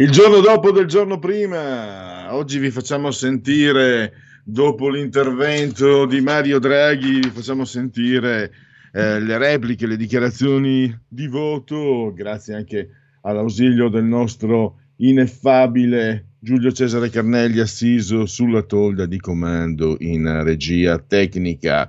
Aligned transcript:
Il 0.00 0.10
giorno 0.10 0.40
dopo 0.40 0.70
del 0.70 0.86
giorno 0.86 1.18
prima, 1.18 2.34
oggi 2.34 2.58
vi 2.58 2.70
facciamo 2.70 3.10
sentire, 3.10 4.14
dopo 4.42 4.88
l'intervento 4.88 6.06
di 6.06 6.22
Mario 6.22 6.58
Draghi, 6.58 7.20
vi 7.20 7.28
facciamo 7.28 7.66
sentire 7.66 8.50
eh, 8.94 9.20
le 9.20 9.36
repliche, 9.36 9.86
le 9.86 9.98
dichiarazioni 9.98 10.98
di 11.06 11.26
voto, 11.26 12.14
grazie 12.14 12.54
anche 12.54 12.88
all'ausilio 13.20 13.90
del 13.90 14.04
nostro 14.04 14.78
ineffabile 14.96 16.28
Giulio 16.38 16.72
Cesare 16.72 17.10
Carnelli 17.10 17.60
assiso 17.60 18.24
sulla 18.24 18.62
tolda 18.62 19.04
di 19.04 19.20
comando 19.20 19.96
in 19.98 20.42
regia 20.44 20.98
tecnica. 20.98 21.86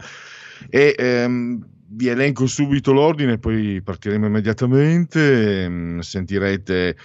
E 0.70 0.94
ehm, 0.98 1.66
vi 1.94 2.08
elenco 2.08 2.46
subito 2.46 2.92
l'ordine, 2.92 3.38
poi 3.38 3.82
partiremo 3.82 4.26
immediatamente. 4.26 5.64
Ehm, 5.64 6.00
sentirete 6.02 6.98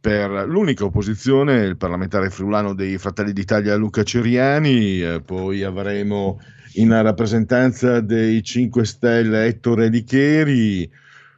per 0.00 0.46
l'unica 0.48 0.84
opposizione, 0.84 1.64
il 1.64 1.76
parlamentare 1.76 2.30
friulano 2.30 2.72
dei 2.74 2.96
Fratelli 2.96 3.32
d'Italia 3.32 3.76
Luca 3.76 4.02
Ceriani, 4.02 5.02
eh, 5.02 5.20
poi 5.20 5.62
avremo 5.62 6.40
in 6.74 6.90
rappresentanza 7.02 8.00
dei 8.00 8.42
5 8.42 8.84
Stelle 8.84 9.46
Ettore 9.46 9.88
Licheri, 9.88 10.90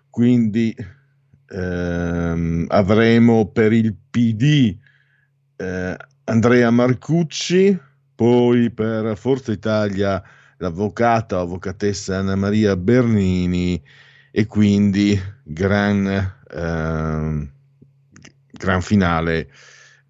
quindi 0.09 0.75
ehm, 1.49 2.67
avremo 2.69 3.49
per 3.49 3.73
il 3.73 3.97
PD 4.11 4.77
eh, 5.57 5.97
Andrea 6.25 6.71
Marcucci, 6.71 7.77
poi 8.15 8.71
per 8.71 9.17
Forza 9.17 9.51
Italia 9.51 10.23
l'avvocata 10.59 11.39
o 11.39 11.43
avvocatessa 11.43 12.19
Anna 12.19 12.37
Maria 12.37 12.77
Bernini 12.77 13.83
e 14.31 14.47
quindi 14.47 15.21
gran... 15.43 16.35
Ehm, 16.55 17.51
gran 18.63 18.81
finale. 18.81 19.49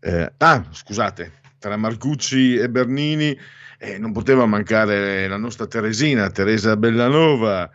Eh, 0.01 0.33
ah, 0.37 0.67
scusate, 0.71 1.41
tra 1.59 1.77
Marcucci 1.77 2.57
e 2.57 2.69
Bernini 2.69 3.39
eh, 3.79 3.99
non 3.99 4.13
poteva 4.13 4.45
mancare 4.45 5.27
la 5.27 5.39
nostra 5.39 5.67
Teresina, 5.67 6.31
Teresa 6.31 6.77
Bellanova 6.77 7.71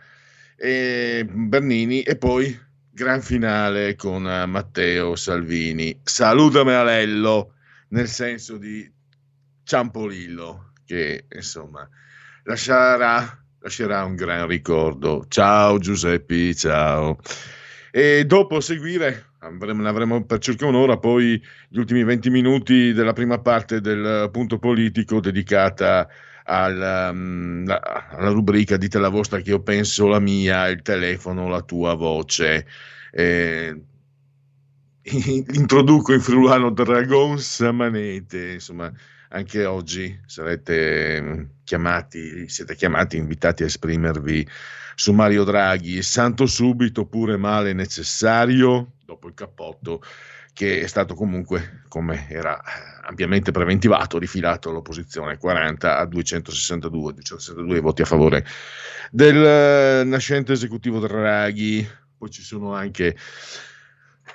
e 0.56 1.26
Bernini 1.28 2.02
e 2.02 2.16
poi 2.16 2.56
gran 2.90 3.20
finale 3.22 3.96
con 3.96 4.22
Matteo 4.22 5.16
Salvini. 5.16 5.98
Salutame 6.02 6.74
Alello, 6.74 7.54
nel 7.88 8.08
senso 8.08 8.56
di 8.56 8.88
Ciampolillo, 9.64 10.72
che 10.84 11.26
insomma 11.34 11.88
lascerà, 12.44 13.44
lascerà 13.58 14.04
un 14.04 14.14
gran 14.14 14.46
ricordo. 14.46 15.26
Ciao 15.28 15.78
Giuseppe, 15.78 16.54
ciao. 16.54 17.18
E 17.90 18.24
dopo 18.26 18.60
seguire 18.60 19.27
avremo, 19.38 19.82
ne 19.82 19.88
avremo 19.88 20.24
per 20.24 20.38
circa 20.38 20.66
un'ora, 20.66 20.98
poi 20.98 21.42
gli 21.68 21.78
ultimi 21.78 22.04
20 22.04 22.30
minuti 22.30 22.92
della 22.92 23.12
prima 23.12 23.38
parte 23.38 23.80
del 23.80 24.28
punto 24.32 24.58
politico 24.58 25.20
dedicata 25.20 26.08
alla, 26.44 27.10
um, 27.10 27.64
alla 27.68 28.30
rubrica 28.30 28.76
Dite 28.76 28.98
la 28.98 29.10
vostra 29.10 29.40
che 29.40 29.50
io 29.50 29.60
penso 29.60 30.06
la 30.06 30.18
mia, 30.18 30.68
il 30.68 30.82
telefono, 30.82 31.48
la 31.48 31.62
tua 31.62 31.94
voce. 31.94 32.66
Eh, 33.10 33.82
introduco 35.52 36.12
in 36.12 36.20
friulano 36.20 36.70
Dragon 36.70 37.38
Samanete, 37.38 38.52
insomma, 38.54 38.92
anche 39.30 39.64
oggi 39.66 40.18
sarete 40.26 41.50
chiamati, 41.64 42.48
siete 42.48 42.74
chiamati, 42.74 43.16
invitati 43.16 43.62
a 43.62 43.66
esprimervi 43.66 44.46
su 44.94 45.12
Mario 45.12 45.44
Draghi, 45.44 46.02
santo 46.02 46.46
subito 46.46 47.02
oppure 47.02 47.36
male 47.36 47.72
necessario, 47.72 48.94
dopo 49.08 49.26
il 49.26 49.32
cappotto, 49.32 50.02
che 50.52 50.82
è 50.82 50.86
stato 50.86 51.14
comunque, 51.14 51.80
come 51.88 52.28
era 52.28 52.62
ampiamente 53.06 53.52
preventivato, 53.52 54.18
rifilato 54.18 54.68
all'opposizione, 54.68 55.38
40 55.38 55.96
a 55.96 56.04
262, 56.04 57.12
262 57.14 57.80
voti 57.80 58.02
a 58.02 58.04
favore 58.04 58.44
del 59.10 60.06
nascente 60.06 60.52
esecutivo 60.52 60.98
Draghi. 60.98 61.88
Poi 62.18 62.28
ci 62.28 62.42
sono 62.42 62.74
anche 62.74 63.16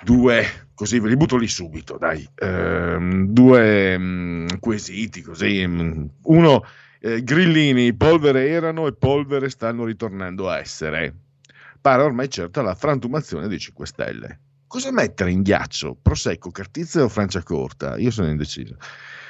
due, 0.02 0.44
così 0.74 0.98
ve 0.98 1.08
li 1.08 1.16
butto 1.16 1.36
lì 1.36 1.46
subito, 1.46 1.96
dai, 1.96 2.28
ehm, 2.34 3.28
due 3.28 3.96
mh, 3.96 4.02
mm, 4.02 4.46
quesiti, 4.58 5.22
così, 5.22 5.64
mh, 5.64 5.82
mm, 5.82 6.04
uno 6.22 6.64
eh, 6.98 7.22
grillini, 7.22 7.94
polvere 7.94 8.48
erano 8.48 8.88
e 8.88 8.92
polvere 8.94 9.48
stanno 9.50 9.84
ritornando 9.84 10.48
a 10.50 10.58
essere. 10.58 11.14
Pare 11.80 12.02
ormai 12.02 12.28
certa 12.28 12.60
la 12.62 12.74
frantumazione 12.74 13.46
dei 13.46 13.60
5 13.60 13.86
Stelle. 13.86 14.40
Cosa 14.74 14.90
mettere 14.90 15.30
in 15.30 15.42
ghiaccio? 15.42 15.96
Prosecco, 16.02 16.50
Cartizia 16.50 17.04
o 17.04 17.08
Franciacorta? 17.08 17.96
Io 17.96 18.10
sono 18.10 18.28
indeciso. 18.28 18.76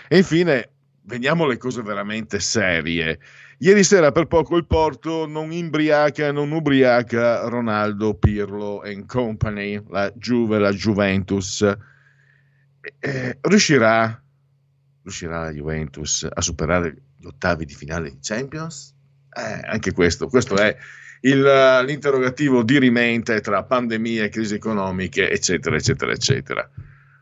E 0.09 0.17
infine, 0.17 0.71
veniamo 1.03 1.45
alle 1.45 1.59
cose 1.59 1.83
veramente 1.83 2.41
serie. 2.41 3.21
Ieri 3.59 3.85
sera 3.85 4.11
per 4.11 4.27
poco 4.27 4.57
il 4.57 4.65
Porto 4.65 5.27
non 5.27 5.53
imbriaca, 5.53 6.33
non 6.33 6.51
ubriaca 6.51 7.47
Ronaldo, 7.47 8.15
Pirlo 8.15 8.81
and 8.81 9.05
Company, 9.05 9.85
la 9.91 10.11
Juve, 10.13 10.59
la 10.59 10.73
Juventus. 10.73 11.61
Eh, 12.99 13.39
riuscirà, 13.43 14.19
riuscirà 15.03 15.43
la 15.43 15.53
Juventus 15.53 16.27
a 16.27 16.41
superare 16.41 16.97
gli 17.19 17.27
ottavi 17.27 17.67
di 17.67 17.75
finale 17.75 18.09
di 18.09 18.19
Champions? 18.23 18.95
Eh, 19.31 19.61
anche 19.63 19.93
questo, 19.93 20.27
questo 20.27 20.57
è 20.57 20.75
il, 21.25 21.83
l'interrogativo 21.87 22.63
di 22.63 22.79
rimente 22.79 23.41
tra 23.41 23.65
pandemie, 23.65 24.29
crisi 24.29 24.55
economiche, 24.55 25.31
eccetera, 25.31 25.77
eccetera, 25.77 26.13
eccetera. 26.13 26.71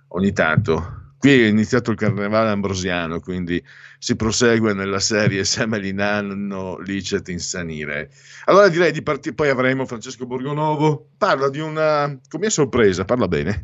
Ogni 0.09 0.33
tanto. 0.33 1.01
Qui 1.19 1.31
è 1.31 1.47
iniziato 1.47 1.93
il 1.93 1.97
carnevale 1.97 2.51
ambrosiano, 2.51 3.21
quindi 3.21 3.63
si 3.97 4.17
prosegue 4.17 4.75
nella 4.75 4.99
serie 4.99 5.45
Semelinanno 5.45 6.79
licet 6.81 7.29
insanire. 7.29 8.11
Allora 8.47 8.69
direi 8.69 8.91
di 8.91 9.03
partire, 9.03 9.37
poi 9.37 9.49
avremo 9.49 9.87
Francesco 9.87 10.27
Borgonovo, 10.27 11.11
parla 11.17 11.49
di 11.49 11.61
una, 11.61 12.19
come 12.29 12.51
sorpresa, 12.51 13.05
parla 13.05 13.29
bene, 13.29 13.63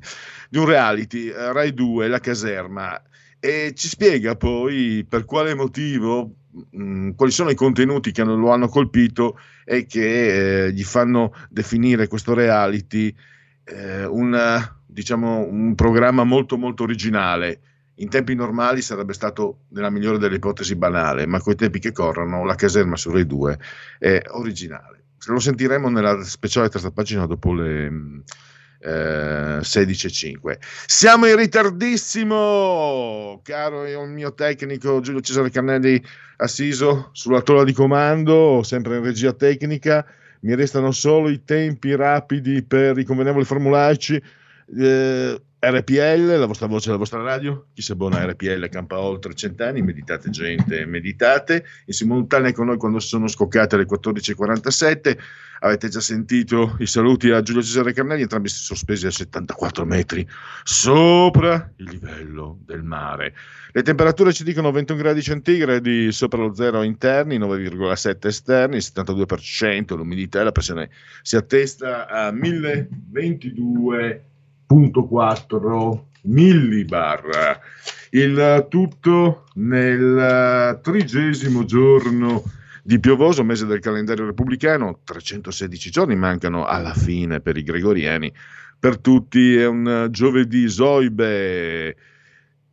di 0.49 0.59
un 0.59 0.67
reality, 0.67 1.31
uh, 1.31 1.51
Rai 1.51 1.75
2, 1.75 2.07
La 2.07 2.21
Caserma, 2.21 3.03
e 3.41 3.73
ci 3.75 3.89
spiega 3.89 4.37
poi 4.37 5.05
per 5.09 5.25
quale 5.25 5.55
motivo, 5.55 6.33
mm, 6.77 7.11
quali 7.11 7.33
sono 7.33 7.51
i 7.51 7.55
contenuti 7.55 8.13
che 8.13 8.25
lo 8.25 8.51
hanno 8.51 8.69
colpito 8.69 9.39
e 9.65 9.87
che 9.87 10.67
eh, 10.67 10.73
gli 10.73 10.83
fanno 10.83 11.35
definire 11.51 12.09
questo 12.09 12.35
reality 12.35 13.15
eh, 13.65 14.05
una, 14.05 14.81
diciamo, 14.87 15.41
un 15.41 15.75
programma 15.75 16.25
molto 16.25 16.57
molto 16.57 16.83
originale. 16.83 17.61
In 17.97 18.09
tempi 18.09 18.35
normali 18.35 18.81
sarebbe 18.81 19.13
stato, 19.13 19.65
nella 19.71 19.91
migliore 19.91 20.19
delle 20.19 20.37
ipotesi, 20.37 20.77
banale, 20.77 21.27
ma 21.27 21.41
con 21.41 21.53
i 21.53 21.57
tempi 21.57 21.81
che 21.81 21.93
corrono, 21.93 22.45
la 22.45 22.55
caserma 22.55 22.97
su 22.97 23.11
Rai 23.11 23.27
2 23.27 23.59
è 23.99 24.23
originale. 24.29 25.03
Lo 25.27 25.41
sentiremo 25.41 25.89
nella 25.89 26.23
speciale 26.23 26.69
terza 26.69 26.93
pagina 26.93 27.27
dopo 27.27 27.53
le 27.53 28.23
eh, 28.81 29.59
16.05. 29.61 30.59
Siamo 30.87 31.27
in 31.27 31.37
ritardissimo, 31.37 33.41
caro 33.43 33.87
il 33.87 34.09
mio 34.09 34.35
tecnico 34.35 35.01
Giulio 35.01 35.21
Cesare 35.21 35.51
Cannelli 35.51 36.03
assiso 36.37 37.11
sulla 37.13 37.43
tolla 37.43 37.65
di 37.65 37.73
comando, 37.73 38.63
sempre 38.63 38.97
in 38.97 39.05
regia 39.05 39.33
tecnica. 39.33 40.05
Mi 40.41 40.55
restano 40.55 40.93
solo 40.93 41.29
i 41.29 41.43
tempi 41.45 41.97
rapidi 41.97 42.63
per 42.63 42.97
i 42.99 43.05
convenevoli 43.05 43.45
formulaici. 43.45 44.23
Eh, 44.79 45.41
RPL, 45.61 46.39
la 46.39 46.47
vostra 46.47 46.69
voce, 46.69 46.91
la 46.91 46.97
vostra 46.97 47.21
radio, 47.21 47.67
chi 47.75 47.83
si 47.83 47.91
abbona 47.91 48.21
a 48.21 48.27
RPL 48.27 48.69
campa 48.69 49.01
oltre 49.01 49.35
cent'anni, 49.35 49.83
meditate 49.83 50.31
gente, 50.31 50.87
meditate, 50.87 51.65
in 51.87 51.95
simultanea 51.95 52.53
con 52.53 52.67
noi 52.67 52.77
quando 52.77 53.01
sono 53.01 53.27
scoccate 53.27 53.75
alle 53.75 53.85
14.47, 53.85 55.19
avete 55.61 55.89
già 55.89 55.99
sentito 55.99 56.77
i 56.79 56.87
saluti 56.87 57.31
a 57.31 57.43
Giulio 57.43 57.63
Cesare 57.63 57.93
Carnelli, 57.93 58.23
entrambi 58.23 58.49
sospesi 58.49 59.07
a 59.07 59.11
74 59.11 59.85
metri 59.85 60.25
sopra 60.63 61.73
il 61.77 61.89
livello 61.91 62.61
del 62.65 62.85
mare. 62.85 63.35
Le 63.73 63.83
temperature 63.83 64.33
ci 64.33 64.45
dicono 64.45 64.71
21 64.71 64.99
gradi 64.99 65.23
centigradi 65.23 66.13
sopra 66.13 66.41
lo 66.41 66.55
zero 66.55 66.83
interni, 66.83 67.37
9,7 67.37 68.27
esterni, 68.27 68.79
72%, 68.79 69.97
l'umidità. 69.97 70.41
E 70.41 70.45
la 70.45 70.53
pressione 70.53 70.91
si 71.23 71.35
attesta 71.35 72.07
a 72.07 72.31
1022 72.31 74.28
0,4 74.69 76.01
millibar. 76.23 77.61
Il 78.11 78.67
tutto 78.69 79.45
nel 79.55 80.81
trigesimo 80.83 81.65
giorno 81.65 82.43
di 82.83 82.99
piovoso 83.01 83.45
mese 83.45 83.65
del 83.67 83.81
calendario 83.81 84.27
repubblicano, 84.27 85.01
316 85.05 85.91
giorni 85.91 86.17
mancano 86.17 86.67
alla 86.67 86.95
fine 86.95 87.41
per 87.41 87.57
i 87.57 87.63
gregoriani. 87.63 88.33
Per 88.79 88.99
tutti 88.99 89.57
è 89.57 89.67
un 89.67 90.09
giovedì 90.11 90.69
Zoibe, 90.69 91.97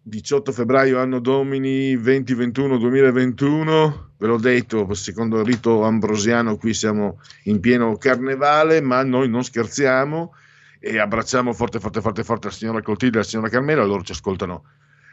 18 0.02 0.52
febbraio 0.52 1.00
anno 1.00 1.20
domini 1.20 1.96
2021-2021. 1.98 4.04
Ve 4.18 4.28
l'ho 4.28 4.38
detto, 4.38 4.94
secondo 4.94 5.40
il 5.40 5.46
rito 5.46 5.84
ambrosiano 5.84 6.58
qui 6.58 6.74
siamo 6.74 7.20
in 7.46 7.60
pieno 7.60 7.98
carnevale, 7.98 8.82
ma 8.82 9.04
noi 9.04 9.28
non 9.28 9.44
scherziamo 9.44 10.34
e 10.80 11.00
abbracciamo 11.00 11.54
forte, 11.54 11.80
forte, 11.80 12.02
forte, 12.02 12.24
forte 12.24 12.48
la 12.48 12.54
signora 12.54 12.82
Coltilde 12.82 13.18
e 13.18 13.22
la 13.22 13.28
signora 13.28 13.50
Carmela, 13.50 13.84
loro 13.84 14.04
ci 14.04 14.12
ascoltano 14.12 14.64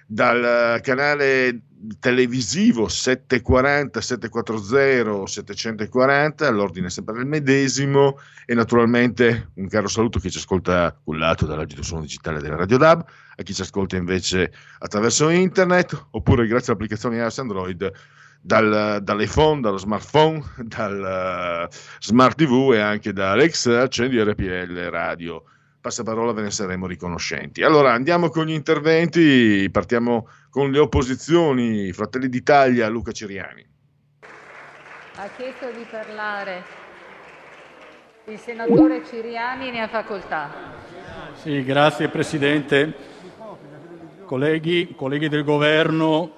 dal 0.06 0.80
canale 0.82 1.62
televisivo 1.98 2.88
740, 2.88 4.00
740, 4.00 5.26
740, 5.26 6.50
l'ordine 6.50 6.86
è 6.86 6.90
sempre 6.90 7.18
il 7.18 7.26
medesimo 7.26 8.18
e 8.46 8.54
naturalmente 8.54 9.50
un 9.54 9.68
caro 9.68 9.88
saluto 9.88 10.18
a 10.18 10.20
chi 10.20 10.30
ci 10.30 10.38
ascolta 10.38 10.96
cullato 11.02 11.46
dall'agito 11.46 11.82
suono 11.82 12.02
digitale 12.02 12.40
della 12.40 12.56
Radio 12.56 12.76
DAB, 12.76 13.04
a 13.36 13.42
chi 13.42 13.54
ci 13.54 13.62
ascolta 13.62 13.96
invece 13.96 14.52
attraverso 14.78 15.28
internet 15.28 16.06
oppure 16.10 16.46
grazie 16.46 16.72
all'applicazione 16.72 17.16
iOS 17.16 17.38
Android 17.38 17.92
dal, 18.40 19.00
dall'iPhone, 19.02 19.60
dallo 19.60 19.78
smartphone, 19.78 20.42
dal 20.58 21.68
uh, 21.68 21.74
smart 22.00 22.36
TV 22.36 22.72
e 22.74 22.80
anche 22.80 23.12
da 23.12 23.32
Alexa, 23.32 23.82
accendi 23.82 24.20
RPL 24.20 24.88
Radio 24.90 25.44
passaparola 25.82 26.32
ve 26.32 26.42
ne 26.42 26.50
saremo 26.52 26.86
riconoscenti. 26.86 27.62
Allora 27.62 27.92
andiamo 27.92 28.28
con 28.30 28.46
gli 28.46 28.52
interventi, 28.52 29.68
partiamo 29.70 30.28
con 30.48 30.70
le 30.70 30.78
opposizioni, 30.78 31.92
Fratelli 31.92 32.28
d'Italia, 32.28 32.88
Luca 32.88 33.10
Ciriani. 33.10 33.66
Ha 35.16 35.28
chiesto 35.36 35.66
di 35.76 35.84
parlare 35.90 36.62
il 38.26 38.38
senatore 38.38 39.04
Ciriani, 39.04 39.72
ne 39.72 39.82
ha 39.82 39.88
facoltà. 39.88 40.50
Sì, 41.34 41.64
grazie 41.64 42.08
Presidente. 42.08 43.10
Colleghi, 44.24 44.94
colleghi 44.96 45.28
del 45.28 45.42
Governo, 45.42 46.32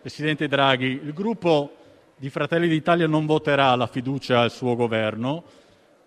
Presidente 0.00 0.46
Draghi, 0.46 1.00
il 1.02 1.12
gruppo 1.12 1.72
di 2.16 2.30
Fratelli 2.30 2.68
d'Italia 2.68 3.08
non 3.08 3.26
voterà 3.26 3.74
la 3.74 3.88
fiducia 3.88 4.40
al 4.40 4.52
suo 4.52 4.76
Governo 4.76 5.42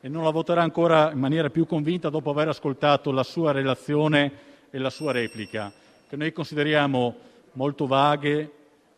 e 0.02 0.08
non 0.08 0.24
la 0.24 0.30
voterà 0.30 0.62
ancora 0.62 1.12
in 1.12 1.20
maniera 1.20 1.50
più 1.50 1.66
convinta 1.66 2.10
dopo 2.10 2.30
aver 2.30 2.48
ascoltato 2.48 3.12
la 3.12 3.24
sua 3.24 3.52
relazione 3.52 4.32
e 4.70 4.78
la 4.78 4.90
sua 4.90 5.12
replica, 5.12 5.72
che 6.08 6.16
noi 6.16 6.32
consideriamo 6.32 7.16
molto 7.54 7.86
vaghe, 7.86 8.52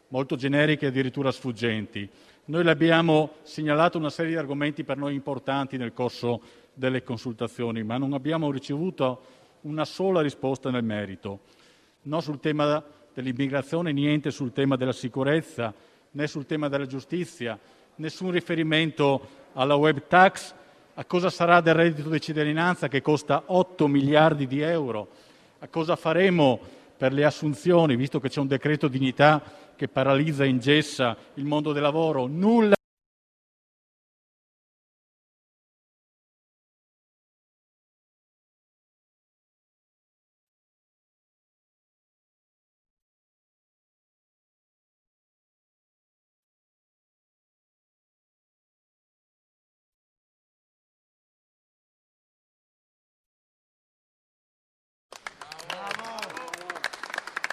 molto 0.09 0.35
generiche 0.35 0.85
e 0.85 0.89
addirittura 0.89 1.31
sfuggenti. 1.31 2.07
Noi 2.45 2.63
le 2.63 2.71
abbiamo 2.71 3.31
segnalato 3.43 3.97
una 3.97 4.09
serie 4.09 4.31
di 4.31 4.37
argomenti 4.37 4.83
per 4.83 4.97
noi 4.97 5.15
importanti 5.15 5.77
nel 5.77 5.93
corso 5.93 6.41
delle 6.73 7.03
consultazioni, 7.03 7.83
ma 7.83 7.97
non 7.97 8.13
abbiamo 8.13 8.51
ricevuto 8.51 9.21
una 9.61 9.85
sola 9.85 10.21
risposta 10.21 10.69
nel 10.69 10.83
merito. 10.83 11.39
No 12.03 12.19
sul 12.19 12.39
tema 12.39 12.83
dell'immigrazione, 13.13 13.91
niente 13.91 14.31
sul 14.31 14.53
tema 14.53 14.75
della 14.75 14.93
sicurezza, 14.93 15.73
né 16.11 16.27
sul 16.27 16.45
tema 16.45 16.67
della 16.67 16.85
giustizia, 16.85 17.57
nessun 17.95 18.31
riferimento 18.31 19.39
alla 19.53 19.75
web 19.75 20.07
tax 20.07 20.53
a 20.95 21.05
cosa 21.05 21.29
sarà 21.29 21.61
del 21.61 21.73
reddito 21.73 22.09
di 22.09 22.19
cittadinanza 22.19 22.87
che 22.87 23.01
costa 23.01 23.43
8 23.45 23.87
miliardi 23.87 24.47
di 24.47 24.61
euro, 24.61 25.07
a 25.59 25.67
cosa 25.67 25.95
faremo 25.95 26.59
per 26.97 27.13
le 27.13 27.23
assunzioni, 27.23 27.95
visto 27.95 28.19
che 28.19 28.29
c'è 28.29 28.39
un 28.39 28.47
decreto 28.47 28.87
dignità 28.87 29.41
che 29.75 29.87
paralizza 29.87 30.43
e 30.43 30.47
ingessa 30.47 31.15
il 31.35 31.45
mondo 31.45 31.71
del 31.71 31.81
lavoro, 31.81 32.27
nulla 32.27 32.75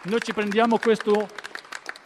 Noi 0.08 0.22
ci 0.22 0.32
prendiamo 0.32 0.78
questo 0.78 1.28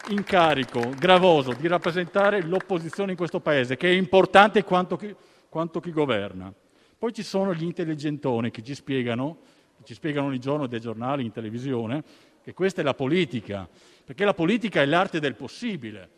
incarico 0.09 0.89
gravoso 0.99 1.53
di 1.53 1.69
rappresentare 1.69 2.41
l'opposizione 2.41 3.11
in 3.11 3.17
questo 3.17 3.39
Paese, 3.39 3.77
che 3.77 3.87
è 3.87 3.93
importante 3.93 4.65
quanto 4.65 4.97
chi, 4.97 5.15
quanto 5.47 5.79
chi 5.79 5.93
governa. 5.93 6.53
Poi 6.97 7.13
ci 7.13 7.23
sono 7.23 7.53
gli 7.53 7.63
intelligentoni 7.63 8.51
che 8.51 8.61
ci 8.61 8.75
spiegano, 8.75 9.37
ci 9.85 9.93
spiegano 9.93 10.27
ogni 10.27 10.39
giorno 10.39 10.67
dai 10.67 10.81
giornali, 10.81 11.23
in 11.23 11.31
televisione, 11.31 12.03
che 12.43 12.53
questa 12.53 12.81
è 12.81 12.83
la 12.83 12.93
politica, 12.93 13.69
perché 14.03 14.25
la 14.25 14.33
politica 14.33 14.81
è 14.81 14.85
l'arte 14.85 15.21
del 15.21 15.35
possibile. 15.35 16.09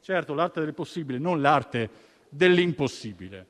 Certo, 0.00 0.32
l'arte 0.32 0.60
del 0.60 0.72
possibile, 0.72 1.18
non 1.18 1.42
l'arte 1.42 1.90
dell'impossibile, 2.30 3.46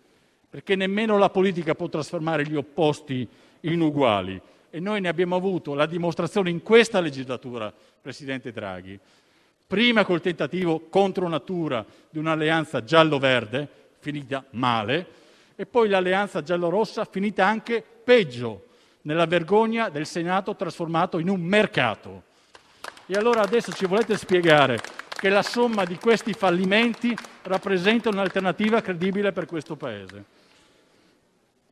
perché 0.51 0.75
nemmeno 0.75 1.17
la 1.17 1.31
politica 1.31 1.77
può 1.77 1.89
trasformare 1.89 2.45
gli 2.45 2.57
opposti 2.57 3.29
in 3.61 3.81
uguali 3.81 4.43
e 4.75 4.81
noi 4.81 5.01
ne 5.01 5.07
abbiamo 5.07 5.37
avuto 5.37 5.73
la 5.73 5.87
dimostrazione 5.87 6.51
in 6.51 6.61
questa 6.61 6.99
legislatura, 6.99 7.73
Presidente 8.01 8.51
Draghi. 8.51 8.99
Prima 9.69 10.05
col 10.05 10.21
tentativo 10.21 10.89
contro 10.89 11.29
natura 11.29 11.87
di 12.11 12.19
un'alleanza 12.19 12.83
giallo-verde, 12.83 13.69
finita 14.01 14.45
male, 14.51 15.07
e 15.55 15.65
poi 15.65 15.89
l'alleanza 15.89 16.43
giallo-rossa 16.43 17.05
finita 17.05 17.47
anche 17.47 17.85
peggio, 18.03 18.65
nella 19.03 19.27
vergogna 19.27 19.91
del 19.91 20.07
Senato 20.07 20.57
trasformato 20.57 21.21
in 21.21 21.29
un 21.29 21.41
mercato. 21.41 22.25
E 23.07 23.15
allora 23.15 23.43
adesso 23.43 23.71
ci 23.71 23.87
volete 23.87 24.17
spiegare 24.17 24.81
che 25.09 25.29
la 25.29 25.43
somma 25.43 25.85
di 25.85 25.99
questi 25.99 26.33
fallimenti 26.33 27.17
rappresenta 27.43 28.09
un'alternativa 28.09 28.81
credibile 28.81 29.31
per 29.31 29.47
questo 29.47 29.77
Paese. 29.77 30.25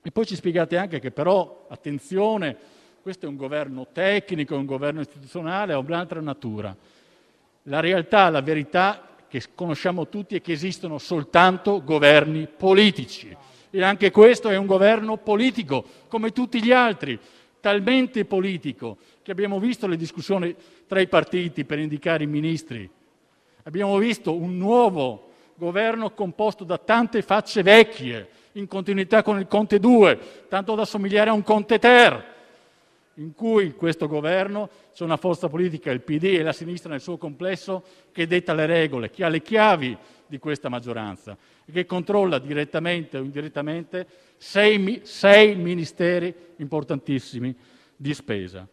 E 0.01 0.11
poi 0.13 0.25
ci 0.25 0.37
spiegate 0.37 0.77
anche 0.77 1.01
che 1.01 1.11
però, 1.11 1.67
attenzione, 1.69 2.81
questo 3.03 3.27
è 3.27 3.29
un 3.29 3.37
governo 3.37 3.89
tecnico, 3.93 4.55
è 4.55 4.59
un 4.59 4.65
governo 4.65 5.01
istituzionale, 5.01 5.73
ha 5.73 5.79
un'altra 5.79 6.21
natura. 6.21 6.75
La 7.65 7.81
realtà, 7.81 8.31
la 8.31 8.43
verità 8.43 9.09
che 9.27 9.43
conosciamo 9.57 10.09
tutti 10.09 10.37
è 10.37 10.41
che 10.41 10.53
esistono 10.53 10.99
soltanto 10.99 11.83
governi 11.83 12.47
politici. 12.47 13.37
E 13.71 13.83
anche 13.83 14.13
questo 14.13 14.51
è 14.51 14.57
un 14.57 14.67
governo 14.67 15.17
politico, 15.17 15.85
come 16.07 16.31
tutti 16.31 16.63
gli 16.63 16.71
altri, 16.71 17.19
talmente 17.59 18.25
politico 18.25 18.99
che 19.23 19.33
abbiamo 19.33 19.59
visto 19.59 19.89
le 19.89 19.97
discussioni 19.97 20.55
tra 20.87 21.01
i 21.01 21.09
partiti 21.09 21.65
per 21.65 21.81
indicare 21.81 22.23
i 22.23 22.29
ministri. 22.29 22.89
Abbiamo 23.65 23.99
visto 23.99 24.33
un 24.33 24.57
nuovo 24.57 25.31
governo 25.57 26.13
composto 26.13 26.63
da 26.63 26.79
tante 26.79 27.21
facce 27.23 27.65
vecchie, 27.65 28.29
in 28.53 28.69
continuità 28.69 29.25
con 29.25 29.41
il 29.41 29.49
Conte 29.49 29.81
2, 29.81 30.47
tanto 30.49 30.77
da 30.77 30.85
somigliare 30.85 31.31
a 31.31 31.33
un 31.33 31.43
Conte 31.43 31.81
Ter 31.81 32.31
in 33.17 33.35
cui 33.35 33.73
questo 33.73 34.07
Governo 34.07 34.69
c'è 34.95 35.05
una 35.05 35.17
forza 35.17 35.49
politica, 35.49 35.91
il 35.91 36.01
PD 36.01 36.25
e 36.25 36.43
la 36.43 36.53
sinistra 36.53 36.91
nel 36.91 37.01
suo 37.01 37.19
complesso, 37.19 37.85
che 38.13 38.27
detta 38.27 38.55
le 38.55 38.67
regole, 38.67 39.11
che 39.11 39.25
ha 39.25 39.29
le 39.29 39.43
chiavi 39.43 39.97
di 40.27 40.39
questa 40.39 40.69
maggioranza 40.69 41.37
e 41.65 41.73
che 41.73 41.85
controlla 41.85 42.39
direttamente 42.39 43.19
o 43.19 43.23
indirettamente 43.23 44.07
sei, 44.39 45.01
sei 45.05 45.55
ministeri 45.57 46.35
importantissimi 46.57 47.55
di 47.95 48.15
spesa. 48.15 48.67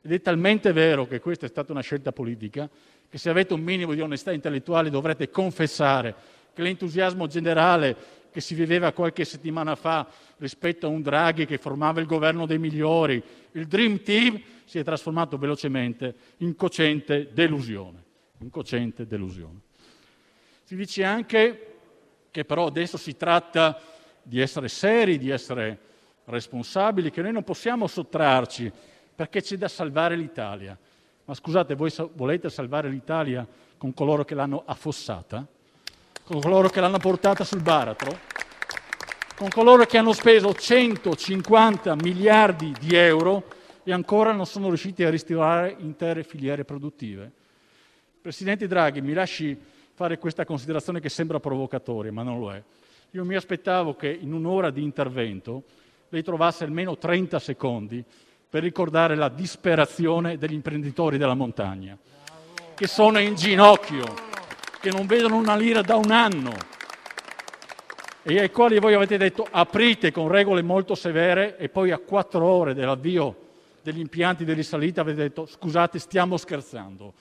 Ed 0.00 0.10
è 0.10 0.20
talmente 0.20 0.72
vero 0.72 1.06
che 1.06 1.20
questa 1.20 1.46
è 1.46 1.48
stata 1.48 1.70
una 1.70 1.82
scelta 1.82 2.12
politica 2.12 2.68
che 3.08 3.18
se 3.18 3.28
avete 3.28 3.52
un 3.52 3.60
minimo 3.60 3.92
di 3.92 4.00
onestà 4.00 4.32
intellettuale 4.32 4.88
dovrete 4.88 5.28
confessare 5.28 6.14
che 6.54 6.62
l'entusiasmo 6.62 7.26
generale 7.26 7.96
che 8.32 8.40
si 8.40 8.54
viveva 8.54 8.92
qualche 8.92 9.24
settimana 9.24 9.76
fa 9.76 10.08
rispetto 10.38 10.86
a 10.86 10.88
un 10.88 11.02
Draghi 11.02 11.44
che 11.44 11.58
formava 11.58 12.00
il 12.00 12.06
governo 12.06 12.46
dei 12.46 12.58
migliori, 12.58 13.22
il 13.52 13.66
Dream 13.66 14.02
Team, 14.02 14.40
si 14.64 14.78
è 14.78 14.82
trasformato 14.82 15.36
velocemente 15.36 16.14
in 16.38 16.56
cocente 16.56 17.28
delusione. 17.32 18.02
In 18.38 18.48
cocente 18.48 19.06
delusione. 19.06 19.60
Si 20.64 20.74
dice 20.74 21.04
anche 21.04 21.76
che 22.30 22.44
però 22.46 22.66
adesso 22.66 22.96
si 22.96 23.16
tratta 23.16 23.78
di 24.22 24.40
essere 24.40 24.68
seri, 24.68 25.18
di 25.18 25.28
essere 25.28 25.78
responsabili, 26.24 27.10
che 27.10 27.20
noi 27.20 27.32
non 27.32 27.44
possiamo 27.44 27.86
sottrarci 27.86 28.72
perché 29.14 29.42
c'è 29.42 29.56
da 29.56 29.68
salvare 29.68 30.16
l'Italia. 30.16 30.76
Ma 31.26 31.34
scusate, 31.34 31.74
voi 31.74 31.92
volete 32.14 32.48
salvare 32.48 32.88
l'Italia 32.88 33.46
con 33.76 33.92
coloro 33.92 34.24
che 34.24 34.34
l'hanno 34.34 34.62
affossata? 34.64 35.46
Con 36.32 36.40
coloro 36.40 36.70
che 36.70 36.80
l'hanno 36.80 36.96
portata 36.96 37.44
sul 37.44 37.60
baratro? 37.60 38.18
Con 39.36 39.50
coloro 39.50 39.84
che 39.84 39.98
hanno 39.98 40.14
speso 40.14 40.54
150 40.54 41.94
miliardi 41.96 42.72
di 42.80 42.96
euro 42.96 43.44
e 43.82 43.92
ancora 43.92 44.32
non 44.32 44.46
sono 44.46 44.68
riusciti 44.68 45.04
a 45.04 45.10
ristorare 45.10 45.76
intere 45.80 46.22
filiere 46.22 46.64
produttive? 46.64 47.30
Presidente 48.22 48.66
Draghi, 48.66 49.02
mi 49.02 49.12
lasci 49.12 49.54
fare 49.92 50.16
questa 50.16 50.46
considerazione 50.46 51.00
che 51.00 51.10
sembra 51.10 51.38
provocatoria, 51.38 52.10
ma 52.10 52.22
non 52.22 52.40
lo 52.40 52.50
è. 52.50 52.62
Io 53.10 53.26
mi 53.26 53.34
aspettavo 53.34 53.94
che 53.94 54.08
in 54.08 54.32
un'ora 54.32 54.70
di 54.70 54.82
intervento 54.82 55.64
lei 56.08 56.22
trovasse 56.22 56.64
almeno 56.64 56.96
30 56.96 57.38
secondi 57.40 58.02
per 58.48 58.62
ricordare 58.62 59.16
la 59.16 59.28
disperazione 59.28 60.38
degli 60.38 60.54
imprenditori 60.54 61.18
della 61.18 61.34
montagna, 61.34 61.94
che 62.74 62.86
sono 62.86 63.18
in 63.18 63.34
ginocchio, 63.34 64.30
che 64.82 64.90
non 64.90 65.06
vedono 65.06 65.36
una 65.36 65.54
lira 65.54 65.80
da 65.80 65.94
un 65.94 66.10
anno 66.10 66.52
e 68.24 68.40
ai 68.40 68.50
quali 68.50 68.80
voi 68.80 68.94
avete 68.94 69.16
detto 69.16 69.46
aprite 69.48 70.10
con 70.10 70.26
regole 70.26 70.60
molto 70.60 70.96
severe 70.96 71.56
e 71.56 71.68
poi 71.68 71.92
a 71.92 71.98
quattro 71.98 72.44
ore 72.44 72.74
dell'avvio 72.74 73.36
degli 73.80 74.00
impianti 74.00 74.44
di 74.44 74.52
risalita 74.52 75.02
avete 75.02 75.22
detto 75.22 75.46
scusate 75.46 76.00
stiamo 76.00 76.36
scherzando. 76.36 77.12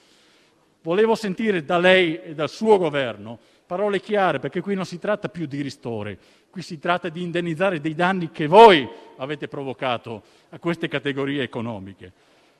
Volevo 0.81 1.13
sentire 1.13 1.63
da 1.63 1.77
lei 1.77 2.19
e 2.19 2.33
dal 2.33 2.49
suo 2.49 2.79
governo 2.79 3.37
parole 3.67 3.99
chiare 3.99 4.39
perché 4.39 4.59
qui 4.61 4.73
non 4.73 4.85
si 4.85 4.97
tratta 4.97 5.29
più 5.29 5.45
di 5.45 5.61
ristori, 5.61 6.17
Qui 6.49 6.63
si 6.63 6.79
tratta 6.79 7.09
di 7.09 7.21
indennizzare 7.21 7.79
dei 7.79 7.93
danni 7.93 8.31
che 8.31 8.47
voi 8.47 8.85
avete 9.17 9.47
provocato 9.47 10.23
a 10.49 10.59
queste 10.59 10.89
categorie 10.89 11.43
economiche, 11.43 12.11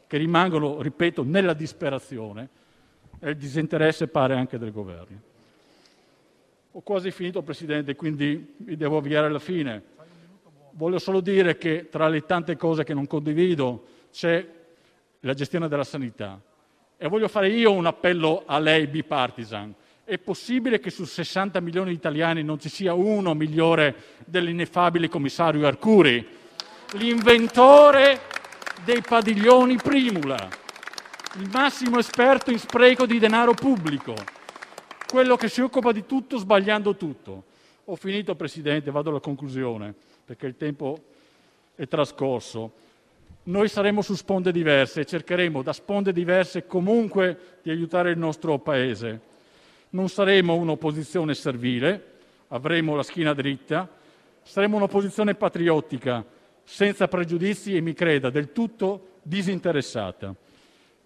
che 0.08 0.18
rimangono, 0.18 0.80
ripeto, 0.82 1.24
nella 1.24 1.54
disperazione 1.54 2.50
e 3.24 3.30
il 3.30 3.38
disinteresse 3.38 4.08
pare 4.08 4.36
anche 4.36 4.58
del 4.58 4.72
governo. 4.72 5.22
Ho 6.72 6.82
quasi 6.82 7.12
finito, 7.12 7.44
Presidente, 7.44 7.96
quindi 7.96 8.56
mi 8.58 8.76
devo 8.76 8.98
avviare 8.98 9.28
alla 9.28 9.40
fine. 9.40 9.84
Voglio 10.72 11.00
solo 11.00 11.20
dire 11.20 11.58
che 11.58 11.88
tra 11.90 12.08
le 12.08 12.26
tante 12.26 12.58
cose 12.58 12.84
che 12.84 12.94
non 12.94 13.06
condivido 13.06 13.86
c'è 14.12 14.46
la 15.20 15.34
gestione 15.34 15.68
della 15.68 15.84
sanità. 15.84 16.42
E 16.98 17.08
voglio 17.08 17.28
fare 17.28 17.50
io 17.50 17.72
un 17.72 17.86
appello 17.86 18.44
a 18.46 18.58
lei 18.58 18.88
bipartisan. 18.88 19.74
È 20.04 20.18
possibile 20.18 20.80
che 20.80 20.90
su 20.90 21.06
60 21.06 21.60
milioni 21.60 21.90
di 21.90 21.96
italiani 21.96 22.42
non 22.42 22.60
ci 22.60 22.70
sia 22.70 22.94
uno 22.94 23.36
migliore 23.36 23.96
dell'ineffabile 24.26 25.10
commissario 25.10 25.68
Arcuri, 25.68 26.26
l'inventore 26.94 28.22
dei 28.84 29.02
padiglioni 29.02 29.76
Primula, 29.76 30.50
il 31.36 31.50
massimo 31.50 31.98
esperto 31.98 32.52
in 32.52 32.60
spreco 32.60 33.06
di 33.06 33.18
denaro 33.18 33.54
pubblico, 33.54 34.14
quello 35.08 35.38
che 35.38 35.48
si 35.48 35.62
occupa 35.62 35.94
di 35.94 36.06
tutto 36.06 36.38
sbagliando 36.38 36.98
tutto. 36.98 37.44
Ho 37.86 37.96
finito, 37.96 38.36
Presidente, 38.36 38.92
vado 38.92 39.12
alla 39.12 39.22
conclusione 39.22 39.94
perché 40.26 40.46
il 40.46 40.58
tempo 40.58 41.02
è 41.76 41.88
trascorso. 41.88 42.74
Noi 43.44 43.70
saremo 43.70 44.02
su 44.02 44.16
sponde 44.16 44.52
diverse 44.52 45.02
e 45.02 45.06
cercheremo 45.06 45.62
da 45.62 45.74
sponde 45.74 46.12
diverse 46.12 46.68
comunque 46.68 47.60
di 47.62 47.70
aiutare 47.70 48.12
il 48.12 48.18
nostro 48.18 48.60
Paese. 48.60 49.30
Non 49.92 50.10
saremo 50.10 50.56
un'opposizione 50.56 51.34
servile, 51.34 52.06
avremo 52.50 52.96
la 52.96 53.04
schiena 53.04 53.34
dritta, 53.34 53.90
saremo 54.44 54.76
un'opposizione 54.78 55.36
patriottica, 55.36 56.24
senza 56.64 57.08
pregiudizi 57.08 57.76
e 57.76 57.82
mi 57.82 57.94
creda, 57.94 58.30
del 58.30 58.52
tutto 58.52 59.20
disinteressata. 59.22 60.36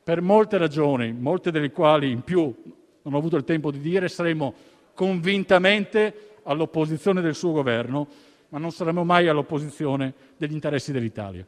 Per 0.05 0.21
molte 0.21 0.59
ragioni, 0.59 1.11
molte 1.13 1.49
delle 1.49 1.71
quali 1.71 2.11
in 2.11 2.21
più 2.21 2.53
non 3.01 3.15
ho 3.15 3.17
avuto 3.17 3.37
il 3.37 3.43
tempo 3.43 3.71
di 3.71 3.79
dire, 3.79 4.07
saremo 4.07 4.53
convintamente 4.93 6.41
all'opposizione 6.43 7.21
del 7.21 7.33
suo 7.33 7.53
governo, 7.53 8.07
ma 8.49 8.59
non 8.59 8.69
saremo 8.69 9.03
mai 9.03 9.27
all'opposizione 9.27 10.13
degli 10.37 10.53
interessi 10.53 10.91
dell'Italia. 10.91 11.43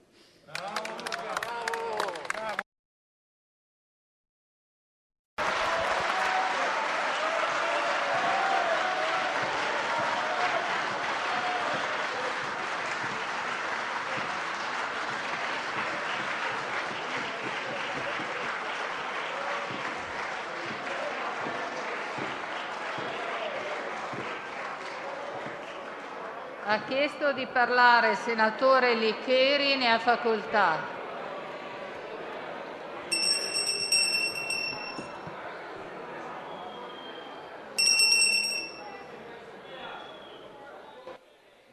Ha 26.69 26.83
chiesto 27.07 27.31
di 27.31 27.47
parlare 27.47 28.11
il 28.11 28.17
senatore 28.17 28.93
Licheri, 28.95 29.77
ne 29.77 29.89
ha 29.89 29.97
facoltà. 29.97 30.95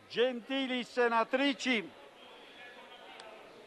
Gentili 0.06 0.84
senatrici, 0.84 1.90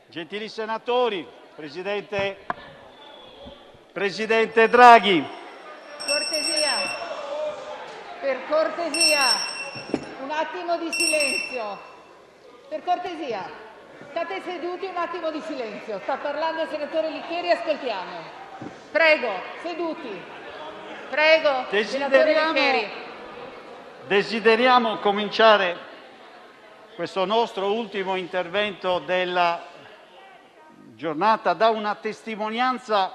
gentili 0.07 0.47
senatori, 0.47 1.27
Presidente, 1.53 2.45
Presidente 3.91 4.69
Draghi. 4.69 5.27
Cortesia, 6.05 6.71
per 8.21 8.45
cortesia. 8.47 9.46
Attimo 10.39 10.77
di 10.77 10.91
silenzio. 10.91 11.79
Per 12.69 12.83
cortesia, 12.83 13.49
state 14.11 14.39
seduti 14.43 14.85
un 14.85 14.95
attimo 14.95 15.31
di 15.31 15.41
silenzio. 15.41 15.99
Sta 16.03 16.17
parlando 16.17 16.61
il 16.61 16.67
senatore 16.69 17.09
Licheri, 17.09 17.49
ascoltiamo. 17.49 18.19
Prego, 18.91 19.31
seduti. 19.63 20.21
Prego, 21.09 21.65
senatore 21.83 22.33
Licheri. 22.35 22.87
Desideriamo 24.05 24.99
cominciare 24.99 25.75
questo 26.93 27.25
nostro 27.25 27.73
ultimo 27.73 28.15
intervento 28.15 28.99
della 28.99 29.59
giornata 30.93 31.53
da 31.53 31.69
una 31.69 31.95
testimonianza 31.95 33.11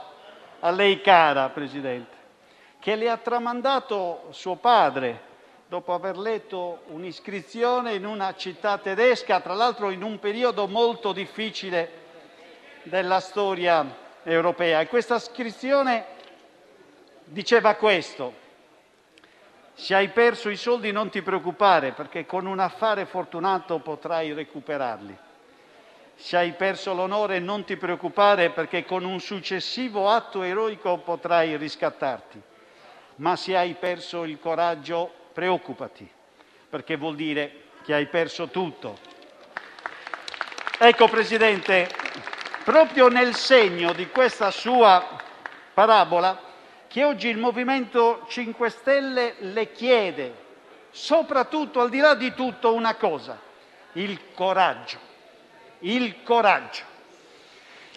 a 0.59 0.71
lei 0.73 1.01
cara, 1.01 1.51
Presidente, 1.51 2.17
che 2.81 2.97
le 2.97 3.09
ha 3.09 3.17
tramandato 3.17 4.27
suo 4.31 4.57
padre 4.57 5.31
dopo 5.73 5.95
aver 5.95 6.19
letto 6.19 6.83
un'iscrizione 6.89 7.95
in 7.95 8.05
una 8.05 8.35
città 8.35 8.77
tedesca, 8.77 9.41
tra 9.41 9.55
l'altro 9.55 9.89
in 9.89 10.03
un 10.03 10.19
periodo 10.19 10.69
molto 10.69 11.15
difficile 11.15 12.01
della 12.83 13.21
storia 13.21 13.83
europea. 14.23 14.81
E 14.81 14.87
questa 14.87 15.15
iscrizione 15.15 16.05
diceva 17.25 17.75
questo: 17.77 18.35
se 19.73 19.95
hai 19.95 20.11
perso 20.11 20.51
i 20.51 20.57
soldi 20.57 20.93
non 20.93 21.09
ti 21.09 21.23
preoccupare 21.23 21.93
perché 21.93 22.27
con 22.27 22.45
un 22.45 22.59
affare 22.59 23.07
fortunato 23.07 23.79
potrai 23.79 24.35
recuperarli. 24.35 25.17
Se 26.17 26.37
hai 26.37 26.53
perso 26.53 26.93
l'onore 26.93 27.39
non 27.39 27.65
ti 27.65 27.79
preoccupare 27.79 28.51
perché 28.51 28.85
con 28.85 29.07
un 29.07 29.21
successivo 29.21 30.11
atto 30.11 30.43
eroico 30.43 30.99
potrai 30.99 31.57
riscattarti. 31.57 32.43
Ma 33.17 33.37
se 33.37 33.57
hai 33.57 33.73
perso 33.73 34.25
il 34.25 34.39
coraggio 34.39 35.21
preoccupati, 35.33 36.09
perché 36.69 36.97
vuol 36.97 37.17
dire 37.17 37.63
che 37.85 37.95
hai 37.95 38.07
perso 38.07 38.49
tutto. 38.49 38.99
Ecco, 40.79 41.09
Presidente, 41.09 41.89
proprio 42.65 43.09
nel 43.09 43.35
segno 43.35 43.93
di 43.93 44.09
questa 44.09 44.51
sua 44.51 45.21
parabola 45.75 46.51
che 46.89 47.05
oggi 47.05 47.29
il 47.29 47.39
MoVimento 47.39 48.27
5 48.29 48.69
Stelle 48.69 49.35
le 49.39 49.73
chiede, 49.73 50.35
soprattutto 50.91 51.81
al 51.81 51.89
di 51.89 51.99
là 51.99 52.15
di 52.15 52.35
tutto, 52.35 52.75
una 52.75 52.95
cosa: 52.97 53.39
il 53.93 54.33
coraggio. 54.35 54.99
Il 55.81 56.23
coraggio. 56.23 56.91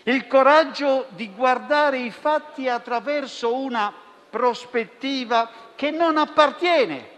Il 0.03 0.27
coraggio 0.27 1.07
di 1.09 1.31
guardare 1.31 1.97
i 1.97 2.11
fatti 2.11 2.69
attraverso 2.69 3.55
una 3.55 3.91
prospettiva 4.29 5.49
che 5.75 5.91
non 5.91 6.17
appartiene 6.17 7.13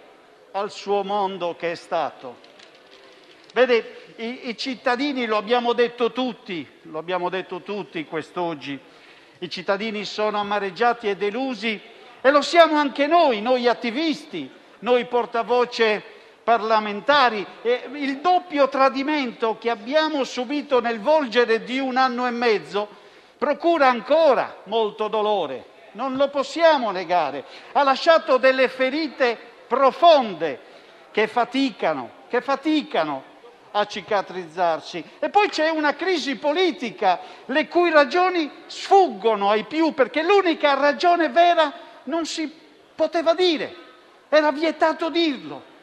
al 0.58 0.72
suo 0.72 1.04
mondo 1.04 1.56
che 1.56 1.72
è 1.72 1.76
stato. 1.76 2.46
Vede, 3.54 4.14
i, 4.18 4.50
i 4.50 4.58
cittadini, 4.58 5.26
lo 5.26 5.38
abbiamo 5.38 5.74
detto 5.74 6.12
tutti, 6.12 6.68
lo 6.84 6.98
abbiamo 6.98 7.30
detto 7.30 7.62
tutti 7.62 8.06
quest'oggi, 8.06 8.80
i 9.40 9.50
cittadini 9.50 10.04
sono 10.04 10.40
amareggiati 10.40 11.10
e 11.10 11.16
delusi 11.16 11.80
e 12.22 12.32
lo 12.32 12.42
siamo 12.42 12.76
anche 12.76 13.06
noi, 13.06 13.42
noi 13.42 13.68
attivisti, 13.68 14.50
noi 14.80 15.06
portavoce 15.06 16.04
parlamentari. 16.44 17.46
E 17.62 17.88
il 17.94 18.20
doppio 18.20 18.68
tradimento 18.68 19.58
che 19.60 19.70
abbiamo 19.70 20.24
subito 20.24 20.80
nel 20.80 21.00
volgere 21.00 21.64
di 21.64 21.80
un 21.80 21.98
anno 21.98 22.26
e 22.26 22.32
mezzo 22.32 22.88
procura 23.38 23.90
ancora 23.90 24.62
molto 24.64 25.08
dolore, 25.08 25.66
non 25.92 26.16
lo 26.16 26.30
possiamo 26.30 26.90
negare. 26.90 27.46
Ha 27.74 27.84
lasciato 27.84 28.38
delle 28.38 28.68
ferite 28.68 29.47
profonde 29.68 30.60
che 31.12 31.28
faticano, 31.28 32.10
che 32.30 32.42
faticano 32.42 33.36
a 33.72 33.86
cicatrizzarsi. 33.86 35.04
E 35.20 35.30
poi 35.30 35.50
c'è 35.50 35.70
una 35.70 35.96
crisi 35.96 36.38
politica, 36.38 37.20
le 37.46 37.68
cui 37.68 37.92
ragioni 37.92 38.50
sfuggono 38.66 39.50
ai 39.50 39.66
più, 39.66 39.94
perché 39.94 40.24
l'unica 40.24 40.74
ragione 40.74 41.30
vera 41.30 41.72
non 42.04 42.26
si 42.26 42.52
poteva 42.96 43.34
dire, 43.34 43.76
era 44.30 44.52
vietato 44.52 45.10
dirlo. 45.10 45.76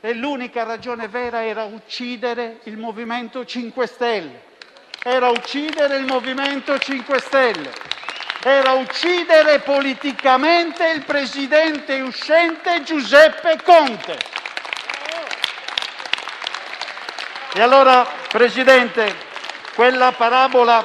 E 0.00 0.14
l'unica 0.14 0.62
ragione 0.62 1.08
vera 1.08 1.44
era 1.44 1.64
uccidere 1.64 2.60
il 2.64 2.78
Movimento 2.78 3.44
5 3.44 3.86
Stelle. 3.86 4.48
Era 5.02 5.28
uccidere 5.28 5.96
il 5.96 6.06
Movimento 6.06 6.78
5 6.78 7.18
Stelle. 7.20 7.70
Era 8.42 8.72
uccidere 8.72 9.60
politicamente 9.60 10.88
il 10.88 11.04
presidente 11.04 12.00
uscente 12.00 12.82
Giuseppe 12.82 13.60
Conte. 13.62 14.18
E 17.52 17.60
allora, 17.60 18.06
Presidente, 18.28 19.14
quella 19.74 20.12
parabola 20.12 20.82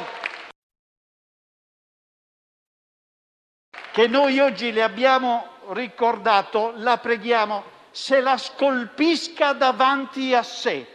che 3.94 4.08
noi 4.08 4.40
oggi 4.40 4.74
le 4.74 4.84
abbiamo 4.84 5.48
ricordato, 5.70 6.74
la 6.76 6.98
preghiamo, 6.98 7.64
se 7.90 8.20
la 8.20 8.38
scolpisca 8.38 9.54
davanti 9.54 10.34
a 10.34 10.44
sé. 10.44 10.86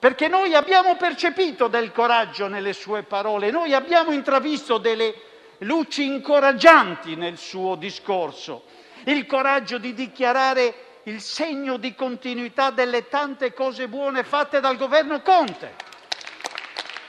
Perché 0.00 0.26
noi 0.26 0.52
abbiamo 0.52 0.96
percepito 0.96 1.68
del 1.68 1.92
coraggio 1.92 2.48
nelle 2.48 2.72
sue 2.72 3.04
parole, 3.04 3.52
noi 3.52 3.72
abbiamo 3.72 4.10
intravisto 4.10 4.78
delle 4.78 5.14
luci 5.58 6.04
incoraggianti 6.04 7.16
nel 7.16 7.38
suo 7.38 7.76
discorso, 7.76 8.64
il 9.04 9.26
coraggio 9.26 9.78
di 9.78 9.94
dichiarare 9.94 11.00
il 11.04 11.20
segno 11.20 11.76
di 11.76 11.94
continuità 11.94 12.70
delle 12.70 13.08
tante 13.08 13.54
cose 13.54 13.88
buone 13.88 14.24
fatte 14.24 14.60
dal 14.60 14.76
governo 14.76 15.22
Conte, 15.22 15.74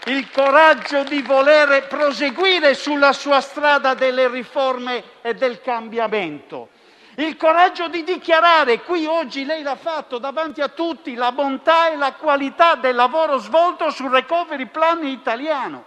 il 0.06 0.30
coraggio 0.32 1.04
di 1.04 1.22
voler 1.22 1.88
proseguire 1.88 2.76
sulla 2.76 3.12
sua 3.12 3.42
strada 3.42 3.94
delle 3.94 4.30
riforme 4.30 5.04
e 5.22 5.34
del 5.34 5.60
cambiamento, 5.62 6.70
il 7.16 7.36
coraggio 7.36 7.88
di 7.88 8.04
dichiarare, 8.04 8.82
qui 8.82 9.08
oggi 9.08 9.44
lei 9.44 9.64
l'ha 9.64 9.76
fatto 9.76 10.20
davanti 10.20 10.62
a 10.62 10.68
tutti, 10.68 11.16
la 11.16 11.32
bontà 11.32 11.90
e 11.90 11.96
la 11.96 12.14
qualità 12.14 12.76
del 12.76 12.94
lavoro 12.94 13.40
svolto 13.40 13.90
sul 13.90 14.12
recovery 14.12 14.68
plan 14.68 15.04
italiano. 15.04 15.84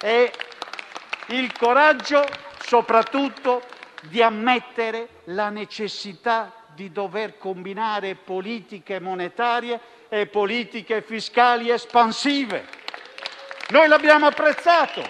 E 0.00 0.32
il 1.28 1.52
coraggio 1.52 2.24
soprattutto 2.58 3.62
di 4.02 4.22
ammettere 4.22 5.08
la 5.24 5.48
necessità 5.48 6.52
di 6.74 6.92
dover 6.92 7.38
combinare 7.38 8.14
politiche 8.14 9.00
monetarie 9.00 9.80
e 10.08 10.26
politiche 10.26 11.02
fiscali 11.02 11.70
espansive. 11.70 12.66
Noi 13.70 13.88
l'abbiamo 13.88 14.26
apprezzato, 14.26 15.02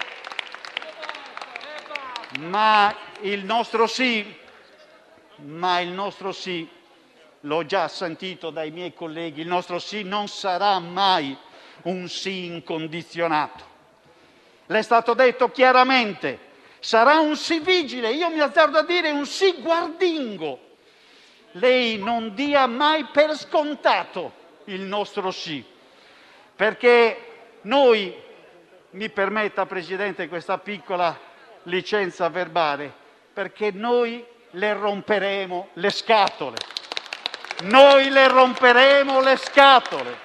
ma 2.40 2.94
il 3.20 3.44
nostro 3.44 3.86
sì, 3.86 4.34
ma 5.36 5.80
il 5.80 5.90
nostro 5.90 6.32
sì, 6.32 6.68
l'ho 7.42 7.66
già 7.66 7.86
sentito 7.86 8.50
dai 8.50 8.70
miei 8.70 8.94
colleghi, 8.94 9.42
il 9.42 9.46
nostro 9.46 9.78
sì 9.78 10.02
non 10.02 10.26
sarà 10.26 10.78
mai 10.78 11.36
un 11.82 12.08
sì 12.08 12.46
incondizionato. 12.46 13.67
Le 14.70 14.78
è 14.78 14.82
stato 14.82 15.14
detto 15.14 15.50
chiaramente, 15.50 16.38
sarà 16.78 17.20
un 17.20 17.36
sì 17.36 17.58
vigile, 17.60 18.10
io 18.10 18.28
mi 18.28 18.40
azzardo 18.40 18.76
a 18.76 18.84
dire 18.84 19.10
un 19.10 19.24
sì 19.24 19.54
guardingo. 19.60 20.60
Lei 21.52 21.96
non 21.96 22.34
dia 22.34 22.66
mai 22.66 23.04
per 23.04 23.34
scontato 23.34 24.32
il 24.64 24.82
nostro 24.82 25.30
sì, 25.30 25.64
perché 26.54 27.28
noi, 27.62 28.14
mi 28.90 29.08
permetta 29.08 29.64
Presidente 29.64 30.28
questa 30.28 30.58
piccola 30.58 31.18
licenza 31.62 32.28
verbale, 32.28 32.92
perché 33.32 33.70
noi 33.70 34.22
le 34.50 34.72
romperemo 34.74 35.68
le 35.74 35.90
scatole. 35.90 36.56
Noi 37.62 38.10
le 38.10 38.28
romperemo 38.28 39.20
le 39.22 39.36
scatole. 39.36 40.18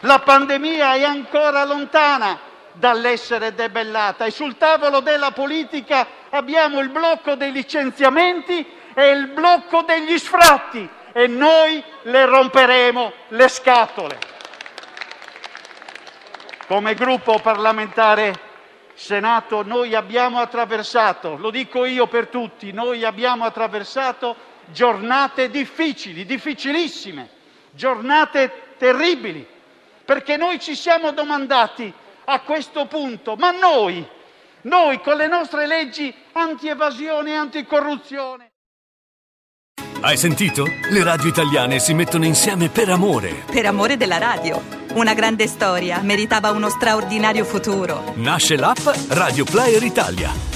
La 0.00 0.18
pandemia 0.18 0.94
è 0.94 1.04
ancora 1.04 1.64
lontana 1.64 2.45
dall'essere 2.78 3.54
debellata 3.54 4.24
e 4.24 4.30
sul 4.30 4.56
tavolo 4.56 5.00
della 5.00 5.30
politica 5.30 6.06
abbiamo 6.30 6.80
il 6.80 6.88
blocco 6.90 7.34
dei 7.34 7.52
licenziamenti 7.52 8.66
è 8.94 9.02
il 9.02 9.28
blocco 9.28 9.82
degli 9.82 10.18
sfratti 10.18 10.88
e 11.12 11.26
noi 11.26 11.82
le 12.02 12.24
romperemo 12.24 13.12
le 13.28 13.48
scatole. 13.48 14.18
Come 16.66 16.94
gruppo 16.94 17.38
parlamentare 17.38 18.44
Senato 18.94 19.62
noi 19.62 19.94
abbiamo 19.94 20.40
attraversato, 20.40 21.36
lo 21.36 21.50
dico 21.50 21.84
io 21.84 22.06
per 22.06 22.28
tutti, 22.28 22.72
noi 22.72 23.04
abbiamo 23.04 23.44
attraversato 23.44 24.34
giornate 24.66 25.50
difficili, 25.50 26.24
difficilissime, 26.24 27.28
giornate 27.72 28.74
terribili, 28.78 29.46
perché 30.02 30.38
noi 30.38 30.58
ci 30.58 30.74
siamo 30.74 31.12
domandati 31.12 31.92
a 32.26 32.40
questo 32.40 32.86
punto, 32.86 33.36
ma 33.36 33.50
noi, 33.50 34.06
noi 34.62 35.00
con 35.00 35.16
le 35.16 35.26
nostre 35.26 35.66
leggi 35.66 36.14
anti-evasione 36.32 37.30
e 37.30 37.34
anticorruzione, 37.34 38.50
hai 40.00 40.16
sentito? 40.16 40.66
Le 40.90 41.02
radio 41.02 41.28
italiane 41.28 41.78
si 41.78 41.94
mettono 41.94 42.26
insieme 42.26 42.68
per 42.68 42.90
amore. 42.90 43.44
Per 43.50 43.64
amore 43.64 43.96
della 43.96 44.18
radio. 44.18 44.62
Una 44.94 45.14
grande 45.14 45.46
storia 45.46 46.00
meritava 46.00 46.50
uno 46.50 46.68
straordinario 46.68 47.44
futuro. 47.44 48.12
Nasce 48.16 48.56
l'app 48.56 48.86
Radio 49.08 49.44
Player 49.44 49.82
Italia. 49.82 50.55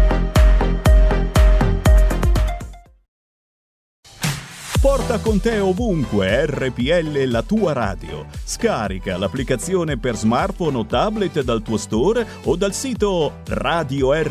Porta 4.81 5.19
con 5.19 5.39
te 5.39 5.59
ovunque 5.59 6.47
RPL 6.47 7.25
la 7.25 7.43
tua 7.43 7.71
radio. 7.71 8.25
Scarica 8.43 9.15
l'applicazione 9.15 9.99
per 9.99 10.15
smartphone 10.15 10.75
o 10.75 10.87
tablet 10.87 11.43
dal 11.43 11.61
tuo 11.61 11.77
store 11.77 12.25
o 12.45 12.55
dal 12.55 12.73
sito 12.73 13.41
radiorpl.it. 13.45 14.23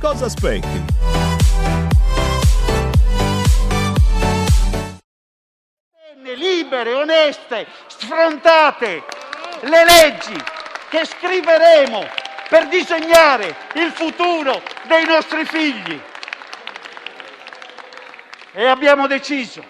Cosa 0.00 0.24
aspetti? 0.24 0.82
Libere, 6.34 6.94
oneste, 6.94 7.66
sfrontate, 7.86 9.02
le 9.60 9.84
leggi 9.84 10.42
che 10.88 11.04
scriveremo 11.04 12.00
per 12.48 12.68
disegnare 12.68 13.54
il 13.74 13.90
futuro 13.90 14.62
dei 14.88 15.04
nostri 15.04 15.44
figli. 15.44 16.00
E 18.56 18.64
abbiamo 18.66 19.08
deciso, 19.08 19.64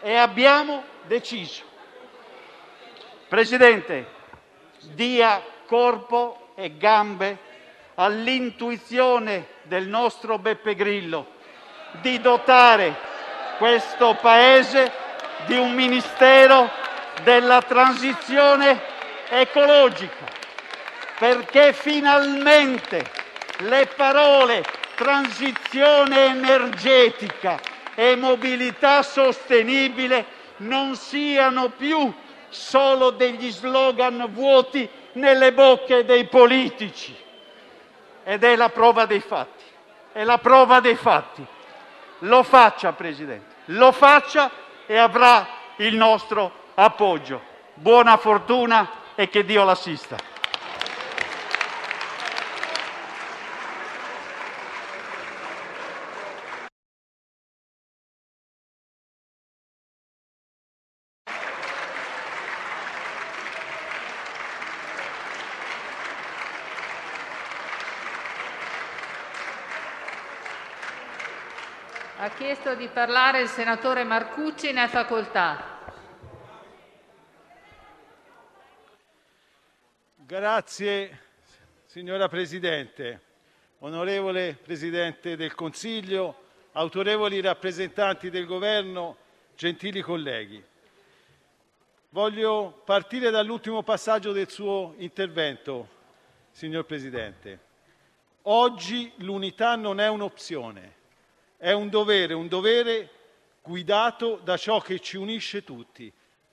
e 0.00 0.16
abbiamo 0.16 0.82
deciso. 1.02 1.62
Presidente, 3.28 4.06
dia 4.94 5.42
corpo 5.66 6.52
e 6.54 6.74
gambe 6.78 7.36
all'intuizione 7.96 9.48
del 9.64 9.86
nostro 9.88 10.38
Beppe 10.38 10.74
Grillo 10.74 11.32
di 12.00 12.18
dotare 12.18 12.96
questo 13.58 14.16
Paese 14.18 14.90
di 15.44 15.58
un 15.58 15.74
Ministero 15.74 16.70
della 17.24 17.60
transizione 17.60 18.80
ecologica, 19.28 20.24
perché 21.18 21.74
finalmente 21.74 23.04
le 23.58 23.86
parole 23.94 24.64
transizione 24.94 26.24
energetica 26.24 27.72
e 27.94 28.16
mobilità 28.16 29.02
sostenibile 29.02 30.42
non 30.58 30.96
siano 30.96 31.70
più 31.70 32.12
solo 32.48 33.10
degli 33.10 33.50
slogan 33.50 34.26
vuoti 34.32 34.88
nelle 35.12 35.52
bocche 35.52 36.04
dei 36.04 36.24
politici. 36.26 37.16
Ed 38.24 38.42
è 38.42 38.56
la 38.56 38.68
prova 38.68 39.06
dei 39.06 39.20
fatti. 39.20 39.64
È 40.12 40.22
la 40.24 40.38
prova 40.38 40.80
dei 40.80 40.94
fatti. 40.94 41.44
Lo 42.20 42.42
faccia, 42.42 42.92
Presidente, 42.92 43.54
lo 43.66 43.92
faccia 43.92 44.50
e 44.86 44.96
avrà 44.96 45.46
il 45.76 45.96
nostro 45.96 46.52
appoggio. 46.74 47.42
Buona 47.74 48.16
fortuna 48.16 48.88
e 49.14 49.28
che 49.28 49.44
Dio 49.44 49.64
l'assista. 49.64 50.33
Ha 72.24 72.30
chiesto 72.30 72.74
di 72.74 72.88
parlare 72.88 73.42
il 73.42 73.48
senatore 73.48 74.02
Marcucci, 74.02 74.72
ne 74.72 74.80
ha 74.80 74.88
facoltà. 74.88 75.92
Grazie 80.14 81.20
signora 81.84 82.26
Presidente, 82.28 83.20
onorevole 83.80 84.54
Presidente 84.54 85.36
del 85.36 85.54
Consiglio, 85.54 86.44
autorevoli 86.72 87.42
rappresentanti 87.42 88.30
del 88.30 88.46
Governo, 88.46 89.18
gentili 89.54 90.00
colleghi. 90.00 90.64
Voglio 92.08 92.80
partire 92.86 93.28
dall'ultimo 93.28 93.82
passaggio 93.82 94.32
del 94.32 94.48
suo 94.48 94.94
intervento, 94.96 95.88
signor 96.52 96.86
Presidente. 96.86 97.58
Oggi 98.44 99.12
l'unità 99.16 99.76
non 99.76 100.00
è 100.00 100.08
un'opzione, 100.08 101.02
è 101.56 101.72
un 101.72 101.88
dovere, 101.88 102.34
un 102.34 102.48
dovere 102.48 103.10
guidato 103.62 104.36
da 104.42 104.56
ciò 104.56 104.80
che 104.80 105.00
ci 105.00 105.16
unisce 105.16 105.64
tutti, 105.64 106.12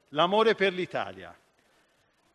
l'amore 0.09 0.55
per 0.55 0.73
l'Italia. 0.73 1.35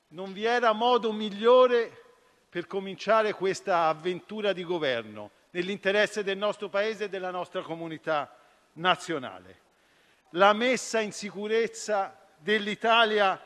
Non 0.09 0.33
vi 0.33 0.44
era 0.44 0.72
modo 0.72 1.12
migliore 1.12 2.05
per 2.48 2.66
cominciare 2.66 3.33
questa 3.33 3.87
avventura 3.87 4.52
di 4.52 4.64
governo 4.64 5.31
nell'interesse 5.50 6.22
del 6.22 6.37
nostro 6.37 6.68
Paese 6.68 7.05
e 7.05 7.09
della 7.09 7.31
nostra 7.31 7.62
comunità 7.62 8.37
nazionale. 8.74 9.64
La 10.31 10.52
messa 10.52 11.00
in 11.00 11.12
sicurezza 11.12 12.18
dell'Italia 12.37 13.40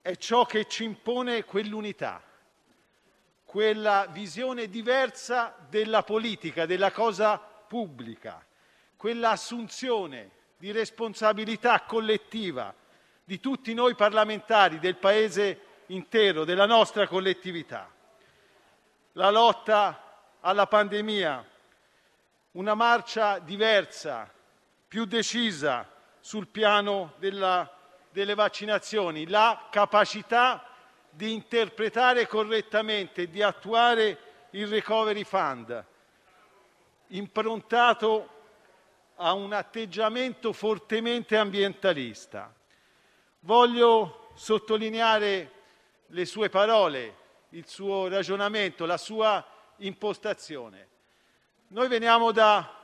è 0.00 0.16
ciò 0.16 0.46
che 0.46 0.66
ci 0.66 0.84
impone 0.84 1.44
quell'unità, 1.44 2.22
quella 3.44 4.06
visione 4.10 4.68
diversa 4.68 5.54
della 5.68 6.02
politica, 6.02 6.64
della 6.64 6.90
cosa 6.90 7.49
pubblica, 7.70 8.44
quella 8.96 9.30
assunzione 9.30 10.30
di 10.56 10.72
responsabilità 10.72 11.82
collettiva 11.82 12.74
di 13.22 13.38
tutti 13.38 13.72
noi 13.74 13.94
parlamentari, 13.94 14.80
del 14.80 14.96
Paese 14.96 15.60
intero, 15.86 16.44
della 16.44 16.66
nostra 16.66 17.06
collettività. 17.06 17.88
La 19.12 19.30
lotta 19.30 20.34
alla 20.40 20.66
pandemia, 20.66 21.48
una 22.52 22.74
marcia 22.74 23.38
diversa, 23.38 24.28
più 24.88 25.04
decisa 25.04 25.88
sul 26.18 26.48
piano 26.48 27.12
della, 27.18 27.72
delle 28.10 28.34
vaccinazioni, 28.34 29.28
la 29.28 29.68
capacità 29.70 30.66
di 31.08 31.32
interpretare 31.32 32.26
correttamente 32.26 33.22
e 33.22 33.30
di 33.30 33.42
attuare 33.42 34.18
il 34.50 34.66
Recovery 34.66 35.22
Fund, 35.22 35.84
improntato 37.10 38.38
a 39.16 39.32
un 39.32 39.52
atteggiamento 39.52 40.52
fortemente 40.52 41.36
ambientalista. 41.36 42.52
Voglio 43.40 44.28
sottolineare 44.34 45.52
le 46.06 46.24
sue 46.24 46.48
parole, 46.48 47.16
il 47.50 47.66
suo 47.66 48.08
ragionamento, 48.08 48.86
la 48.86 48.96
sua 48.96 49.44
impostazione. 49.78 50.88
Noi 51.68 51.88
veniamo 51.88 52.32
da 52.32 52.76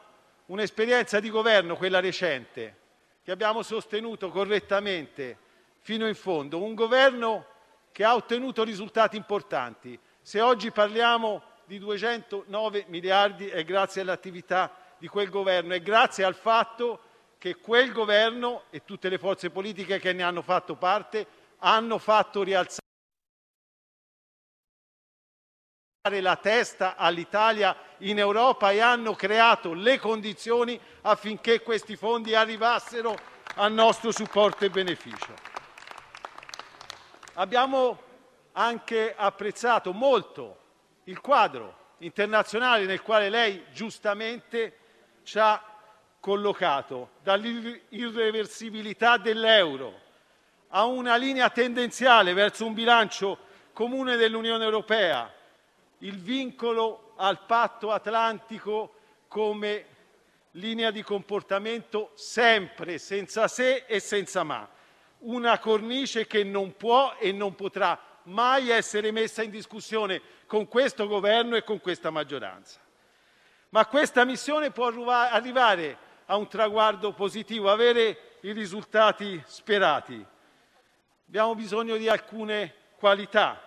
un'esperienza 0.46 1.20
di 1.20 1.30
governo, 1.30 1.76
quella 1.76 2.00
recente, 2.00 2.84
che 3.22 3.32
abbiamo 3.32 3.62
sostenuto 3.62 4.30
correttamente 4.30 5.38
fino 5.80 6.06
in 6.06 6.14
fondo, 6.14 6.62
un 6.62 6.74
governo 6.74 7.46
che 7.92 8.04
ha 8.04 8.14
ottenuto 8.14 8.62
risultati 8.62 9.16
importanti. 9.16 9.98
Se 10.20 10.40
oggi 10.40 10.70
parliamo 10.70 11.42
di 11.66 11.78
209 11.78 12.84
miliardi 12.88 13.48
è 13.48 13.64
grazie 13.64 14.02
all'attività 14.02 14.72
di 14.98 15.08
quel 15.08 15.28
governo 15.28 15.74
e 15.74 15.82
grazie 15.82 16.24
al 16.24 16.34
fatto 16.34 17.00
che 17.38 17.56
quel 17.56 17.92
governo 17.92 18.62
e 18.70 18.84
tutte 18.84 19.08
le 19.08 19.18
forze 19.18 19.50
politiche 19.50 19.98
che 19.98 20.12
ne 20.12 20.22
hanno 20.22 20.42
fatto 20.42 20.76
parte 20.76 21.26
hanno 21.58 21.98
fatto 21.98 22.42
rialzare 22.42 22.80
la 26.20 26.36
testa 26.36 26.94
all'Italia 26.94 27.76
in 27.98 28.18
Europa 28.18 28.70
e 28.70 28.80
hanno 28.80 29.14
creato 29.14 29.72
le 29.72 29.98
condizioni 29.98 30.80
affinché 31.02 31.62
questi 31.62 31.96
fondi 31.96 32.34
arrivassero 32.34 33.16
al 33.56 33.72
nostro 33.72 34.12
supporto 34.12 34.64
e 34.64 34.70
beneficio. 34.70 35.34
Abbiamo 37.34 38.02
anche 38.52 39.14
apprezzato 39.16 39.92
molto 39.92 40.65
il 41.08 41.20
quadro 41.20 41.94
internazionale 41.98 42.84
nel 42.84 43.02
quale 43.02 43.28
lei 43.28 43.64
giustamente 43.72 44.78
ci 45.22 45.38
ha 45.38 45.62
collocato, 46.20 47.10
dall'irreversibilità 47.22 49.16
dell'euro 49.16 50.02
a 50.68 50.84
una 50.84 51.14
linea 51.16 51.48
tendenziale 51.50 52.32
verso 52.32 52.66
un 52.66 52.74
bilancio 52.74 53.38
comune 53.72 54.16
dell'Unione 54.16 54.64
Europea, 54.64 55.32
il 55.98 56.18
vincolo 56.18 57.12
al 57.16 57.46
patto 57.46 57.92
atlantico 57.92 58.94
come 59.28 59.86
linea 60.52 60.90
di 60.90 61.02
comportamento 61.02 62.10
sempre 62.14 62.98
senza 62.98 63.46
se 63.46 63.84
e 63.86 64.00
senza 64.00 64.42
ma, 64.42 64.68
una 65.18 65.58
cornice 65.60 66.26
che 66.26 66.42
non 66.42 66.76
può 66.76 67.14
e 67.18 67.30
non 67.30 67.54
potrà 67.54 67.96
mai 68.24 68.70
essere 68.70 69.12
messa 69.12 69.42
in 69.42 69.50
discussione 69.50 70.20
con 70.46 70.68
questo 70.68 71.06
governo 71.06 71.56
e 71.56 71.64
con 71.64 71.80
questa 71.80 72.10
maggioranza. 72.10 72.80
Ma 73.70 73.86
questa 73.86 74.24
missione 74.24 74.70
può 74.70 74.86
arrivare 74.86 75.98
a 76.26 76.36
un 76.36 76.48
traguardo 76.48 77.12
positivo, 77.12 77.70
avere 77.70 78.38
i 78.40 78.52
risultati 78.52 79.42
sperati. 79.46 80.24
Abbiamo 81.26 81.54
bisogno 81.54 81.96
di 81.96 82.08
alcune 82.08 82.74
qualità, 82.96 83.60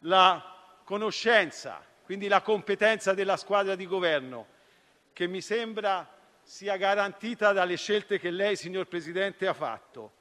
la 0.00 0.80
conoscenza, 0.84 1.82
quindi 2.02 2.28
la 2.28 2.40
competenza 2.40 3.12
della 3.14 3.36
squadra 3.36 3.74
di 3.74 3.86
governo, 3.86 4.46
che 5.12 5.26
mi 5.26 5.40
sembra 5.40 6.08
sia 6.42 6.76
garantita 6.76 7.52
dalle 7.52 7.76
scelte 7.76 8.18
che 8.18 8.30
lei, 8.30 8.56
signor 8.56 8.86
Presidente, 8.86 9.46
ha 9.46 9.52
fatto, 9.52 10.12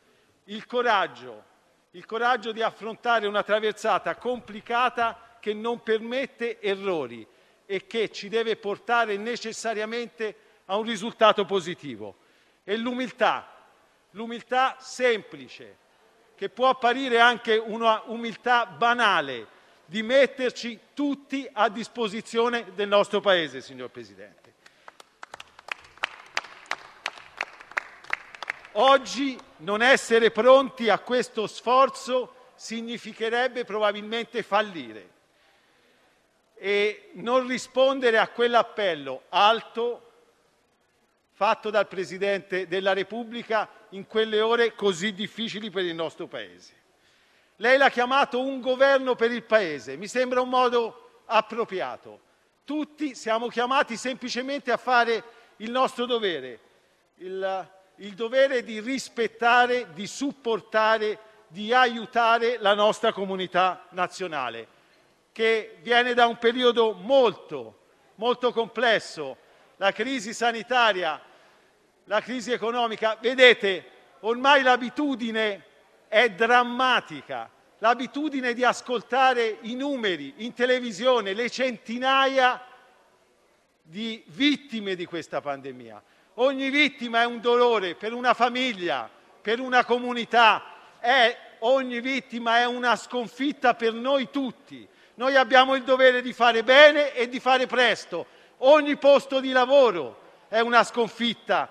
il 0.46 0.66
coraggio, 0.66 1.44
il 1.92 2.06
coraggio 2.06 2.52
di 2.52 2.62
affrontare 2.62 3.28
una 3.28 3.44
traversata 3.44 4.16
complicata 4.16 5.25
che 5.46 5.54
non 5.54 5.84
permette 5.84 6.60
errori 6.60 7.24
e 7.68 7.86
che 7.86 8.10
ci 8.10 8.30
deve 8.30 8.56
portare 8.56 9.16
necessariamente 9.16 10.36
a 10.66 10.76
un 10.76 10.86
risultato 10.86 11.46
positivo. 11.46 12.16
E 12.64 12.76
l'umiltà, 12.78 13.48
l'umiltà 14.14 14.76
semplice, 14.80 15.78
che 16.34 16.50
può 16.50 16.70
apparire 16.70 17.20
anche 17.20 17.58
una 17.58 18.02
umiltà 18.06 18.66
banale, 18.66 19.46
di 19.86 20.02
metterci 20.02 20.80
tutti 20.96 21.48
a 21.54 21.70
disposizione 21.70 22.74
del 22.74 22.88
nostro 22.88 23.22
Paese, 23.22 23.62
signor 23.62 23.92
Presidente. 23.92 24.54
Oggi 28.72 29.38
non 29.58 29.84
essere 29.84 30.32
pronti 30.32 30.90
a 30.90 30.98
questo 30.98 31.46
sforzo 31.46 32.34
significherebbe 32.56 33.64
probabilmente 33.64 34.42
fallire 34.42 35.14
e 36.56 37.10
non 37.14 37.48
rispondere 37.48 38.18
a 38.18 38.30
quell'appello 38.30 39.24
alto 39.30 40.02
fatto 41.32 41.70
dal 41.70 41.88
Presidente 41.88 42.68
della 42.68 42.94
Repubblica 42.94 43.70
in 43.90 44.08
quelle 44.08 44.40
ore 44.40 44.74
così 44.74 45.14
difficili 45.14 45.70
per 45.70 45.84
il 45.84 45.94
nostro 45.94 46.28
Paese. 46.28 46.84
Lei 47.58 47.78
l'ha 47.78 47.90
chiamato 47.90 48.40
un 48.40 48.62
governo 48.62 49.16
per 49.16 49.32
il 49.32 49.44
Paese, 49.44 49.98
mi 49.98 50.08
sembra 50.08 50.42
un 50.42 50.50
modo 50.50 51.22
appropriato. 51.26 52.22
Tutti 52.64 53.16
siamo 53.16 53.48
chiamati 53.48 53.98
semplicemente 53.98 54.72
a 54.72 54.78
fare 54.78 55.24
il 55.58 55.72
nostro 55.72 56.06
dovere, 56.06 56.60
il, 57.16 57.70
il 57.98 58.14
dovere 58.14 58.64
di 58.64 58.80
rispettare, 58.80 59.94
di 59.94 60.08
supportare, 60.08 61.20
di 61.48 61.74
aiutare 61.74 62.58
la 62.60 62.74
nostra 62.74 63.14
comunità 63.14 63.86
nazionale, 63.92 64.68
che 65.36 65.80
viene 65.82 66.14
da 66.14 66.28
un 66.28 66.38
periodo 66.38 66.94
molto, 66.94 67.82
complesso, 68.54 69.36
la 69.76 69.92
crisi 69.92 70.34
sanitaria, 70.34 71.22
la 72.06 72.22
crisi 72.22 72.54
economica. 72.54 73.18
Vedete, 73.20 73.86
ormai 74.22 74.64
l'abitudine 74.64 75.66
è 76.08 76.30
drammatica, 76.30 77.50
l'abitudine 77.80 78.54
di 78.54 78.64
ascoltare 78.64 79.58
i 79.64 79.76
numeri 79.76 80.36
in 80.38 80.54
televisione, 80.54 81.34
le 81.34 81.50
centinaia 81.50 82.66
di 83.82 84.24
vittime 84.28 84.96
di 84.96 85.04
questa 85.04 85.42
pandemia. 85.42 86.02
Ogni 86.36 86.70
vittima 86.70 87.24
è 87.24 87.26
un 87.26 87.42
dolore 87.42 87.96
per 87.96 88.14
una 88.14 88.34
famiglia, 88.34 89.10
per 89.42 89.60
una 89.60 89.84
comunità, 89.84 90.64
ogni 91.60 92.00
vittima 92.00 92.60
è 92.60 92.66
una 92.66 92.96
sconfitta 92.96 93.74
per 93.74 93.92
noi 93.92 94.30
tutti. 94.30 94.88
Noi 95.16 95.36
abbiamo 95.36 95.76
il 95.76 95.84
dovere 95.84 96.22
di 96.22 96.34
fare 96.34 96.64
bene 96.64 97.14
e 97.14 97.30
di 97.30 97.40
fare 97.40 97.68
presto. 97.68 98.26
Ogni 98.60 98.98
posto 98.98 99.40
di 99.40 99.52
lavoro 99.52 100.22
è 100.48 100.60
una 100.60 100.84
sconfitta 100.84 101.70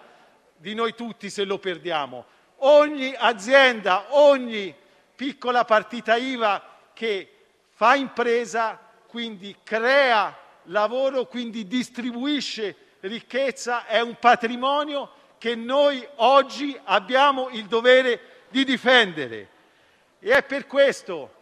di 0.56 0.74
noi 0.74 0.94
tutti 0.94 1.28
se 1.30 1.44
lo 1.44 1.58
perdiamo. 1.58 2.24
Ogni 2.58 3.14
azienda, 3.16 4.06
ogni 4.10 4.74
piccola 5.14 5.64
partita 5.64 6.16
IVA 6.16 6.62
che 6.92 7.30
fa 7.70 7.94
impresa, 7.94 8.80
quindi 9.06 9.56
crea 9.62 10.36
lavoro, 10.64 11.26
quindi 11.26 11.66
distribuisce 11.66 12.76
ricchezza, 13.00 13.86
è 13.86 14.00
un 14.00 14.16
patrimonio 14.18 15.10
che 15.36 15.54
noi 15.54 16.06
oggi 16.16 16.78
abbiamo 16.84 17.50
il 17.50 17.66
dovere 17.66 18.46
di 18.48 18.64
difendere. 18.64 19.48
E 20.18 20.30
è 20.30 20.42
per 20.42 20.66
questo 20.66 21.33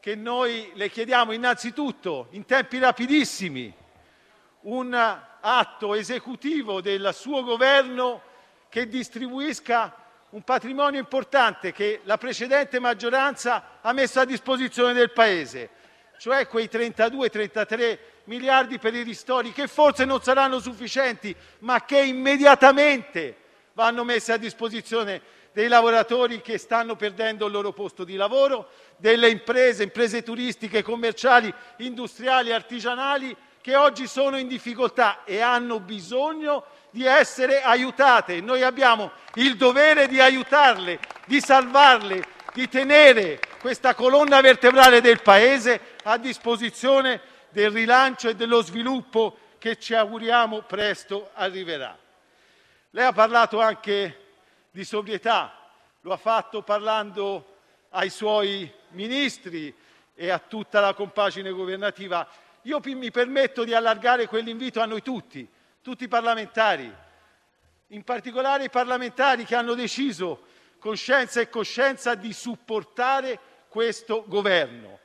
che 0.00 0.14
noi 0.14 0.70
le 0.74 0.90
chiediamo 0.90 1.32
innanzitutto, 1.32 2.28
in 2.30 2.44
tempi 2.44 2.78
rapidissimi, 2.78 3.72
un 4.62 4.94
atto 5.40 5.94
esecutivo 5.94 6.80
del 6.80 7.10
suo 7.14 7.42
governo 7.42 8.22
che 8.68 8.86
distribuisca 8.86 9.94
un 10.30 10.42
patrimonio 10.42 11.00
importante 11.00 11.72
che 11.72 12.00
la 12.04 12.18
precedente 12.18 12.78
maggioranza 12.78 13.78
ha 13.80 13.92
messo 13.92 14.20
a 14.20 14.24
disposizione 14.24 14.92
del 14.92 15.10
Paese, 15.10 15.70
cioè 16.18 16.46
quei 16.46 16.68
32-33 16.70 17.98
miliardi 18.24 18.78
per 18.78 18.94
i 18.94 19.02
ristori 19.02 19.52
che 19.52 19.66
forse 19.68 20.04
non 20.04 20.22
saranno 20.22 20.60
sufficienti, 20.60 21.34
ma 21.60 21.84
che 21.84 22.00
immediatamente 22.00 23.36
vanno 23.72 24.04
messi 24.04 24.32
a 24.32 24.36
disposizione 24.36 25.22
dei 25.52 25.68
lavoratori 25.68 26.40
che 26.40 26.58
stanno 26.58 26.96
perdendo 26.96 27.46
il 27.46 27.52
loro 27.52 27.72
posto 27.72 28.04
di 28.04 28.16
lavoro, 28.16 28.70
delle 28.96 29.28
imprese, 29.28 30.22
turistiche, 30.22 30.82
commerciali, 30.82 31.52
industriali, 31.78 32.52
artigianali 32.52 33.36
che 33.60 33.76
oggi 33.76 34.06
sono 34.06 34.38
in 34.38 34.48
difficoltà 34.48 35.24
e 35.24 35.40
hanno 35.40 35.80
bisogno 35.80 36.64
di 36.90 37.04
essere 37.04 37.62
aiutate. 37.62 38.40
Noi 38.40 38.62
abbiamo 38.62 39.10
il 39.34 39.56
dovere 39.56 40.06
di 40.06 40.20
aiutarle, 40.20 40.98
di 41.26 41.40
salvarle, 41.40 42.24
di 42.54 42.68
tenere 42.68 43.40
questa 43.60 43.94
colonna 43.94 44.40
vertebrale 44.40 45.00
del 45.00 45.20
Paese 45.22 45.96
a 46.04 46.16
disposizione 46.16 47.20
del 47.50 47.70
rilancio 47.70 48.28
e 48.28 48.36
dello 48.36 48.62
sviluppo 48.62 49.38
che 49.58 49.78
ci 49.78 49.94
auguriamo 49.94 50.62
presto 50.62 51.30
arriverà. 51.34 51.96
Lei 52.90 53.04
ha 53.04 53.12
parlato 53.12 53.60
anche 53.60 54.27
di 54.78 54.84
sobrietà, 54.84 55.52
lo 56.02 56.12
ha 56.12 56.16
fatto 56.16 56.62
parlando 56.62 57.56
ai 57.90 58.10
suoi 58.10 58.72
ministri 58.90 59.74
e 60.14 60.30
a 60.30 60.38
tutta 60.38 60.78
la 60.78 60.94
compagine 60.94 61.50
governativa 61.50 62.28
io 62.62 62.80
mi 62.84 63.10
permetto 63.10 63.64
di 63.64 63.74
allargare 63.74 64.28
quell'invito 64.28 64.80
a 64.80 64.84
noi 64.84 65.02
tutti, 65.02 65.48
tutti 65.82 66.04
i 66.04 66.08
parlamentari, 66.08 66.94
in 67.88 68.04
particolare 68.04 68.64
i 68.64 68.70
parlamentari 68.70 69.44
che 69.44 69.56
hanno 69.56 69.74
deciso 69.74 70.46
con 70.78 70.94
scienza 70.94 71.40
e 71.40 71.48
coscienza 71.48 72.14
di 72.14 72.32
supportare 72.32 73.36
questo 73.66 74.26
governo. 74.28 75.00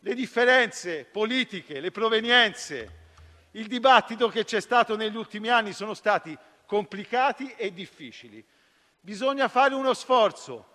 Le 0.00 0.14
differenze 0.14 1.04
politiche, 1.04 1.80
le 1.80 1.90
provenienze, 1.90 2.92
il 3.52 3.66
dibattito 3.66 4.28
che 4.28 4.44
c'è 4.44 4.60
stato 4.60 4.96
negli 4.96 5.16
ultimi 5.16 5.48
anni 5.48 5.74
sono 5.74 5.92
stati 5.92 6.34
complicati 6.64 7.52
e 7.58 7.74
difficili. 7.74 8.42
Bisogna 9.06 9.46
fare 9.46 9.72
uno 9.72 9.94
sforzo 9.94 10.66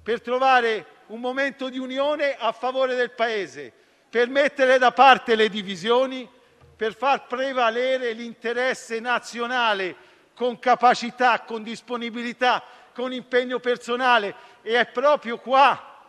per 0.00 0.20
trovare 0.20 0.86
un 1.06 1.18
momento 1.18 1.68
di 1.68 1.76
unione 1.80 2.36
a 2.38 2.52
favore 2.52 2.94
del 2.94 3.10
Paese, 3.10 3.72
per 4.08 4.28
mettere 4.28 4.78
da 4.78 4.92
parte 4.92 5.34
le 5.34 5.48
divisioni, 5.48 6.30
per 6.76 6.94
far 6.94 7.26
prevalere 7.26 8.12
l'interesse 8.12 9.00
nazionale 9.00 9.96
con 10.34 10.60
capacità, 10.60 11.40
con 11.40 11.64
disponibilità, 11.64 12.62
con 12.94 13.12
impegno 13.12 13.58
personale. 13.58 14.36
E 14.62 14.78
è 14.78 14.86
proprio 14.86 15.38
qua, 15.38 16.00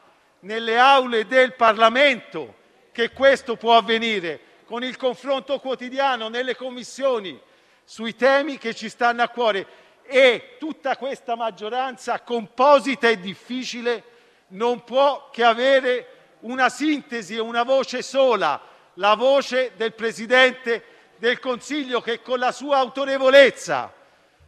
nelle 0.42 0.78
aule 0.78 1.26
del 1.26 1.56
Parlamento, 1.56 2.58
che 2.92 3.10
questo 3.10 3.56
può 3.56 3.76
avvenire, 3.76 4.40
con 4.66 4.84
il 4.84 4.98
confronto 4.98 5.60
quotidiano 5.60 6.28
nelle 6.28 6.56
commissioni 6.56 7.42
sui 7.84 8.16
temi 8.16 8.60
che 8.60 8.76
ci 8.76 8.88
stanno 8.88 9.24
a 9.24 9.30
cuore 9.30 9.66
e 10.12 10.58
tutta 10.60 10.98
questa 10.98 11.36
maggioranza 11.36 12.20
composita 12.20 13.08
e 13.08 13.18
difficile 13.18 14.04
non 14.48 14.84
può 14.84 15.30
che 15.32 15.44
avere 15.44 16.08
una 16.42 16.68
sintesi 16.68 17.36
e 17.36 17.40
una 17.40 17.64
voce 17.64 18.02
sola, 18.02 18.62
la 18.96 19.16
voce 19.16 19.72
del 19.78 19.94
Presidente 19.94 20.84
del 21.16 21.40
Consiglio 21.40 22.02
che 22.02 22.22
con 22.22 22.40
la 22.40 22.52
sua 22.52 22.78
autorevolezza, 22.80 23.94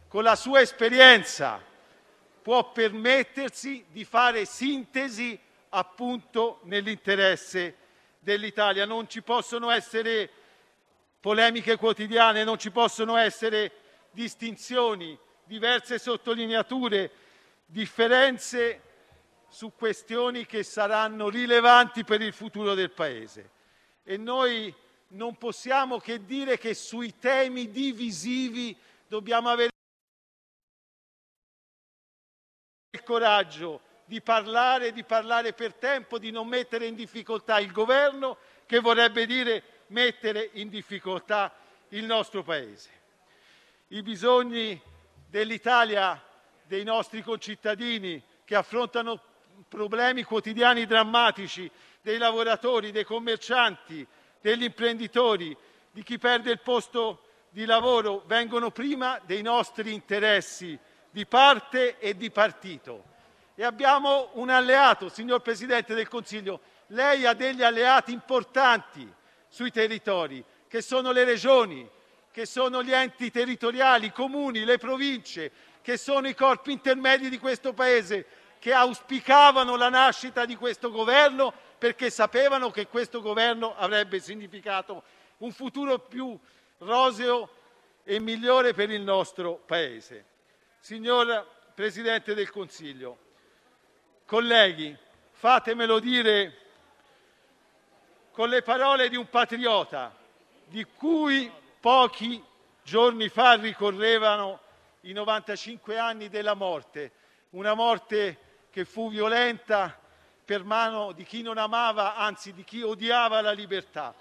con 0.06 0.22
la 0.22 0.36
sua 0.36 0.60
esperienza, 0.60 1.62
può 2.42 2.70
permettersi 2.70 3.86
di 3.88 4.04
fare 4.04 4.44
sintesi 4.44 5.38
appunto 5.70 6.60
nell'interesse 6.64 7.76
dell'Italia. 8.18 8.84
Non 8.84 9.08
ci 9.08 9.22
possono 9.22 9.70
essere 9.70 10.28
polemiche 11.20 11.76
quotidiane, 11.76 12.44
non 12.44 12.58
ci 12.58 12.70
possono 12.70 13.16
essere 13.16 13.72
distinzioni, 14.10 15.18
diverse 15.44 15.98
sottolineature, 15.98 17.10
differenze 17.66 18.80
su 19.48 19.72
questioni 19.76 20.46
che 20.46 20.62
saranno 20.62 21.28
rilevanti 21.28 22.04
per 22.04 22.20
il 22.20 22.32
futuro 22.32 22.74
del 22.74 22.90
Paese. 22.90 23.50
E 24.02 24.16
noi 24.16 24.74
non 25.08 25.36
possiamo 25.36 25.98
che 25.98 26.24
dire 26.24 26.58
che 26.58 26.74
sui 26.74 27.18
temi 27.18 27.70
divisivi 27.70 28.76
dobbiamo 29.06 29.48
avere 29.48 29.70
il 32.90 33.02
coraggio 33.02 33.80
di 34.04 34.20
parlare, 34.20 34.92
di 34.92 35.04
parlare 35.04 35.52
per 35.52 35.74
tempo, 35.74 36.18
di 36.18 36.30
non 36.30 36.46
mettere 36.48 36.86
in 36.86 36.94
difficoltà 36.94 37.58
il 37.58 37.72
governo, 37.72 38.36
che 38.66 38.80
vorrebbe 38.80 39.26
dire 39.26 39.62
mettere 39.88 40.50
in 40.54 40.68
difficoltà 40.68 41.54
il 41.88 42.04
nostro 42.04 42.42
Paese. 42.42 42.90
I 43.88 44.02
bisogni 44.02 44.80
dell'Italia, 45.34 46.22
dei 46.64 46.84
nostri 46.84 47.20
concittadini 47.20 48.22
che 48.44 48.54
affrontano 48.54 49.20
problemi 49.66 50.22
quotidiani 50.22 50.86
drammatici 50.86 51.68
dei 52.00 52.18
lavoratori, 52.18 52.92
dei 52.92 53.02
commercianti, 53.02 54.06
degli 54.40 54.62
imprenditori, 54.62 55.56
di 55.90 56.04
chi 56.04 56.18
perde 56.18 56.52
il 56.52 56.60
posto 56.60 57.24
di 57.50 57.64
lavoro 57.64 58.22
vengono 58.26 58.70
prima 58.70 59.20
dei 59.24 59.42
nostri 59.42 59.92
interessi 59.92 60.78
di 61.10 61.26
parte 61.26 61.98
e 61.98 62.16
di 62.16 62.30
partito. 62.30 63.02
E 63.56 63.64
abbiamo 63.64 64.28
un 64.34 64.50
alleato, 64.50 65.08
signor 65.08 65.42
Presidente 65.42 65.94
del 65.94 66.06
Consiglio, 66.06 66.60
Lei 66.88 67.26
ha 67.26 67.34
degli 67.34 67.64
alleati 67.64 68.12
importanti 68.12 69.12
sui 69.48 69.72
territori, 69.72 70.44
che 70.68 70.80
sono 70.80 71.10
le 71.10 71.24
regioni, 71.24 71.90
che 72.34 72.46
sono 72.46 72.82
gli 72.82 72.92
enti 72.92 73.30
territoriali, 73.30 74.06
i 74.06 74.12
comuni, 74.12 74.64
le 74.64 74.76
province, 74.76 75.52
che 75.80 75.96
sono 75.96 76.26
i 76.26 76.34
corpi 76.34 76.72
intermedi 76.72 77.28
di 77.28 77.38
questo 77.38 77.72
Paese, 77.72 78.26
che 78.58 78.72
auspicavano 78.72 79.76
la 79.76 79.88
nascita 79.88 80.44
di 80.44 80.56
questo 80.56 80.90
Governo 80.90 81.52
perché 81.78 82.10
sapevano 82.10 82.72
che 82.72 82.88
questo 82.88 83.20
Governo 83.20 83.76
avrebbe 83.76 84.18
significato 84.18 85.04
un 85.38 85.52
futuro 85.52 86.00
più 86.00 86.36
roseo 86.78 87.48
e 88.02 88.18
migliore 88.18 88.74
per 88.74 88.90
il 88.90 89.02
nostro 89.02 89.62
Paese. 89.64 90.24
Signor 90.80 91.46
Presidente 91.72 92.34
del 92.34 92.50
Consiglio, 92.50 93.16
colleghi, 94.26 94.92
fatemelo 95.30 96.00
dire 96.00 96.58
con 98.32 98.48
le 98.48 98.62
parole 98.62 99.08
di 99.08 99.14
un 99.14 99.30
patriota 99.30 100.12
di 100.66 100.84
cui 100.96 101.62
pochi 101.84 102.42
giorni 102.82 103.28
fa 103.28 103.56
ricorrevano 103.56 104.58
i 105.02 105.12
95 105.12 105.98
anni 105.98 106.30
della 106.30 106.54
morte, 106.54 107.12
una 107.50 107.74
morte 107.74 108.38
che 108.70 108.86
fu 108.86 109.10
violenta 109.10 109.94
per 110.42 110.64
mano 110.64 111.12
di 111.12 111.24
chi 111.24 111.42
non 111.42 111.58
amava, 111.58 112.16
anzi 112.16 112.54
di 112.54 112.64
chi 112.64 112.80
odiava 112.80 113.42
la 113.42 113.52
libertà. 113.52 114.14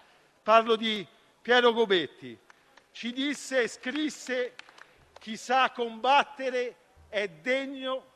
Parlo 0.44 0.76
di 0.76 1.08
Piero 1.42 1.72
Gobetti. 1.72 2.38
Ci 2.92 3.14
disse 3.14 3.62
e 3.62 3.68
scrisse 3.70 4.56
chi 5.18 5.38
sa 5.38 5.72
combattere 5.72 6.76
è 7.08 7.30
degno 7.30 8.08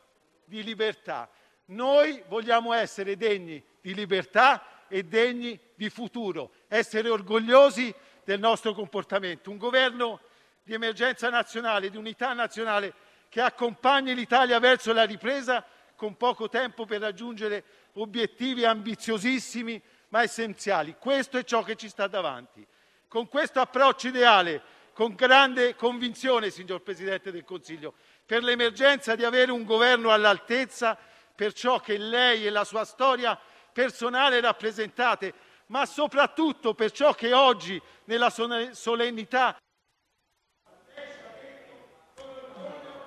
di 0.44 0.62
libertà. 0.62 1.30
Noi 1.68 2.22
vogliamo 2.28 2.74
essere 2.74 3.16
degni 3.16 3.64
di 3.80 3.94
libertà 3.94 4.86
e 4.90 5.04
degni 5.04 5.58
di 5.74 5.90
futuro, 5.90 6.52
essere 6.68 7.08
orgogliosi 7.08 7.96
del 8.28 8.40
nostro 8.42 8.74
comportamento. 8.74 9.50
Un 9.50 9.58
governo 9.58 10.20
di 10.62 10.74
emergenza 10.74 11.30
nazionale, 11.30 11.90
di 11.90 11.96
unità 11.96 12.34
nazionale 12.34 12.94
che 13.30 13.40
accompagni 13.40 14.14
l'Italia 14.14 14.60
verso 14.60 14.92
la 14.92 15.06
ripresa 15.06 15.66
con 15.96 16.18
poco 16.18 16.50
tempo 16.50 16.86
per 16.86 17.00
raggiungere 17.00 17.64
obiettivi 17.94 18.66
ambiziosissimi 18.66 19.82
ma 20.10 20.24
essenziali. 20.24 20.98
Questo 21.00 21.38
è 21.38 21.46
ciò 21.46 21.64
che 21.64 21.78
ci 21.78 21.88
sta 21.88 22.08
davanti. 22.08 22.68
Con 23.08 23.30
questo 23.30 23.62
approccio 23.62 24.10
ideale, 24.10 24.62
con 24.92 25.16
grande 25.16 25.76
convinzione, 25.76 26.50
signor 26.50 26.82
Presidente 26.82 27.32
del 27.32 27.46
Consiglio, 27.46 27.94
per 28.26 28.44
l'emergenza 28.44 29.16
di 29.16 29.24
avere 29.24 29.54
un 29.54 29.64
governo 29.64 30.12
all'altezza 30.12 30.98
per 31.34 31.54
ciò 31.54 31.80
che 31.80 31.98
lei 31.98 32.46
e 32.46 32.50
la 32.50 32.66
sua 32.66 32.84
storia 32.84 33.40
personale 33.72 34.42
rappresentate, 34.42 35.34
ma 35.68 35.86
soprattutto 35.86 36.74
per 36.74 36.92
ciò 36.92 37.14
che 37.14 37.34
oggi, 37.34 37.82
nella 38.06 38.30
solennità. 38.30 39.58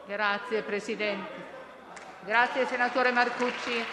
Grazie 0.06 0.62
Presidente. 0.62 1.48
Grazie 2.22 2.66
senatore 2.66 3.12
Marcucci. 3.12 3.84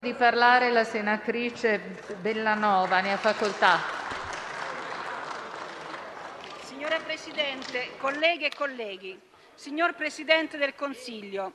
Di 0.00 0.12
parlare 0.12 0.70
la 0.70 0.84
senatrice 0.84 1.78
Bellanova, 2.20 3.00
ne 3.00 3.12
ha 3.12 3.16
facoltà. 3.16 4.03
Signora 6.84 7.02
Presidente, 7.02 7.90
colleghe 7.96 8.46
e 8.48 8.50
colleghi, 8.54 9.18
signor 9.54 9.94
Presidente 9.94 10.58
del 10.58 10.74
Consiglio, 10.74 11.52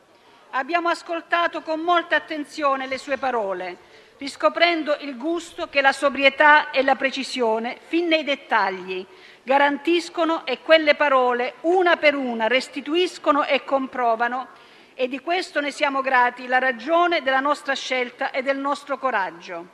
abbiamo 0.50 0.90
ascoltato 0.90 1.62
con 1.62 1.82
molta 1.82 2.16
attenzione 2.16 2.88
le 2.88 2.98
sue 2.98 3.18
parole 3.18 3.78
riscoprendo 4.18 4.98
il 5.02 5.18
gusto 5.18 5.70
che 5.70 5.82
la 5.82 5.92
sobrietà 5.92 6.72
e 6.72 6.82
la 6.82 6.96
precisione, 6.96 7.78
fin 7.80 8.08
nei 8.08 8.24
dettagli, 8.24 9.06
garantiscono 9.44 10.48
e 10.48 10.64
quelle 10.64 10.96
parole, 10.96 11.54
una 11.62 11.98
per 11.98 12.16
una, 12.16 12.48
restituiscono 12.48 13.46
e 13.46 13.64
comprovano, 13.64 14.48
e 14.96 15.08
di 15.08 15.20
questo 15.20 15.62
ne 15.62 15.70
siamo 15.70 16.02
grati, 16.02 16.48
la 16.48 16.58
ragione 16.58 17.22
della 17.22 17.40
nostra 17.40 17.76
scelta 17.76 18.32
e 18.32 18.42
del 18.42 18.58
nostro 18.58 18.98
coraggio. 18.98 19.68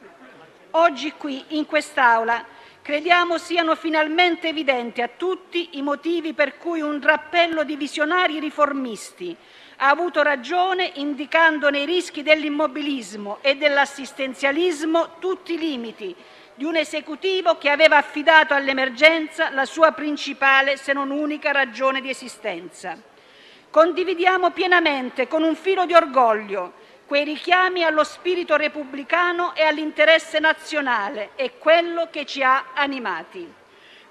Oggi 0.71 1.13
qui, 1.13 1.45
in 1.55 1.65
quest'Aula, 1.65 2.54
crediamo 2.85 3.39
siano 3.39 3.75
finalmente 3.75 4.49
evidenti 4.49 5.01
a 5.01 5.07
tutti 5.07 5.69
i 5.71 5.81
motivi 5.81 6.33
per 6.33 6.59
cui 6.59 6.81
un 6.81 7.01
rappello 7.01 7.63
di 7.63 7.75
visionari 7.75 8.39
riformisti 8.39 9.35
ha 9.77 9.89
avuto 9.89 10.21
ragione 10.21 10.91
indicando 10.93 11.71
nei 11.71 11.87
rischi 11.87 12.21
dell'immobilismo 12.21 13.39
e 13.41 13.55
dell'assistenzialismo 13.55 15.17
tutti 15.17 15.55
i 15.55 15.57
limiti 15.57 16.15
di 16.53 16.63
un 16.63 16.75
Esecutivo 16.75 17.57
che 17.57 17.71
aveva 17.71 17.97
affidato 17.97 18.53
all'emergenza 18.53 19.49
la 19.49 19.65
sua 19.65 19.91
principale, 19.93 20.77
se 20.77 20.93
non 20.93 21.09
unica, 21.09 21.51
ragione 21.51 22.01
di 22.01 22.11
esistenza. 22.11 22.95
Condividiamo 23.71 24.51
pienamente, 24.51 25.27
con 25.27 25.41
un 25.41 25.55
filo 25.55 25.87
di 25.87 25.95
orgoglio, 25.95 26.73
quei 27.05 27.23
richiami 27.23 27.83
allo 27.83 28.03
spirito 28.03 28.55
repubblicano 28.55 29.53
e 29.53 29.61
all'interesse 29.61 30.39
nazionale 30.39 31.31
e 31.35 31.57
quello 31.57 32.09
che 32.09 32.25
ci 32.25 32.41
ha 32.41 32.71
animati. 32.73 33.53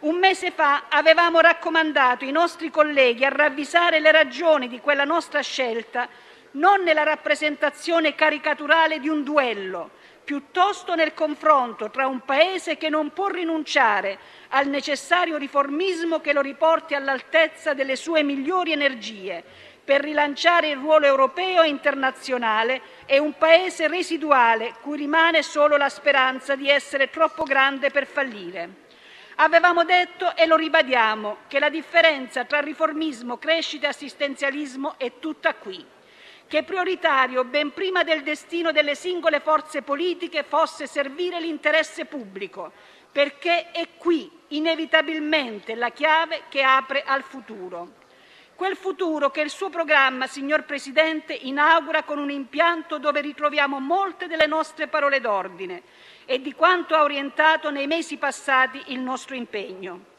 Un 0.01 0.19
mese 0.19 0.51
fa 0.51 0.85
avevamo 0.89 1.41
raccomandato 1.41 2.25
ai 2.25 2.31
nostri 2.31 2.71
colleghi 2.71 3.25
a 3.25 3.31
ravvisare 3.31 4.01
le 4.01 4.13
ragioni 4.13 4.69
di 4.69 4.81
quella 4.81 5.05
nostra 5.05 5.41
scelta 5.41 6.09
non 6.53 6.83
nella 6.83 7.03
rappresentazione 7.03 8.15
caricaturale 8.15 9.01
di 9.01 9.09
un 9.09 9.25
duello, 9.25 9.91
piuttosto 10.23 10.95
nel 10.95 11.15
confronto 11.15 11.91
tra 11.91 12.07
un 12.07 12.21
Paese 12.21 12.77
che 12.77 12.89
non 12.89 13.13
può 13.13 13.27
rinunciare 13.29 14.19
al 14.51 14.69
necessario 14.69 15.37
riformismo 15.37 16.21
che 16.21 16.33
lo 16.33 16.41
riporti 16.41 16.95
all'altezza 16.95 17.75
delle 17.75 17.97
sue 17.97 18.23
migliori 18.23 18.73
energie 18.73 19.43
per 19.85 20.01
rilanciare 20.01 20.71
il 20.71 20.79
ruolo 20.79 21.05
europeo 21.05 21.63
e 21.63 21.69
internazionale 21.69 22.81
e 23.05 23.19
un 23.19 23.37
Paese 23.37 23.87
residuale 23.87 24.75
cui 24.81 24.97
rimane 24.97 25.43
solo 25.43 25.77
la 25.77 25.91
speranza 25.91 26.57
di 26.57 26.71
essere 26.71 27.11
troppo 27.11 27.43
grande 27.45 27.91
per 27.91 28.07
fallire. 28.07 28.83
Avevamo 29.37 29.85
detto 29.85 30.35
e 30.37 30.47
lo 30.47 30.57
ribadiamo 30.57 31.39
che 31.49 31.59
la 31.59 31.69
differenza 31.69 32.45
tra 32.45 32.61
riformismo, 32.61 33.37
crescita 33.37 33.87
e 33.87 33.91
assistenzialismo 33.91 34.95
è 34.97 35.19
tutta 35.19 35.55
qui, 35.55 35.85
che 36.47 36.63
prioritario, 36.63 37.45
ben 37.45 37.73
prima 37.73 38.05
del 38.05 38.23
destino 38.23 38.71
delle 38.71 38.95
singole 38.95 39.41
forze 39.41 39.83
politiche, 39.83 40.45
fosse 40.45 40.87
servire 40.87 41.41
l'interesse 41.41 42.05
pubblico, 42.05 42.73
perché 43.11 43.73
è 43.73 43.89
qui 43.99 44.31
inevitabilmente 44.49 45.75
la 45.75 45.91
chiave 45.91 46.43
che 46.49 46.63
apre 46.63 47.03
al 47.05 47.23
futuro. 47.23 48.03
Quel 48.57 48.77
futuro 48.77 49.33
che 49.33 49.41
il 49.41 49.51
suo 49.51 49.69
programma, 49.69 50.29
signor 50.29 50.63
Presidente, 50.63 51.33
inaugura 51.33 52.05
con 52.05 52.19
un 52.19 52.31
impianto 52.31 52.99
dove 52.99 53.21
ritroviamo 53.21 53.81
molte 53.81 54.29
delle 54.29 54.47
nostre 54.47 54.87
parole 54.87 55.21
d'ordine 55.21 55.83
e 56.25 56.41
di 56.41 56.55
quanto 56.55 56.95
ha 56.95 57.03
orientato 57.03 57.71
nei 57.71 57.89
mesi 57.89 58.17
passati 58.17 58.81
il 58.87 59.01
nostro 59.01 59.35
impegno. 59.35 60.13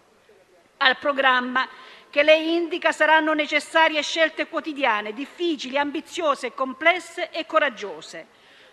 Al 0.77 0.97
programma 0.97 1.65
che 2.09 2.23
lei 2.23 2.55
indica 2.55 2.91
saranno 2.91 3.33
necessarie 3.33 4.01
scelte 4.01 4.47
quotidiane, 4.47 5.13
difficili, 5.13 5.77
ambiziose, 5.77 6.53
complesse 6.53 7.29
e 7.29 7.45
coraggiose. 7.45 8.27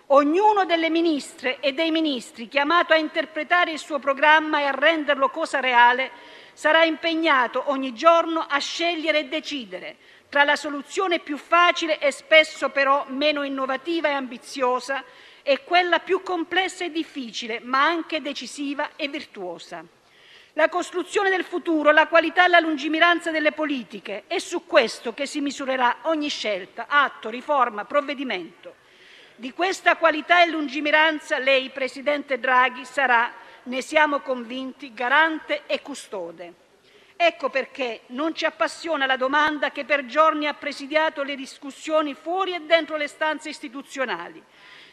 Ognuno 0.06 0.64
delle 0.64 0.90
ministre 0.90 1.60
e 1.60 1.72
dei 1.72 1.92
ministri 1.92 2.48
chiamato 2.48 2.92
a 2.92 2.96
interpretare 2.96 3.70
il 3.70 3.78
suo 3.78 4.00
programma 4.00 4.60
e 4.60 4.64
a 4.64 4.72
renderlo 4.72 5.30
cosa 5.30 5.60
reale 5.60 6.10
sarà 6.52 6.84
impegnato 6.84 7.64
ogni 7.66 7.94
giorno 7.94 8.40
a 8.40 8.58
scegliere 8.58 9.20
e 9.20 9.28
decidere 9.28 9.96
tra 10.28 10.44
la 10.44 10.56
soluzione 10.56 11.18
più 11.18 11.36
facile 11.36 11.98
e 11.98 12.10
spesso 12.10 12.70
però 12.70 13.04
meno 13.08 13.42
innovativa 13.42 14.08
e 14.08 14.12
ambiziosa 14.12 15.04
e 15.42 15.62
quella 15.64 15.98
più 15.98 16.22
complessa 16.22 16.84
e 16.84 16.90
difficile, 16.90 17.60
ma 17.60 17.84
anche 17.84 18.22
decisiva 18.22 18.90
e 18.96 19.08
virtuosa. 19.08 19.84
La 20.54 20.68
costruzione 20.68 21.30
del 21.30 21.44
futuro, 21.44 21.92
la 21.92 22.06
qualità 22.06 22.44
e 22.44 22.48
la 22.48 22.60
lungimiranza 22.60 23.30
delle 23.30 23.52
politiche, 23.52 24.24
è 24.26 24.38
su 24.38 24.66
questo 24.66 25.14
che 25.14 25.26
si 25.26 25.40
misurerà 25.40 25.98
ogni 26.02 26.28
scelta, 26.28 26.86
atto, 26.88 27.30
riforma, 27.30 27.84
provvedimento. 27.84 28.74
Di 29.36 29.52
questa 29.52 29.96
qualità 29.96 30.42
e 30.42 30.50
lungimiranza 30.50 31.38
lei, 31.38 31.70
Presidente 31.70 32.38
Draghi, 32.38 32.84
sarà, 32.84 33.32
ne 33.64 33.82
siamo 33.82 34.20
convinti, 34.20 34.92
garante 34.92 35.62
e 35.66 35.82
custode. 35.82 36.54
Ecco 37.16 37.50
perché 37.50 38.02
non 38.08 38.34
ci 38.34 38.44
appassiona 38.44 39.06
la 39.06 39.16
domanda 39.16 39.70
che 39.70 39.84
per 39.84 40.06
giorni 40.06 40.46
ha 40.46 40.54
presidiato 40.54 41.22
le 41.22 41.36
discussioni 41.36 42.14
fuori 42.14 42.54
e 42.54 42.60
dentro 42.60 42.96
le 42.96 43.06
stanze 43.06 43.48
istituzionali 43.48 44.42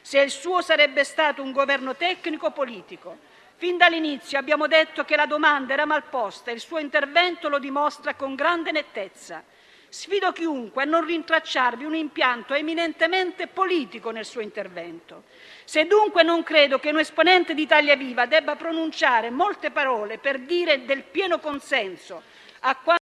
se 0.02 0.20
il 0.22 0.32
suo 0.32 0.62
sarebbe 0.62 1.04
stato 1.04 1.42
un 1.42 1.52
governo 1.52 1.96
tecnico-politico. 1.96 3.18
Fin 3.58 3.78
dall'inizio 3.78 4.40
abbiamo 4.40 4.68
detto 4.68 5.04
che 5.04 5.16
la 5.16 5.26
domanda 5.26 5.74
era 5.74 5.86
mal 5.86 6.04
posta 6.04 6.50
e 6.50 6.54
il 6.54 6.60
suo 6.62 6.80
intervento 6.80 7.50
lo 7.50 7.60
dimostra 7.60 8.16
con 8.16 8.36
grande 8.36 8.72
nettezza. 8.72 9.44
Sfido 9.90 10.32
chiunque 10.32 10.84
a 10.84 10.86
non 10.86 11.06
rintracciarvi 11.06 11.84
un 11.84 11.96
impianto 11.96 12.54
eminentemente 12.54 13.48
politico 13.48 14.12
nel 14.12 14.26
suo 14.26 14.42
intervento. 14.42 15.24
Se 15.70 15.86
dunque 15.86 16.24
non 16.24 16.42
credo 16.42 16.80
che 16.80 16.90
un 16.90 16.98
esponente 16.98 17.54
di 17.54 17.62
Italia 17.62 17.96
Viva 17.96 18.26
debba 18.26 18.56
pronunciare 18.56 19.30
molte 19.30 19.70
parole 19.70 20.18
per 20.18 20.40
dire 20.40 20.84
del 20.84 21.04
pieno 21.04 21.38
consenso 21.38 22.24
a 22.62 22.76
quanto 22.76 23.04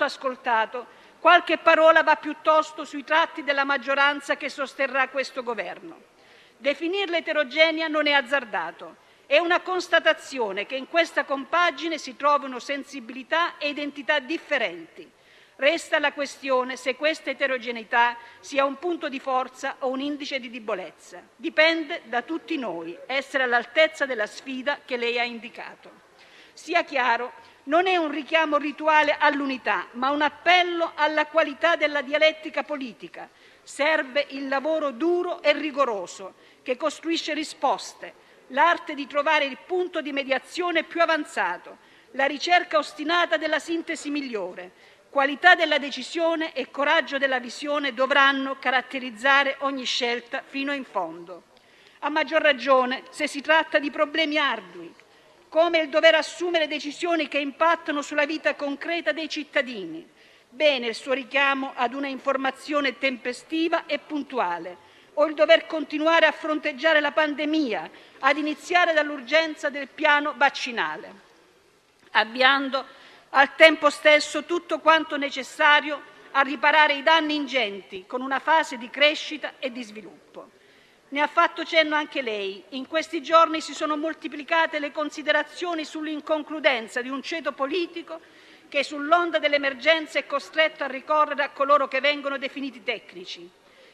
ascoltato, 0.00 0.86
qualche 1.20 1.58
parola 1.58 2.02
va 2.02 2.16
piuttosto 2.16 2.84
sui 2.84 3.04
tratti 3.04 3.44
della 3.44 3.62
maggioranza 3.62 4.36
che 4.36 4.48
sosterrà 4.48 5.10
questo 5.10 5.44
governo. 5.44 6.02
Definirla 6.56 7.18
eterogenea 7.18 7.86
non 7.86 8.08
è 8.08 8.12
azzardato. 8.14 8.96
È 9.26 9.38
una 9.38 9.60
constatazione 9.60 10.66
che 10.66 10.74
in 10.74 10.88
questa 10.88 11.24
compagine 11.24 11.98
si 11.98 12.16
trovino 12.16 12.58
sensibilità 12.58 13.58
e 13.58 13.68
identità 13.68 14.18
differenti. 14.18 15.08
Resta 15.56 15.98
la 15.98 16.12
questione 16.12 16.76
se 16.76 16.96
questa 16.96 17.30
eterogeneità 17.30 18.18
sia 18.40 18.66
un 18.66 18.78
punto 18.78 19.08
di 19.08 19.18
forza 19.18 19.76
o 19.78 19.88
un 19.88 20.00
indice 20.00 20.38
di 20.38 20.50
debolezza. 20.50 21.22
Dipende 21.34 22.02
da 22.04 22.20
tutti 22.20 22.58
noi 22.58 22.96
essere 23.06 23.44
all'altezza 23.44 24.04
della 24.04 24.26
sfida 24.26 24.80
che 24.84 24.98
lei 24.98 25.18
ha 25.18 25.24
indicato. 25.24 26.04
Sia 26.52 26.84
chiaro, 26.84 27.32
non 27.64 27.86
è 27.86 27.96
un 27.96 28.10
richiamo 28.10 28.58
rituale 28.58 29.16
all'unità, 29.18 29.86
ma 29.92 30.10
un 30.10 30.20
appello 30.20 30.92
alla 30.94 31.24
qualità 31.26 31.74
della 31.74 32.02
dialettica 32.02 32.62
politica. 32.62 33.28
Serve 33.62 34.26
il 34.30 34.48
lavoro 34.48 34.90
duro 34.90 35.42
e 35.42 35.54
rigoroso 35.54 36.34
che 36.62 36.76
costruisce 36.76 37.32
risposte, 37.32 38.12
l'arte 38.48 38.94
di 38.94 39.06
trovare 39.06 39.46
il 39.46 39.56
punto 39.66 40.02
di 40.02 40.12
mediazione 40.12 40.84
più 40.84 41.00
avanzato, 41.00 41.78
la 42.12 42.26
ricerca 42.26 42.78
ostinata 42.78 43.36
della 43.36 43.58
sintesi 43.58 44.10
migliore, 44.10 44.94
qualità 45.16 45.54
della 45.54 45.78
decisione 45.78 46.52
e 46.52 46.70
coraggio 46.70 47.16
della 47.16 47.40
visione 47.40 47.94
dovranno 47.94 48.58
caratterizzare 48.58 49.56
ogni 49.60 49.84
scelta 49.84 50.42
fino 50.44 50.74
in 50.74 50.84
fondo. 50.84 51.44
A 52.00 52.10
maggior 52.10 52.42
ragione 52.42 53.02
se 53.08 53.26
si 53.26 53.40
tratta 53.40 53.78
di 53.78 53.90
problemi 53.90 54.36
ardui, 54.36 54.92
come 55.48 55.78
il 55.78 55.88
dover 55.88 56.16
assumere 56.16 56.68
decisioni 56.68 57.28
che 57.28 57.38
impattano 57.38 58.02
sulla 58.02 58.26
vita 58.26 58.54
concreta 58.56 59.12
dei 59.12 59.30
cittadini. 59.30 60.06
Bene 60.50 60.88
il 60.88 60.94
suo 60.94 61.14
richiamo 61.14 61.72
ad 61.74 61.94
una 61.94 62.08
informazione 62.08 62.98
tempestiva 62.98 63.86
e 63.86 63.98
puntuale, 63.98 64.76
o 65.14 65.24
il 65.24 65.32
dover 65.32 65.64
continuare 65.66 66.26
a 66.26 66.32
fronteggiare 66.32 67.00
la 67.00 67.12
pandemia, 67.12 67.90
ad 68.18 68.36
iniziare 68.36 68.92
dall'urgenza 68.92 69.70
del 69.70 69.88
piano 69.88 70.34
vaccinale, 70.36 71.10
avviando 72.10 73.04
al 73.30 73.54
tempo 73.54 73.90
stesso 73.90 74.44
tutto 74.44 74.78
quanto 74.78 75.16
necessario 75.16 76.14
a 76.32 76.42
riparare 76.42 76.94
i 76.94 77.02
danni 77.02 77.34
ingenti 77.34 78.04
con 78.06 78.20
una 78.20 78.38
fase 78.38 78.76
di 78.76 78.90
crescita 78.90 79.54
e 79.58 79.72
di 79.72 79.82
sviluppo. 79.82 80.50
Ne 81.08 81.20
ha 81.20 81.26
fatto 81.26 81.64
cenno 81.64 81.94
anche 81.94 82.20
lei. 82.20 82.62
In 82.70 82.86
questi 82.86 83.22
giorni 83.22 83.60
si 83.60 83.72
sono 83.72 83.96
moltiplicate 83.96 84.78
le 84.78 84.90
considerazioni 84.90 85.84
sull'inconcludenza 85.84 87.00
di 87.00 87.08
un 87.08 87.22
ceto 87.22 87.52
politico 87.52 88.20
che 88.68 88.82
sull'onda 88.82 89.38
dell'emergenza 89.38 90.18
è 90.18 90.26
costretto 90.26 90.84
a 90.84 90.88
ricorrere 90.88 91.44
a 91.44 91.50
coloro 91.50 91.86
che 91.88 92.00
vengono 92.00 92.38
definiti 92.38 92.82
tecnici. 92.82 93.48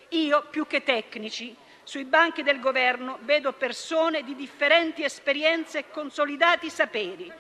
Io, 0.09 0.47
più 0.51 0.67
che 0.67 0.83
tecnici, 0.83 1.55
sui 1.85 2.05
banchi 2.05 2.43
del 2.43 2.61
governo 2.61 3.19
vedo 3.23 3.53
persone 3.53 4.23
di 4.23 4.35
differenti 4.35 5.05
esperienze 5.05 5.81
e 5.81 5.91
consolidati 5.91 6.71
saperi, 6.71 7.31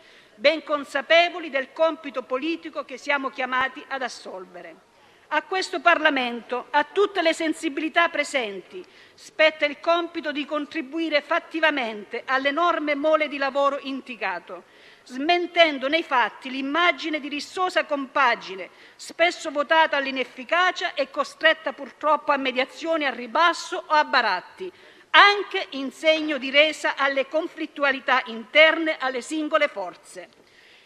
ben 0.43 0.65
consapevoli 0.65 1.51
del 1.51 1.73
compito 1.73 2.23
politico 2.23 2.85
che 2.85 2.99
siamo 2.99 3.31
chiamati 3.31 3.81
ad 3.87 4.03
assolvere. 4.03 4.75
A 5.29 5.43
questo 5.45 5.79
Parlamento, 5.79 6.67
a 6.71 6.83
tutte 6.83 7.23
le 7.23 7.33
sensibilità 7.33 8.09
presenti, 8.09 8.85
spetta 9.15 9.67
il 9.67 9.79
compito 9.79 10.33
di 10.33 10.45
contribuire 10.45 11.23
fattivamente 11.23 12.25
all'enorme 12.27 12.97
mole 12.97 13.29
di 13.29 13.39
lavoro 13.39 13.79
indicato, 13.83 14.65
smentendo 15.05 15.87
nei 15.87 16.03
fatti 16.03 16.51
l'immagine 16.51 17.21
di 17.21 17.29
rissosa 17.29 17.85
compagine, 17.85 18.71
spesso 18.97 19.53
votata 19.53 19.97
all'inefficacia 19.97 20.95
e 20.95 21.09
costretta 21.09 21.73
purtroppo 21.73 22.33
a 22.33 22.37
mediazioni 22.37 23.05
a 23.05 23.11
ribasso 23.11 23.77
o 23.77 23.95
a 23.95 24.05
baratti, 24.05 24.73
anche 25.15 25.67
in 25.71 25.93
segno 25.93 26.39
di 26.39 26.51
resa 26.51 26.97
alle 26.97 27.29
conflittualità 27.29 28.23
interne 28.27 28.97
alle 28.99 29.21
singole 29.21 29.69
forze. 29.69 30.29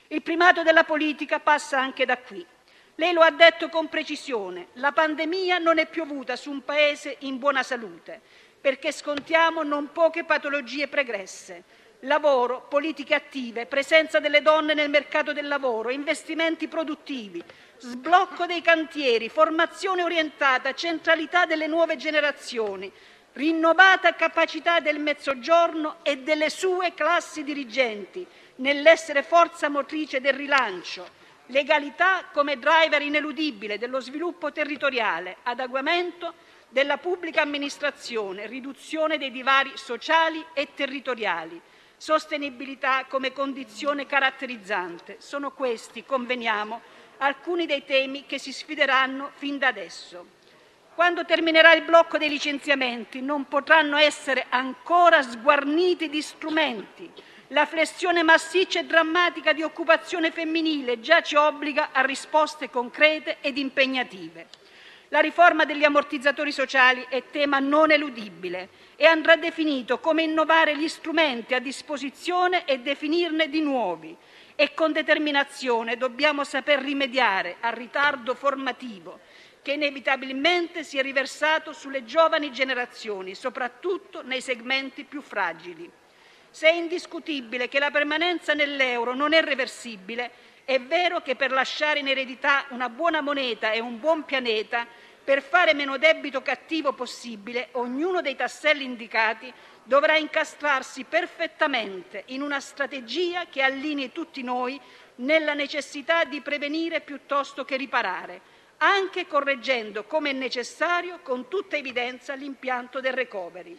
Il 0.08 0.22
primato 0.22 0.62
della 0.62 0.84
politica 0.84 1.38
passa 1.38 1.78
anche 1.78 2.04
da 2.04 2.18
qui. 2.18 2.44
Lei 2.96 3.12
lo 3.12 3.20
ha 3.20 3.30
detto 3.30 3.68
con 3.68 3.88
precisione, 3.88 4.68
la 4.74 4.90
pandemia 4.90 5.58
non 5.58 5.78
è 5.78 5.86
piovuta 5.86 6.34
su 6.34 6.50
un 6.50 6.64
Paese 6.64 7.16
in 7.20 7.38
buona 7.38 7.62
salute, 7.62 8.20
perché 8.60 8.90
scontiamo 8.90 9.62
non 9.62 9.92
poche 9.92 10.24
patologie 10.24 10.88
pregresse. 10.88 11.84
Lavoro, 12.00 12.66
politiche 12.68 13.14
attive, 13.14 13.66
presenza 13.66 14.18
delle 14.18 14.42
donne 14.42 14.74
nel 14.74 14.90
mercato 14.90 15.32
del 15.32 15.46
lavoro, 15.46 15.90
investimenti 15.90 16.68
produttivi, 16.68 17.42
sblocco 17.78 18.46
dei 18.46 18.62
cantieri, 18.62 19.28
formazione 19.28 20.02
orientata, 20.02 20.74
centralità 20.74 21.46
delle 21.46 21.66
nuove 21.66 21.96
generazioni, 21.96 22.90
rinnovata 23.36 24.14
capacità 24.14 24.80
del 24.80 24.98
Mezzogiorno 24.98 25.96
e 26.02 26.18
delle 26.18 26.48
sue 26.48 26.94
classi 26.94 27.44
dirigenti 27.44 28.26
nell'essere 28.56 29.22
forza 29.22 29.68
motrice 29.68 30.22
del 30.22 30.32
rilancio, 30.32 31.06
legalità 31.46 32.24
come 32.32 32.58
driver 32.58 33.02
ineludibile 33.02 33.76
dello 33.76 34.00
sviluppo 34.00 34.52
territoriale, 34.52 35.36
adeguamento 35.42 36.32
della 36.70 36.96
pubblica 36.96 37.42
amministrazione, 37.42 38.46
riduzione 38.46 39.18
dei 39.18 39.30
divari 39.30 39.72
sociali 39.74 40.42
e 40.54 40.68
territoriali, 40.74 41.60
sostenibilità 41.98 43.04
come 43.04 43.32
condizione 43.32 44.06
caratterizzante. 44.06 45.16
Sono 45.20 45.52
questi, 45.52 46.06
conveniamo, 46.06 46.80
alcuni 47.18 47.66
dei 47.66 47.84
temi 47.84 48.24
che 48.24 48.38
si 48.38 48.52
sfideranno 48.52 49.30
fin 49.34 49.58
da 49.58 49.68
adesso. 49.68 50.35
Quando 50.96 51.26
terminerà 51.26 51.74
il 51.74 51.82
blocco 51.82 52.16
dei 52.16 52.30
licenziamenti 52.30 53.20
non 53.20 53.44
potranno 53.48 53.98
essere 53.98 54.46
ancora 54.48 55.20
sguarniti 55.20 56.08
di 56.08 56.22
strumenti 56.22 57.12
la 57.48 57.66
flessione 57.66 58.22
massiccia 58.22 58.80
e 58.80 58.84
drammatica 58.86 59.52
di 59.52 59.62
occupazione 59.62 60.30
femminile 60.30 61.00
già 61.00 61.20
ci 61.20 61.36
obbliga 61.36 61.90
a 61.92 62.00
risposte 62.00 62.70
concrete 62.70 63.36
ed 63.42 63.58
impegnative. 63.58 64.46
La 65.08 65.20
riforma 65.20 65.66
degli 65.66 65.84
ammortizzatori 65.84 66.50
sociali 66.50 67.04
è 67.10 67.24
tema 67.30 67.58
non 67.58 67.90
eludibile 67.90 68.70
e 68.96 69.04
andrà 69.04 69.36
definito 69.36 70.00
come 70.00 70.22
innovare 70.22 70.78
gli 70.78 70.88
strumenti 70.88 71.52
a 71.52 71.60
disposizione 71.60 72.64
e 72.64 72.78
definirne 72.78 73.50
di 73.50 73.60
nuovi. 73.60 74.16
E 74.54 74.72
con 74.72 74.92
determinazione 74.92 75.98
dobbiamo 75.98 76.42
saper 76.42 76.80
rimediare 76.80 77.56
al 77.60 77.74
ritardo 77.74 78.34
formativo 78.34 79.20
che 79.66 79.72
inevitabilmente 79.72 80.84
si 80.84 80.96
è 80.96 81.02
riversato 81.02 81.72
sulle 81.72 82.04
giovani 82.04 82.52
generazioni, 82.52 83.34
soprattutto 83.34 84.22
nei 84.22 84.40
segmenti 84.40 85.02
più 85.02 85.20
fragili. 85.20 85.90
Se 86.50 86.68
è 86.68 86.72
indiscutibile 86.72 87.66
che 87.66 87.80
la 87.80 87.90
permanenza 87.90 88.54
nell'euro 88.54 89.12
non 89.12 89.32
è 89.32 89.42
reversibile, 89.42 90.30
è 90.64 90.80
vero 90.80 91.20
che 91.20 91.34
per 91.34 91.50
lasciare 91.50 91.98
in 91.98 92.06
eredità 92.06 92.66
una 92.68 92.88
buona 92.88 93.20
moneta 93.20 93.72
e 93.72 93.80
un 93.80 93.98
buon 93.98 94.24
pianeta, 94.24 94.86
per 95.24 95.42
fare 95.42 95.74
meno 95.74 95.98
debito 95.98 96.42
cattivo 96.42 96.92
possibile, 96.92 97.70
ognuno 97.72 98.20
dei 98.20 98.36
tasselli 98.36 98.84
indicati 98.84 99.52
dovrà 99.82 100.16
incastrarsi 100.16 101.02
perfettamente 101.02 102.22
in 102.26 102.40
una 102.40 102.60
strategia 102.60 103.46
che 103.46 103.62
allinei 103.62 104.12
tutti 104.12 104.44
noi 104.44 104.80
nella 105.16 105.54
necessità 105.54 106.22
di 106.22 106.40
prevenire 106.40 107.00
piuttosto 107.00 107.64
che 107.64 107.76
riparare, 107.76 108.54
anche 108.78 109.26
correggendo, 109.26 110.04
come 110.04 110.30
è 110.30 110.32
necessario, 110.32 111.20
con 111.22 111.48
tutta 111.48 111.76
evidenza 111.76 112.34
l'impianto 112.34 113.00
del 113.00 113.12
recovery. 113.12 113.78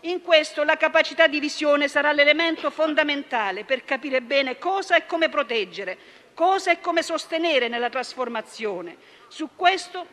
In 0.00 0.22
questo 0.22 0.62
la 0.62 0.76
capacità 0.76 1.26
di 1.26 1.40
visione 1.40 1.88
sarà 1.88 2.12
l'elemento 2.12 2.70
fondamentale 2.70 3.64
per 3.64 3.84
capire 3.84 4.20
bene 4.20 4.58
cosa 4.58 4.96
e 4.96 5.06
come 5.06 5.28
proteggere, 5.28 5.98
cosa 6.34 6.70
e 6.70 6.80
come 6.80 7.02
sostenere 7.02 7.68
nella 7.68 7.88
trasformazione. 7.88 8.96
Su 9.28 9.50
questo 9.56 10.06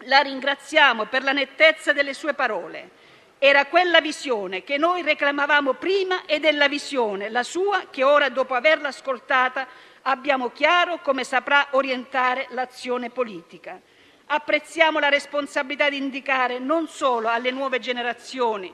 la 0.00 0.20
ringraziamo 0.20 1.06
per 1.06 1.22
la 1.22 1.32
nettezza 1.32 1.92
delle 1.92 2.14
sue 2.14 2.34
parole. 2.34 3.04
Era 3.38 3.66
quella 3.66 4.00
visione 4.00 4.64
che 4.64 4.78
noi 4.78 5.02
reclamavamo 5.02 5.74
prima 5.74 6.24
ed 6.24 6.44
è 6.44 6.52
la 6.52 6.68
visione, 6.68 7.28
la 7.28 7.42
sua, 7.42 7.86
che 7.90 8.02
ora, 8.02 8.30
dopo 8.30 8.54
averla 8.54 8.88
ascoltata, 8.88 9.68
abbiamo 10.08 10.50
chiaro 10.50 10.98
come 11.00 11.22
saprà 11.22 11.68
orientare 11.70 12.46
l'azione 12.50 13.10
politica. 13.10 13.80
Apprezziamo 14.26 14.98
la 14.98 15.08
responsabilità 15.08 15.88
di 15.88 15.98
indicare 15.98 16.58
non 16.58 16.88
solo 16.88 17.28
alle 17.28 17.52
nuove 17.52 17.78
generazioni 17.78 18.72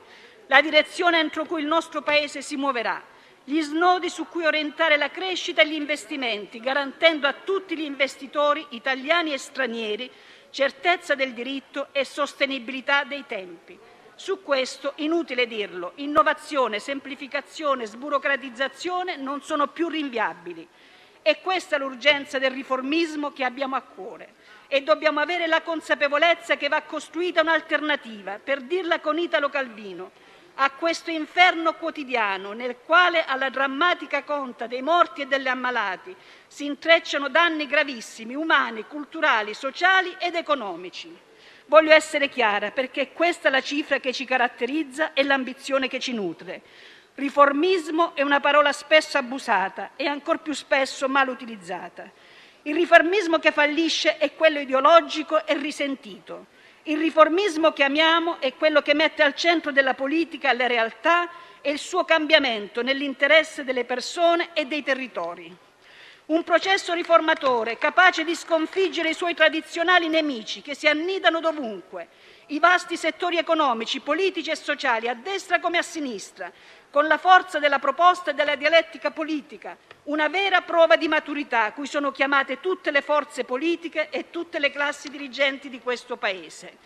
la 0.53 0.61
direzione 0.61 1.19
entro 1.19 1.47
cui 1.47 1.63
il 1.63 1.67
nostro 1.67 2.03
Paese 2.03 2.43
si 2.43 2.57
muoverà, 2.57 3.03
gli 3.45 3.63
snodi 3.63 4.11
su 4.11 4.27
cui 4.29 4.45
orientare 4.45 4.99
la 4.99 5.11
crescita 5.11 5.63
e 5.63 5.69
gli 5.69 5.73
investimenti, 5.73 6.61
garantendo 6.61 7.27
a 7.27 7.33
tutti 7.33 7.75
gli 7.75 7.85
investitori, 7.85 8.67
italiani 8.71 9.33
e 9.33 9.39
stranieri, 9.39 10.11
certezza 10.51 11.15
del 11.15 11.33
diritto 11.33 11.89
e 11.93 12.05
sostenibilità 12.05 13.05
dei 13.05 13.25
tempi. 13.27 13.79
Su 14.15 14.43
questo, 14.43 14.93
inutile 14.97 15.47
dirlo, 15.47 15.93
innovazione, 15.97 16.79
semplificazione, 16.79 17.87
sburocratizzazione 17.87 19.17
non 19.17 19.41
sono 19.41 19.69
più 19.69 19.89
rinviabili. 19.89 20.69
È 21.23 21.41
questa 21.41 21.79
l'urgenza 21.79 22.41
del 22.41 22.51
riformismo 22.51 23.31
che 23.31 23.45
abbiamo 23.45 23.77
a 23.77 23.81
cuore 23.81 24.35
e 24.67 24.83
dobbiamo 24.83 25.21
avere 25.21 25.47
la 25.47 25.63
consapevolezza 25.63 26.57
che 26.57 26.67
va 26.67 26.83
costruita 26.83 27.43
un'alternativa, 27.43 28.41
per 28.43 28.63
dirla 28.63 28.99
con 28.99 29.19
Italo 29.19 29.49
Calvino, 29.49 30.11
a 30.55 30.71
questo 30.73 31.13
inferno 31.13 31.75
quotidiano 31.75 32.55
nel 32.55 32.77
quale 32.85 33.25
alla 33.25 33.51
drammatica 33.51 34.25
conta 34.25 34.67
dei 34.67 34.83
morti 34.83 35.23
e 35.23 35.27
degli 35.27 35.47
ammalati 35.47 36.15
si 36.49 36.65
intrecciano 36.65 37.29
danni 37.29 37.69
gravissimi, 37.69 38.35
umani, 38.35 38.85
culturali, 38.89 39.55
sociali 39.55 40.15
ed 40.19 40.35
economici. 40.35 41.17
Voglio 41.67 41.93
essere 41.93 42.29
chiara 42.29 42.73
perché 42.73 43.13
questa 43.13 43.47
è 43.47 43.51
la 43.51 43.63
cifra 43.63 43.99
che 43.99 44.13
ci 44.13 44.25
caratterizza 44.25 45.13
e 45.13 45.23
l'ambizione 45.23 45.87
che 45.87 46.01
ci 46.01 46.13
nutre. 46.13 46.63
Riformismo 47.15 48.15
è 48.15 48.23
una 48.23 48.41
parola 48.41 48.73
spesso 48.73 49.19
abusata 49.19 49.91
e 49.97 50.07
ancor 50.07 50.39
più 50.39 50.55
spesso 50.55 51.09
mal 51.09 51.29
utilizzata. 51.29 52.11
Il 52.63 52.75
riformismo 52.75 53.39
che 53.39 53.53
fallisce 53.53 54.17
è 54.17 54.35
quello 54.35 54.61
ideologico 54.61 55.45
e 55.47 55.55
risentito. 55.59 56.47
Il 56.85 56.99
riformismo 56.99 57.73
che 57.73 57.85
amiamo 57.85 58.41
è 58.41 58.55
quello 58.55 58.81
che 58.81 58.95
mette 58.95 59.23
al 59.23 59.35
centro 59.35 59.73
della 59.73 59.95
politica 59.95 60.53
le 60.53 60.67
realtà 60.67 61.29
e 61.61 61.71
il 61.71 61.79
suo 61.79 62.05
cambiamento 62.05 62.83
nell'interesse 62.83 63.63
delle 63.63 63.85
persone 63.85 64.49
e 64.55 64.65
dei 64.65 64.83
territori. 64.83 65.55
Un 66.25 66.45
processo 66.45 66.95
riformatore 66.95 67.79
capace 67.79 68.25
di 68.25 68.35
sconfiggere 68.35 69.11
i 69.11 69.15
suoi 69.15 69.35
tradizionali 69.35 70.09
nemici 70.09 70.63
che 70.63 70.75
si 70.75 70.87
annidano 70.87 71.41
dovunque, 71.41 72.09
i 72.47 72.59
vasti 72.59 72.97
settori 72.97 73.39
economici, 73.39 74.01
politici 74.01 74.51
e 74.51 74.57
sociali, 74.57 75.09
a 75.09 75.15
destra 75.15 75.61
come 75.61 75.79
a 75.79 75.83
sinistra, 75.83 76.51
con 76.93 77.07
la 77.07 77.17
forza 77.17 77.59
della 77.59 77.79
proposta 77.79 78.31
e 78.31 78.35
della 78.35 78.55
dialettica 78.55 79.11
politica, 79.11 79.79
una 80.05 80.29
vera 80.29 80.61
prova 80.61 80.97
di 80.97 81.09
maturità 81.09 81.73
cui 81.73 81.87
sono 81.87 82.13
chiamate 82.13 82.61
tutte 82.61 82.91
le 82.91 83.01
forze 83.01 83.45
politiche 83.45 84.11
e 84.11 84.29
tutte 84.29 84.59
le 84.59 84.71
classi 84.71 85.09
dirigenti 85.09 85.71
di 85.71 85.81
questo 85.81 86.19
Paese. 86.19 86.77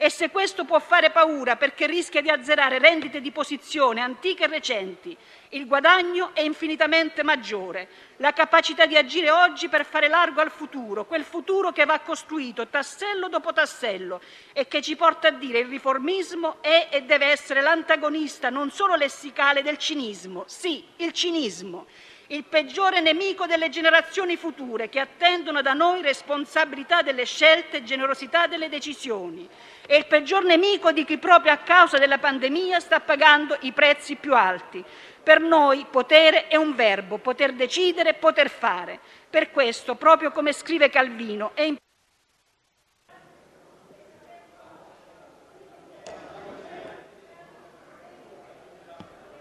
E 0.00 0.10
se 0.10 0.30
questo 0.30 0.64
può 0.64 0.78
fare 0.78 1.10
paura 1.10 1.56
perché 1.56 1.88
rischia 1.88 2.20
di 2.20 2.30
azzerare 2.30 2.78
rendite 2.78 3.20
di 3.20 3.32
posizione 3.32 4.00
antiche 4.00 4.44
e 4.44 4.46
recenti, 4.46 5.16
il 5.50 5.66
guadagno 5.66 6.30
è 6.34 6.40
infinitamente 6.40 7.24
maggiore, 7.24 7.88
la 8.18 8.32
capacità 8.32 8.86
di 8.86 8.96
agire 8.96 9.32
oggi 9.32 9.68
per 9.68 9.84
fare 9.84 10.06
largo 10.06 10.40
al 10.40 10.52
futuro, 10.52 11.04
quel 11.04 11.24
futuro 11.24 11.72
che 11.72 11.84
va 11.84 11.98
costruito 11.98 12.68
tassello 12.68 13.28
dopo 13.28 13.52
tassello 13.52 14.20
e 14.52 14.68
che 14.68 14.80
ci 14.82 14.94
porta 14.94 15.28
a 15.28 15.32
dire 15.32 15.58
il 15.58 15.66
riformismo 15.66 16.62
è 16.62 16.86
e 16.92 17.02
deve 17.02 17.26
essere 17.26 17.60
l'antagonista 17.60 18.50
non 18.50 18.70
solo 18.70 18.94
lessicale 18.94 19.62
del 19.62 19.78
cinismo, 19.78 20.44
sì, 20.46 20.84
il 20.98 21.12
cinismo 21.12 21.86
il 22.30 22.44
peggiore 22.44 23.00
nemico 23.00 23.46
delle 23.46 23.70
generazioni 23.70 24.36
future 24.36 24.90
che 24.90 25.00
attendono 25.00 25.62
da 25.62 25.72
noi 25.72 26.02
responsabilità 26.02 27.00
delle 27.00 27.24
scelte 27.24 27.78
e 27.78 27.84
generosità 27.84 28.46
delle 28.46 28.68
decisioni 28.68 29.48
e 29.86 29.96
il 29.96 30.06
peggior 30.06 30.44
nemico 30.44 30.92
di 30.92 31.04
chi 31.06 31.16
proprio 31.16 31.52
a 31.52 31.56
causa 31.58 31.96
della 31.96 32.18
pandemia 32.18 32.80
sta 32.80 33.00
pagando 33.00 33.56
i 33.60 33.72
prezzi 33.72 34.16
più 34.16 34.34
alti. 34.34 34.84
Per 35.22 35.40
noi 35.40 35.86
potere 35.90 36.48
è 36.48 36.56
un 36.56 36.74
verbo, 36.74 37.16
poter 37.16 37.54
decidere, 37.54 38.14
poter 38.14 38.50
fare. 38.50 39.00
Per 39.30 39.50
questo, 39.50 39.94
proprio 39.94 40.30
come 40.30 40.52
scrive 40.52 40.90
Calvino, 40.90 41.52
è 41.54 41.62
importante 41.62 41.86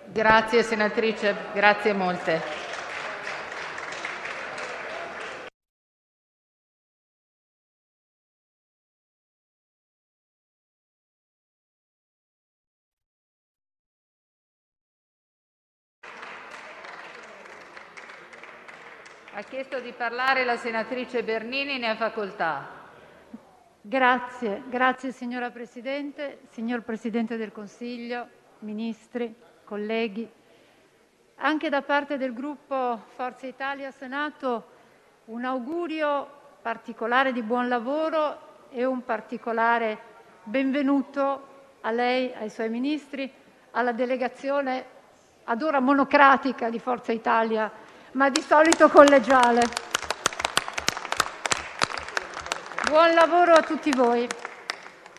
Grazie 0.10 0.64
senatrice, 0.64 1.36
grazie 1.54 1.94
molte. 1.94 2.67
Chiesto 19.68 19.86
di 19.86 19.92
parlare 19.92 20.46
la 20.46 20.56
senatrice 20.56 21.24
Bernini, 21.24 21.78
ne 21.78 21.90
ha 21.90 21.96
facoltà. 21.98 22.70
Grazie, 23.82 24.64
grazie 24.70 25.12
signora 25.12 25.50
Presidente, 25.50 26.40
signor 26.52 26.84
Presidente 26.84 27.36
del 27.36 27.52
Consiglio, 27.52 28.30
ministri, 28.60 29.36
colleghi. 29.66 30.26
Anche 31.36 31.68
da 31.68 31.82
parte 31.82 32.16
del 32.16 32.34
gruppo 32.34 33.04
Forza 33.16 33.46
Italia 33.46 33.92
Senato 33.92 34.68
un 35.26 35.44
augurio 35.44 36.30
particolare 36.62 37.34
di 37.34 37.42
buon 37.42 37.68
lavoro 37.68 38.70
e 38.70 38.86
un 38.86 39.04
particolare 39.04 40.00
benvenuto 40.44 41.48
a 41.82 41.92
lei, 41.92 42.32
ai 42.34 42.50
suoi 42.50 42.70
ministri, 42.70 43.30
alla 43.72 43.92
delegazione 43.92 44.86
ad 45.44 45.62
ora 45.62 45.82
monocratica 45.82 46.70
di 46.70 46.80
Forza 46.80 47.12
Italia 47.12 47.70
ma 48.18 48.30
di 48.32 48.42
solito 48.42 48.90
collegiale. 48.90 49.62
Buon 52.90 53.14
lavoro 53.14 53.54
a 53.54 53.62
tutti 53.62 53.92
voi. 53.92 54.28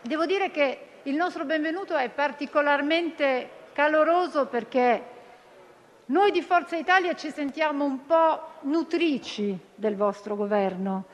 Devo 0.02 0.26
dire 0.26 0.50
che 0.50 0.86
il 1.04 1.14
nostro 1.14 1.44
benvenuto 1.44 1.96
è 1.96 2.08
particolarmente 2.08 3.50
caloroso 3.72 4.46
perché 4.46 5.16
noi 6.06 6.32
di 6.32 6.42
Forza 6.42 6.74
Italia 6.76 7.14
ci 7.14 7.30
sentiamo 7.30 7.84
un 7.84 8.04
po' 8.04 8.54
nutrici 8.62 9.56
del 9.76 9.94
vostro 9.94 10.34
Governo, 10.34 11.04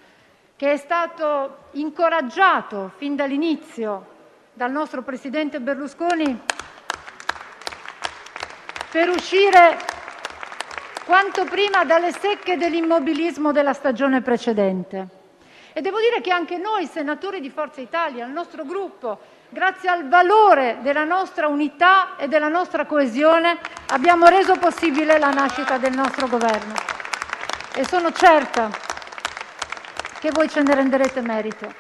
che 0.57 0.73
è 0.73 0.77
stato 0.79 1.67
incoraggiato 1.73 2.93
fin 2.97 3.15
dall'inizio 3.15 4.13
dal 4.55 4.71
nostro 4.71 5.03
presidente 5.03 5.61
Berlusconi 5.61 6.41
per 8.91 9.11
uscire 9.11 9.94
quanto 11.05 11.45
prima 11.45 11.85
dalle 11.85 12.13
secche 12.13 12.57
dell'immobilismo 12.57 13.53
della 13.53 13.73
stagione 13.73 14.23
precedente. 14.23 15.23
E 15.73 15.81
devo 15.81 15.99
dire 15.99 16.21
che 16.21 16.31
anche 16.31 16.57
noi, 16.57 16.87
senatori 16.87 17.41
di 17.41 17.51
Forza 17.51 17.81
Italia, 17.81 18.25
il 18.25 18.31
nostro 18.31 18.65
Gruppo, 18.65 19.19
grazie 19.49 19.89
al 19.89 20.09
valore 20.09 20.79
della 20.83 21.05
nostra 21.05 21.49
unità 21.49 22.17
e 22.17 22.29
della 22.29 22.49
nostra 22.49 22.87
coesione, 22.87 23.59
abbiamo 23.89 24.27
reso 24.27 24.57
possibile 24.57 25.19
la 25.19 25.31
nascita 25.31 25.77
del 25.79 25.93
nostro 25.93 26.29
Governo. 26.29 26.75
E 27.75 27.85
sono 27.85 28.13
certa 28.13 28.71
che 30.21 30.31
voi 30.31 30.49
ce 30.49 30.63
ne 30.63 30.75
renderete 30.75 31.21
merito. 31.21 31.73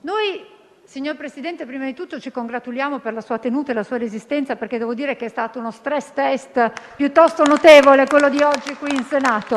Noi 0.00 0.44
Signor 0.90 1.14
Presidente, 1.14 1.66
prima 1.66 1.84
di 1.84 1.94
tutto 1.94 2.18
ci 2.18 2.32
congratuliamo 2.32 2.98
per 2.98 3.12
la 3.12 3.20
sua 3.20 3.38
tenuta 3.38 3.70
e 3.70 3.74
la 3.74 3.84
sua 3.84 3.96
resistenza, 3.96 4.56
perché 4.56 4.76
devo 4.76 4.92
dire 4.92 5.14
che 5.14 5.26
è 5.26 5.28
stato 5.28 5.60
uno 5.60 5.70
stress 5.70 6.12
test 6.14 6.72
piuttosto 6.96 7.44
notevole 7.44 8.08
quello 8.08 8.28
di 8.28 8.42
oggi 8.42 8.74
qui 8.74 8.92
in 8.96 9.04
Senato. 9.04 9.56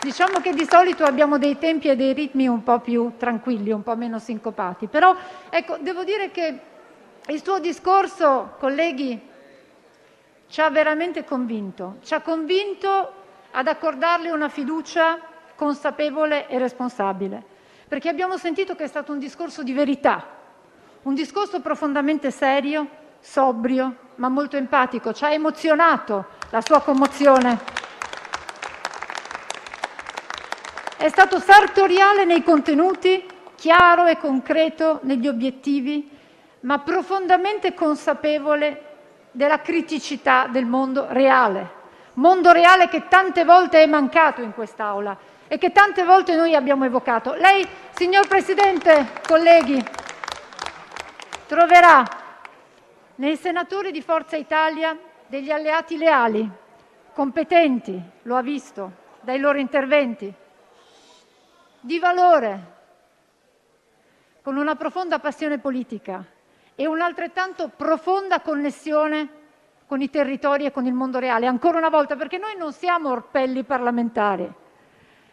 Diciamo 0.00 0.40
che 0.40 0.52
di 0.52 0.66
solito 0.68 1.04
abbiamo 1.04 1.38
dei 1.38 1.56
tempi 1.56 1.88
e 1.88 1.94
dei 1.94 2.12
ritmi 2.12 2.48
un 2.48 2.64
po' 2.64 2.80
più 2.80 3.12
tranquilli, 3.16 3.70
un 3.70 3.84
po' 3.84 3.94
meno 3.94 4.18
sincopati, 4.18 4.88
però 4.88 5.14
ecco, 5.50 5.76
devo 5.78 6.02
dire 6.02 6.32
che 6.32 6.58
il 7.28 7.44
suo 7.44 7.60
discorso, 7.60 8.56
colleghi, 8.58 9.20
ci 10.48 10.60
ha 10.60 10.68
veramente 10.68 11.22
convinto, 11.22 11.98
ci 12.02 12.12
ha 12.12 12.20
convinto 12.20 13.12
ad 13.52 13.68
accordarle 13.68 14.32
una 14.32 14.48
fiducia 14.48 15.16
consapevole 15.54 16.48
e 16.48 16.58
responsabile, 16.58 17.40
perché 17.86 18.08
abbiamo 18.08 18.36
sentito 18.36 18.74
che 18.74 18.82
è 18.82 18.88
stato 18.88 19.12
un 19.12 19.20
discorso 19.20 19.62
di 19.62 19.72
verità, 19.72 20.34
un 21.06 21.14
discorso 21.14 21.60
profondamente 21.60 22.32
serio, 22.32 22.88
sobrio, 23.20 23.94
ma 24.16 24.28
molto 24.28 24.56
empatico. 24.56 25.12
Ci 25.12 25.24
ha 25.24 25.32
emozionato 25.32 26.26
la 26.50 26.60
sua 26.60 26.80
commozione. 26.80 27.58
È 30.96 31.08
stato 31.08 31.38
sartoriale 31.38 32.24
nei 32.24 32.42
contenuti, 32.42 33.24
chiaro 33.54 34.06
e 34.06 34.18
concreto 34.18 34.98
negli 35.02 35.28
obiettivi, 35.28 36.10
ma 36.60 36.80
profondamente 36.80 37.72
consapevole 37.72 38.82
della 39.30 39.60
criticità 39.60 40.48
del 40.50 40.64
mondo 40.64 41.06
reale. 41.10 41.74
Mondo 42.14 42.50
reale 42.50 42.88
che 42.88 43.06
tante 43.06 43.44
volte 43.44 43.80
è 43.80 43.86
mancato 43.86 44.42
in 44.42 44.52
quest'Aula 44.52 45.16
e 45.46 45.56
che 45.58 45.70
tante 45.70 46.02
volte 46.02 46.34
noi 46.34 46.56
abbiamo 46.56 46.84
evocato. 46.84 47.34
Lei, 47.34 47.64
signor 47.94 48.26
Presidente, 48.26 49.06
colleghi, 49.28 49.80
troverà 51.46 52.02
nei 53.16 53.36
senatori 53.36 53.92
di 53.92 54.02
Forza 54.02 54.36
Italia 54.36 54.98
degli 55.26 55.50
alleati 55.50 55.96
leali, 55.96 56.48
competenti, 57.12 58.00
lo 58.22 58.36
ha 58.36 58.42
visto 58.42 59.04
dai 59.20 59.38
loro 59.38 59.58
interventi, 59.58 60.32
di 61.80 61.98
valore, 61.98 62.74
con 64.42 64.56
una 64.56 64.76
profonda 64.76 65.18
passione 65.18 65.58
politica 65.58 66.24
e 66.74 66.86
un'altrettanto 66.86 67.70
profonda 67.74 68.40
connessione 68.40 69.44
con 69.86 70.00
i 70.00 70.10
territori 70.10 70.66
e 70.66 70.72
con 70.72 70.84
il 70.84 70.92
mondo 70.92 71.18
reale, 71.18 71.46
ancora 71.46 71.78
una 71.78 71.88
volta, 71.88 72.16
perché 72.16 72.38
noi 72.38 72.56
non 72.56 72.72
siamo 72.72 73.10
orpelli 73.10 73.64
parlamentari. 73.64 74.52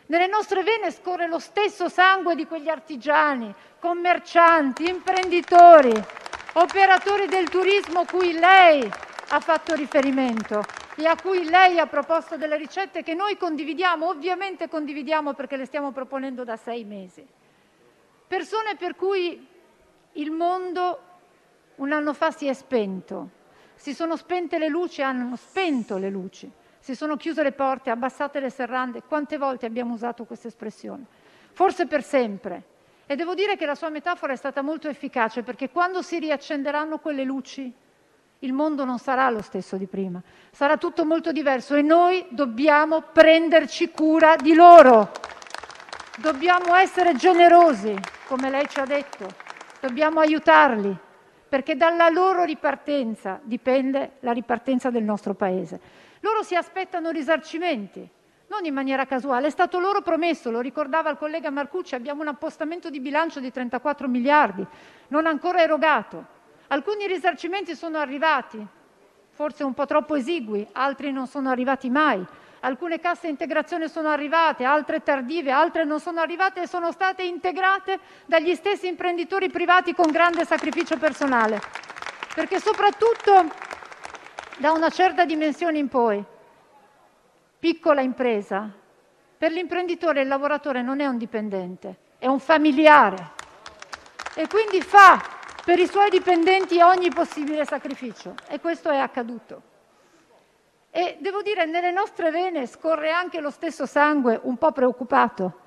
Nelle 0.08 0.28
nostre 0.28 0.64
vene 0.64 0.92
scorre 0.92 1.28
lo 1.28 1.40
stesso 1.40 1.88
sangue 1.88 2.36
di 2.36 2.46
quegli 2.46 2.68
artigiani, 2.68 3.54
commercianti, 3.80 4.90
imprenditori, 4.90 5.94
operatori 6.54 7.28
del 7.28 7.48
turismo 7.50 8.04
cui 8.06 8.34
lei 8.34 8.90
ha 9.30 9.40
fatto 9.40 9.74
riferimento 9.74 10.62
e 10.96 11.06
a 11.06 11.16
cui 11.16 11.46
lei 11.46 11.80
ha 11.80 11.88
proposto 11.88 12.36
delle 12.36 12.58
ricette 12.58 13.02
che 13.02 13.14
noi 13.14 13.38
condividiamo, 13.38 14.08
ovviamente 14.08 14.68
condividiamo 14.68 15.34
perché 15.34 15.56
le 15.56 15.66
stiamo 15.66 15.92
proponendo 15.92 16.44
da 16.44 16.58
sei 16.58 16.84
mesi. 16.84 17.26
Persone 18.28 18.76
per 18.76 18.96
cui 18.96 19.48
il 20.14 20.32
mondo 20.32 21.02
un 21.76 21.92
anno 21.94 22.14
fa 22.14 22.30
si 22.32 22.48
è 22.48 22.54
spento, 22.54 23.30
si 23.76 23.94
sono 23.94 24.18
spente 24.18 24.60
le 24.60 24.68
luci, 24.68 25.02
hanno 25.02 25.36
spento 25.38 25.98
le 25.98 26.10
luci, 26.10 26.52
si 26.84 26.96
sono 26.96 27.16
chiuse 27.16 27.44
le 27.44 27.54
porte, 27.54 27.92
abbassate 27.92 28.42
le 28.42 28.50
serrande. 28.50 29.04
Quante 29.04 29.38
volte 29.38 29.66
abbiamo 29.66 29.94
usato 29.94 30.26
questa 30.26 30.50
espressione? 30.50 31.06
Forse 31.54 31.86
per 31.86 32.04
sempre. 32.04 32.64
E 33.06 33.16
devo 33.16 33.36
dire 33.36 33.56
che 33.56 33.66
la 33.66 33.74
sua 33.74 33.88
metafora 33.88 34.34
è 34.34 34.36
stata 34.36 34.62
molto 34.62 34.90
efficace 34.90 35.44
perché 35.44 35.70
quando 35.70 36.02
si 36.02 36.20
riaccenderanno 36.20 36.98
quelle 36.98 37.24
luci, 37.24 37.74
il 38.40 38.52
mondo 38.52 38.84
non 38.84 39.00
sarà 39.00 39.30
lo 39.30 39.42
stesso 39.42 39.78
di 39.78 39.86
prima, 39.86 40.22
sarà 40.52 40.76
tutto 40.76 41.06
molto 41.06 41.32
diverso 41.32 41.74
e 41.76 41.82
noi 41.82 42.26
dobbiamo 42.32 43.00
prenderci 43.00 43.90
cura 43.90 44.36
di 44.36 44.54
loro. 44.54 45.10
Dobbiamo 46.18 46.76
essere 46.76 47.16
generosi, 47.16 47.96
come 48.28 48.50
lei 48.50 48.68
ci 48.68 48.82
ha 48.82 48.86
detto, 48.86 49.26
dobbiamo 49.80 50.20
aiutarli, 50.20 50.94
perché 51.48 51.78
dalla 51.78 52.10
loro 52.10 52.44
ripartenza 52.44 53.40
dipende 53.42 54.18
la 54.20 54.34
ripartenza 54.34 54.90
del 54.90 55.04
nostro 55.04 55.34
Paese. 55.34 56.02
Loro 56.24 56.42
si 56.42 56.56
aspettano 56.56 57.10
risarcimenti, 57.10 58.08
non 58.48 58.64
in 58.64 58.74
maniera 58.74 59.06
casuale, 59.06 59.48
è 59.48 59.50
stato 59.50 59.78
loro 59.78 60.02
promesso, 60.02 60.52
lo 60.52 60.62
ricordava 60.62 61.10
il 61.10 61.18
collega 61.18 61.50
Marcucci, 61.50 61.96
abbiamo 61.96 62.22
un 62.22 62.30
appostamento 62.30 62.90
di 62.90 63.02
bilancio 63.02 63.42
di 63.42 63.52
34 63.52 64.08
miliardi, 64.08 64.66
non 65.10 65.26
ancora 65.26 65.62
erogato. 65.62 66.26
Alcuni 66.68 67.08
risarcimenti 67.08 67.76
sono 67.76 67.98
arrivati, 67.98 68.66
forse 69.32 69.66
un 69.66 69.74
po' 69.74 69.86
troppo 69.86 70.16
esigui, 70.16 70.66
altri 70.72 71.12
non 71.12 71.28
sono 71.28 71.50
arrivati 71.50 71.90
mai. 71.90 72.26
Alcune 72.62 73.02
casse 73.02 73.28
integrazione 73.28 73.90
sono 73.90 74.08
arrivate, 74.08 74.64
altre 74.64 75.04
tardive, 75.04 75.52
altre 75.52 75.84
non 75.84 76.00
sono 76.00 76.22
arrivate 76.22 76.62
e 76.62 76.68
sono 76.68 76.94
state 76.94 77.24
integrate 77.24 78.00
dagli 78.26 78.56
stessi 78.56 78.88
imprenditori 78.88 79.50
privati 79.50 79.94
con 79.94 80.10
grande 80.10 80.46
sacrificio 80.46 80.96
personale. 80.96 81.60
Perché 82.34 82.62
soprattutto 82.62 83.72
da 84.64 84.72
una 84.72 84.90
certa 84.90 85.26
dimensione 85.26 85.78
in 85.78 85.90
poi, 85.90 86.24
piccola 87.60 88.00
impresa, 88.00 88.72
per 89.38 89.52
l'imprenditore 89.52 90.22
il 90.22 90.30
lavoratore 90.30 90.82
non 90.82 91.02
è 91.02 91.06
un 91.06 91.18
dipendente, 91.18 91.98
è 92.18 92.28
un 92.28 92.40
familiare. 92.40 93.32
E 94.34 94.48
quindi 94.48 94.82
fa 94.82 95.22
per 95.66 95.80
i 95.80 95.86
suoi 95.86 96.10
dipendenti 96.10 96.80
ogni 96.80 97.10
possibile 97.10 97.66
sacrificio. 97.66 98.36
E 98.48 98.62
questo 98.62 98.90
è 98.90 98.96
accaduto. 98.96 99.62
E 100.92 101.18
devo 101.20 101.42
dire, 101.42 101.66
nelle 101.66 101.92
nostre 101.92 102.32
vene 102.32 102.66
scorre 102.66 103.12
anche 103.12 103.42
lo 103.42 103.50
stesso 103.50 103.86
sangue 103.86 104.40
un 104.44 104.56
po' 104.56 104.72
preoccupato 104.72 105.60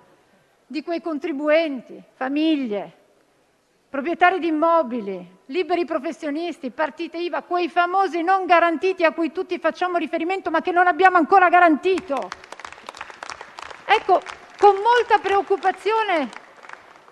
di 0.66 0.82
quei 0.82 1.02
contribuenti, 1.02 2.02
famiglie, 2.14 2.92
proprietari 3.90 4.38
di 4.38 4.46
immobili, 4.46 5.35
liberi 5.46 5.84
professionisti, 5.84 6.70
partite 6.70 7.18
IVA, 7.18 7.42
quei 7.42 7.68
famosi 7.68 8.22
non 8.22 8.46
garantiti 8.46 9.04
a 9.04 9.12
cui 9.12 9.32
tutti 9.32 9.58
facciamo 9.58 9.98
riferimento 9.98 10.50
ma 10.50 10.60
che 10.60 10.72
non 10.72 10.86
abbiamo 10.86 11.16
ancora 11.16 11.48
garantito. 11.48 12.28
Ecco, 13.84 14.20
con 14.58 14.74
molta 14.76 15.18
preoccupazione 15.18 16.28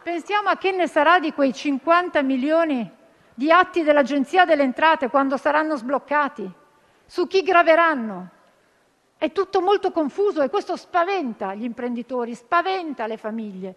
pensiamo 0.02 0.48
a 0.48 0.56
che 0.56 0.72
ne 0.72 0.88
sarà 0.88 1.18
di 1.18 1.32
quei 1.32 1.52
50 1.52 2.22
milioni 2.22 2.90
di 3.34 3.50
atti 3.50 3.82
dell'Agenzia 3.82 4.44
delle 4.44 4.62
Entrate 4.62 5.08
quando 5.08 5.36
saranno 5.36 5.76
sbloccati, 5.76 6.50
su 7.06 7.26
chi 7.26 7.42
graveranno. 7.42 8.30
È 9.16 9.32
tutto 9.32 9.60
molto 9.60 9.90
confuso 9.90 10.42
e 10.42 10.50
questo 10.50 10.76
spaventa 10.76 11.54
gli 11.54 11.64
imprenditori, 11.64 12.34
spaventa 12.34 13.06
le 13.06 13.16
famiglie. 13.16 13.76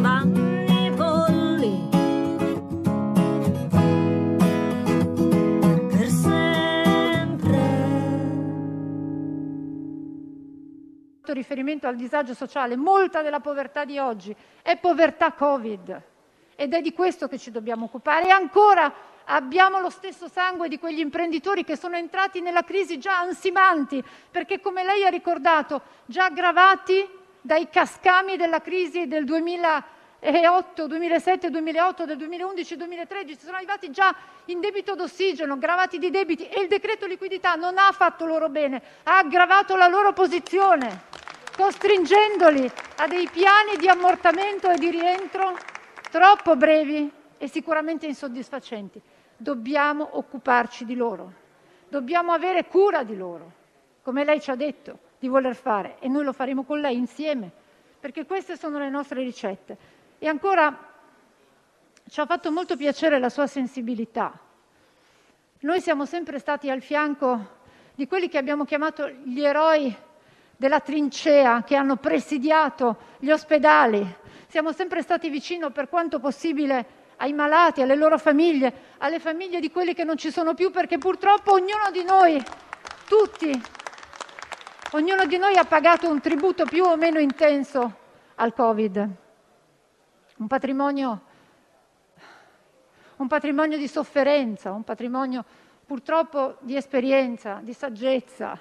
fatto 11.31 11.33
riferimento 11.33 11.87
al 11.87 11.95
disagio 11.95 12.33
sociale, 12.33 12.75
molta 12.75 13.21
della 13.21 13.39
povertà 13.39 13.85
di 13.85 13.97
oggi 13.97 14.35
è 14.61 14.77
povertà 14.77 15.31
Covid 15.31 16.01
ed 16.55 16.73
è 16.73 16.81
di 16.81 16.93
questo 16.93 17.27
che 17.27 17.37
ci 17.37 17.51
dobbiamo 17.51 17.85
occupare. 17.85 18.27
E 18.27 18.29
ancora 18.29 18.93
abbiamo 19.25 19.79
lo 19.79 19.89
stesso 19.89 20.27
sangue 20.27 20.67
di 20.67 20.77
quegli 20.77 20.99
imprenditori 20.99 21.63
che 21.63 21.77
sono 21.77 21.95
entrati 21.95 22.41
nella 22.41 22.63
crisi 22.63 22.99
già 22.99 23.19
ansimanti, 23.19 24.03
perché 24.29 24.59
come 24.59 24.83
lei 24.83 25.05
ha 25.05 25.09
ricordato, 25.09 25.81
già 26.05 26.25
aggravati 26.25 27.07
dai 27.39 27.69
cascami 27.69 28.35
della 28.35 28.61
crisi 28.61 29.07
del 29.07 29.23
2008 29.23 29.99
2008, 30.21 30.85
2007, 30.85 31.49
2008, 31.49 32.05
del 32.05 32.17
2011, 32.17 32.77
2013 32.77 33.39
sono 33.39 33.57
arrivati 33.57 33.89
già 33.89 34.15
in 34.45 34.59
debito 34.59 34.93
d'ossigeno, 34.93 35.57
gravati 35.57 35.97
di 35.97 36.11
debiti 36.11 36.47
e 36.47 36.61
il 36.61 36.67
decreto 36.67 37.07
liquidità 37.07 37.55
non 37.55 37.79
ha 37.79 37.91
fatto 37.91 38.25
loro 38.25 38.47
bene, 38.47 38.81
ha 39.03 39.17
aggravato 39.17 39.75
la 39.75 39.87
loro 39.87 40.13
posizione, 40.13 41.05
costringendoli 41.61 42.71
a 42.97 43.07
dei 43.07 43.29
piani 43.29 43.77
di 43.77 43.87
ammortamento 43.87 44.71
e 44.71 44.79
di 44.79 44.89
rientro 44.89 45.55
troppo 46.09 46.55
brevi 46.55 47.11
e 47.37 47.47
sicuramente 47.47 48.07
insoddisfacenti. 48.07 48.99
Dobbiamo 49.37 50.17
occuparci 50.17 50.85
di 50.85 50.95
loro, 50.95 51.31
dobbiamo 51.87 52.31
avere 52.31 52.65
cura 52.65 53.03
di 53.03 53.15
loro, 53.15 53.51
come 54.01 54.23
lei 54.23 54.41
ci 54.41 54.49
ha 54.49 54.55
detto 54.55 54.97
di 55.19 55.27
voler 55.27 55.53
fare 55.53 55.97
e 55.99 56.07
noi 56.07 56.23
lo 56.23 56.33
faremo 56.33 56.63
con 56.63 56.79
lei 56.79 56.97
insieme, 56.97 57.51
perché 57.99 58.25
queste 58.25 58.57
sono 58.57 58.79
le 58.79 58.89
nostre 58.89 59.21
ricette. 59.21 59.77
E 60.17 60.27
ancora 60.27 60.75
ci 62.09 62.19
ha 62.19 62.25
fatto 62.25 62.51
molto 62.51 62.75
piacere 62.75 63.19
la 63.19 63.29
sua 63.29 63.45
sensibilità. 63.45 64.35
Noi 65.59 65.79
siamo 65.79 66.05
sempre 66.05 66.39
stati 66.39 66.71
al 66.71 66.81
fianco 66.81 67.59
di 67.93 68.07
quelli 68.07 68.29
che 68.29 68.39
abbiamo 68.39 68.65
chiamato 68.65 69.07
gli 69.07 69.43
eroi 69.43 69.95
della 70.61 70.79
trincea, 70.79 71.63
che 71.63 71.75
hanno 71.75 71.95
presidiato 71.95 72.97
gli 73.17 73.31
ospedali. 73.31 74.05
Siamo 74.45 74.71
sempre 74.71 75.01
stati 75.01 75.27
vicino 75.29 75.71
per 75.71 75.89
quanto 75.89 76.19
possibile 76.19 76.99
ai 77.15 77.33
malati, 77.33 77.81
alle 77.81 77.95
loro 77.95 78.19
famiglie, 78.19 78.71
alle 78.99 79.17
famiglie 79.17 79.59
di 79.59 79.71
quelli 79.71 79.95
che 79.95 80.03
non 80.03 80.17
ci 80.17 80.29
sono 80.29 80.53
più, 80.53 80.69
perché 80.69 80.99
purtroppo 80.99 81.53
ognuno 81.53 81.89
di 81.91 82.03
noi, 82.03 82.39
tutti, 83.07 83.59
ognuno 84.91 85.25
di 85.25 85.37
noi 85.39 85.57
ha 85.57 85.65
pagato 85.65 86.07
un 86.07 86.21
tributo 86.21 86.65
più 86.65 86.83
o 86.83 86.95
meno 86.95 87.17
intenso 87.17 87.97
al 88.35 88.53
Covid 88.53 89.09
un 90.37 90.47
patrimonio, 90.47 91.21
un 93.17 93.27
patrimonio 93.27 93.77
di 93.77 93.87
sofferenza, 93.87 94.71
un 94.71 94.83
patrimonio 94.83 95.43
purtroppo 95.85 96.57
di 96.59 96.75
esperienza, 96.75 97.59
di 97.61 97.73
saggezza, 97.73 98.59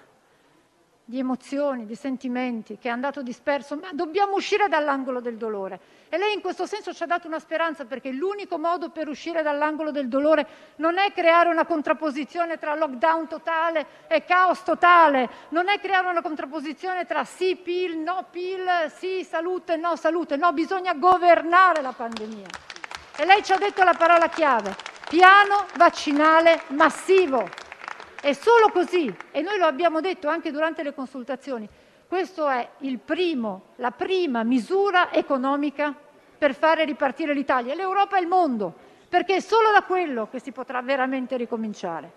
di 1.10 1.18
emozioni, 1.18 1.84
di 1.84 1.96
sentimenti 1.96 2.78
che 2.78 2.88
è 2.88 2.92
andato 2.92 3.20
disperso, 3.20 3.76
ma 3.76 3.88
dobbiamo 3.92 4.36
uscire 4.36 4.68
dall'angolo 4.68 5.20
del 5.20 5.36
dolore. 5.36 5.80
E 6.08 6.16
lei 6.16 6.32
in 6.32 6.40
questo 6.40 6.66
senso 6.66 6.94
ci 6.94 7.02
ha 7.02 7.06
dato 7.06 7.26
una 7.26 7.40
speranza 7.40 7.84
perché 7.84 8.10
l'unico 8.10 8.58
modo 8.58 8.90
per 8.90 9.08
uscire 9.08 9.42
dall'angolo 9.42 9.90
del 9.90 10.08
dolore 10.08 10.46
non 10.76 10.98
è 10.98 11.12
creare 11.12 11.50
una 11.50 11.66
contrapposizione 11.66 12.58
tra 12.58 12.76
lockdown 12.76 13.26
totale 13.26 13.86
e 14.06 14.24
caos 14.24 14.62
totale, 14.62 15.28
non 15.48 15.68
è 15.68 15.80
creare 15.80 16.08
una 16.08 16.22
contrapposizione 16.22 17.04
tra 17.06 17.24
sì 17.24 17.56
PIL, 17.56 17.98
no 17.98 18.26
PIL, 18.30 18.92
sì 18.96 19.24
salute, 19.24 19.76
no 19.76 19.96
salute, 19.96 20.36
no, 20.36 20.52
bisogna 20.52 20.94
governare 20.94 21.82
la 21.82 21.92
pandemia. 21.92 22.46
E 23.16 23.24
lei 23.24 23.42
ci 23.42 23.52
ha 23.52 23.58
detto 23.58 23.82
la 23.82 23.94
parola 23.94 24.28
chiave, 24.28 24.76
piano 25.08 25.66
vaccinale 25.74 26.62
massivo. 26.68 27.69
È 28.20 28.32
solo 28.34 28.68
così, 28.70 29.12
e 29.30 29.40
noi 29.40 29.56
lo 29.56 29.64
abbiamo 29.64 30.02
detto 30.02 30.28
anche 30.28 30.50
durante 30.50 30.82
le 30.82 30.92
consultazioni, 30.92 31.66
questa 32.06 32.60
è 32.60 32.68
il 32.80 32.98
primo, 32.98 33.68
la 33.76 33.92
prima 33.92 34.42
misura 34.42 35.10
economica 35.10 35.94
per 36.36 36.54
fare 36.54 36.84
ripartire 36.84 37.32
l'Italia, 37.32 37.74
l'Europa 37.74 38.18
e 38.18 38.20
il 38.20 38.26
mondo, 38.26 38.74
perché 39.08 39.36
è 39.36 39.40
solo 39.40 39.70
da 39.72 39.82
quello 39.84 40.28
che 40.28 40.38
si 40.38 40.52
potrà 40.52 40.82
veramente 40.82 41.38
ricominciare. 41.38 42.12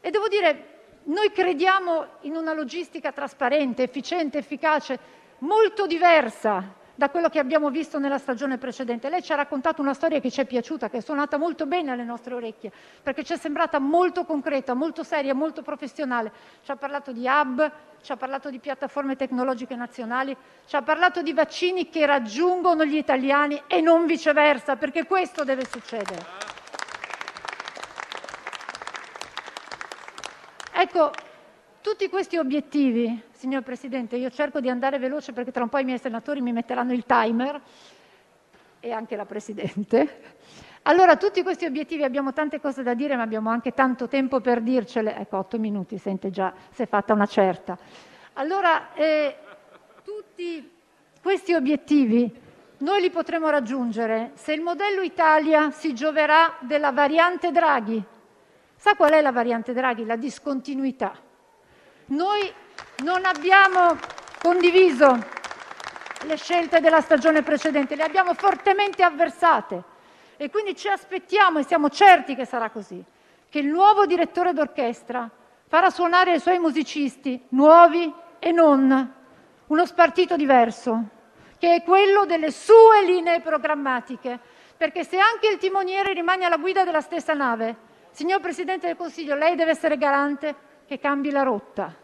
E 0.00 0.10
devo 0.10 0.28
dire, 0.28 0.72
noi 1.04 1.32
crediamo 1.32 2.06
in 2.22 2.36
una 2.36 2.52
logistica 2.52 3.10
trasparente, 3.10 3.82
efficiente, 3.82 4.38
efficace, 4.38 4.98
molto 5.38 5.86
diversa 5.86 6.82
da 6.94 7.10
quello 7.10 7.28
che 7.28 7.38
abbiamo 7.38 7.70
visto 7.70 7.98
nella 7.98 8.18
stagione 8.18 8.58
precedente. 8.58 9.08
Lei 9.08 9.22
ci 9.22 9.32
ha 9.32 9.36
raccontato 9.36 9.82
una 9.82 9.94
storia 9.94 10.20
che 10.20 10.30
ci 10.30 10.40
è 10.40 10.44
piaciuta, 10.44 10.88
che 10.88 10.98
è 10.98 11.00
suonata 11.00 11.36
molto 11.36 11.66
bene 11.66 11.90
alle 11.90 12.04
nostre 12.04 12.34
orecchie, 12.34 12.72
perché 13.02 13.24
ci 13.24 13.32
è 13.32 13.36
sembrata 13.36 13.78
molto 13.78 14.24
concreta, 14.24 14.74
molto 14.74 15.02
seria, 15.02 15.34
molto 15.34 15.62
professionale. 15.62 16.32
Ci 16.62 16.70
ha 16.70 16.76
parlato 16.76 17.12
di 17.12 17.26
hub, 17.26 17.70
ci 18.02 18.12
ha 18.12 18.16
parlato 18.16 18.50
di 18.50 18.58
piattaforme 18.58 19.16
tecnologiche 19.16 19.74
nazionali, 19.74 20.36
ci 20.66 20.76
ha 20.76 20.82
parlato 20.82 21.22
di 21.22 21.32
vaccini 21.32 21.88
che 21.88 22.06
raggiungono 22.06 22.84
gli 22.84 22.96
italiani 22.96 23.62
e 23.66 23.80
non 23.80 24.06
viceversa, 24.06 24.76
perché 24.76 25.04
questo 25.04 25.42
deve 25.44 25.64
succedere. 25.64 26.52
Ecco, 30.76 31.12
tutti 31.84 32.08
questi 32.08 32.38
obiettivi, 32.38 33.24
signor 33.32 33.60
Presidente, 33.60 34.16
io 34.16 34.30
cerco 34.30 34.58
di 34.58 34.70
andare 34.70 34.98
veloce 34.98 35.34
perché 35.34 35.52
tra 35.52 35.64
un 35.64 35.68
po' 35.68 35.76
i 35.76 35.84
miei 35.84 35.98
senatori 35.98 36.40
mi 36.40 36.50
metteranno 36.50 36.94
il 36.94 37.04
timer 37.04 37.60
e 38.80 38.90
anche 38.90 39.16
la 39.16 39.26
Presidente. 39.26 40.22
Allora, 40.84 41.16
tutti 41.16 41.42
questi 41.42 41.66
obiettivi 41.66 42.02
abbiamo 42.02 42.32
tante 42.32 42.58
cose 42.58 42.82
da 42.82 42.94
dire, 42.94 43.16
ma 43.16 43.22
abbiamo 43.22 43.50
anche 43.50 43.72
tanto 43.72 44.08
tempo 44.08 44.40
per 44.40 44.62
dircele. 44.62 45.14
Ecco, 45.14 45.36
otto 45.36 45.58
minuti, 45.58 45.98
sente 45.98 46.30
già, 46.30 46.54
si 46.70 46.80
è 46.80 46.86
fatta 46.86 47.12
una 47.12 47.26
certa. 47.26 47.76
Allora, 48.32 48.94
eh, 48.94 49.36
tutti 50.02 50.70
questi 51.20 51.52
obiettivi 51.52 52.34
noi 52.78 53.02
li 53.02 53.10
potremo 53.10 53.50
raggiungere 53.50 54.30
se 54.36 54.54
il 54.54 54.62
modello 54.62 55.02
Italia 55.02 55.70
si 55.70 55.92
gioverà 55.92 56.56
della 56.60 56.92
variante 56.92 57.52
Draghi. 57.52 58.02
Sa 58.74 58.94
qual 58.94 59.10
è 59.10 59.20
la 59.20 59.32
variante 59.32 59.74
Draghi? 59.74 60.06
La 60.06 60.16
discontinuità. 60.16 61.32
Noi 62.06 62.52
non 63.02 63.24
abbiamo 63.24 63.98
condiviso 64.42 65.16
le 66.24 66.36
scelte 66.36 66.80
della 66.80 67.00
stagione 67.00 67.42
precedente, 67.42 67.96
le 67.96 68.02
abbiamo 68.02 68.34
fortemente 68.34 69.02
avversate. 69.02 69.82
E 70.36 70.50
quindi 70.50 70.76
ci 70.76 70.88
aspettiamo 70.88 71.60
e 71.60 71.64
siamo 71.64 71.88
certi 71.88 72.34
che 72.34 72.44
sarà 72.44 72.68
così, 72.68 73.02
che 73.48 73.58
il 73.58 73.66
nuovo 73.66 74.04
direttore 74.04 74.52
d'orchestra 74.52 75.30
farà 75.66 75.88
suonare 75.88 76.32
ai 76.32 76.40
suoi 76.40 76.58
musicisti, 76.58 77.40
nuovi 77.50 78.12
e 78.38 78.52
non, 78.52 79.14
uno 79.66 79.86
spartito 79.86 80.36
diverso, 80.36 81.04
che 81.58 81.76
è 81.76 81.82
quello 81.82 82.26
delle 82.26 82.50
sue 82.50 83.04
linee 83.06 83.40
programmatiche, 83.40 84.38
perché 84.76 85.04
se 85.04 85.18
anche 85.18 85.48
il 85.48 85.56
timoniere 85.56 86.12
rimane 86.12 86.44
alla 86.44 86.58
guida 86.58 86.84
della 86.84 87.00
stessa 87.00 87.32
nave, 87.32 87.76
signor 88.10 88.40
Presidente 88.40 88.88
del 88.88 88.96
Consiglio, 88.96 89.36
lei 89.36 89.54
deve 89.54 89.70
essere 89.70 89.96
garante 89.96 90.72
che 90.86 90.98
cambi 90.98 91.30
la 91.30 91.42
rotta. 91.42 91.94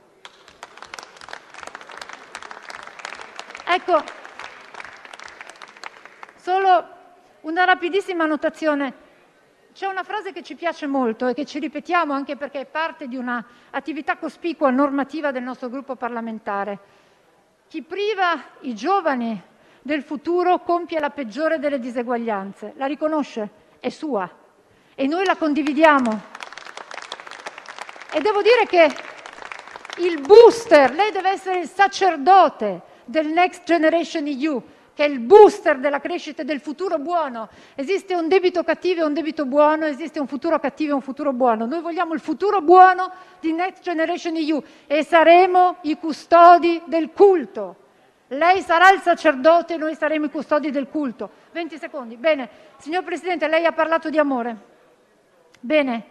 Ecco, 3.67 4.03
solo 6.37 6.89
una 7.43 7.65
rapidissima 7.65 8.27
notazione. 8.27 9.09
C'è 9.73 9.87
una 9.87 10.03
frase 10.03 10.33
che 10.33 10.43
ci 10.43 10.57
piace 10.57 10.87
molto 10.87 11.29
e 11.29 11.35
che 11.35 11.47
ci 11.47 11.61
ripetiamo 11.61 12.13
anche 12.13 12.37
perché 12.37 12.61
è 12.61 12.67
parte 12.67 13.07
di 13.07 13.17
un'attività 13.17 14.17
cospicua 14.17 14.71
normativa 14.71 15.31
del 15.31 15.45
nostro 15.45 15.69
gruppo 15.69 15.95
parlamentare. 15.95 16.79
Chi 17.69 17.83
priva 17.83 18.43
i 18.63 18.75
giovani 18.75 19.41
del 19.83 20.03
futuro 20.03 20.59
compie 20.61 20.99
la 20.99 21.11
peggiore 21.11 21.61
delle 21.61 21.79
diseguaglianze. 21.79 22.73
La 22.77 22.87
riconosce? 22.87 23.69
È 23.79 23.89
sua 23.89 24.29
e 24.95 25.07
noi 25.07 25.25
la 25.25 25.37
condividiamo. 25.37 26.30
E 28.13 28.21
devo 28.21 28.43
dire 28.43 28.67
che 28.67 28.93
il 29.99 30.21
booster, 30.21 30.93
lei 30.93 31.13
deve 31.13 31.31
essere 31.31 31.61
il 31.61 31.69
sacerdote 31.69 32.81
del 33.05 33.29
Next 33.29 33.63
Generation 33.65 34.27
EU, 34.27 34.63
che 34.95 35.05
è 35.05 35.09
il 35.09 35.21
booster 35.21 35.79
della 35.79 36.01
crescita 36.01 36.43
e 36.43 36.45
del 36.45 36.61
futuro 36.61 36.99
buono. 36.99 37.49
Esiste 37.77 38.15
un 38.15 38.27
debito 38.27 38.65
cattivo 38.65 39.03
e 39.03 39.05
un 39.05 39.15
debito 39.15 39.47
buono, 39.47 39.87
esiste 39.87 40.19
un 40.19 40.27
futuro 40.27 40.59
cattivo 40.59 40.91
e 40.91 40.95
un 40.95 41.03
futuro 41.03 41.33
buono. 41.33 41.67
Noi 41.67 41.81
vogliamo 41.81 42.13
il 42.15 42.21
futuro 42.21 42.61
buono 42.61 43.13
di 43.39 43.53
Next 43.53 43.83
Generation 43.83 44.35
EU 44.37 44.61
e 44.89 45.05
saremo 45.05 45.77
i 45.83 45.97
custodi 45.97 46.83
del 46.87 47.11
culto. 47.13 47.77
Lei 48.29 48.61
sarà 48.61 48.91
il 48.91 49.01
sacerdote 49.01 49.75
e 49.75 49.77
noi 49.77 49.95
saremo 49.95 50.27
i 50.27 50.31
custodi 50.31 50.71
del 50.71 50.89
culto. 50.89 51.31
20 51.53 51.79
secondi. 51.79 52.17
Bene, 52.17 52.49
signor 52.79 53.05
Presidente, 53.05 53.49
lei 53.49 53.65
ha 53.67 53.73
parlato 53.73 54.11
di 54.11 54.19
amore. 54.19 54.57
Bene, 55.63 56.07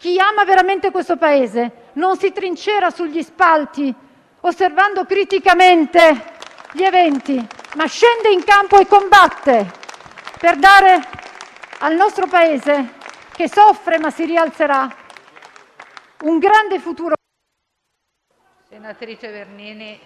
chi 0.00 0.18
ama 0.18 0.46
veramente 0.46 0.90
questo 0.90 1.18
Paese 1.18 1.90
non 1.94 2.16
si 2.16 2.32
trincera 2.32 2.88
sugli 2.88 3.22
spalti 3.22 3.94
osservando 4.40 5.04
criticamente 5.04 6.38
gli 6.72 6.82
eventi, 6.82 7.34
ma 7.74 7.84
scende 7.84 8.30
in 8.30 8.42
campo 8.42 8.78
e 8.78 8.86
combatte 8.86 9.70
per 10.38 10.56
dare 10.56 11.06
al 11.80 11.96
nostro 11.96 12.26
Paese, 12.26 12.94
che 13.32 13.46
soffre 13.46 13.98
ma 13.98 14.10
si 14.10 14.24
rialzerà, 14.24 14.88
un 16.22 16.38
grande 16.38 16.78
futuro. 16.78 17.16
Senatrice 18.70 19.28
Bernini, 19.28 20.00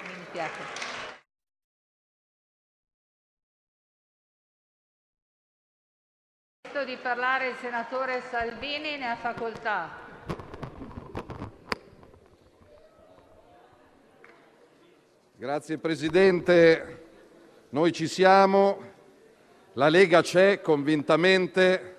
mi 0.00 0.85
dispiace. 6.76 6.84
di 6.84 6.96
parlare 6.96 7.48
il 7.48 7.56
senatore 7.60 8.22
Salvini, 8.30 8.98
ne 8.98 9.10
ha 9.10 9.16
facoltà. 9.16 10.04
Grazie 15.36 15.78
Presidente, 15.78 17.04
noi 17.70 17.92
ci 17.92 18.06
siamo 18.06 18.94
La 19.74 19.88
Lega 19.88 20.22
c'è 20.22 20.60
convintamente. 20.60 21.94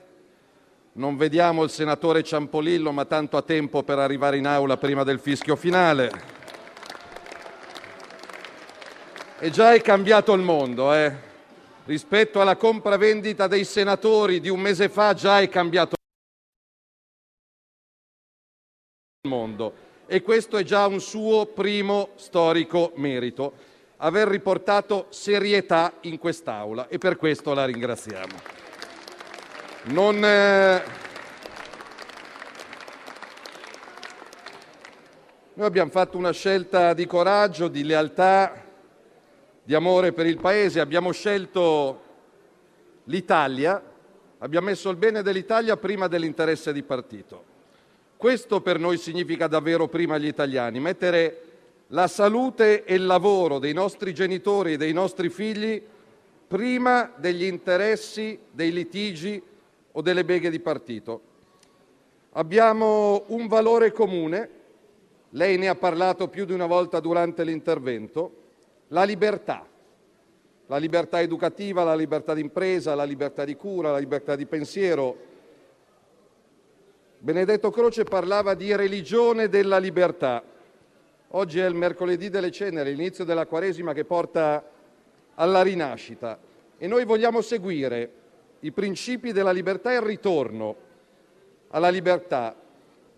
Non 0.93 1.15
vediamo 1.15 1.63
il 1.63 1.69
senatore 1.69 2.23
Ciampolillo, 2.23 2.91
ma 2.91 3.05
tanto 3.05 3.38
ha 3.38 3.43
tempo 3.43 3.84
per 3.84 3.99
arrivare 3.99 4.38
in 4.38 4.47
aula 4.47 4.78
prima 4.78 5.03
del 5.03 5.19
fischio 5.19 5.55
finale. 5.55 6.11
E 9.39 9.51
già 9.51 9.73
è 9.73 9.82
cambiato 9.82 10.34
il 10.34 10.41
mondo, 10.41 10.91
eh. 10.93 11.26
Rispetto 11.88 12.41
alla 12.41 12.57
compravendita 12.57 13.47
dei 13.47 13.63
senatori 13.63 14.41
di 14.41 14.49
un 14.49 14.59
mese 14.59 14.89
fa, 14.89 15.13
già 15.13 15.39
è 15.39 15.47
cambiato 15.47 15.95
il 19.21 19.29
mondo. 19.29 19.73
E 20.05 20.21
questo 20.21 20.57
è 20.57 20.63
già 20.63 20.85
un 20.85 20.99
suo 20.99 21.45
primo 21.45 22.09
storico 22.15 22.91
merito, 22.95 23.53
aver 23.97 24.27
riportato 24.27 25.05
serietà 25.11 25.93
in 26.01 26.17
quest'Aula 26.17 26.89
e 26.89 26.97
per 26.97 27.15
questo 27.15 27.53
la 27.53 27.63
ringraziamo. 27.63 28.35
Non, 29.85 30.25
eh, 30.25 30.83
Noi 35.53 35.65
abbiamo 35.65 35.89
fatto 35.89 36.17
una 36.17 36.31
scelta 36.31 36.93
di 36.93 37.07
coraggio, 37.07 37.69
di 37.69 37.83
lealtà, 37.83 38.66
di 39.68 39.76
amore 39.76 40.13
per 40.13 40.26
il 40.26 40.38
Paese. 40.38 40.80
Abbiamo 40.80 41.11
scelto 41.11 42.01
l'Italia, 43.03 43.84
abbiamo 44.38 44.68
messo 44.68 44.89
il 44.89 44.95
bene 44.95 45.22
dell'Italia 45.22 45.76
prima 45.76 46.07
dell'interesse 46.07 46.72
di 46.72 46.84
partito. 46.84 47.43
Questo 48.15 48.61
per 48.61 48.80
noi 48.80 48.97
significa 48.97 49.47
davvero 49.47 49.89
prima 49.89 50.18
gli 50.18 50.26
italiani, 50.26 50.80
mettere 50.80 51.41
la 51.88 52.07
salute 52.07 52.86
e 52.86 52.93
il 52.93 53.05
lavoro 53.05 53.59
dei 53.59 53.74
nostri 53.74 54.13
genitori 54.13 54.74
e 54.74 54.78
dei 54.78 54.93
nostri 54.93 55.28
figli 55.28 55.84
prima 56.47 57.11
degli 57.18 57.43
interessi, 57.43 58.39
dei 58.49 58.72
litigi 58.72 59.43
o 59.91 60.01
delle 60.01 60.24
beghe 60.24 60.49
di 60.49 60.61
partito. 60.61 61.22
Abbiamo 62.32 63.26
un 63.28 63.47
valore 63.47 63.91
comune, 63.91 64.49
lei 65.32 65.57
ne 65.57 65.68
ha 65.68 65.76
parlato 65.76 66.30
più 66.30 66.45
di 66.45 66.53
una 66.53 66.68
volta 66.68 67.01
durante 67.01 67.43
l'intervento, 67.43 68.45
la 68.89 69.03
libertà. 69.03 69.65
La 70.69 70.77
libertà 70.77 71.21
educativa, 71.21 71.83
la 71.83 71.95
libertà 71.95 72.33
d'impresa, 72.33 72.93
la 72.93 73.05
libertà 73.05 73.45
di 73.45 73.55
cura, 73.55 73.91
la 73.91 73.99
libertà 73.99 74.35
di 74.35 74.45
pensiero. 74.45 75.15
Benedetto 77.19 77.71
Croce 77.71 78.03
parlava 78.03 78.53
di 78.53 78.75
religione 78.75 79.47
della 79.47 79.77
libertà. 79.77 80.43
Oggi 81.29 81.59
è 81.59 81.65
il 81.65 81.73
mercoledì 81.73 82.29
delle 82.29 82.51
ceneri, 82.51 82.95
l'inizio 82.95 83.23
della 83.23 83.45
Quaresima 83.45 83.93
che 83.93 84.05
porta 84.05 84.63
alla 85.35 85.61
rinascita 85.61 86.38
e 86.77 86.88
noi 86.88 87.05
vogliamo 87.05 87.41
seguire 87.41 88.11
i 88.61 88.71
principi 88.71 89.31
della 89.31 89.51
libertà 89.51 89.91
e 89.91 89.95
il 89.95 90.01
ritorno 90.01 90.75
alla 91.69 91.89
libertà. 91.89 92.55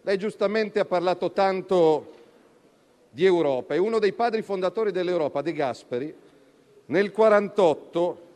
Lei 0.02 0.18
giustamente 0.18 0.80
ha 0.80 0.86
parlato 0.86 1.32
tanto 1.32 2.19
di 3.10 3.26
Europa 3.26 3.74
e 3.74 3.78
uno 3.78 4.00
dei 4.00 4.14
padri 4.14 4.42
fondatori 4.42 4.92
dell'Europa, 4.92 5.42
De 5.42 5.54
Gasperi, 5.54 6.06
nel 6.86 7.12
1948 7.16 8.28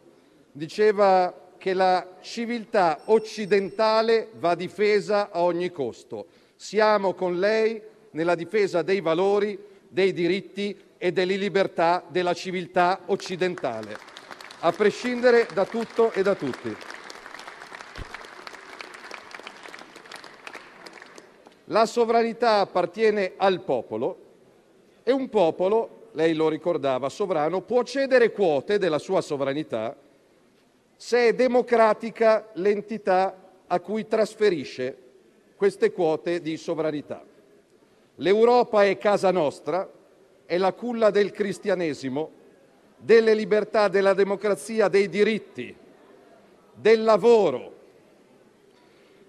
diceva 0.51 1.33
che 1.57 1.73
la 1.73 2.17
civiltà 2.21 3.01
occidentale 3.05 4.29
va 4.37 4.55
difesa 4.55 5.31
a 5.31 5.41
ogni 5.43 5.71
costo. 5.71 6.27
Siamo 6.55 7.13
con 7.13 7.39
lei 7.39 7.81
nella 8.11 8.35
difesa 8.35 8.81
dei 8.81 9.01
valori, 9.01 9.57
dei 9.87 10.13
diritti 10.13 10.77
e 10.97 11.11
delle 11.11 11.35
libertà 11.35 12.03
della 12.07 12.33
civiltà 12.33 13.01
occidentale, 13.07 13.97
a 14.59 14.71
prescindere 14.71 15.47
da 15.53 15.65
tutto 15.65 16.11
e 16.11 16.21
da 16.21 16.35
tutti. 16.35 16.75
La 21.67 21.85
sovranità 21.85 22.59
appartiene 22.59 23.33
al 23.37 23.61
popolo 23.61 24.22
e 25.03 25.11
un 25.11 25.29
popolo, 25.29 26.09
lei 26.13 26.33
lo 26.33 26.49
ricordava, 26.49 27.09
sovrano, 27.09 27.61
può 27.61 27.83
cedere 27.83 28.31
quote 28.31 28.77
della 28.77 28.99
sua 28.99 29.21
sovranità 29.21 29.95
se 30.95 31.27
è 31.27 31.33
democratica 31.33 32.49
l'entità 32.53 33.37
a 33.67 33.79
cui 33.81 34.07
trasferisce 34.07 34.97
queste 35.57 35.91
quote 35.91 36.39
di 36.39 36.55
sovranità. 36.55 37.21
L'Europa 38.15 38.85
è 38.85 38.97
casa 38.97 39.29
nostra, 39.29 39.89
è 40.45 40.57
la 40.57 40.71
culla 40.71 41.09
del 41.09 41.31
cristianesimo, 41.31 42.31
delle 42.95 43.33
libertà, 43.33 43.89
della 43.89 44.13
democrazia, 44.13 44.87
dei 44.87 45.09
diritti, 45.09 45.75
del 46.73 47.03
lavoro. 47.03 47.71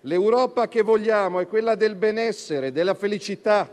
L'Europa 0.02 0.68
che 0.68 0.82
vogliamo 0.82 1.40
è 1.40 1.48
quella 1.48 1.74
del 1.74 1.96
benessere, 1.96 2.70
della 2.70 2.94
felicità, 2.94 3.68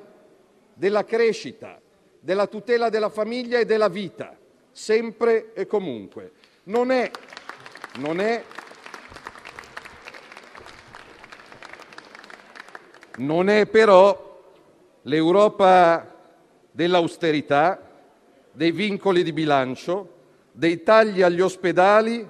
della 0.73 1.03
crescita, 1.03 1.79
della 2.23 2.45
tutela 2.45 2.89
della 2.89 3.09
famiglia 3.09 3.57
e 3.57 3.65
della 3.65 3.89
vita, 3.89 4.37
sempre 4.71 5.53
e 5.53 5.65
comunque. 5.65 6.31
Non 6.65 6.91
è, 6.91 7.09
non 7.95 8.19
è, 8.19 8.43
non 13.17 13.49
è 13.49 13.65
però 13.65 14.39
l'Europa 15.01 16.15
dell'austerità, 16.69 17.89
dei 18.51 18.71
vincoli 18.71 19.23
di 19.23 19.33
bilancio, 19.33 20.19
dei 20.51 20.83
tagli 20.83 21.23
agli 21.23 21.41
ospedali 21.41 22.27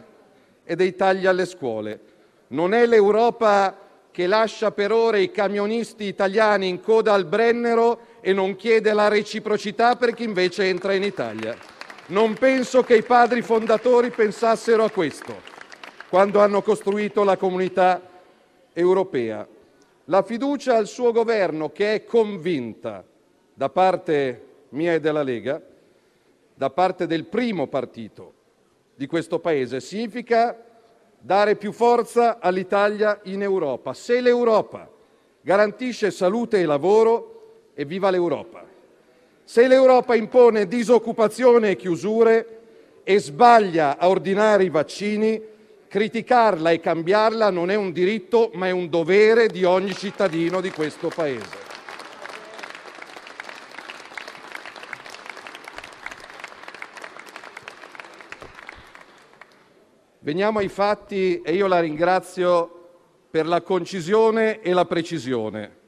e 0.64 0.76
dei 0.78 0.96
tagli 0.96 1.26
alle 1.26 1.46
scuole. 1.46 2.00
Non 2.48 2.74
è 2.74 2.86
l'Europa 2.86 3.78
che 4.10 4.26
lascia 4.26 4.72
per 4.72 4.94
ore 4.94 5.22
i 5.22 5.32
camionisti 5.32 6.06
italiani 6.06 6.70
in 6.70 6.80
coda 6.80 7.14
al 7.14 7.26
Brennero 7.26 8.11
e 8.22 8.34
non 8.34 8.56
chiede 8.56 8.94
la 8.94 9.08
reciprocità 9.08 9.96
per 9.96 10.14
chi 10.14 10.24
invece 10.24 10.66
entra 10.66 10.94
in 10.94 11.04
Italia. 11.04 11.58
Non 12.08 12.36
penso 12.36 12.84
che 12.84 12.96
i 12.96 13.04
padri 13.04 13.42
fondatori 13.42 14.12
pensassero 14.12 14.84
a 14.84 14.92
questo 14.92 15.50
quando 16.10 16.40
hanno 16.42 16.62
costruito 16.62 17.24
la 17.24 17.38
comunità 17.38 18.02
europea. 18.74 19.48
La 20.06 20.24
fiducia 20.24 20.76
al 20.76 20.88
suo 20.88 21.12
governo, 21.12 21.72
che 21.72 21.96
è 21.96 22.04
convinta 22.04 23.04
da 23.54 23.70
parte 23.70 24.46
mia 24.70 24.94
e 24.94 25.00
della 25.00 25.24
Lega, 25.24 25.62
da 26.54 26.70
parte 26.70 27.08
del 27.08 27.26
primo 27.26 27.68
partito 27.68 28.34
di 28.94 29.08
questo 29.08 29.40
Paese, 29.40 29.80
significa 29.80 30.56
dare 31.18 31.56
più 31.56 31.72
forza 31.72 32.40
all'Italia 32.40 33.20
in 33.24 33.42
Europa. 33.42 33.94
Se 33.94 34.20
l'Europa 34.20 34.90
garantisce 35.42 36.12
salute 36.12 36.60
e 36.60 36.66
lavoro, 36.66 37.41
evviva 37.74 38.10
l'Europa. 38.10 38.66
Se 39.44 39.68
l'Europa 39.68 40.16
impone 40.16 40.68
disoccupazione 40.68 41.72
e 41.72 41.76
chiusure 41.76 42.60
e 43.04 43.20
sbaglia 43.20 43.98
a 43.98 44.08
ordinare 44.08 44.64
i 44.64 44.70
vaccini, 44.70 45.42
criticarla 45.88 46.72
e 46.72 46.80
cambiarla 46.80 47.50
non 47.50 47.70
è 47.70 47.76
un 47.76 47.92
diritto, 47.92 48.52
ma 48.54 48.68
è 48.68 48.72
un 48.72 48.90
dovere 48.90 49.48
di 49.48 49.66
ogni 49.66 49.94
cittadino 49.94 50.62
di 50.62 50.72
questo 50.72 51.10
Paese. 51.10 51.60
Veniamo 60.20 60.60
ai 60.60 60.70
fatti 60.70 61.42
e 61.42 61.56
io 61.56 61.66
la 61.66 61.80
ringrazio 61.80 62.90
per 63.32 63.48
la 63.48 63.62
concisione 63.62 64.62
e 64.62 64.72
la 64.72 64.86
precisione. 64.86 65.81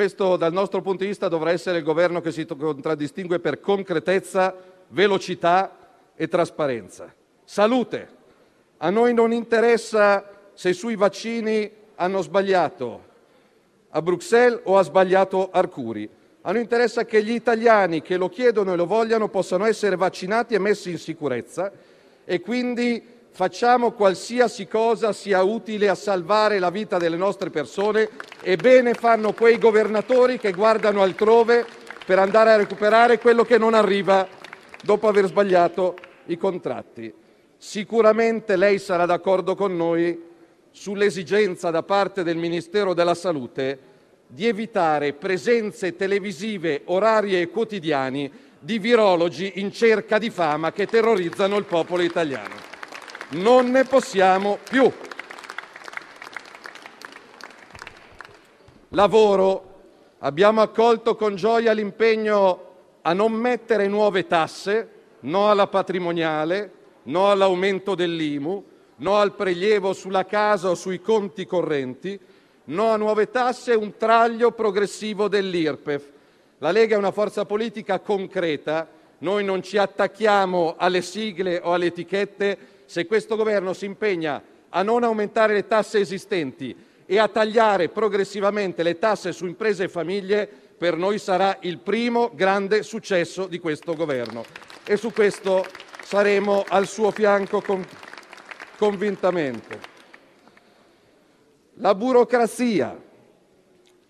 Questo 0.00 0.36
dal 0.36 0.54
nostro 0.54 0.80
punto 0.80 1.02
di 1.02 1.10
vista 1.10 1.28
dovrà 1.28 1.50
essere 1.50 1.76
il 1.76 1.84
governo 1.84 2.22
che 2.22 2.32
si 2.32 2.46
contraddistingue 2.46 3.38
per 3.38 3.60
concretezza, 3.60 4.56
velocità 4.88 5.76
e 6.16 6.26
trasparenza. 6.26 7.14
Salute. 7.44 8.08
A 8.78 8.88
noi 8.88 9.12
non 9.12 9.30
interessa 9.30 10.24
se 10.54 10.72
sui 10.72 10.96
vaccini 10.96 11.70
hanno 11.96 12.22
sbagliato 12.22 13.04
a 13.90 14.00
Bruxelles 14.00 14.60
o 14.64 14.78
ha 14.78 14.82
sbagliato 14.82 15.50
Arcuri. 15.50 16.08
A 16.40 16.52
noi 16.52 16.62
interessa 16.62 17.04
che 17.04 17.22
gli 17.22 17.32
italiani 17.32 18.00
che 18.00 18.16
lo 18.16 18.30
chiedono 18.30 18.72
e 18.72 18.76
lo 18.76 18.86
vogliano 18.86 19.28
possano 19.28 19.66
essere 19.66 19.96
vaccinati 19.96 20.54
e 20.54 20.58
messi 20.58 20.88
in 20.88 20.98
sicurezza 20.98 21.70
e 22.24 22.40
quindi 22.40 23.04
facciamo 23.32 23.92
qualsiasi 23.92 24.66
cosa 24.66 25.12
sia 25.12 25.42
utile 25.42 25.88
a 25.88 25.94
salvare 25.94 26.58
la 26.58 26.70
vita 26.70 26.98
delle 26.98 27.16
nostre 27.16 27.50
persone 27.50 28.08
e 28.42 28.56
bene 28.56 28.94
fanno 28.94 29.32
quei 29.32 29.58
governatori 29.58 30.38
che 30.38 30.52
guardano 30.52 31.02
altrove 31.02 31.64
per 32.04 32.18
andare 32.18 32.52
a 32.52 32.56
recuperare 32.56 33.18
quello 33.18 33.44
che 33.44 33.58
non 33.58 33.74
arriva 33.74 34.26
dopo 34.82 35.08
aver 35.08 35.26
sbagliato 35.26 35.96
i 36.26 36.36
contratti. 36.36 37.12
Sicuramente 37.56 38.56
lei 38.56 38.78
sarà 38.78 39.06
d'accordo 39.06 39.54
con 39.54 39.76
noi 39.76 40.28
sull'esigenza 40.70 41.70
da 41.70 41.82
parte 41.82 42.22
del 42.22 42.36
Ministero 42.36 42.94
della 42.94 43.14
Salute 43.14 43.88
di 44.26 44.46
evitare 44.46 45.12
presenze 45.12 45.96
televisive, 45.96 46.82
orarie 46.86 47.40
e 47.40 47.48
quotidiani 47.48 48.30
di 48.58 48.78
virologi 48.78 49.52
in 49.56 49.72
cerca 49.72 50.18
di 50.18 50.30
fama 50.30 50.72
che 50.72 50.86
terrorizzano 50.86 51.56
il 51.56 51.64
popolo 51.64 52.02
italiano. 52.02 52.54
Non 53.32 53.70
ne 53.70 53.84
possiamo 53.84 54.58
più. 54.68 54.90
Lavoro. 58.88 59.68
Abbiamo 60.18 60.60
accolto 60.60 61.14
con 61.14 61.36
gioia 61.36 61.72
l'impegno 61.72 62.68
a 63.02 63.12
non 63.12 63.32
mettere 63.32 63.86
nuove 63.86 64.26
tasse, 64.26 64.88
no 65.20 65.48
alla 65.48 65.68
patrimoniale, 65.68 66.72
no 67.04 67.30
all'aumento 67.30 67.94
dell'IMU, 67.94 68.64
no 68.96 69.16
al 69.16 69.34
prelievo 69.34 69.92
sulla 69.92 70.26
casa 70.26 70.68
o 70.68 70.74
sui 70.74 71.00
conti 71.00 71.46
correnti, 71.46 72.18
no 72.64 72.90
a 72.90 72.96
nuove 72.96 73.30
tasse 73.30 73.72
e 73.72 73.76
un 73.76 73.96
taglio 73.96 74.50
progressivo 74.50 75.28
dell'IRPEF. 75.28 76.10
La 76.58 76.72
Lega 76.72 76.96
è 76.96 76.98
una 76.98 77.12
forza 77.12 77.44
politica 77.46 78.00
concreta, 78.00 78.88
noi 79.18 79.44
non 79.44 79.62
ci 79.62 79.78
attacchiamo 79.78 80.74
alle 80.76 81.00
sigle 81.00 81.60
o 81.62 81.72
alle 81.72 81.86
etichette. 81.86 82.58
Se 82.90 83.06
questo 83.06 83.36
Governo 83.36 83.72
si 83.72 83.84
impegna 83.84 84.42
a 84.68 84.82
non 84.82 85.04
aumentare 85.04 85.52
le 85.54 85.68
tasse 85.68 86.00
esistenti 86.00 86.76
e 87.06 87.18
a 87.20 87.28
tagliare 87.28 87.88
progressivamente 87.88 88.82
le 88.82 88.98
tasse 88.98 89.30
su 89.30 89.46
imprese 89.46 89.84
e 89.84 89.88
famiglie, 89.88 90.48
per 90.76 90.96
noi 90.96 91.20
sarà 91.20 91.56
il 91.60 91.78
primo 91.78 92.32
grande 92.34 92.82
successo 92.82 93.46
di 93.46 93.60
questo 93.60 93.94
Governo 93.94 94.42
e 94.82 94.96
su 94.96 95.12
questo 95.12 95.64
saremo 96.02 96.64
al 96.66 96.88
suo 96.88 97.12
fianco 97.12 97.60
con- 97.60 97.86
convintamente. 98.76 99.78
La 101.74 101.94
burocrazia, 101.94 103.00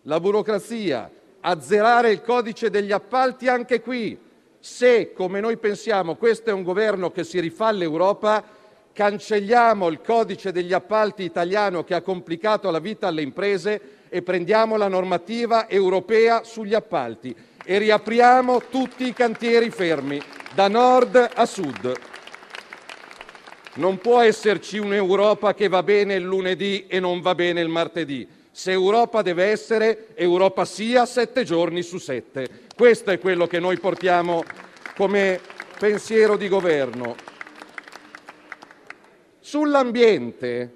la 0.05 0.21
burocrazia, 0.21 1.11
azzerare 1.41 2.13
il 2.13 2.23
codice 2.23 2.71
degli 2.71 2.93
appalti 2.93 3.47
anche 3.47 3.83
qui. 3.83 4.19
Se, 4.59 5.13
come 5.13 5.41
noi 5.41 5.59
pensiamo, 5.59 6.17
questo 6.17 6.49
è 6.49 6.53
un 6.55 6.63
governo 6.63 7.11
che 7.11 7.25
si 7.25 7.41
rifà 7.41 7.67
all'Europa, 7.67 8.57
cancelliamo 8.93 9.89
il 9.89 10.01
codice 10.01 10.53
degli 10.53 10.73
appalti 10.73 11.23
italiano 11.23 11.85
che 11.85 11.95
ha 11.95 12.03
complicato 12.03 12.71
la 12.71 12.79
vita 12.79 13.07
alle 13.07 13.23
imprese 13.23 13.81
e 14.09 14.23
prendiamo 14.23 14.77
la 14.77 14.89
normativa 14.89 15.69
europea 15.69 16.43
sugli 16.45 16.75
appalti 16.75 17.35
e 17.65 17.79
riapriamo 17.79 18.63
tutti 18.71 19.07
i 19.07 19.13
cantieri 19.13 19.71
fermi, 19.71 20.21
da 20.55 20.69
nord 20.69 21.31
a 21.35 21.47
sud. 21.47 21.93
Non 23.75 23.99
può 23.99 24.21
esserci 24.21 24.79
un'Europa 24.79 25.55
che 25.55 25.69
va 25.69 25.83
bene 25.83 26.15
il 26.15 26.25
lunedì 26.25 26.87
e 26.89 26.99
non 26.99 27.21
va 27.21 27.35
bene 27.37 27.61
il 27.61 27.69
martedì. 27.69 28.27
Se 28.51 28.73
Europa 28.73 29.23
deve 29.23 29.45
essere, 29.45 30.09
Europa 30.15 30.65
sia 30.65 31.07
sette 31.07 31.45
giorni 31.45 31.83
su 31.83 31.99
sette. 31.99 32.49
Questo 32.77 33.13
è 33.13 33.21
quello 33.21 33.47
che 33.47 33.61
noi 33.61 33.79
portiamo 33.79 34.43
come 34.97 35.41
pensiero 35.79 36.37
di 36.37 36.49
governo. 36.49 37.30
Sull'ambiente, 39.51 40.73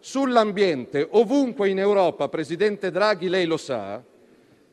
sull'ambiente, 0.00 1.08
ovunque 1.12 1.70
in 1.70 1.78
Europa, 1.78 2.28
Presidente 2.28 2.90
Draghi, 2.90 3.26
lei 3.26 3.46
lo 3.46 3.56
sa, 3.56 4.02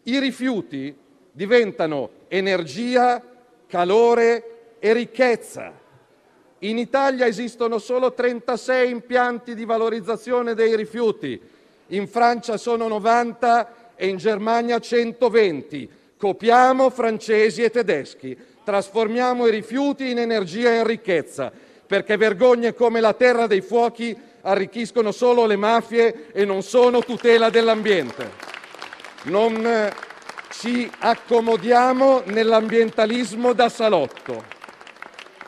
i 0.04 0.20
rifiuti 0.20 0.94
diventano 1.32 2.10
energia, 2.28 3.24
calore 3.66 4.76
e 4.78 4.92
ricchezza. 4.92 5.72
In 6.60 6.78
Italia 6.78 7.28
esistono 7.28 7.78
solo 7.78 8.14
36 8.14 8.90
impianti 8.90 9.56
di 9.56 9.64
valorizzazione 9.64 10.54
dei 10.54 10.76
rifiuti, 10.76 11.40
in 11.88 12.10
Francia 12.10 12.58
sono 12.58 12.90
90 12.90 13.94
e 13.96 14.10
in 14.10 14.18
Germania 14.18 14.80
120. 14.80 15.90
Copiamo 16.18 16.90
francesi 16.90 17.64
e 17.64 17.70
tedeschi, 17.70 18.38
trasformiamo 18.66 19.48
i 19.48 19.52
rifiuti 19.52 20.10
in 20.10 20.18
energia 20.18 20.74
e 20.74 20.80
in 20.80 20.86
ricchezza, 20.86 21.54
perché 21.86 22.18
vergogne 22.18 22.74
come 22.74 23.00
la 23.00 23.14
terra 23.14 23.48
dei 23.48 23.62
fuochi 23.62 24.18
arricchiscono 24.42 25.12
solo 25.12 25.46
le 25.46 25.56
mafie 25.56 26.32
e 26.32 26.46
non 26.46 26.62
sono 26.62 27.00
tutela 27.00 27.50
dell'ambiente. 27.50 28.32
Non 29.24 29.66
eh, 29.66 29.94
ci 30.52 30.90
accomodiamo 31.00 32.24
nell'ambientalismo 32.26 33.54
da 33.54 33.70
salotto. 33.70 34.44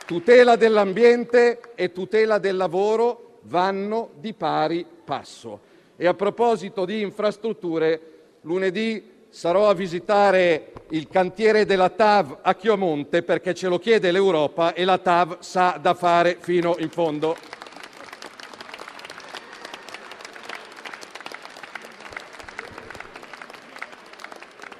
Tutela 0.04 0.56
dell'ambiente 0.56 1.60
e 1.74 1.92
tutela 1.92 2.38
del 2.38 2.56
lavoro 2.56 3.40
vanno 3.42 4.10
di 4.14 4.32
pari 4.32 4.84
passo. 5.04 5.60
E 5.96 6.06
a 6.06 6.14
proposito 6.14 6.84
di 6.84 7.00
infrastrutture, 7.02 8.00
lunedì 8.42 9.16
sarò 9.30 9.68
a 9.68 9.74
visitare 9.74 10.72
il 10.90 11.08
cantiere 11.08 11.66
della 11.66 11.90
TAV 11.90 12.38
a 12.42 12.54
Chiomonte 12.54 13.22
perché 13.22 13.54
ce 13.54 13.68
lo 13.68 13.78
chiede 13.78 14.10
l'Europa 14.10 14.72
e 14.72 14.84
la 14.84 14.98
TAV 14.98 15.40
sa 15.40 15.78
da 15.80 15.94
fare 15.94 16.38
fino 16.40 16.76
in 16.78 16.88
fondo. 16.88 17.36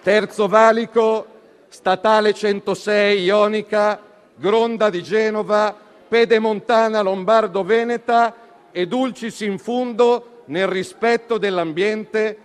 Terzo 0.02 0.48
valico, 0.48 1.26
statale 1.68 2.32
106 2.32 3.22
Ionica, 3.22 4.00
Gronda 4.34 4.88
di 4.88 5.02
Genova, 5.02 5.76
Pedemontana 6.08 7.02
Lombardo-Veneta 7.02 8.34
e 8.72 8.86
Dulcis 8.86 9.40
in 9.40 9.58
fundo 9.58 10.44
nel 10.46 10.66
rispetto 10.66 11.36
dell'ambiente 11.36 12.38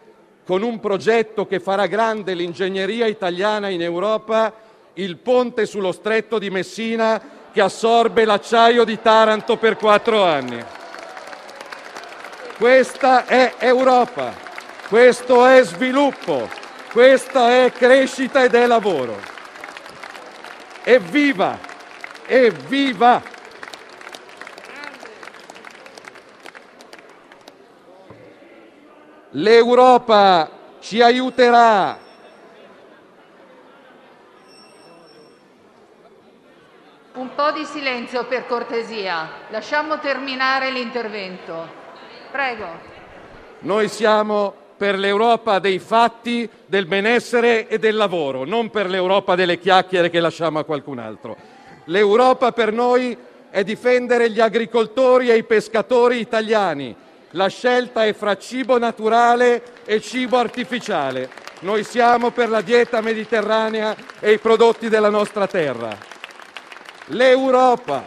con 0.45 0.61
un 0.61 0.79
progetto 0.79 1.47
che 1.47 1.59
farà 1.59 1.87
grande 1.87 2.33
l'ingegneria 2.33 3.05
italiana 3.07 3.69
in 3.69 3.81
Europa, 3.81 4.53
il 4.93 5.17
ponte 5.17 5.65
sullo 5.65 5.91
stretto 5.91 6.37
di 6.37 6.49
Messina 6.49 7.21
che 7.51 7.61
assorbe 7.61 8.25
l'acciaio 8.25 8.83
di 8.83 8.99
Taranto 9.01 9.57
per 9.57 9.77
quattro 9.77 10.23
anni. 10.23 10.63
Questa 12.57 13.25
è 13.25 13.55
Europa, 13.59 14.33
questo 14.87 15.45
è 15.45 15.63
sviluppo, 15.63 16.49
questa 16.91 17.63
è 17.63 17.71
crescita 17.71 18.43
ed 18.43 18.53
è 18.53 18.65
lavoro. 18.65 19.19
Evviva! 20.83 21.57
Evviva! 22.25 23.32
L'Europa 29.35 30.47
ci 30.79 31.01
aiuterà. 31.01 31.97
Un 37.13 37.29
po' 37.33 37.51
di 37.51 37.65
silenzio 37.65 38.25
per 38.25 38.45
cortesia. 38.45 39.27
Lasciamo 39.49 39.97
terminare 39.97 40.69
l'intervento. 40.69 41.67
Prego. 42.31 42.67
Noi 43.59 43.87
siamo 43.87 44.53
per 44.77 44.99
l'Europa 44.99 45.57
dei 45.57 45.79
fatti, 45.79 46.47
del 46.67 46.85
benessere 46.85 47.67
e 47.67 47.79
del 47.79 47.95
lavoro, 47.95 48.45
non 48.45 48.69
per 48.69 48.87
l'Europa 48.87 49.33
delle 49.33 49.57
chiacchiere 49.57 50.11
che 50.11 50.19
lasciamo 50.19 50.59
a 50.59 50.63
qualcun 50.63 50.99
altro. 50.99 51.35
L'Europa 51.85 52.51
per 52.51 52.71
noi 52.71 53.17
è 53.49 53.63
difendere 53.63 54.29
gli 54.29 54.39
agricoltori 54.39 55.29
e 55.29 55.37
i 55.37 55.43
pescatori 55.43 56.19
italiani. 56.19 56.95
La 57.35 57.47
scelta 57.47 58.05
è 58.05 58.13
fra 58.13 58.37
cibo 58.37 58.77
naturale 58.77 59.63
e 59.85 59.99
cibo 60.01 60.37
artificiale. 60.37 61.27
Noi 61.61 61.83
siamo 61.83 62.29
per 62.29 62.47
la 62.47 62.61
dieta 62.61 63.01
mediterranea 63.01 63.95
e 64.19 64.33
i 64.33 64.37
prodotti 64.37 64.87
della 64.87 65.09
nostra 65.09 65.47
terra. 65.47 65.97
L'Europa. 67.07 68.03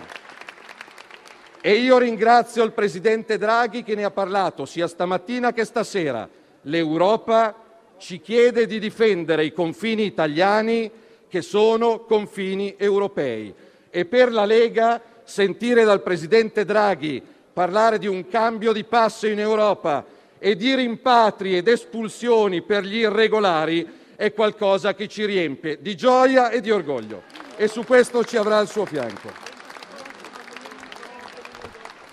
E 1.61 1.73
io 1.73 1.99
ringrazio 1.99 2.63
il 2.63 2.71
Presidente 2.71 3.37
Draghi 3.37 3.83
che 3.83 3.97
ne 3.97 4.05
ha 4.05 4.13
parlato 4.13 4.65
sia 4.65 4.87
stamattina 4.87 5.53
che 5.53 5.65
stasera. 5.65 6.29
L'Europa 6.63 7.53
ci 7.99 8.21
chiede 8.21 8.65
di 8.67 8.79
difendere 8.79 9.45
i 9.45 9.53
confini 9.53 10.05
italiani 10.05 10.89
che 11.29 11.43
sono 11.43 12.05
confini 12.05 12.77
europei. 12.79 13.53
E 13.91 14.05
per 14.05 14.31
la 14.31 14.45
Lega 14.45 15.03
sentire 15.25 15.83
dal 15.83 16.03
Presidente 16.03 16.65
Draghi 16.65 17.35
parlare 17.57 17.97
di 17.97 18.07
un 18.07 18.29
cambio 18.29 18.71
di 18.75 18.85
passo 18.85 19.27
in 19.27 19.41
Europa 19.41 20.05
e 20.39 20.57
di 20.57 20.75
rimpatri 20.75 21.57
ed 21.57 21.69
espulsioni 21.69 22.61
per 22.61 22.85
gli 22.85 22.97
irregolari 22.97 23.89
è 24.15 24.35
qualcosa 24.35 24.93
che 24.93 25.09
ci 25.09 25.25
riempie 25.25 25.79
di 25.81 25.97
gioia 25.97 26.51
e 26.51 26.61
di 26.61 26.71
orgoglio 26.71 27.23
e 27.57 27.67
su 27.67 27.83
questo 27.87 28.23
ci 28.25 28.37
avrà 28.37 28.59
al 28.59 28.69
suo 28.69 28.85
fianco. 28.85 29.31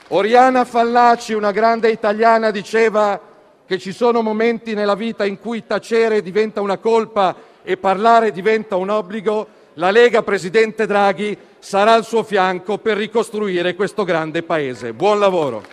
Oriana 0.08 0.64
Fallaci, 0.64 1.34
una 1.34 1.52
grande 1.52 1.90
italiana, 1.90 2.50
diceva 2.50 3.20
che 3.66 3.78
ci 3.78 3.92
sono 3.92 4.22
momenti 4.22 4.74
nella 4.74 4.96
vita 4.96 5.26
in 5.26 5.40
cui 5.40 5.68
tacere 5.68 6.22
diventa 6.22 6.62
una 6.62 6.78
colpa 6.78 7.36
e 7.64 7.76
parlare 7.76 8.32
diventa 8.32 8.78
un 8.78 8.88
obbligo. 8.88 9.46
La 9.76 9.90
Lega, 9.90 10.22
Presidente 10.22 10.86
Draghi, 10.86 11.36
sarà 11.58 11.94
al 11.94 12.06
suo 12.06 12.24
fianco 12.24 12.78
per 12.78 12.96
ricostruire 12.96 13.74
questo 13.74 14.04
grande 14.04 14.44
Paese. 14.44 14.94
Buon 14.94 15.18
lavoro. 15.18 15.64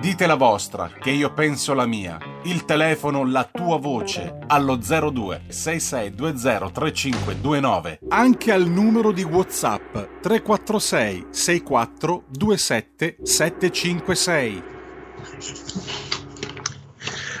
Dite 0.00 0.26
la 0.26 0.34
vostra, 0.34 0.90
che 1.00 1.10
io 1.10 1.32
penso 1.32 1.74
la 1.74 1.86
mia. 1.86 2.18
Il 2.44 2.64
telefono, 2.64 3.24
la 3.24 3.44
tua 3.44 3.76
voce, 3.78 4.38
allo 4.46 4.76
02 4.76 5.42
6620 5.48 6.72
3529. 6.72 7.98
Anche 8.08 8.52
al 8.52 8.66
numero 8.66 9.12
di 9.12 9.22
WhatsApp 9.22 9.94
346 10.22 11.26
64 11.30 12.24
27 12.30 13.16
756. 13.22 14.75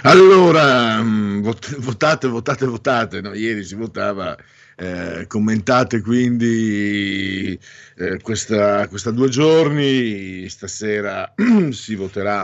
Allora, 0.02 1.02
mm, 1.02 1.40
vot- 1.42 1.76
votate, 1.78 2.28
votate, 2.28 2.66
votate. 2.66 3.20
No, 3.20 3.34
ieri 3.34 3.64
si 3.64 3.74
votava. 3.74 4.36
eh, 4.78 5.24
commentate 5.26 6.02
quindi 6.02 7.58
eh, 7.96 8.20
questa, 8.20 8.86
questa 8.88 9.10
due 9.10 9.28
giorni. 9.28 10.48
Stasera 10.48 11.32
si 11.70 11.94
voterà 11.94 12.42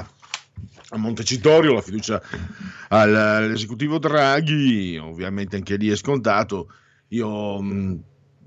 a 0.90 0.96
Montecitorio 0.96 1.74
la 1.74 1.82
fiducia 1.82 2.22
al- 2.88 3.14
all'esecutivo 3.14 3.98
Draghi. 3.98 4.96
Ovviamente 4.98 5.56
anche 5.56 5.76
lì 5.76 5.90
è 5.90 5.96
scontato. 5.96 6.68
Io 7.08 7.60
mh, 7.60 8.02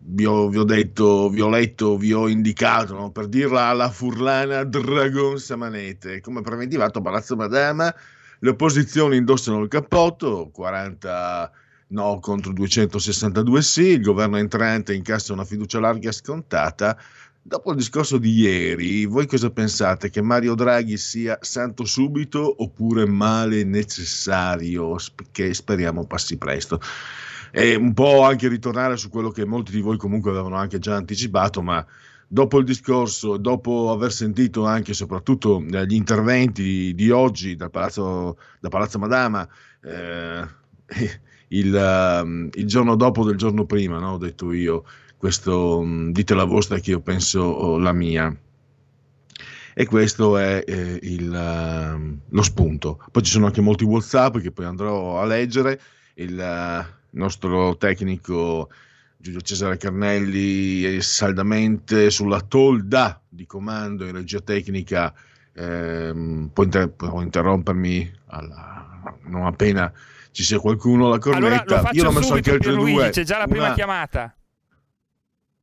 vi 0.07 0.25
ho, 0.25 0.47
vi 0.49 0.57
ho 0.57 0.63
detto, 0.63 1.29
vi 1.29 1.41
ho 1.41 1.49
letto, 1.49 1.97
vi 1.97 2.13
ho 2.13 2.27
indicato, 2.27 2.93
no, 2.93 3.11
per 3.11 3.27
dirla 3.27 3.65
alla 3.67 3.89
furlana 3.89 4.63
Dragon 4.63 5.37
Samanete, 5.39 6.21
come 6.21 6.41
preventivato 6.41 7.01
Palazzo 7.01 7.35
Madama, 7.35 7.93
le 8.39 8.49
opposizioni 8.49 9.17
indossano 9.17 9.61
il 9.61 9.67
cappotto, 9.67 10.49
40 10.51 11.51
no 11.87 12.19
contro 12.19 12.51
262 12.51 13.61
sì, 13.61 13.83
il 13.89 14.01
governo 14.01 14.37
entrante 14.37 14.93
incassa 14.93 15.33
una 15.33 15.45
fiducia 15.45 15.79
larga 15.79 16.11
scontata. 16.11 16.97
Dopo 17.41 17.71
il 17.71 17.77
discorso 17.77 18.17
di 18.17 18.31
ieri, 18.33 19.05
voi 19.05 19.27
cosa 19.27 19.51
pensate? 19.51 20.09
Che 20.09 20.21
Mario 20.21 20.55
Draghi 20.55 20.97
sia 20.97 21.37
santo 21.41 21.85
subito 21.85 22.63
oppure 22.63 23.05
male 23.05 23.63
necessario, 23.63 24.95
che 25.31 25.53
speriamo 25.53 26.05
passi 26.05 26.37
presto? 26.37 26.81
E 27.57 27.73
un 27.73 27.93
po' 27.93 28.23
anche 28.23 28.49
ritornare 28.49 28.97
su 28.97 29.07
quello 29.07 29.29
che 29.29 29.45
molti 29.45 29.71
di 29.71 29.79
voi 29.79 29.95
comunque 29.95 30.29
avevano 30.29 30.57
anche 30.57 30.77
già 30.77 30.97
anticipato, 30.97 31.61
ma 31.61 31.85
dopo 32.27 32.59
il 32.59 32.65
discorso, 32.65 33.37
dopo 33.37 33.91
aver 33.91 34.11
sentito 34.11 34.65
anche 34.65 34.91
e 34.91 34.93
soprattutto 34.93 35.63
eh, 35.71 35.85
gli 35.85 35.93
interventi 35.93 36.93
di 36.93 37.11
oggi 37.11 37.55
da 37.55 37.69
Palazzo, 37.69 38.37
da 38.59 38.67
Palazzo 38.67 38.99
Madama, 38.99 39.47
eh, 39.81 40.45
il, 41.47 41.73
ehm, 41.73 42.49
il 42.55 42.67
giorno 42.67 42.97
dopo 42.97 43.23
del 43.23 43.37
giorno 43.37 43.65
prima, 43.65 43.99
no? 43.99 44.15
ho 44.15 44.17
detto 44.17 44.51
io, 44.51 44.83
questo 45.15 45.81
mh, 45.81 46.11
dite 46.11 46.33
la 46.33 46.43
vostra 46.43 46.77
che 46.79 46.89
io 46.89 46.99
penso 46.99 47.39
oh, 47.39 47.77
la 47.77 47.93
mia. 47.93 48.37
E 49.77 49.85
questo 49.85 50.35
è 50.35 50.61
eh, 50.67 50.99
il, 51.03 51.33
ehm, 51.33 52.19
lo 52.27 52.41
spunto. 52.41 53.01
Poi 53.09 53.23
ci 53.23 53.31
sono 53.31 53.45
anche 53.45 53.61
molti 53.61 53.85
WhatsApp 53.85 54.39
che 54.39 54.51
poi 54.51 54.65
andrò 54.65 55.21
a 55.21 55.25
leggere. 55.25 55.79
Il 56.15 56.37
eh, 56.37 56.94
nostro 57.15 57.75
tecnico 57.77 58.69
Giulio 59.17 59.41
Cesare 59.41 59.77
Carnelli 59.77 60.83
è 60.83 61.01
saldamente 61.01 62.09
sulla 62.11 62.41
tolda 62.41 63.19
di 63.27 63.45
comando 63.45 64.05
in 64.05 64.11
regia 64.13 64.39
tecnica. 64.41 65.13
ehm, 65.57 66.49
può, 66.53 66.63
inter- 66.65 66.89
può 66.89 67.21
interrompermi 67.21 68.11
alla- 68.27 69.01
non 69.27 69.45
appena 69.45 69.89
ci 70.31 70.43
sia 70.43 70.59
qualcuno 70.59 71.07
alla 71.07 71.17
cornetta. 71.17 71.63
Allora 71.77 71.89
Io 71.93 72.03
l'ho 72.03 72.11
messo 72.11 72.33
anche 72.33 72.51
altre 72.51 72.75
due. 72.75 73.09
c'è 73.09 73.23
già 73.23 73.37
la 73.37 73.47
prima 73.47 73.67
Una- 73.67 73.73
chiamata. 73.73 74.35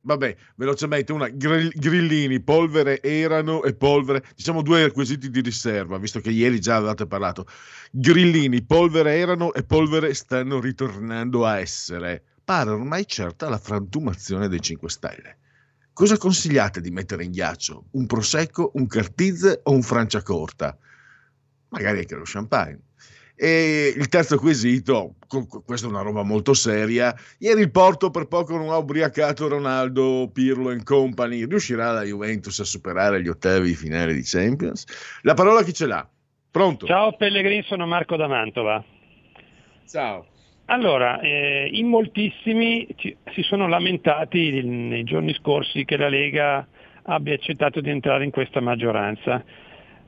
Vabbè, 0.05 0.35
velocemente, 0.55 1.13
una 1.13 1.29
grill- 1.29 1.71
grillini, 1.73 2.41
polvere 2.41 3.01
erano 3.01 3.63
e 3.63 3.73
polvere, 3.73 4.21
diciamo 4.35 4.61
due 4.61 4.83
requisiti 4.83 5.29
di 5.29 5.39
riserva, 5.39 5.97
visto 5.97 6.19
che 6.19 6.29
ieri 6.29 6.59
già 6.59 6.75
avevate 6.75 7.07
parlato. 7.07 7.45
Grillini, 7.89 8.63
polvere 8.63 9.15
erano 9.15 9.53
e 9.53 9.63
polvere 9.63 10.13
stanno 10.13 10.59
ritornando 10.59 11.45
a 11.45 11.57
essere. 11.59 12.21
Pare 12.43 12.71
ormai 12.71 13.07
certa 13.07 13.47
la 13.47 13.57
frantumazione 13.57 14.49
dei 14.49 14.59
5 14.59 14.89
Stelle. 14.89 15.37
Cosa 15.93 16.17
consigliate 16.17 16.81
di 16.81 16.91
mettere 16.91 17.23
in 17.23 17.31
ghiaccio? 17.31 17.85
Un 17.91 18.05
prosecco, 18.05 18.71
un 18.73 18.87
cartizze 18.87 19.61
o 19.63 19.71
un 19.71 19.83
franciacorta? 19.83 20.77
Magari 21.69 21.99
anche 21.99 22.15
lo 22.15 22.23
champagne. 22.25 22.79
E 23.35 23.91
il 23.95 24.07
terzo 24.09 24.37
quesito, 24.37 25.15
questa 25.65 25.87
è 25.87 25.89
una 25.89 26.01
roba 26.01 26.21
molto 26.23 26.53
seria, 26.53 27.15
ieri 27.39 27.61
il 27.61 27.71
Porto 27.71 28.11
per 28.11 28.27
poco 28.27 28.55
non 28.55 28.69
ha 28.69 28.77
ubriacato 28.77 29.47
Ronaldo, 29.47 30.29
Pirlo 30.31 30.69
e 30.69 30.83
company, 30.83 31.45
riuscirà 31.47 31.91
la 31.91 32.03
Juventus 32.03 32.59
a 32.59 32.63
superare 32.63 33.21
gli 33.21 33.27
ottavi 33.27 33.69
di 33.69 33.75
finale 33.75 34.13
di 34.13 34.21
Champions? 34.23 34.85
La 35.23 35.33
parola 35.33 35.63
chi 35.63 35.73
ce 35.73 35.87
l'ha? 35.87 36.07
Pronto? 36.51 36.85
Ciao 36.85 37.15
Pellegrini, 37.15 37.63
sono 37.63 37.87
Marco 37.87 38.15
da 38.15 38.27
Mantova. 38.27 38.83
Ciao. 39.89 40.27
Allora, 40.65 41.19
eh, 41.19 41.67
in 41.73 41.87
moltissimi 41.87 42.87
ci- 42.95 43.15
si 43.33 43.41
sono 43.41 43.67
lamentati 43.67 44.61
nei 44.63 45.03
giorni 45.03 45.33
scorsi 45.33 45.83
che 45.83 45.97
la 45.97 46.07
Lega 46.07 46.65
abbia 47.03 47.33
accettato 47.33 47.81
di 47.81 47.89
entrare 47.89 48.23
in 48.23 48.31
questa 48.31 48.61
maggioranza. 48.61 49.43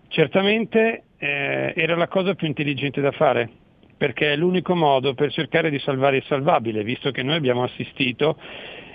Certamente 0.07 1.03
eh, 1.17 1.73
era 1.75 1.95
la 1.95 2.07
cosa 2.07 2.35
più 2.35 2.47
intelligente 2.47 3.01
da 3.01 3.11
fare, 3.11 3.49
perché 3.97 4.33
è 4.33 4.35
l'unico 4.35 4.75
modo 4.75 5.13
per 5.13 5.31
cercare 5.31 5.69
di 5.69 5.79
salvare 5.79 6.17
il 6.17 6.23
salvabile, 6.23 6.83
visto 6.83 7.11
che 7.11 7.23
noi 7.23 7.35
abbiamo 7.35 7.63
assistito 7.63 8.37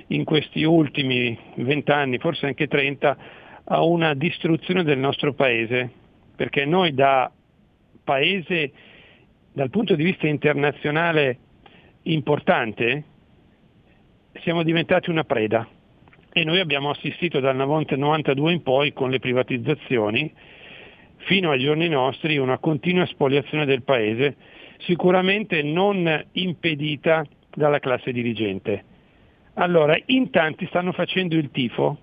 in 0.09 0.25
questi 0.25 0.63
ultimi 0.63 1.37
vent'anni, 1.57 2.19
forse 2.19 2.47
anche 2.47 2.67
30, 2.67 3.17
a 3.65 3.83
una 3.83 4.15
distruzione 4.15 4.83
del 4.83 4.99
nostro 4.99 5.35
paese, 5.35 5.91
perché 6.35 6.65
noi 6.65 6.95
da 6.95 7.31
paese 8.03 8.73
dal 9.53 9.71
punto 9.71 9.95
di 9.95 10.05
vista 10.05 10.27
internazionale 10.27 11.39
importante 12.03 13.05
siamo 14.43 14.63
diventati 14.63 15.11
una 15.11 15.25
preda. 15.25 15.69
E 16.33 16.45
noi 16.45 16.61
abbiamo 16.61 16.91
assistito 16.91 17.41
dal 17.41 17.57
92 17.57 18.53
in 18.53 18.63
poi 18.63 18.93
con 18.93 19.11
le 19.11 19.19
privatizzazioni 19.19 20.33
fino 21.21 21.51
ai 21.51 21.61
giorni 21.61 21.89
nostri 21.89 22.39
una 22.39 22.59
continua 22.59 23.07
spoliazione 23.07 23.65
del 23.65 23.83
paese, 23.83 24.37
sicuramente 24.79 25.63
non 25.63 26.25
impedita 26.33 27.25
dalla 27.55 27.79
classe 27.79 28.13
dirigente. 28.13 28.85
Allora, 29.55 29.99
in 30.07 30.31
tanti 30.31 30.67
stanno 30.67 30.93
facendo 30.93 31.35
il 31.37 31.51
tifo, 31.51 31.99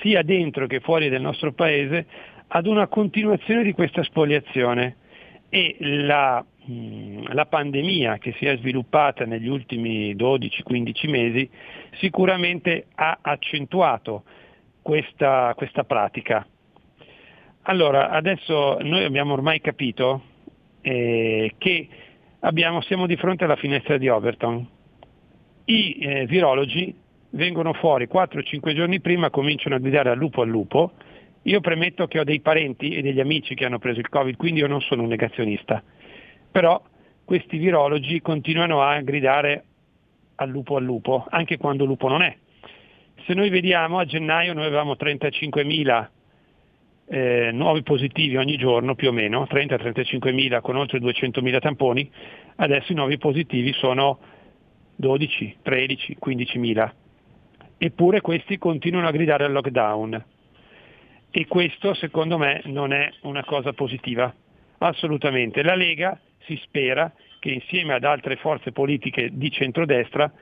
sia 0.00 0.22
dentro 0.22 0.66
che 0.66 0.80
fuori 0.80 1.08
del 1.08 1.22
nostro 1.22 1.52
paese, 1.52 2.06
ad 2.48 2.66
una 2.66 2.86
continuazione 2.86 3.64
di 3.64 3.72
questa 3.72 4.02
spoliazione 4.04 4.96
e 5.48 5.76
la, 5.80 6.44
mh, 6.64 7.32
la 7.32 7.46
pandemia 7.46 8.18
che 8.18 8.32
si 8.38 8.46
è 8.46 8.56
sviluppata 8.58 9.24
negli 9.24 9.48
ultimi 9.48 10.14
12-15 10.14 11.10
mesi 11.10 11.50
sicuramente 11.98 12.86
ha 12.94 13.18
accentuato 13.22 14.24
questa, 14.82 15.52
questa 15.56 15.84
pratica. 15.84 16.46
Allora, 17.68 18.10
adesso 18.10 18.78
noi 18.82 19.02
abbiamo 19.02 19.32
ormai 19.32 19.60
capito 19.60 20.22
eh, 20.82 21.54
che 21.58 21.88
abbiamo- 22.40 22.80
siamo 22.82 23.06
di 23.06 23.16
fronte 23.16 23.42
alla 23.42 23.56
finestra 23.56 23.98
di 23.98 24.08
Overton. 24.08 24.64
I 25.64 25.96
eh, 25.98 26.26
virologi 26.26 26.94
vengono 27.30 27.72
fuori 27.72 28.06
4-5 28.06 28.72
giorni 28.72 29.00
prima, 29.00 29.30
cominciano 29.30 29.74
a 29.74 29.78
gridare 29.78 30.10
al 30.10 30.16
lupo 30.16 30.42
al 30.42 30.48
lupo. 30.48 30.92
Io 31.42 31.60
premetto 31.60 32.06
che 32.06 32.20
ho 32.20 32.24
dei 32.24 32.38
parenti 32.38 32.90
e 32.90 33.02
degli 33.02 33.18
amici 33.18 33.56
che 33.56 33.64
hanno 33.64 33.80
preso 33.80 33.98
il 33.98 34.08
Covid, 34.08 34.36
quindi 34.36 34.60
io 34.60 34.68
non 34.68 34.80
sono 34.80 35.02
un 35.02 35.08
negazionista. 35.08 35.82
Però 36.52 36.80
questi 37.24 37.56
virologi 37.56 38.20
continuano 38.20 38.80
a 38.80 39.00
gridare 39.00 39.64
al 40.36 40.48
lupo 40.48 40.76
al 40.76 40.84
lupo, 40.84 41.26
anche 41.30 41.56
quando 41.56 41.84
lupo 41.84 42.06
non 42.06 42.22
è. 42.22 42.36
Se 43.26 43.34
noi 43.34 43.50
vediamo 43.50 43.98
a 43.98 44.04
gennaio 44.04 44.52
noi 44.52 44.66
avevamo 44.66 44.92
35.000 44.92 46.10
eh, 47.08 47.50
nuovi 47.52 47.82
positivi 47.82 48.36
ogni 48.36 48.56
giorno 48.56 48.94
più 48.94 49.08
o 49.08 49.12
meno, 49.12 49.46
30-35 49.48 50.32
mila 50.32 50.60
con 50.60 50.76
oltre 50.76 50.98
200 50.98 51.40
mila 51.42 51.58
tamponi, 51.58 52.10
adesso 52.56 52.92
i 52.92 52.94
nuovi 52.94 53.18
positivi 53.18 53.72
sono 53.72 54.18
12, 54.96 55.56
13, 55.62 56.16
15 56.18 56.58
mila. 56.58 56.92
Eppure 57.78 58.20
questi 58.20 58.58
continuano 58.58 59.08
a 59.08 59.12
gridare 59.12 59.44
al 59.44 59.52
lockdown 59.52 60.24
e 61.30 61.46
questo 61.46 61.92
secondo 61.94 62.38
me 62.38 62.62
non 62.64 62.92
è 62.92 63.10
una 63.22 63.44
cosa 63.44 63.72
positiva, 63.74 64.34
assolutamente. 64.78 65.62
La 65.62 65.74
Lega 65.74 66.18
si 66.46 66.58
spera 66.62 67.12
che 67.38 67.50
insieme 67.50 67.92
ad 67.92 68.04
altre 68.04 68.36
forze 68.36 68.72
politiche 68.72 69.28
di 69.32 69.50
centrodestra 69.50 70.32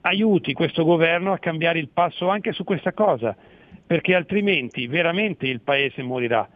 aiuti 0.00 0.52
questo 0.54 0.84
governo 0.84 1.32
a 1.32 1.38
cambiare 1.38 1.78
il 1.78 1.90
passo 1.90 2.28
anche 2.28 2.52
su 2.52 2.64
questa 2.64 2.92
cosa, 2.92 3.36
perché 3.86 4.14
altrimenti 4.14 4.86
veramente 4.86 5.46
il 5.46 5.60
Paese 5.60 6.02
morirà 6.02 6.48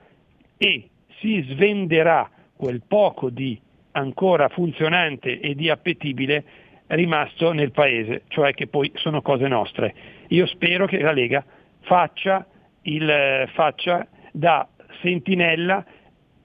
e 0.57 0.89
si 1.21 1.45
svenderà 1.49 2.31
quel 2.57 2.83
poco 2.87 3.31
di 3.31 3.59
ancora 3.93 4.49
funzionante 4.49 5.41
e 5.41 5.55
di 5.55 5.71
appetibile 5.71 6.45
rimasto 6.89 7.53
nel 7.53 7.73
Paese, 7.73 8.23
cioè 8.29 8.53
che 8.55 8.67
poi 8.67 8.91
sono 8.95 9.23
cose 9.23 9.49
nostre. 9.49 9.95
Io 10.29 10.47
spero 10.47 10.87
che 10.87 11.01
la 11.01 11.13
Lega 11.13 11.45
faccia, 11.81 12.47
il, 12.83 13.49
faccia 13.53 14.07
da 14.33 14.69
sentinella 15.01 15.85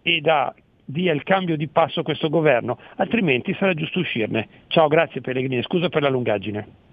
e 0.01 0.21
da 0.21 0.53
dia 0.83 1.13
il 1.13 1.23
cambio 1.23 1.55
di 1.55 1.67
passo 1.67 2.01
a 2.01 2.03
questo 2.03 2.29
governo, 2.29 2.77
altrimenti 2.95 3.55
sarà 3.57 3.73
giusto 3.73 3.99
uscirne. 3.99 4.47
Ciao, 4.67 4.87
grazie 4.87 5.21
Pellegrini, 5.21 5.61
scusa 5.63 5.89
per 5.89 6.01
la 6.01 6.09
lungaggine. 6.09 6.89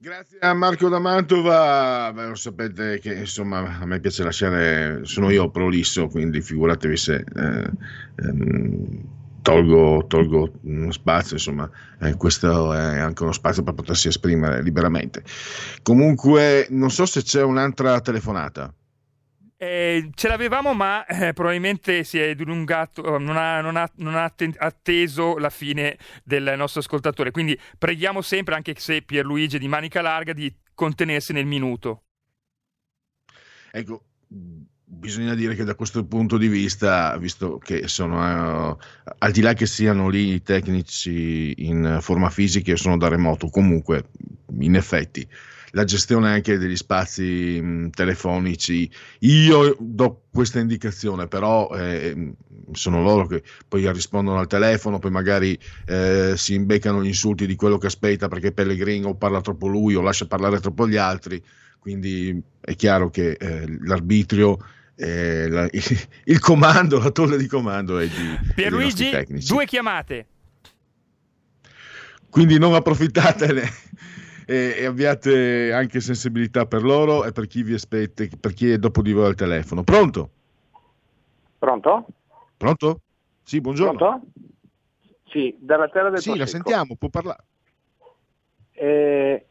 Grazie 0.00 0.38
a 0.38 0.54
Marco 0.54 0.88
da 0.88 1.00
Mantova, 1.00 2.12
Beh, 2.14 2.28
lo 2.28 2.36
sapete 2.36 3.00
che 3.00 3.14
insomma 3.14 3.80
a 3.80 3.84
me 3.84 3.98
piace 3.98 4.22
lasciare, 4.22 5.00
sono 5.02 5.28
io 5.28 5.50
prolisso, 5.50 6.06
quindi 6.06 6.40
figuratevi 6.40 6.96
se 6.96 7.24
eh, 7.34 7.70
ehm, 8.14 9.00
tolgo, 9.42 10.04
tolgo 10.06 10.52
uno 10.62 10.92
spazio, 10.92 11.34
insomma 11.34 11.68
eh, 11.98 12.14
questo 12.14 12.72
è 12.72 12.98
anche 13.00 13.24
uno 13.24 13.32
spazio 13.32 13.64
per 13.64 13.74
potersi 13.74 14.06
esprimere 14.06 14.62
liberamente. 14.62 15.24
Comunque 15.82 16.68
non 16.70 16.92
so 16.92 17.04
se 17.04 17.22
c'è 17.22 17.42
un'altra 17.42 18.00
telefonata. 18.00 18.72
Eh, 19.60 20.10
ce 20.14 20.28
l'avevamo, 20.28 20.72
ma 20.72 21.04
eh, 21.04 21.32
probabilmente 21.32 22.04
si 22.04 22.16
è 22.16 22.36
dilungato, 22.36 23.18
non 23.18 23.36
ha, 23.36 23.60
non 23.60 23.74
ha- 23.74 23.90
non 23.96 24.14
ha 24.14 24.32
atteso 24.58 25.36
la 25.36 25.50
fine 25.50 25.98
del 26.22 26.54
nostro 26.56 26.78
ascoltatore. 26.78 27.32
Quindi 27.32 27.58
preghiamo 27.76 28.22
sempre, 28.22 28.54
anche 28.54 28.74
se 28.76 29.02
Pierluigi 29.02 29.56
è 29.56 29.58
di 29.58 29.66
manica 29.66 30.00
larga, 30.00 30.32
di 30.32 30.54
contenersi 30.74 31.32
nel 31.32 31.46
minuto. 31.46 32.04
Ecco, 33.72 34.04
bisogna 34.84 35.34
dire 35.34 35.56
che 35.56 35.64
da 35.64 35.74
questo 35.74 36.06
punto 36.06 36.38
di 36.38 36.46
vista, 36.46 37.16
visto 37.18 37.58
che 37.58 37.88
sono, 37.88 38.76
eh, 38.76 38.76
al 39.18 39.32
di 39.32 39.40
là 39.40 39.54
che 39.54 39.66
siano 39.66 40.08
lì 40.08 40.34
i 40.34 40.42
tecnici 40.42 41.66
in 41.66 41.98
forma 42.00 42.30
fisica 42.30 42.70
e 42.70 42.76
sono 42.76 42.96
da 42.96 43.08
remoto, 43.08 43.48
comunque, 43.48 44.10
in 44.60 44.76
effetti, 44.76 45.28
la 45.72 45.84
gestione 45.84 46.30
anche 46.30 46.58
degli 46.58 46.76
spazi 46.76 47.60
mh, 47.60 47.90
telefonici, 47.90 48.90
io 49.20 49.76
do 49.78 50.22
questa 50.30 50.60
indicazione, 50.60 51.26
però 51.26 51.68
eh, 51.74 52.32
sono 52.72 53.02
loro 53.02 53.26
che 53.26 53.42
poi 53.66 53.90
rispondono 53.92 54.38
al 54.38 54.46
telefono, 54.46 54.98
poi 54.98 55.10
magari 55.10 55.58
eh, 55.86 56.34
si 56.36 56.54
imbeccano 56.54 57.02
gli 57.02 57.08
insulti 57.08 57.46
di 57.46 57.56
quello 57.56 57.78
che 57.78 57.86
aspetta 57.86 58.28
perché 58.28 58.52
Pellegrino 58.52 59.14
parla 59.14 59.40
troppo 59.40 59.66
lui 59.66 59.94
o 59.94 60.00
lascia 60.02 60.26
parlare 60.26 60.60
troppo 60.60 60.88
gli 60.88 60.96
altri, 60.96 61.42
quindi 61.78 62.40
è 62.60 62.74
chiaro 62.74 63.10
che 63.10 63.32
eh, 63.32 63.78
l'arbitrio 63.82 64.58
eh, 64.96 65.48
la- 65.48 65.68
il 66.24 66.38
comando, 66.40 66.98
la 66.98 67.10
tolla 67.10 67.36
di 67.36 67.46
comando 67.46 67.98
è 67.98 68.06
di 68.06 68.52
Pierluigi, 68.54 69.10
due 69.46 69.64
chiamate. 69.64 70.26
Quindi 72.30 72.58
non 72.58 72.74
approfittatene 72.74 73.62
e, 74.50 74.76
e 74.78 74.86
abbiate 74.86 75.74
anche 75.74 76.00
sensibilità 76.00 76.64
per 76.64 76.82
loro 76.82 77.26
e 77.26 77.32
per 77.32 77.46
chi 77.46 77.62
vi 77.62 77.74
aspetta, 77.74 78.24
per 78.40 78.54
chi 78.54 78.70
è 78.70 78.78
dopo 78.78 79.02
di 79.02 79.12
voi 79.12 79.26
al 79.26 79.34
telefono. 79.34 79.82
Pronto? 79.82 80.30
Pronto? 81.58 82.06
Pronto? 82.56 83.00
Sì, 83.42 83.60
buongiorno. 83.60 83.98
Pronto? 83.98 84.26
Sì, 85.26 85.54
dalla 85.58 85.88
terra 85.88 86.08
del 86.08 86.20
Sì, 86.20 86.30
la 86.30 86.36
Prosecco. 86.36 86.62
sentiamo, 86.62 86.96
può 86.96 87.10
parlare. 87.10 87.44
Eh, 88.72 89.46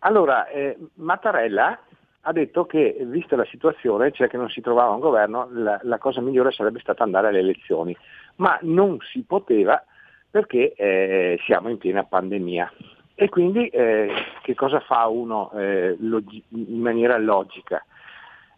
allora, 0.00 0.46
eh, 0.46 0.78
Mattarella 0.94 1.80
ha 2.20 2.32
detto 2.32 2.66
che, 2.66 2.96
vista 3.00 3.34
la 3.34 3.46
situazione, 3.46 4.12
cioè 4.12 4.28
che 4.28 4.36
non 4.36 4.48
si 4.48 4.60
trovava 4.60 4.92
un 4.92 5.00
governo, 5.00 5.48
la, 5.50 5.80
la 5.82 5.98
cosa 5.98 6.20
migliore 6.20 6.52
sarebbe 6.52 6.78
stata 6.78 7.02
andare 7.02 7.28
alle 7.28 7.40
elezioni, 7.40 7.96
ma 8.36 8.56
non 8.62 8.98
si 9.10 9.22
poteva 9.22 9.84
perché 10.30 10.72
eh, 10.74 11.36
siamo 11.46 11.68
in 11.68 11.78
piena 11.78 12.04
pandemia. 12.04 12.72
E 13.18 13.30
quindi 13.30 13.68
eh, 13.68 14.12
che 14.42 14.54
cosa 14.54 14.78
fa 14.80 15.06
uno 15.06 15.50
eh, 15.52 15.96
logi- 16.00 16.44
in 16.50 16.80
maniera 16.80 17.16
logica? 17.16 17.82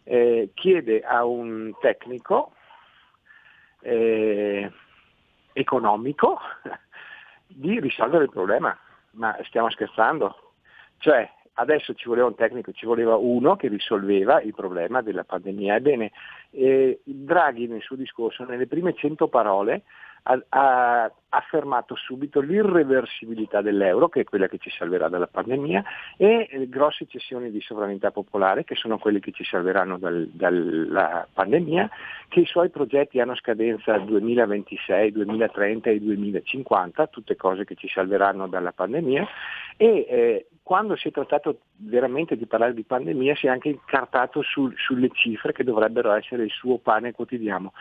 Eh, 0.03 0.49
chiede 0.53 0.99
a 1.01 1.23
un 1.23 1.71
tecnico 1.79 2.51
eh, 3.79 4.69
economico 5.53 6.39
di 7.47 7.79
risolvere 7.79 8.25
il 8.25 8.31
problema. 8.31 8.77
Ma 9.11 9.37
stiamo 9.43 9.69
scherzando? 9.69 10.51
Cioè, 10.97 11.31
adesso 11.53 11.93
ci 11.93 12.09
voleva 12.09 12.27
un 12.27 12.35
tecnico, 12.35 12.73
ci 12.73 12.85
voleva 12.85 13.15
uno 13.15 13.55
che 13.55 13.69
risolveva 13.69 14.41
il 14.41 14.53
problema 14.53 15.01
della 15.01 15.23
pandemia. 15.23 15.75
Ebbene, 15.75 16.11
eh, 16.51 16.99
Draghi 17.05 17.67
nel 17.67 17.81
suo 17.81 17.95
discorso, 17.95 18.43
nelle 18.43 18.67
prime 18.67 18.93
100 18.93 19.29
parole, 19.29 19.83
ha, 20.29 20.43
ha 20.49 21.11
affermato 21.29 21.95
subito 21.95 22.39
l'irreversibilità 22.39 23.61
dell'euro, 23.61 24.09
che 24.09 24.21
è 24.21 24.23
quella 24.23 24.47
che 24.47 24.57
ci 24.57 24.69
salverà 24.69 25.09
dalla 25.09 25.27
pandemia, 25.27 25.83
e 26.17 26.47
grosse 26.69 27.05
cessioni 27.07 27.51
di 27.51 27.61
sovranità 27.61 28.11
popolare, 28.11 28.63
che 28.63 28.75
sono 28.75 28.97
quelle 28.97 29.19
che 29.19 29.31
ci 29.31 29.43
salveranno 29.43 29.97
dal- 29.97 30.29
dalla 30.31 31.27
pandemia, 31.31 31.89
che 32.27 32.41
i 32.41 32.45
suoi 32.45 32.69
progetti 32.69 33.19
hanno 33.19 33.35
scadenza 33.35 33.97
2026, 33.97 35.11
2030 35.11 35.89
e 35.89 35.99
2050, 35.99 37.07
tutte 37.07 37.35
cose 37.35 37.65
che 37.65 37.75
ci 37.75 37.87
salveranno 37.87 38.47
dalla 38.47 38.71
pandemia, 38.71 39.27
e 39.77 40.05
eh, 40.09 40.47
quando 40.61 40.95
si 40.95 41.07
è 41.07 41.11
trattato 41.11 41.61
veramente 41.77 42.35
di 42.37 42.45
parlare 42.45 42.73
di 42.73 42.83
pandemia 42.83 43.35
si 43.35 43.47
è 43.47 43.49
anche 43.49 43.69
incartato 43.69 44.43
sul- 44.43 44.75
sulle 44.77 45.09
cifre 45.13 45.51
che 45.51 45.63
dovrebbero 45.63 46.11
essere 46.11 46.43
il 46.43 46.51
suo 46.51 46.77
pane 46.77 47.11
quotidiano. 47.11 47.73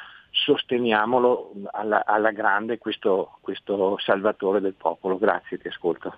Sosteniamolo 0.44 1.52
alla, 1.73 2.05
alla 2.06 2.31
grande 2.31 2.78
questo, 2.78 3.39
questo 3.40 3.98
salvatore 3.98 4.60
del 4.60 4.74
popolo. 4.74 5.19
Grazie, 5.19 5.59
ti 5.59 5.69
ascolto. 5.69 6.15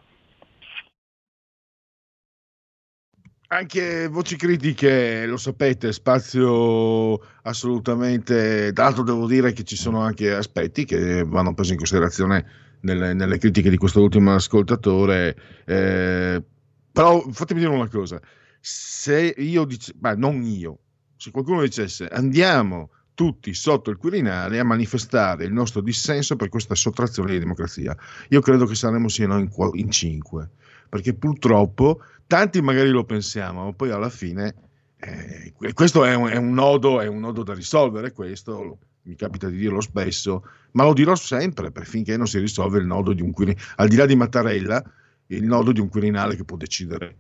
Anche 3.49 4.07
voci 4.07 4.37
critiche, 4.37 5.27
lo 5.27 5.37
sapete, 5.37 5.93
spazio 5.93 7.19
assolutamente. 7.43 8.73
Tra 8.73 8.93
devo 8.93 9.27
dire 9.27 9.53
che 9.53 9.65
ci 9.65 9.75
sono 9.75 10.01
anche 10.01 10.33
aspetti 10.33 10.85
che 10.85 11.25
vanno 11.25 11.55
presi 11.55 11.73
in 11.73 11.79
considerazione 11.79 12.79
nelle, 12.83 13.13
nelle 13.13 13.39
critiche 13.39 13.71
di 13.71 13.77
questo 13.77 14.03
ultimo 14.03 14.35
ascoltatore. 14.35 15.37
eh, 15.67 16.45
però 16.93 17.21
fatemi 17.31 17.61
dire 17.61 17.73
una 17.73 17.89
cosa: 17.89 18.21
se 18.61 19.35
io 19.37 19.65
dice, 19.65 19.95
ma 19.99 20.15
non 20.15 20.43
io, 20.43 20.79
se 21.17 21.33
qualcuno 21.33 21.63
dicesse 21.63 22.07
andiamo 22.07 22.91
tutti 23.15 23.53
sotto 23.55 23.91
il 23.91 23.97
Quirinale 23.97 24.59
a 24.59 24.65
manifestare 24.65 25.45
il 25.45 25.53
nostro 25.53 25.81
dissenso 25.81 26.37
per 26.37 26.49
questa 26.49 26.75
sottrazione 26.75 27.33
di 27.33 27.39
democrazia, 27.39 27.97
io 28.29 28.41
credo 28.41 28.67
che 28.67 28.75
saremmo 28.75 29.09
sino 29.09 29.39
in, 29.39 29.51
in 29.75 29.91
cinque, 29.91 30.51
perché 30.89 31.15
purtroppo 31.15 32.01
tanti 32.27 32.61
magari 32.61 32.91
lo 32.91 33.05
pensiamo, 33.05 33.65
ma 33.65 33.73
poi 33.73 33.91
alla 33.91 34.11
fine 34.11 34.55
eh, 34.97 35.53
que- 35.57 35.73
questo 35.73 36.05
è 36.05 36.15
un, 36.15 36.29
è 36.29 36.37
un 36.37 36.53
nodo, 36.53 37.01
è 37.01 37.07
un 37.07 37.21
nodo 37.21 37.43
da 37.43 37.55
risolvere, 37.55 38.13
questo 38.13 38.79
mi 39.03 39.15
capita 39.17 39.49
di 39.49 39.57
dirlo 39.57 39.81
spesso, 39.81 40.45
ma 40.73 40.85
lo 40.85 40.93
dirò 40.93 41.15
sempre 41.15 41.71
finché 41.85 42.17
non 42.17 42.27
si 42.27 42.39
risolve 42.39 42.79
il 42.79 42.87
nodo 42.87 43.13
di 43.13 43.23
un 43.23 43.33
Quirinale, 43.33 43.65
al 43.77 43.89
di 43.89 43.97
là 43.97 44.07
di 44.07 44.15
Mattarella, 44.17 44.83
il 45.29 45.45
nodo 45.45 45.73
di 45.73 45.81
un 45.81 45.89
Quirinale 45.89 46.37
che 46.37 46.45
può 46.45 46.57
decidere. 46.57 47.17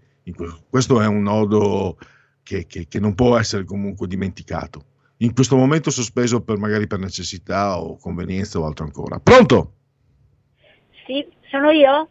questo 0.68 1.00
è 1.00 1.06
un 1.06 1.22
nodo 1.22 1.98
che, 2.42 2.66
che- 2.66 2.86
che 2.86 3.00
non 3.00 3.14
può 3.14 3.36
essere 3.38 3.64
comunque 3.64 4.06
dimenticato. 4.06 4.84
In 5.22 5.34
questo 5.34 5.54
momento 5.54 5.90
sospeso 5.90 6.42
per 6.42 6.56
magari 6.56 6.86
per 6.86 6.98
necessità 6.98 7.78
o 7.78 7.98
convenienza 7.98 8.58
o 8.58 8.64
altro 8.64 8.86
ancora. 8.86 9.20
Pronto? 9.22 9.72
Sì, 11.04 11.26
sono 11.50 11.70
io? 11.70 12.08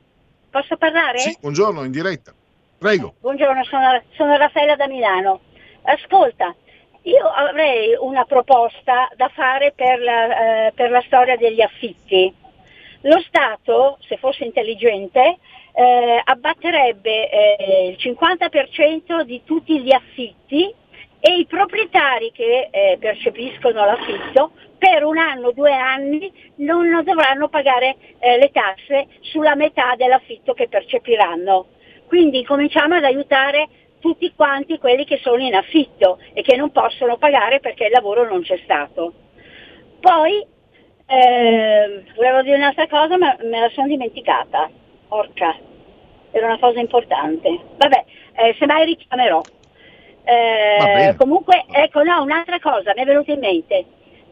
Posso 0.51 0.77
parlare? 0.77 1.17
Sì, 1.17 1.35
buongiorno, 1.41 1.83
in 1.83 1.91
diretta. 1.91 2.35
Prego. 2.77 3.15
Buongiorno, 3.19 3.63
sono, 3.63 3.99
sono 4.15 4.37
Raffaella 4.37 4.75
da 4.75 4.87
Milano. 4.87 5.39
Ascolta, 5.81 6.55
io 7.01 7.25
avrei 7.27 7.95
una 7.99 8.25
proposta 8.25 9.09
da 9.15 9.27
fare 9.29 9.73
per 9.75 9.99
la, 9.99 10.67
eh, 10.67 10.71
per 10.73 10.91
la 10.91 11.01
storia 11.07 11.35
degli 11.35 11.61
affitti. 11.61 12.31
Lo 13.01 13.19
Stato, 13.21 13.97
se 14.07 14.17
fosse 14.17 14.43
intelligente, 14.43 15.39
eh, 15.73 16.21
abbatterebbe 16.23 17.29
eh, 17.31 17.87
il 17.89 17.97
50% 17.97 19.23
di 19.23 19.41
tutti 19.43 19.81
gli 19.81 19.93
affitti 19.93 20.71
e 21.19 21.37
i 21.37 21.45
proprietari 21.45 22.31
che 22.31 22.69
eh, 22.71 22.97
percepiscono 22.99 23.83
l'affitto 23.85 24.51
per 24.77 25.03
un 25.03 25.17
anno, 25.17 25.51
due 25.51 25.73
anni 25.73 26.31
non 26.55 27.03
dovranno 27.03 27.49
pagare 27.49 27.97
eh, 28.19 28.37
le 28.37 28.49
tasse 28.51 29.07
sulla 29.21 29.55
metà 29.55 29.95
dell'affitto 29.97 30.53
che 30.53 30.69
percepiranno. 30.69 31.67
Quindi 32.07 32.43
cominciamo 32.45 32.95
ad 32.95 33.03
aiutare 33.03 33.67
tutti 33.99 34.31
quanti 34.33 34.77
quelli 34.77 35.03
che 35.03 35.19
sono 35.21 35.43
in 35.43 35.53
affitto 35.53 36.19
e 36.33 36.41
che 36.41 36.55
non 36.55 36.71
possono 36.71 37.17
pagare 37.17 37.59
perché 37.59 37.85
il 37.85 37.91
lavoro 37.91 38.27
non 38.27 38.41
c'è 38.41 38.57
stato. 38.63 39.13
Poi 39.99 40.45
eh, 41.05 42.03
volevo 42.15 42.41
dire 42.41 42.55
un'altra 42.55 42.87
cosa 42.87 43.17
ma 43.17 43.35
me 43.43 43.59
la 43.59 43.69
sono 43.69 43.87
dimenticata. 43.87 44.69
Porca, 45.09 45.57
era 46.31 46.45
una 46.45 46.59
cosa 46.59 46.79
importante. 46.79 47.59
Vabbè, 47.75 48.05
eh, 48.33 48.55
se 48.57 48.65
mai 48.65 48.85
richiamerò. 48.85 49.41
Eh, 50.29 51.15
comunque, 51.17 51.65
ecco, 51.71 52.03
no, 52.03 52.21
un'altra 52.21 52.59
cosa 52.59 52.93
mi 52.95 53.01
è 53.01 53.05
venuta 53.05 53.31
in 53.31 53.39
mente. 53.39 53.85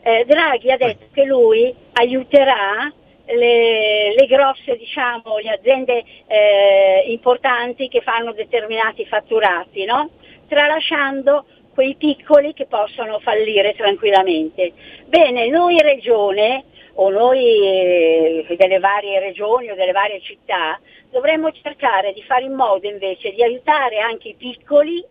Eh, 0.04 0.26
Draghi 0.28 0.72
ha 0.72 0.78
detto 0.78 1.06
che 1.12 1.24
lui 1.24 1.74
aiuterà 1.94 2.94
le, 3.26 4.14
le 4.14 4.26
grosse, 4.28 4.78
diciamo, 4.78 5.40
le 5.40 5.50
aziende 5.50 6.04
eh, 6.28 7.06
importanti 7.08 7.88
che 7.88 8.02
fanno 8.02 8.32
determinati 8.34 9.06
fatturati, 9.08 9.86
no? 9.86 10.12
tralasciando 10.48 11.46
quei 11.74 11.96
piccoli 11.96 12.54
che 12.54 12.68
possono 12.68 13.20
fallire 13.20 13.74
tranquillamente. 13.74 14.74
Bene, 15.08 15.48
noi 15.50 15.82
regione 15.82 16.66
o 16.94 17.10
noi 17.10 18.46
eh, 18.48 18.56
delle 18.56 18.80
varie 18.80 19.20
regioni 19.20 19.72
o 19.72 19.76
delle 19.76 19.92
varie 19.94 20.22
città 20.22 20.80
dovremmo 21.10 21.52
cercare 21.52 22.14
di 22.14 22.22
fare 22.22 22.46
in 22.46 22.54
modo 22.54 22.88
invece 22.88 23.32
di 23.32 23.44
aiutare 23.44 24.00
anche 24.00 24.30
i 24.30 24.36
piccoli 24.36 25.04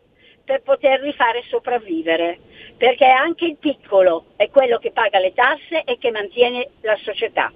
per 0.47 0.63
poterli 0.63 1.13
fare 1.13 1.43
sopravvivere, 1.49 2.39
perché 2.79 3.05
anche 3.05 3.45
il 3.45 3.57
piccolo 3.57 4.27
è 4.37 4.49
quello 4.49 4.79
che 4.79 4.93
paga 4.93 5.19
le 5.19 5.35
tasse 5.35 5.83
e 5.85 5.99
che 5.99 6.11
mantiene 6.11 6.71
la 6.81 6.97
società 7.03 7.53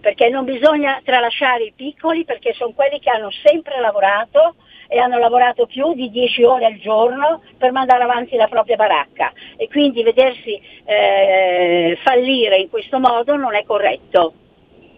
perché 0.00 0.28
non 0.28 0.44
bisogna 0.44 1.00
tralasciare 1.04 1.64
i 1.64 1.72
piccoli 1.74 2.24
perché 2.24 2.52
sono 2.52 2.72
quelli 2.72 3.00
che 3.00 3.10
hanno 3.10 3.30
sempre 3.44 3.80
lavorato 3.80 4.54
e 4.88 4.98
hanno 4.98 5.18
lavorato 5.18 5.66
più 5.66 5.92
di 5.94 6.08
10 6.10 6.44
ore 6.44 6.66
al 6.66 6.78
giorno 6.78 7.42
per 7.58 7.72
mandare 7.72 8.04
avanti 8.04 8.36
la 8.36 8.46
propria 8.46 8.76
baracca 8.76 9.32
e 9.56 9.68
quindi 9.68 10.02
vedersi 10.02 10.58
eh, 10.84 11.98
fallire 12.02 12.58
in 12.58 12.70
questo 12.70 12.98
modo 12.98 13.36
non 13.36 13.54
è 13.54 13.64
corretto. 13.64 14.32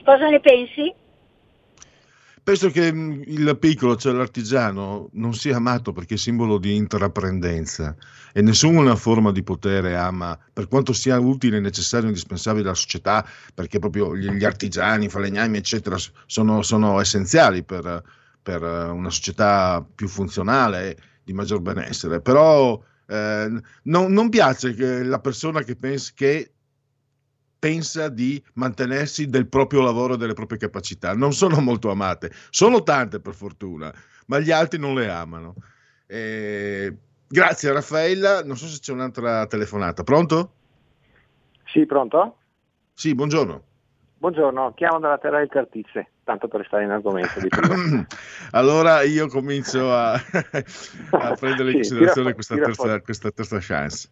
Cosa 0.05 0.29
ne 0.29 0.41
pensi? 0.41 0.95
Penso 2.43 2.71
che 2.71 2.93
mh, 2.93 3.23
il 3.27 3.57
piccolo, 3.59 3.97
cioè 3.97 4.13
l'artigiano, 4.13 5.09
non 5.13 5.35
sia 5.35 5.57
amato 5.57 5.93
perché 5.93 6.15
è 6.15 6.19
simbolo 6.19 6.59
di 6.59 6.75
intraprendenza 6.75 7.95
e 8.33 8.43
nessuna 8.43 8.97
forma 8.97 9.33
di 9.33 9.43
potere 9.43 9.97
ama, 9.97 10.39
per 10.53 10.69
quanto 10.69 10.93
sia 10.93 11.19
utile, 11.19 11.61
necessario 11.61 12.07
e 12.07 12.11
indispensabile 12.11 12.67
alla 12.67 12.75
società, 12.75 13.27
perché 13.55 13.79
proprio 13.79 14.17
gli, 14.17 14.45
artigiani, 14.45 15.07
i 15.07 15.09
falegnami, 15.09 15.59
eccetera, 15.59 15.97
sono, 16.27 16.63
sono 16.63 17.01
essenziali 17.01 17.63
per, 17.63 18.03
per 18.43 18.63
una 18.63 19.11
società 19.11 19.85
più 19.95 20.09
funzionale, 20.09 20.97
di 21.23 21.33
maggior 21.33 21.61
benessere. 21.61 22.21
Però 22.21 22.81
eh, 23.07 23.61
non, 23.83 24.13
non 24.13 24.29
piace 24.29 24.75
che 24.75 25.03
la 25.03 25.21
persona 25.21 25.63
che 25.63 25.77
pensa 25.77 26.13
che 26.15 26.53
pensa 27.61 28.09
di 28.09 28.43
mantenersi 28.55 29.27
del 29.29 29.47
proprio 29.47 29.83
lavoro 29.83 30.15
e 30.15 30.17
delle 30.17 30.33
proprie 30.33 30.59
capacità. 30.59 31.15
Non 31.15 31.33
sono 31.33 31.61
molto 31.61 31.91
amate, 31.91 32.33
sono 32.51 32.83
tante 32.83 33.21
per 33.21 33.35
fortuna, 33.35 33.93
ma 34.27 34.41
gli 34.41 34.51
altri 34.51 34.81
non 34.81 34.95
le 34.95 35.09
amano. 35.09 35.55
Eh, 36.07 36.93
grazie 37.29 37.73
Raffaella, 37.73 38.43
non 38.43 38.57
so 38.57 38.67
se 38.67 38.81
c'è 38.81 38.93
un'altra 38.93 39.47
telefonata. 39.47 40.03
Pronto? 40.03 40.55
Sì, 41.67 41.87
pronto? 41.87 42.39
Sì, 42.95 43.15
buongiorno. 43.15 43.69
Buongiorno, 44.21 44.75
chiamo 44.75 44.99
dalla 44.99 45.17
Terra 45.17 45.39
del 45.39 45.49
Cartizze, 45.49 46.11
tanto 46.25 46.47
per 46.49 46.67
stare 46.67 46.85
in 46.85 46.91
argomento. 46.91 47.41
Allora 48.53 49.03
io 49.03 49.29
comincio 49.29 49.91
a, 49.91 50.13
a 50.13 51.35
prendere 51.39 51.73
in 51.73 51.81
Sì, 51.85 51.89
considerazione 51.89 52.35
questa 52.35 52.57
terza, 52.57 53.01
questa 53.01 53.31
terza 53.31 53.59
chance. 53.61 54.11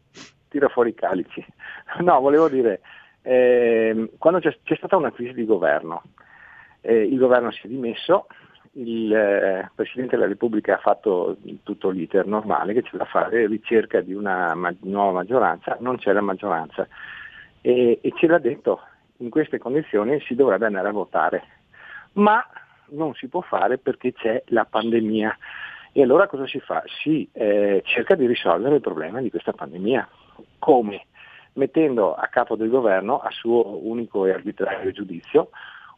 Tira 0.49 0.69
fuori 0.69 0.91
i 0.91 0.95
calici. 0.95 1.45
No, 2.01 2.21
volevo 2.21 2.49
dire, 2.49 2.81
ehm, 3.23 4.11
quando 4.19 4.41
c'è, 4.41 4.57
c'è 4.63 4.77
stata 4.77 4.97
una 4.97 5.13
crisi 5.13 5.35
di 5.35 5.45
governo, 5.45 6.03
eh, 6.81 7.03
il 7.03 7.19
governo 7.19 7.51
si 7.51 7.67
è 7.67 7.69
dimesso, 7.69 8.27
il 8.73 9.13
eh, 9.13 9.71
Presidente 9.75 10.17
della 10.17 10.29
Repubblica 10.29 10.75
ha 10.75 10.79
fatto 10.79 11.37
tutto 11.63 11.91
l'iter 11.91 12.27
normale 12.27 12.73
che 12.75 12.83
c'è 12.83 12.97
da 12.97 13.05
fare, 13.05 13.47
ricerca 13.47 14.01
di 14.01 14.13
una 14.13 14.55
ma- 14.55 14.75
nuova 14.81 15.13
maggioranza, 15.13 15.77
non 15.81 15.97
c'è 15.97 16.13
la 16.13 16.21
maggioranza 16.21 16.87
e, 17.61 17.99
e 18.01 18.13
ce 18.17 18.27
l'ha 18.27 18.39
detto, 18.39 18.81
in 19.19 19.31
queste 19.31 19.59
condizioni 19.59 20.21
si 20.21 20.35
dovrebbe 20.35 20.67
andare 20.67 20.89
a 20.89 20.93
votare, 20.93 21.43
ma 22.13 22.45
non 22.91 23.15
si 23.15 23.29
può 23.29 23.41
fare 23.41 23.79
perché 23.79 24.13
c'è 24.13 24.43
la 24.47 24.65
pandemia. 24.65 25.37
E 25.93 26.03
allora 26.03 26.29
cosa 26.29 26.47
si 26.47 26.61
fa? 26.61 26.83
Si 27.03 27.29
eh, 27.33 27.83
cerca 27.85 28.15
di 28.15 28.27
risolvere 28.27 28.77
il 28.77 28.81
problema 28.81 29.21
di 29.21 29.31
questa 29.31 29.53
pandemia. 29.53 30.09
Come? 30.59 31.07
Mettendo 31.59 32.15
a 32.15 32.29
capo 32.29 32.55
del 32.55 32.69
governo, 32.69 33.19
a 33.19 33.33
suo 33.33 33.85
unico 33.85 34.25
e 34.27 34.31
arbitrario 34.31 34.93
giudizio, 34.93 35.51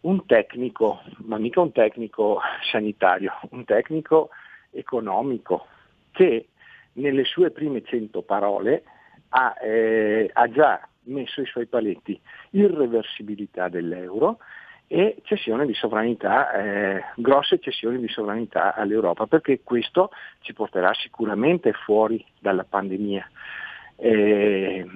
un 0.02 0.24
tecnico, 0.24 1.02
ma 1.18 1.36
mica 1.36 1.60
un 1.60 1.70
tecnico 1.70 2.40
sanitario, 2.62 3.38
un 3.50 3.66
tecnico 3.66 4.30
economico, 4.70 5.66
che 6.12 6.48
nelle 6.94 7.24
sue 7.24 7.50
prime 7.50 7.84
cento 7.84 8.22
parole 8.22 8.84
ha, 9.28 9.54
eh, 9.60 10.30
ha 10.32 10.48
già 10.50 10.80
messo 11.04 11.42
i 11.42 11.46
suoi 11.46 11.66
paletti 11.66 12.18
irreversibilità 12.52 13.68
dell'euro 13.68 14.38
e 14.86 15.18
cessione 15.24 15.66
di 15.66 15.74
sovranità, 15.74 16.52
eh, 16.52 17.04
grosse 17.16 17.58
cessioni 17.58 17.98
di 17.98 18.08
sovranità 18.08 18.74
all'Europa, 18.74 19.26
perché 19.26 19.60
questo 19.62 20.10
ci 20.40 20.54
porterà 20.54 20.94
sicuramente 20.94 21.72
fuori 21.74 22.24
dalla 22.38 22.64
pandemia. 22.64 23.28
Eh, 23.96 24.86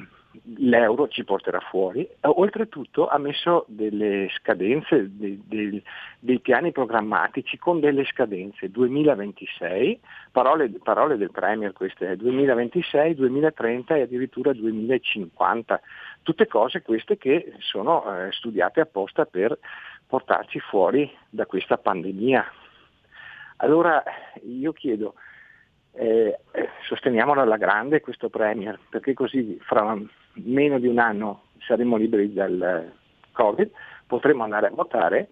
l'euro 0.56 1.08
ci 1.08 1.24
porterà 1.24 1.60
fuori. 1.60 2.02
Eh, 2.02 2.18
Oltretutto 2.22 3.08
ha 3.08 3.18
messo 3.18 3.64
delle 3.68 4.28
scadenze, 4.36 5.08
dei, 5.16 5.42
dei- 5.46 5.82
dei 6.18 6.40
piani 6.40 6.72
programmatici 6.72 7.58
con 7.58 7.80
delle 7.80 8.04
scadenze 8.04 8.70
2026, 8.70 10.00
parole, 10.30 10.70
parole 10.82 11.16
del 11.16 11.30
Premier 11.30 11.72
queste, 11.72 12.16
2026, 12.16 13.14
2030 13.14 13.96
e 13.96 14.02
addirittura 14.02 14.52
2050. 14.52 15.80
Tutte 16.22 16.46
cose 16.46 16.82
queste 16.82 17.16
che 17.16 17.54
sono 17.58 18.04
eh, 18.04 18.32
studiate 18.32 18.80
apposta 18.80 19.24
per 19.26 19.58
portarci 20.06 20.60
fuori 20.60 21.10
da 21.28 21.46
questa 21.46 21.76
pandemia. 21.76 22.44
Allora 23.58 24.02
io 24.42 24.72
chiedo, 24.72 25.14
eh, 25.92 26.38
eh, 26.52 26.68
sosteniamolo 26.86 27.40
alla 27.40 27.56
grande 27.56 28.00
questo 28.00 28.28
Premier, 28.28 28.78
perché 28.88 29.14
così 29.14 29.58
fra 29.62 29.96
meno 30.34 30.78
di 30.78 30.86
un 30.86 30.98
anno 30.98 31.44
saremo 31.66 31.96
liberi 31.96 32.32
dal 32.32 32.60
eh, 32.60 32.92
Covid, 33.32 33.70
potremo 34.06 34.44
andare 34.44 34.66
a 34.66 34.70
votare. 34.70 35.28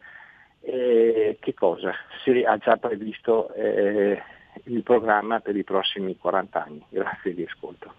eh, 0.61 1.39
che 1.41 1.55
cosa? 1.55 1.93
Se 2.25 2.45
ha 2.45 2.57
già 2.59 2.77
previsto 2.77 3.53
eh, 3.55 4.23
il 4.65 4.83
programma 4.83 5.41
per 5.41 5.57
i 5.57 5.65
prossimi 5.65 6.17
40 6.17 6.65
anni. 6.65 6.85
Grazie 6.89 7.35
di 7.35 7.45
ascolto. 7.49 7.95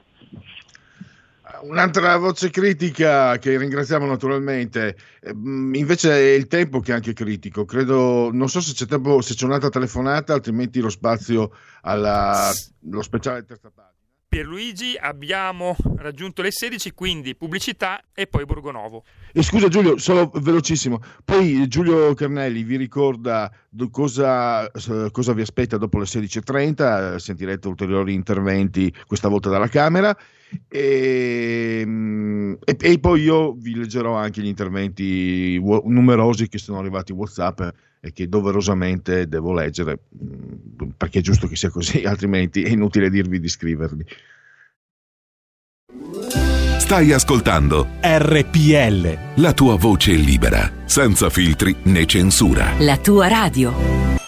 Un'altra 1.63 2.17
voce 2.17 2.49
critica 2.49 3.37
che 3.37 3.57
ringraziamo 3.57 4.05
naturalmente, 4.05 4.95
eh, 5.21 5.33
mh, 5.33 5.73
invece 5.75 6.11
è 6.11 6.33
il 6.35 6.47
tempo 6.47 6.79
che 6.79 6.91
è 6.91 6.95
anche 6.95 7.13
critico. 7.13 7.65
Credo, 7.65 8.29
non 8.31 8.47
so 8.47 8.61
se 8.61 8.73
c'è 8.73 8.85
tempo, 8.85 9.21
se 9.21 9.33
c'è 9.33 9.45
un'altra 9.45 9.69
telefonata, 9.69 10.33
altrimenti 10.33 10.79
lo 10.79 10.89
spazio 10.89 11.51
alla 11.81 12.49
lo 12.89 13.01
speciale 13.01 13.43
terza 13.43 13.69
parte. 13.73 13.92
Pierluigi 14.33 14.97
abbiamo 14.99 15.75
raggiunto 15.97 16.41
le 16.41 16.49
16, 16.51 16.93
quindi 16.93 17.35
pubblicità 17.35 18.01
e 18.15 18.25
poi 18.25 18.45
Borgonovo. 18.45 19.03
E 19.31 19.43
scusa 19.43 19.67
Giulio, 19.67 19.99
solo 19.99 20.31
velocissimo. 20.33 20.99
Poi 21.23 21.67
Giulio 21.67 22.15
Carnelli 22.15 22.63
vi 22.63 22.75
ricorda 22.77 23.51
cosa, 23.91 24.67
s- 24.73 25.09
cosa 25.11 25.33
vi 25.33 25.41
aspetta 25.41 25.77
dopo 25.77 25.99
le 25.99 26.05
16.30, 26.05 27.13
eh, 27.13 27.19
sentirete 27.19 27.67
ulteriori 27.67 28.15
interventi 28.15 28.91
questa 29.05 29.27
volta 29.27 29.51
dalla 29.51 29.67
Camera 29.67 30.17
e, 30.67 31.83
mm, 31.85 32.53
e- 32.65 32.77
e 32.79 32.99
poi 32.99 33.21
io 33.21 33.53
vi 33.53 33.75
leggerò 33.75 34.15
anche 34.15 34.41
gli 34.41 34.47
interventi 34.47 35.59
numerosi 35.61 36.49
che 36.49 36.57
sono 36.57 36.79
arrivati 36.79 37.11
in 37.11 37.19
Whatsapp 37.19 37.61
e 38.05 38.11
che 38.11 38.27
doverosamente 38.27 39.29
devo 39.29 39.53
leggere 39.53 39.99
mm, 40.21 40.89
perché 40.97 41.19
è 41.19 41.21
giusto 41.21 41.47
che 41.47 41.55
sia 41.55 41.69
così, 41.69 42.03
altrimenti 42.03 42.61
è 42.61 42.69
inutile 42.69 43.09
dirvi 43.09 43.39
di 43.39 43.47
scriverli. 43.47 44.05
Stai 46.79 47.13
ascoltando 47.13 47.87
RPL. 48.01 49.17
la 49.35 49.53
tua 49.53 49.77
voce 49.77 50.11
libera, 50.13 50.69
senza 50.83 51.29
filtri 51.29 51.73
né 51.83 52.05
censura. 52.05 52.73
La 52.79 52.97
tua 52.97 53.29
radio. 53.29 54.22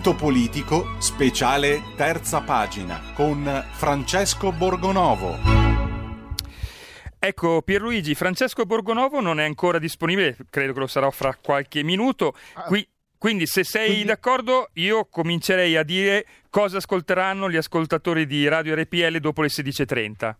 Punto 0.00 0.16
politico, 0.16 0.94
speciale 0.98 1.82
terza 1.94 2.40
pagina 2.40 3.12
con 3.12 3.66
Francesco 3.72 4.50
Borgonovo. 4.50 5.36
Ecco 7.18 7.60
Pierluigi, 7.60 8.14
Francesco 8.14 8.64
Borgonovo 8.64 9.20
non 9.20 9.40
è 9.40 9.44
ancora 9.44 9.78
disponibile, 9.78 10.38
credo 10.48 10.72
che 10.72 10.78
lo 10.78 10.86
sarà 10.86 11.10
fra 11.10 11.36
qualche 11.38 11.82
minuto. 11.82 12.34
Qui- 12.66 12.88
quindi 13.18 13.46
se 13.46 13.62
sei 13.62 14.02
d'accordo 14.04 14.70
io 14.76 15.04
comincerei 15.04 15.76
a 15.76 15.82
dire 15.82 16.24
cosa 16.48 16.78
ascolteranno 16.78 17.50
gli 17.50 17.56
ascoltatori 17.56 18.24
di 18.24 18.48
Radio 18.48 18.74
RPL 18.76 19.18
dopo 19.18 19.42
le 19.42 19.48
16.30. 19.48 20.34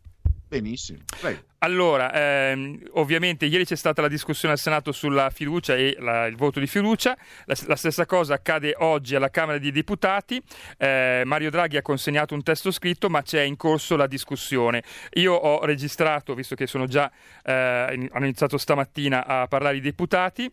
Benissimo. 0.51 0.99
Prego. 1.21 1.43
Allora, 1.59 2.13
ehm, 2.13 2.83
ovviamente 2.95 3.47
ieri 3.47 3.65
c'è 3.65 3.77
stata 3.77 4.03
la 4.03 4.09
discussione 4.09 4.55
al 4.55 4.59
Senato 4.59 4.91
sulla 4.91 5.31
fiducia 5.31 5.77
e 5.77 5.95
la- 6.01 6.27
il 6.27 6.35
voto 6.35 6.59
di 6.59 6.67
fiducia, 6.67 7.17
la, 7.45 7.55
la 7.67 7.77
stessa 7.77 8.05
cosa 8.05 8.35
accade 8.35 8.75
oggi 8.79 9.15
alla 9.15 9.31
Camera 9.31 9.59
dei 9.59 9.71
Deputati, 9.71 10.43
Eh, 10.77 11.23
Mario 11.25 11.51
Draghi 11.51 11.77
ha 11.77 11.83
consegnato 11.83 12.35
un 12.35 12.43
testo 12.43 12.73
scritto 12.73 13.09
ma 13.09 13.23
c'è 13.23 13.43
in 13.43 13.57
corso 13.57 13.95
la 13.95 14.09
discussione. 14.09 14.83
Io 15.15 15.35
ho 15.35 15.65
registrato, 15.65 16.35
visto 16.35 16.57
che 16.57 16.67
sono 16.67 16.87
già, 16.87 17.09
eh, 17.45 17.91
in- 17.95 18.09
hanno 18.11 18.25
iniziato 18.25 18.59
stamattina 18.59 19.25
a 19.25 19.47
parlare 19.47 19.77
i 19.77 19.81
deputati, 19.81 20.51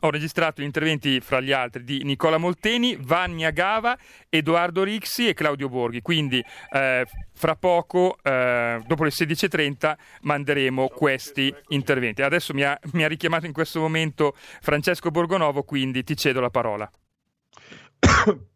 ho 0.00 0.10
registrato 0.10 0.60
gli 0.60 0.64
interventi 0.64 1.20
fra 1.20 1.40
gli 1.40 1.52
altri 1.52 1.84
di 1.84 2.02
Nicola 2.04 2.38
Molteni, 2.38 2.96
Vanni 3.00 3.44
Agava, 3.44 3.96
Edoardo 4.28 4.82
Rixi 4.82 5.28
e 5.28 5.34
Claudio 5.34 5.68
Borghi. 5.68 6.02
Quindi 6.02 6.44
eh, 6.72 7.06
fra 7.32 7.56
poco, 7.56 8.16
eh, 8.22 8.82
dopo 8.86 9.04
le 9.04 9.10
16.30, 9.10 9.94
manderemo 10.22 10.88
questi 10.88 11.54
interventi. 11.68 12.22
Adesso 12.22 12.54
mi 12.54 12.62
ha, 12.62 12.78
mi 12.92 13.04
ha 13.04 13.08
richiamato 13.08 13.46
in 13.46 13.52
questo 13.52 13.80
momento 13.80 14.34
Francesco 14.36 15.10
Borgonovo, 15.10 15.62
quindi 15.62 16.04
ti 16.04 16.16
cedo 16.16 16.40
la 16.40 16.50
parola. 16.50 16.90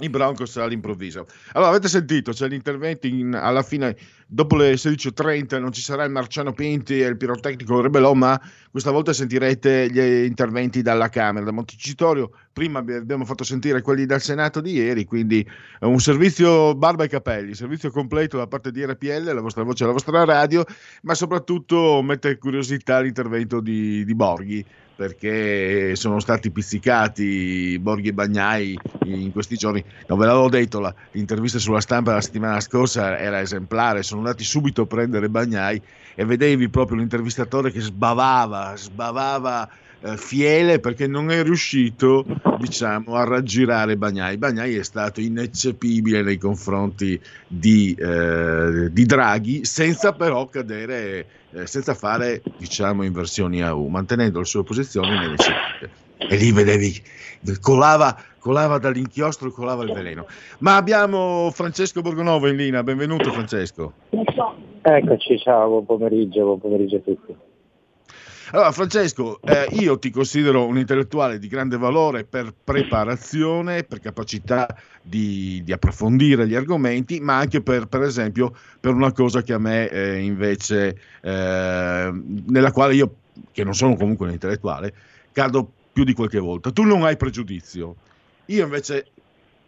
I 0.00 0.08
Broncos 0.08 0.56
all'improvviso. 0.56 1.26
Allora, 1.52 1.70
avete 1.70 1.86
sentito, 1.86 2.32
c'è 2.32 2.48
l'intervento 2.48 3.06
in- 3.06 3.32
alla 3.32 3.62
fine, 3.62 3.96
dopo 4.26 4.56
le 4.56 4.76
16.30 4.76 5.60
non 5.60 5.70
ci 5.70 5.82
sarà 5.82 6.02
il 6.02 6.10
Marciano 6.10 6.52
Pinti 6.52 7.00
e 7.00 7.06
il 7.06 7.16
pirotecnico 7.16 7.80
Rebelò, 7.80 8.12
ma 8.12 8.40
questa 8.72 8.90
volta 8.90 9.12
sentirete 9.12 9.88
gli 9.92 10.00
interventi 10.26 10.82
dalla 10.82 11.08
Camera, 11.08 11.44
da 11.44 11.52
Montecitorio. 11.52 12.32
Prima 12.52 12.80
abbi- 12.80 12.94
abbiamo 12.94 13.24
fatto 13.24 13.44
sentire 13.44 13.82
quelli 13.82 14.04
dal 14.04 14.20
Senato 14.20 14.60
di 14.60 14.72
ieri, 14.72 15.04
quindi 15.04 15.48
è 15.78 15.84
un 15.84 16.00
servizio 16.00 16.74
barba 16.74 17.04
e 17.04 17.08
capelli, 17.08 17.54
servizio 17.54 17.92
completo 17.92 18.36
da 18.36 18.48
parte 18.48 18.72
di 18.72 18.84
RPL, 18.84 19.32
la 19.32 19.40
vostra 19.40 19.62
voce, 19.62 19.86
la 19.86 19.92
vostra 19.92 20.24
radio, 20.24 20.64
ma 21.02 21.14
soprattutto 21.14 22.02
mette 22.02 22.36
curiosità 22.38 22.98
l'intervento 23.00 23.60
di, 23.60 24.04
di 24.04 24.14
Borghi 24.16 24.64
perché 24.96 25.96
sono 25.96 26.20
stati 26.20 26.50
pizzicati 26.50 27.78
Borghi 27.80 28.08
e 28.08 28.12
Bagnai 28.12 28.78
in 29.04 29.32
questi 29.32 29.56
giorni. 29.56 29.84
Non 30.06 30.18
ve 30.18 30.26
l'avevo 30.26 30.48
detto, 30.48 30.80
la- 30.80 30.94
l'intervista 31.12 31.58
sulla 31.58 31.80
stampa 31.80 32.12
la 32.12 32.20
settimana 32.20 32.60
scorsa 32.60 33.18
era 33.18 33.40
esemplare, 33.40 34.02
sono 34.02 34.20
andati 34.20 34.44
subito 34.44 34.82
a 34.82 34.86
prendere 34.86 35.28
Bagnai 35.28 35.80
e 36.14 36.24
vedevi 36.24 36.68
proprio 36.68 36.98
l'intervistatore 36.98 37.72
che 37.72 37.80
sbavava, 37.80 38.74
sbavava 38.76 39.68
eh, 40.04 40.18
fiele 40.18 40.80
perché 40.80 41.06
non 41.06 41.30
è 41.30 41.42
riuscito 41.42 42.26
diciamo 42.58 43.14
a 43.14 43.24
raggirare 43.24 43.96
Bagnai. 43.96 44.36
Bagnai 44.36 44.76
è 44.76 44.82
stato 44.82 45.20
ineccepibile 45.20 46.22
nei 46.22 46.36
confronti 46.36 47.18
di, 47.46 47.96
eh, 47.98 48.92
di 48.92 49.06
Draghi 49.06 49.64
senza 49.64 50.12
però 50.12 50.46
cadere, 50.48 51.26
eh, 51.52 51.66
senza 51.66 51.94
fare 51.94 52.42
diciamo 52.58 53.02
inversioni 53.02 53.62
a 53.62 53.74
U, 53.74 53.86
mantenendo 53.86 54.40
le 54.40 54.44
sue 54.44 54.62
posizioni 54.62 55.08
nelle 55.08 55.36
scelte. 55.38 56.02
E 56.16 56.36
lì 56.36 56.52
vedevi, 56.52 56.94
colava, 57.60 58.16
colava 58.38 58.78
dall'inchiostro, 58.78 59.50
colava 59.50 59.84
il 59.84 59.92
veleno. 59.92 60.26
Ma 60.58 60.76
abbiamo 60.76 61.50
Francesco 61.50 62.02
Borgonovo 62.02 62.46
in 62.48 62.56
linea, 62.56 62.82
benvenuto 62.82 63.30
Francesco. 63.32 63.92
Eccoci, 64.82 65.38
ciao, 65.38 65.68
buon 65.68 65.86
pomeriggio, 65.86 66.44
buon 66.44 66.60
pomeriggio 66.60 66.96
a 66.96 67.00
tutti. 67.00 67.34
Allora, 68.54 68.70
Francesco, 68.70 69.40
eh, 69.42 69.66
io 69.72 69.98
ti 69.98 70.10
considero 70.10 70.64
un 70.64 70.78
intellettuale 70.78 71.40
di 71.40 71.48
grande 71.48 71.76
valore 71.76 72.22
per 72.22 72.54
preparazione, 72.54 73.82
per 73.82 73.98
capacità 73.98 74.68
di, 75.02 75.60
di 75.64 75.72
approfondire 75.72 76.46
gli 76.46 76.54
argomenti, 76.54 77.18
ma 77.18 77.36
anche 77.36 77.62
per, 77.62 77.86
per 77.86 78.02
esempio, 78.02 78.54
per 78.78 78.94
una 78.94 79.10
cosa 79.10 79.42
che 79.42 79.54
a 79.54 79.58
me 79.58 79.88
eh, 79.88 80.20
invece, 80.20 80.96
eh, 81.20 82.12
nella 82.46 82.70
quale 82.70 82.94
io, 82.94 83.16
che 83.50 83.64
non 83.64 83.74
sono 83.74 83.96
comunque 83.96 84.26
un 84.26 84.32
intellettuale, 84.34 84.94
cado 85.32 85.68
più 85.92 86.04
di 86.04 86.12
qualche 86.12 86.38
volta. 86.38 86.70
Tu 86.70 86.84
non 86.84 87.02
hai 87.02 87.16
pregiudizio. 87.16 87.96
Io 88.46 88.62
invece 88.62 89.06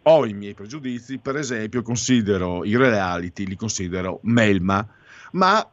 ho 0.03 0.25
i 0.25 0.31
miei 0.31 0.53
pregiudizi, 0.53 1.17
per 1.17 1.35
esempio 1.35 1.81
considero 1.81 2.63
i 2.63 2.77
reality, 2.77 3.47
li 3.47 3.57
considero 3.57 4.19
melma, 4.21 4.87
ma 5.31 5.69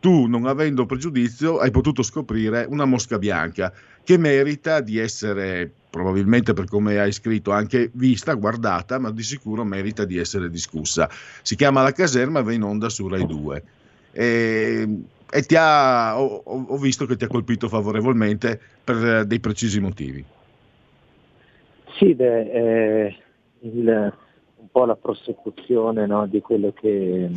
tu 0.00 0.26
non 0.26 0.46
avendo 0.46 0.86
pregiudizio 0.86 1.58
hai 1.58 1.70
potuto 1.70 2.02
scoprire 2.02 2.66
una 2.68 2.84
mosca 2.84 3.18
bianca 3.18 3.72
che 4.04 4.16
merita 4.16 4.80
di 4.80 4.98
essere, 4.98 5.70
probabilmente 5.90 6.54
per 6.54 6.66
come 6.66 6.98
hai 6.98 7.12
scritto, 7.12 7.50
anche 7.50 7.90
vista, 7.92 8.32
guardata, 8.34 8.98
ma 8.98 9.10
di 9.10 9.22
sicuro 9.22 9.64
merita 9.64 10.04
di 10.04 10.16
essere 10.16 10.48
discussa. 10.48 11.08
Si 11.42 11.56
chiama 11.56 11.82
La 11.82 11.92
Caserma 11.92 12.38
e 12.38 12.42
va 12.42 12.52
in 12.52 12.62
onda 12.62 12.88
su 12.88 13.06
Rai 13.06 13.26
2. 13.26 13.62
E, 14.12 14.88
e 15.30 15.42
ti 15.42 15.56
ha, 15.58 16.18
ho, 16.18 16.42
ho- 16.44 16.78
visto 16.78 17.04
che 17.04 17.16
ti 17.16 17.24
ha 17.24 17.28
colpito 17.28 17.68
favorevolmente 17.68 18.58
per 18.82 19.04
eh, 19.04 19.26
dei 19.26 19.40
precisi 19.40 19.78
motivi. 19.78 20.24
Sì, 21.98 22.14
beh, 22.14 22.50
è 22.50 23.16
il- 23.60 24.12
un 24.56 24.68
po' 24.70 24.86
la 24.86 24.96
prosecuzione 24.96 26.06
no, 26.06 26.26
di 26.26 26.40
quello 26.40 26.72
che, 26.72 27.28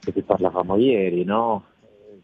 che 0.00 0.22
parlavamo 0.22 0.76
ieri, 0.78 1.22
no? 1.24 1.66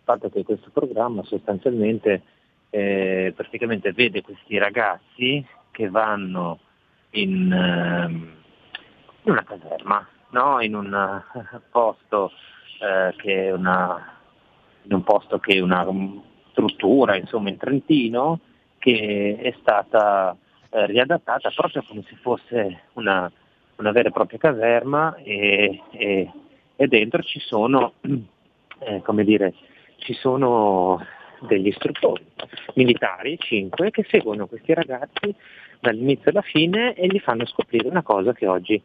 Fatto 0.09 0.31
che 0.31 0.43
questo 0.43 0.71
programma 0.73 1.23
sostanzialmente 1.25 2.23
eh, 2.71 3.35
praticamente 3.37 3.93
vede 3.93 4.23
questi 4.23 4.57
ragazzi 4.57 5.45
che 5.71 5.91
vanno 5.91 6.61
in, 7.11 7.53
ehm, 7.53 8.33
in 9.25 9.31
una 9.31 9.45
caserma, 9.45 10.09
no? 10.31 10.63
in 10.63 10.75
un 10.75 10.95
eh, 10.95 11.61
posto 11.71 12.33
eh, 12.81 13.15
che 13.19 13.49
è 13.49 13.53
una, 13.53 14.17
in 14.85 14.95
un 14.95 15.03
posto 15.03 15.39
che 15.41 15.57
è 15.57 15.61
una 15.61 15.87
struttura, 16.53 17.15
insomma, 17.15 17.51
in 17.51 17.59
Trentino, 17.59 18.41
che 18.79 19.37
è 19.39 19.55
stata 19.61 20.35
eh, 20.71 20.87
riadattata 20.87 21.51
proprio 21.55 21.85
come 21.87 22.03
se 22.09 22.17
fosse 22.23 22.85
una, 22.95 23.31
una 23.77 23.93
vera 23.93 24.09
e 24.09 24.13
propria 24.13 24.39
caserma 24.39 25.17
e, 25.17 25.83
e- 25.91 26.33
e 26.81 26.87
dentro 26.87 27.23
ci 27.23 27.41
sono, 27.41 27.95
eh, 28.79 29.03
come 29.03 29.25
dire, 29.25 29.53
ci 29.99 30.15
sono 30.15 31.05
degli 31.41 31.69
istruttori 31.69 32.25
militari, 32.75 33.39
cinque, 33.39 33.91
che 33.91 34.05
seguono 34.09 34.47
questi 34.47 34.75
ragazzi 34.75 35.35
dall'inizio 35.81 36.31
alla 36.31 36.43
fine 36.43 36.95
e 36.95 37.07
gli 37.07 37.21
fanno 37.21 37.47
scoprire 37.47 37.89
una 37.89 38.03
cosa 38.03 38.33
che 38.33 38.47
oggi 38.47 38.83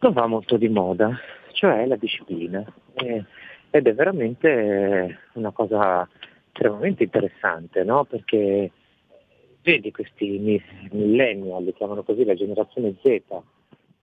non 0.00 0.12
va 0.12 0.26
molto 0.26 0.56
di 0.56 0.68
moda, 0.68 1.18
cioè 1.52 1.86
la 1.86 1.96
disciplina. 1.96 2.64
Ed 2.94 3.86
è 3.86 3.94
veramente 3.94 5.20
una 5.32 5.50
cosa 5.50 6.08
estremamente 6.48 7.02
interessante, 7.04 7.82
no? 7.82 8.04
perché 8.04 8.70
vedi 9.62 9.90
questi 9.90 10.38
mi- 10.38 10.62
millennial, 10.92 11.64
li 11.64 11.72
chiamano 11.72 12.02
così 12.02 12.24
la 12.24 12.34
generazione 12.34 12.94
Z, 13.02 13.22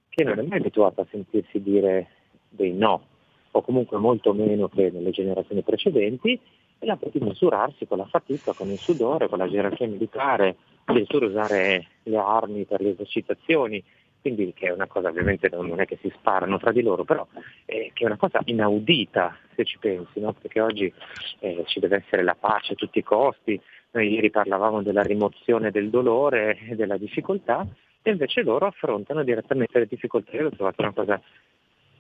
che 0.10 0.24
non 0.24 0.40
è 0.40 0.42
mai 0.42 0.60
abituata 0.60 1.02
a 1.02 1.08
sentirsi 1.10 1.62
dire 1.62 2.08
dei 2.50 2.74
no, 2.74 3.06
o 3.52 3.62
comunque 3.62 3.98
molto 3.98 4.34
meno 4.34 4.68
che 4.70 4.90
nelle 4.92 5.12
generazioni 5.12 5.62
precedenti, 5.62 6.40
e 6.80 6.86
là 6.86 6.96
per 6.96 7.12
misurarsi 7.14 7.86
con 7.86 8.00
la 8.00 8.06
fatica, 8.06 8.54
con 8.54 8.70
il 8.70 8.80
sudore, 8.80 9.30
con 9.30 9.38
la 9.38 9.48
gerarchia 9.48 9.88
militare, 9.88 10.56
addirittura 10.86 11.28
usare 11.28 11.86
le 12.04 12.18
armi 12.18 12.66
per 12.66 12.82
le 12.82 12.92
esercitazioni, 12.92 13.84
quindi 14.22 14.54
che 14.54 14.68
è 14.68 14.72
una 14.72 14.88
cosa 14.88 15.10
ovviamente 15.10 15.50
non 15.50 15.80
è 15.80 15.86
che 15.86 15.98
si 16.02 16.12
sparano 16.16 16.60
tra 16.60 16.72
di 16.72 16.82
loro, 16.82 17.04
però 17.04 17.26
eh, 17.66 17.92
che 17.94 18.04
è 18.04 18.06
una 18.06 18.18
cosa 18.18 18.40
inaudita 18.46 19.36
se 19.56 19.66
ci 19.66 19.78
pensi, 19.80 20.20
no? 20.20 20.34
perché 20.34 20.62
oggi 20.62 20.92
eh, 21.40 21.64
ci 21.66 21.80
deve 21.80 21.98
essere 21.98 22.24
la 22.24 22.36
pace 22.40 22.74
a 22.74 22.76
tutti 22.76 23.00
i 23.00 23.04
costi, 23.04 23.60
noi 23.92 24.14
ieri 24.14 24.30
parlavamo 24.30 24.82
della 24.84 25.02
rimozione 25.02 25.72
del 25.72 25.90
dolore 25.90 26.58
e 26.70 26.76
della 26.76 26.98
difficoltà 26.98 27.68
e 28.04 28.12
invece 28.12 28.42
loro 28.42 28.68
affrontano 28.68 29.24
direttamente 29.24 29.80
le 29.80 29.88
difficoltà. 29.88 30.32
Io 30.36 30.44
l'ho 30.44 30.52
trovata 30.52 30.82
una 30.82 30.94
cosa 30.94 31.22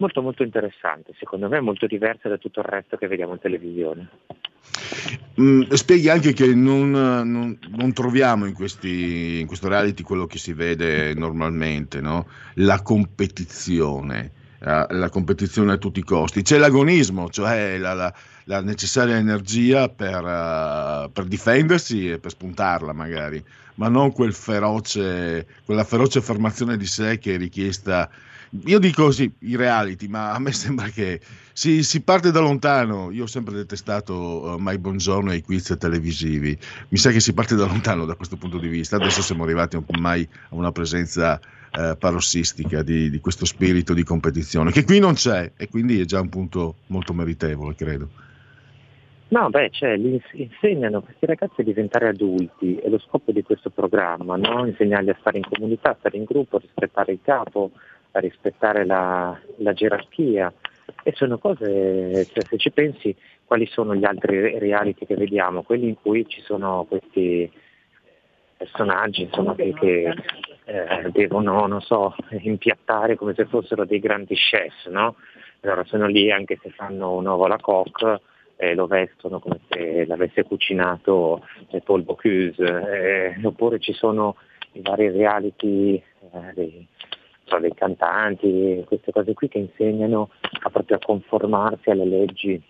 molto 0.02 0.22
molto 0.22 0.44
interessante, 0.44 1.14
secondo 1.18 1.48
me 1.48 1.60
molto 1.62 1.86
diversa 1.86 2.28
da 2.28 2.38
tutto 2.38 2.60
il 2.60 2.66
resto 2.66 2.98
che 2.98 3.08
vediamo 3.08 3.34
in 3.34 3.40
televisione. 3.40 4.10
Mm, 5.40 5.62
spieghi 5.70 6.10
anche 6.10 6.34
che 6.34 6.54
non, 6.54 6.90
non- 6.92 7.58
non 7.70 7.94
troviamo 7.94 8.46
in, 8.46 8.54
questi, 8.54 9.40
in 9.40 9.48
questo 9.48 9.70
reality 9.70 10.04
quello 10.04 10.26
che 10.26 10.38
si 10.38 10.54
vede 10.54 11.14
normalmente, 11.14 12.02
no? 12.02 12.28
la 12.56 12.82
competizione. 12.82 14.32
eh, 14.64 14.86
la 14.90 15.10
competizione 15.10 15.72
a 15.74 15.78
tutti 15.78 16.00
i 16.00 16.04
costi. 16.04 16.44
C'è 16.44 16.60
l'agonismo, 16.60 17.30
cioè 17.30 17.78
la, 17.80 17.94
la- 17.94 18.14
la 18.46 18.62
necessaria 18.62 19.16
energia 19.18 19.90
per, 19.90 20.24
eh, 20.24 21.10
per 21.12 21.26
difendersi 21.26 22.12
e 22.12 22.20
per 22.20 22.30
spuntarla 22.32 22.94
magari, 22.94 23.44
ma 23.76 23.88
non 23.88 24.12
quel 24.12 24.34
feroce, 24.34 25.48
quella 25.66 25.84
feroce 25.84 26.20
affermazione 26.20 26.78
di 26.78 26.86
sé 26.86 27.18
che 27.18 27.34
è 27.36 27.38
richiesta. 27.38 28.08
Io 28.66 28.80
dico 28.80 29.12
sì, 29.12 29.32
i 29.40 29.56
reality, 29.56 30.08
ma 30.08 30.34
a 30.34 30.40
me 30.40 30.52
sembra 30.54 30.88
che 30.88 31.20
si, 31.54 31.84
si 31.84 32.02
parte 32.02 32.32
da 32.32 32.40
lontano. 32.40 33.12
Io 33.12 33.24
ho 33.24 33.28
sempre 33.28 33.54
detestato 33.54 34.56
eh, 34.56 34.60
Mai 34.60 34.78
Buongiorno 34.78 35.32
e 35.32 35.38
i 35.38 35.42
quiz 35.42 35.76
televisivi. 35.80 36.58
Mi 36.90 36.98
sa 36.98 37.12
che 37.12 37.20
si 37.20 37.34
parte 37.34 37.56
da 37.56 37.66
lontano 37.66 38.06
da 38.06 38.16
questo 38.16 38.36
punto 38.36 38.58
di 38.58 38.68
vista. 38.68 38.98
Adesso 38.98 39.22
siamo 39.22 39.44
arrivati 39.44 39.78
ormai 39.78 40.28
a 40.50 40.56
una 40.56 40.72
presenza 40.72 41.40
eh, 41.72 41.96
parossistica 41.98 42.84
di, 42.84 43.10
di 43.10 43.20
questo 43.20 43.46
spirito 43.46 43.94
di 43.94 44.04
competizione, 44.04 44.72
che 44.72 44.84
qui 44.84 45.00
non 45.00 45.14
c'è 45.14 45.52
e 45.56 45.70
quindi 45.70 46.02
è 46.02 46.06
già 46.06 46.20
un 46.20 46.30
punto 46.30 46.76
molto 46.88 47.14
meritevole, 47.14 47.76
credo. 47.76 48.10
No, 49.30 49.50
beh, 49.50 49.70
cioè, 49.72 49.96
li 49.96 50.16
ins- 50.16 50.34
insegnano 50.34 51.02
questi 51.02 51.26
ragazzi 51.26 51.62
a 51.62 51.64
diventare 51.64 52.10
adulti, 52.10 52.76
è 52.76 52.90
lo 52.90 53.00
scopo 53.00 53.32
di 53.32 53.42
questo 53.44 53.70
programma, 53.70 54.36
no? 54.36 54.66
insegnargli 54.66 55.10
a 55.10 55.18
stare 55.22 55.38
in 55.38 55.46
comunità, 55.50 55.96
stare 55.98 56.18
in 56.18 56.26
gruppo, 56.26 56.58
rispettare 56.58 57.14
il 57.14 57.20
capo, 57.24 57.72
a 58.12 58.20
rispettare 58.20 58.86
la, 58.86 59.40
la 59.58 59.74
gerarchia. 59.74 60.52
E 61.04 61.14
sono 61.16 61.38
cose, 61.38 62.26
cioè, 62.26 62.44
se 62.44 62.58
ci 62.58 62.72
pensi, 62.72 63.16
quali 63.46 63.66
sono 63.68 63.96
gli 63.96 64.06
altri 64.06 64.40
re- 64.40 64.60
reality 64.60 65.06
che 65.06 65.16
vediamo? 65.16 65.64
Quelli 65.64 65.88
in 65.88 65.96
cui 65.96 66.28
ci 66.28 66.42
sono 66.42 66.86
questi 66.88 67.52
personaggi 68.58 69.24
insomma, 69.24 69.56
che, 69.56 69.74
che, 69.74 70.14
eh, 70.66 71.10
devono, 71.12 71.66
non 71.66 71.82
so, 71.82 72.16
impiattare 72.42 73.16
come 73.16 73.34
se 73.34 73.46
fossero 73.46 73.86
dei 73.86 74.00
grandi 74.00 74.36
chef, 74.36 74.88
no? 74.88 75.16
Allora 75.62 75.84
sono 75.86 76.08
lì 76.08 76.32
anche 76.32 76.60
se 76.62 76.70
fanno 76.72 77.16
un 77.16 77.26
uovo 77.26 77.46
alla 77.46 77.60
coque 77.60 78.22
e 78.56 78.76
lo 78.76 78.88
vestono 78.88 79.40
come 79.40 79.60
se 79.70 80.06
l'avesse 80.06 80.44
cucinato 80.44 81.46
eh, 81.72 81.82
Paul 81.82 82.04
Bocuse, 82.04 82.64
eh, 82.64 83.36
oppure 83.44 83.80
ci 83.80 83.94
sono 83.94 84.36
i 84.74 84.82
vari 84.82 85.10
reality 85.10 85.96
eh, 85.96 86.54
dei, 86.54 86.88
so, 87.52 87.60
dei 87.60 87.74
cantanti, 87.74 88.84
queste 88.88 89.12
cose 89.12 89.34
qui 89.34 89.48
che 89.48 89.58
insegnano 89.58 90.30
a 90.64 90.70
proprio 90.70 90.98
a 90.98 91.00
conformarsi 91.06 91.90
alle 91.90 92.06
leggi 92.06 92.62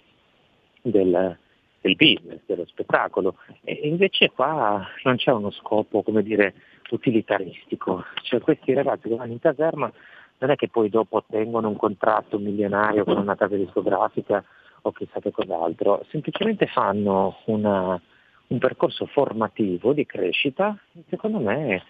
del, 0.81 1.37
del 1.81 1.95
business, 1.95 2.39
dello 2.45 2.65
spettacolo. 2.65 3.35
E 3.63 3.73
invece 3.83 4.31
qua 4.31 4.85
non 5.03 5.17
c'è 5.17 5.31
uno 5.31 5.51
scopo, 5.51 6.01
come 6.01 6.23
dire, 6.23 6.53
utilitaristico. 6.89 8.03
Cioè 8.23 8.39
questi 8.39 8.73
ragazzi 8.73 9.07
che 9.07 9.15
vanno 9.15 9.33
in 9.33 9.39
caserma 9.39 9.91
non 10.39 10.49
è 10.49 10.55
che 10.55 10.69
poi 10.69 10.89
dopo 10.89 11.17
ottengono 11.17 11.69
un 11.69 11.75
contratto 11.77 12.39
milionario 12.39 13.03
con 13.03 13.17
una 13.17 13.35
casa 13.35 13.55
discografica 13.55 14.43
o 14.83 14.91
chissà 14.91 15.19
che 15.19 15.31
cos'altro, 15.31 16.03
semplicemente 16.09 16.65
fanno 16.65 17.37
una- 17.45 18.01
un 18.47 18.57
percorso 18.57 19.05
formativo 19.05 19.93
di 19.93 20.05
crescita, 20.05 20.75
secondo 21.09 21.37
me, 21.39 21.83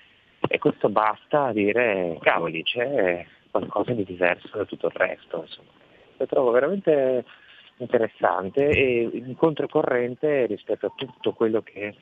e 0.52 0.60
questo 0.60 0.90
basta 0.90 1.45
a 1.45 1.53
dire, 1.53 2.18
cavoli, 2.19 2.61
c'è 2.64 3.26
qualcosa 3.49 3.94
di 3.94 4.03
diverso 4.03 4.57
da 4.57 4.65
tutto 4.65 4.88
il 4.88 4.94
resto. 4.94 5.44
Insomma. 5.45 5.69
Lo 6.18 6.26
trovo 6.26 6.52
veramente 6.52 7.23
interessante 7.78 8.68
e 8.68 9.10
in 9.14 9.36
controcorrente 9.36 10.45
rispetto 10.45 10.88
a 10.88 10.94
tutto 10.95 11.32
quello 11.32 11.61
che 11.61 11.95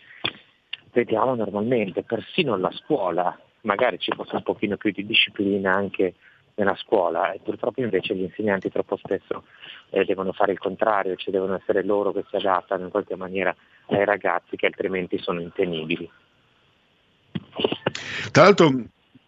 vediamo 0.91 1.35
normalmente, 1.35 2.03
persino 2.03 2.57
la 2.57 2.71
scuola, 2.71 3.37
magari 3.61 3.99
ci 3.99 4.11
fosse 4.13 4.35
un 4.35 4.43
pochino 4.43 4.77
più 4.77 4.91
di 4.91 5.05
disciplina 5.05 5.73
anche 5.73 6.15
nella 6.55 6.75
scuola 6.75 7.31
e 7.31 7.39
purtroppo 7.41 7.81
invece 7.81 8.15
gli 8.15 8.23
insegnanti 8.23 8.69
troppo 8.69 8.97
spesso 8.97 9.45
eh, 9.91 10.03
devono 10.03 10.33
fare 10.33 10.51
il 10.51 10.59
contrario, 10.59 11.15
cioè 11.15 11.31
devono 11.31 11.55
essere 11.55 11.83
loro 11.83 12.11
che 12.11 12.25
si 12.29 12.35
adattano 12.35 12.85
in 12.85 12.89
qualche 12.89 13.15
maniera 13.15 13.55
ai 13.87 14.03
ragazzi 14.05 14.57
che 14.57 14.65
altrimenti 14.65 15.17
sono 15.19 15.39
intenibili. 15.39 16.09
Tra 18.31 18.43
l'altro, 18.43 18.71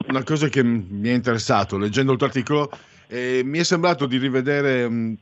una 0.07 0.23
cosa 0.23 0.47
che 0.47 0.63
mi 0.63 1.09
è 1.09 1.13
interessato 1.13 1.77
leggendo 1.77 2.11
il 2.11 2.17
tuo 2.17 2.27
articolo, 2.27 2.71
eh, 3.07 3.41
mi 3.43 3.59
è 3.59 3.63
sembrato 3.63 4.05
di 4.05 4.17
rivedere, 4.17 4.87
mh, 4.87 5.17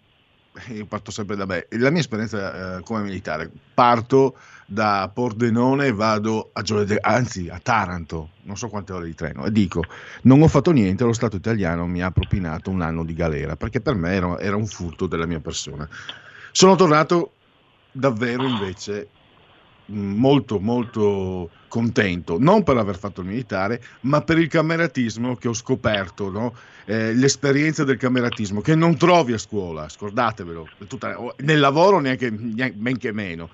io 0.70 0.86
parto 0.86 1.12
sempre 1.12 1.36
da 1.36 1.46
me, 1.46 1.68
la 1.70 1.90
mia 1.90 2.02
esperienza 2.02 2.78
eh, 2.78 2.82
come 2.84 3.04
militare. 3.04 3.50
Parto 3.74 4.36
da 4.66 5.10
Pordenone 5.14 5.88
e 5.88 5.94
vado 5.94 6.50
a 6.54 6.62
Gioia 6.62 6.84
de- 6.84 7.00
anzi 7.02 7.50
a 7.50 7.60
Taranto, 7.60 8.32
non 8.44 8.58
so 8.58 8.68
quante 8.68 8.94
ore 8.94 9.06
di 9.06 9.16
treno, 9.16 9.46
e 9.46 9.52
dico, 9.52 9.84
non 10.24 10.42
ho 10.42 10.48
fatto 10.48 10.72
niente, 10.72 11.04
lo 11.04 11.14
Stato 11.14 11.38
italiano 11.38 11.88
mi 11.88 12.02
ha 12.02 12.12
propinato 12.12 12.70
un 12.70 12.82
anno 12.82 13.04
di 13.04 13.14
galera, 13.14 13.56
perché 13.56 13.82
per 13.82 13.96
me 13.96 14.12
era, 14.12 14.40
era 14.40 14.56
un 14.56 14.68
furto 14.68 15.08
della 15.08 15.26
mia 15.26 15.40
persona. 15.40 15.88
Sono 16.52 16.76
tornato 16.76 17.34
davvero 17.92 18.46
invece 18.46 19.08
molto 19.90 20.60
molto 20.60 21.50
contento, 21.68 22.38
non 22.40 22.64
per 22.64 22.78
aver 22.78 22.98
fatto 22.98 23.22
il 23.22 23.28
militare, 23.28 23.82
ma 24.02 24.22
per 24.22 24.38
il 24.38 24.48
cameratismo 24.48 25.36
che 25.36 25.48
ho 25.48 25.54
scoperto, 25.54 26.30
no? 26.30 26.54
Eh, 26.86 27.14
l'esperienza 27.14 27.84
del 27.84 27.98
cameratismo 27.98 28.62
che 28.62 28.76
non 28.76 28.98
trovi 28.98 29.34
a 29.34 29.38
scuola, 29.38 29.88
scordatevelo, 29.88 30.68
tutta- 30.88 31.16
nel 31.38 31.60
lavoro 31.60 32.00
neanche, 32.00 32.30
neanche 32.30 32.76
men 32.78 32.98
che 32.98 33.12
meno. 33.12 33.50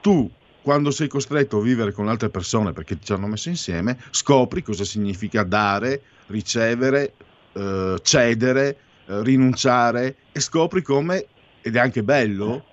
Tu 0.00 0.30
quando 0.62 0.90
sei 0.90 1.06
costretto 1.06 1.58
a 1.58 1.62
vivere 1.62 1.92
con 1.92 2.08
altre 2.08 2.28
persone 2.28 2.72
perché 2.72 2.98
ci 3.00 3.12
hanno 3.12 3.28
messo 3.28 3.48
insieme, 3.48 3.98
scopri 4.10 4.62
cosa 4.62 4.84
significa 4.84 5.44
dare, 5.44 6.02
ricevere, 6.26 7.12
eh, 7.52 7.96
cedere, 8.02 8.78
eh, 9.06 9.22
rinunciare 9.22 10.16
e 10.32 10.40
scopri 10.40 10.82
come, 10.82 11.26
ed 11.60 11.76
è 11.76 11.78
anche 11.78 12.02
bello, 12.02 12.64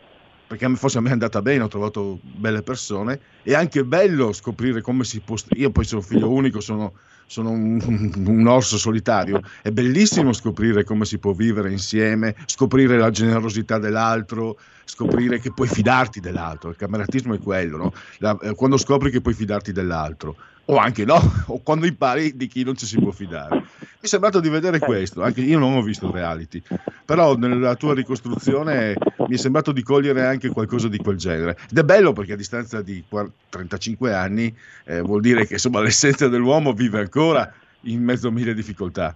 perché 0.54 0.76
forse 0.76 1.00
a 1.00 1.02
me 1.02 1.10
è 1.10 1.14
andata 1.14 1.42
bene, 1.42 1.64
ho 1.64 1.68
trovato 1.68 2.20
belle 2.22 2.62
persone, 2.62 3.20
è 3.42 3.56
anche 3.56 3.84
bello 3.84 4.32
scoprire 4.34 4.82
come 4.82 5.04
si 5.04 5.20
può... 5.20 5.36
Io 5.56 5.72
poi 5.72 5.84
sono 5.84 6.02
figlio 6.02 6.30
unico, 6.30 6.60
sono, 6.60 6.94
sono 7.26 7.50
un, 7.50 8.12
un 8.28 8.46
orso 8.46 8.78
solitario, 8.78 9.42
è 9.64 9.72
bellissimo 9.72 10.32
scoprire 10.32 10.84
come 10.84 11.06
si 11.06 11.18
può 11.18 11.32
vivere 11.32 11.72
insieme, 11.72 12.36
scoprire 12.46 13.00
la 13.00 13.10
generosità 13.10 13.80
dell'altro, 13.80 14.60
scoprire 14.86 15.40
che 15.40 15.52
puoi 15.52 15.68
fidarti 15.68 16.20
dell'altro, 16.20 16.70
il 16.70 16.76
cameratismo 16.76 17.34
è 17.34 17.40
quello, 17.40 17.78
no? 17.78 17.94
La- 18.20 18.38
eh, 18.40 18.54
quando 18.54 18.78
scopri 18.78 19.10
che 19.10 19.22
puoi 19.22 19.34
fidarti 19.34 19.72
dell'altro, 19.72 20.36
o 20.66 20.78
anche 20.78 21.06
no, 21.06 21.20
o 21.48 21.62
quando 21.62 21.86
impari 21.86 22.36
di 22.36 22.48
chi 22.48 22.64
non 22.64 22.76
ci 22.76 22.86
si 22.86 22.98
può 23.00 23.12
fidare. 23.12 23.56
Mi 23.56 24.00
è 24.02 24.08
sembrato 24.08 24.40
di 24.40 24.50
vedere 24.50 24.80
questo, 24.80 25.22
anche 25.22 25.42
io 25.42 25.60
non 25.60 25.76
ho 25.76 25.82
visto 25.82 26.12
reality, 26.12 26.62
però 27.06 27.36
nella 27.36 27.76
tua 27.76 27.94
ricostruzione 27.94 28.96
mi 29.28 29.36
è 29.36 29.38
sembrato 29.38 29.72
di 29.72 29.82
cogliere 29.82 30.26
anche 30.26 30.50
qualcosa 30.50 30.90
di 30.90 30.98
quel 30.98 31.18
genere. 31.18 31.58
Ed 31.72 31.78
è 31.78 31.84
bello 31.84 32.12
perché 32.12 32.34
a 32.34 32.38
distanza 32.38 32.82
di 32.82 33.04
qua- 33.08 33.30
35 33.50 34.14
anni 34.14 34.54
eh, 34.86 35.00
vuol 35.02 35.22
dire 35.22 35.46
che 35.46 35.54
insomma, 35.54 35.82
l'essenza 35.82 36.28
dell'uomo 36.28 36.74
vive 36.74 37.00
ancora 37.00 37.52
in 37.82 38.04
mezzo 38.04 38.28
a 38.28 38.32
mille 38.32 38.54
difficoltà. 38.54 39.16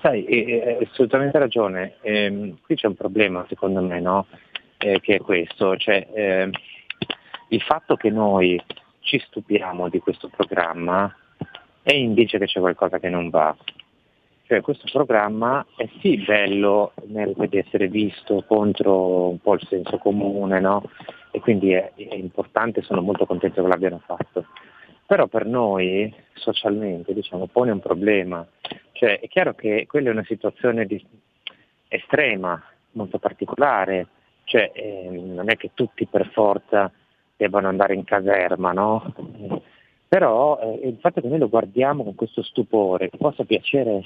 Sai, 0.00 0.24
eh, 0.24 0.62
hai 0.64 0.84
assolutamente 0.84 1.38
ragione. 1.38 1.96
Ehm, 2.02 2.58
qui 2.62 2.76
c'è 2.76 2.86
un 2.86 2.94
problema, 2.94 3.44
secondo 3.48 3.82
me, 3.82 4.00
no? 4.00 4.26
Eh, 4.78 5.00
che 5.00 5.16
è 5.16 5.18
questo, 5.18 5.76
cioè 5.76 6.06
ehm, 6.14 6.50
il 7.48 7.62
fatto 7.62 7.96
che 7.96 8.10
noi 8.10 8.60
ci 9.06 9.20
stupiamo 9.20 9.88
di 9.88 10.00
questo 10.00 10.28
programma 10.28 11.14
è 11.80 11.94
indice 11.94 12.38
che 12.38 12.46
c'è 12.46 12.58
qualcosa 12.58 12.98
che 12.98 13.08
non 13.08 13.30
va. 13.30 13.56
Cioè 14.46 14.60
questo 14.60 14.88
programma 14.92 15.64
è 15.76 15.88
sì 16.00 16.18
bello, 16.18 16.92
merita 17.06 17.46
di 17.46 17.58
essere 17.58 17.86
visto 17.86 18.42
contro 18.46 19.28
un 19.28 19.38
po' 19.38 19.54
il 19.54 19.66
senso 19.68 19.98
comune, 19.98 20.58
no? 20.58 20.90
E 21.30 21.38
quindi 21.40 21.72
è, 21.72 21.92
è 21.94 22.14
importante, 22.14 22.82
sono 22.82 23.00
molto 23.00 23.26
contento 23.26 23.62
che 23.62 23.68
l'abbiano 23.68 24.02
fatto. 24.04 24.46
Però 25.06 25.28
per 25.28 25.46
noi 25.46 26.12
socialmente 26.34 27.14
diciamo, 27.14 27.46
pone 27.46 27.70
un 27.70 27.80
problema. 27.80 28.44
Cioè, 28.92 29.20
è 29.20 29.28
chiaro 29.28 29.54
che 29.54 29.86
quella 29.86 30.08
è 30.08 30.12
una 30.12 30.24
situazione 30.24 30.84
di- 30.84 31.04
estrema, 31.88 32.60
molto 32.92 33.18
particolare, 33.18 34.08
cioè, 34.44 34.72
eh, 34.74 35.08
non 35.10 35.48
è 35.48 35.56
che 35.56 35.70
tutti 35.74 36.06
per 36.06 36.28
forza 36.32 36.90
debbano 37.36 37.68
andare 37.68 37.94
in 37.94 38.04
caserma, 38.04 38.72
no? 38.72 39.14
Eh, 39.16 39.62
Però 40.08 40.58
eh, 40.60 40.88
il 40.88 40.98
fatto 41.00 41.20
che 41.20 41.28
noi 41.28 41.38
lo 41.38 41.48
guardiamo 41.48 42.04
con 42.04 42.14
questo 42.14 42.42
stupore, 42.42 43.10
che 43.10 43.18
possa 43.18 43.44
piacere 43.44 44.04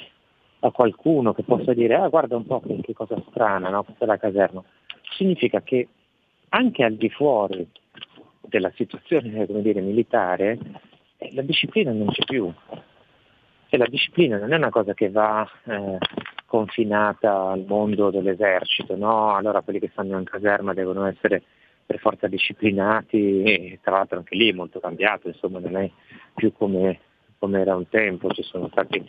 a 0.61 0.71
qualcuno, 0.71 1.33
che 1.33 1.43
possa 1.43 1.73
dire 1.73 1.95
ah 1.95 2.09
guarda 2.09 2.37
un 2.37 2.47
po' 2.47 2.61
che, 2.61 2.81
che 2.83 2.93
cosa 2.93 3.23
strana, 3.31 3.71
no? 3.71 3.83
questa 3.83 4.05
è 4.05 4.07
la 4.07 4.19
caserma, 4.19 4.63
significa 5.17 5.63
che 5.63 5.89
anche 6.51 6.85
al 6.85 6.95
di 6.95 7.09
fuori 7.09 7.67
della 8.41 8.71
situazione 8.75 9.47
come 9.47 9.63
dire, 9.63 9.81
militare, 9.81 10.59
eh, 11.17 11.35
la 11.35 11.43
disciplina 11.43 11.93
non 11.93 12.09
c'è 12.09 12.25
più. 12.25 12.53
E 13.73 13.77
la 13.77 13.87
disciplina 13.87 14.37
non 14.37 14.53
è 14.53 14.57
una 14.57 14.71
cosa 14.71 14.95
che 14.95 15.11
va 15.11 15.49
eh, 15.65 15.99
confinata 16.47 17.51
al 17.51 17.65
mondo 17.69 18.11
dell'esercito, 18.11 18.97
no? 18.97 19.37
Allora 19.37 19.61
quelli 19.61 19.79
che 19.79 19.91
stanno 19.93 20.19
in 20.19 20.25
caserma 20.25 20.75
devono 20.75 21.07
essere 21.07 21.45
per 21.91 21.99
forza 21.99 22.29
disciplinati 22.29 23.77
tra 23.83 23.97
l'altro 23.97 24.19
anche 24.19 24.37
lì 24.37 24.49
è 24.49 24.53
molto 24.53 24.79
cambiato, 24.79 25.27
insomma 25.27 25.59
non 25.59 25.77
è 25.77 25.91
più 26.37 26.53
come, 26.53 27.01
come 27.37 27.61
era 27.61 27.75
un 27.75 27.89
tempo, 27.89 28.31
ci 28.31 28.45
sono 28.45 28.69
stati 28.71 29.05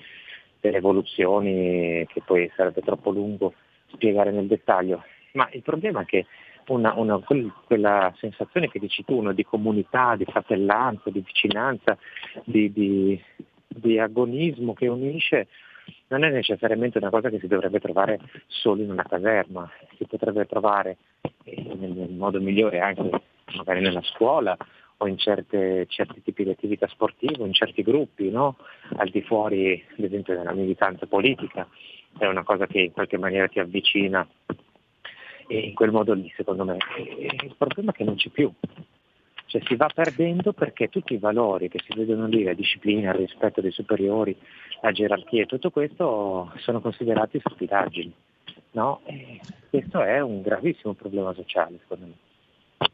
delle 0.60 0.78
evoluzioni 0.78 2.04
che 2.08 2.24
poi 2.26 2.52
sarebbe 2.56 2.82
troppo 2.82 3.12
lungo 3.12 3.54
spiegare 3.92 4.32
nel 4.32 4.48
dettaglio. 4.48 5.04
Ma 5.34 5.48
il 5.52 5.62
problema 5.62 6.02
è 6.02 6.06
che 6.06 6.26
una, 6.70 6.96
una, 6.96 7.20
quel- 7.20 7.54
quella 7.68 8.12
sensazione 8.18 8.68
che 8.68 8.80
dici 8.80 9.06
tu, 9.06 9.22
no, 9.22 9.32
di 9.32 9.44
comunità, 9.44 10.16
di 10.16 10.26
fratellanza, 10.26 11.12
di 11.12 11.22
vicinanza, 11.24 11.96
di, 12.46 12.72
di- 12.72 13.24
di 13.68 14.00
agonismo 14.00 14.74
che 14.74 14.88
unisce, 14.88 15.48
non 16.12 16.26
è 16.26 16.30
necessariamente 16.30 16.98
una 16.98 17.10
cosa 17.10 17.30
che 17.30 17.40
si 17.40 17.48
dovrebbe 17.48 17.80
trovare 17.80 18.20
solo 18.48 18.82
in 18.82 18.92
una 18.92 19.04
caserma, 19.04 19.70
si 19.98 20.06
potrebbe 20.06 20.46
trovare 20.46 20.98
eh, 21.44 21.74
nel, 21.74 22.10
modo 22.12 22.42
migliore 22.42 22.80
anche 22.80 23.10
magari 23.56 23.80
nella 23.80 24.02
scuola 24.02 24.56
o 24.98 25.08
in 25.08 25.18
certe- 25.18 25.86
certi 25.88 26.22
tipi 26.22 26.44
di 26.44 26.50
attività 26.52 26.86
sportive, 26.88 27.46
in 27.46 27.54
certi 27.54 27.82
gruppi, 27.82 28.30
no? 28.30 28.58
al 28.98 29.10
di 29.10 29.22
fuori 29.22 29.84
ad 29.98 30.04
esempio 30.04 30.36
della 30.36 30.52
militanza 30.52 31.08
politica, 31.08 31.68
è 32.18 32.26
una 32.28 32.44
cosa 32.44 32.68
che 32.68 32.82
in 32.82 32.92
qualche 32.92 33.18
maniera 33.18 33.48
ti 33.48 33.60
avvicina 33.60 34.28
e 35.48 35.60
in 35.60 35.74
quel 35.74 35.92
modo 35.92 36.14
lì 36.14 36.32
secondo 36.36 36.66
me. 36.66 36.78
E 36.98 37.28
il 37.42 37.56
problema 37.58 37.92
è 37.92 37.94
che 37.94 38.04
non 38.04 38.16
c'è 38.16 38.30
più, 38.30 38.52
cioè 39.52 39.62
si 39.66 39.76
va 39.76 39.90
perdendo 39.94 40.54
perché 40.54 40.88
tutti 40.88 41.14
i 41.14 41.18
valori 41.18 41.68
che 41.68 41.84
si 41.86 41.94
vedono 41.94 42.26
lì, 42.26 42.44
la 42.44 42.54
disciplina, 42.54 43.12
il 43.12 43.18
rispetto 43.18 43.60
dei 43.60 43.72
superiori, 43.72 44.34
la 44.82 44.94
gerarchia 44.94 45.44
e 45.44 45.46
tutto 45.46 45.72
questo 45.72 46.54
sono 46.60 46.80
considerati 46.80 47.38
stupidaggini. 47.38 48.14
No? 48.72 49.02
Questo 49.70 50.02
è 50.04 50.22
un 50.22 50.42
gravissimo 50.42 50.94
problema 50.94 51.34
sociale 51.34 51.80
secondo 51.82 52.06
me. 52.06 52.90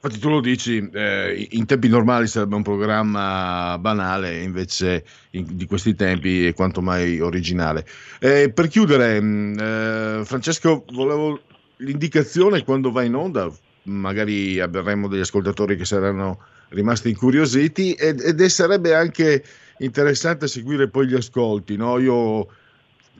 Infatti 0.00 0.18
tu 0.18 0.30
lo 0.30 0.40
dici, 0.40 0.88
eh, 0.90 1.48
in 1.50 1.66
tempi 1.66 1.88
normali 1.88 2.28
sarebbe 2.28 2.54
un 2.54 2.62
programma 2.62 3.76
banale, 3.78 4.40
invece 4.40 5.04
in- 5.32 5.54
di 5.54 5.66
questi 5.66 5.94
tempi 5.94 6.46
è 6.46 6.54
quanto 6.54 6.80
mai 6.80 7.20
originale. 7.20 7.84
Eh, 8.20 8.50
per 8.50 8.68
chiudere, 8.68 9.20
mh, 9.20 9.58
eh, 9.58 10.24
Francesco, 10.24 10.84
volevo 10.92 11.40
l'indicazione 11.78 12.64
quando 12.64 12.90
va 12.90 13.02
in 13.02 13.14
onda, 13.16 13.52
magari 13.88 14.60
avremo 14.60 15.08
degli 15.08 15.20
ascoltatori 15.20 15.76
che 15.76 15.84
saranno 15.84 16.38
rimasti 16.70 17.08
incuriositi 17.08 17.92
ed, 17.92 18.20
ed 18.20 18.40
e 18.40 18.48
sarebbe 18.48 18.94
anche 18.94 19.42
interessante 19.78 20.46
seguire 20.46 20.88
poi 20.88 21.08
gli 21.08 21.14
ascolti. 21.14 21.76
No? 21.76 21.98
Io 21.98 22.46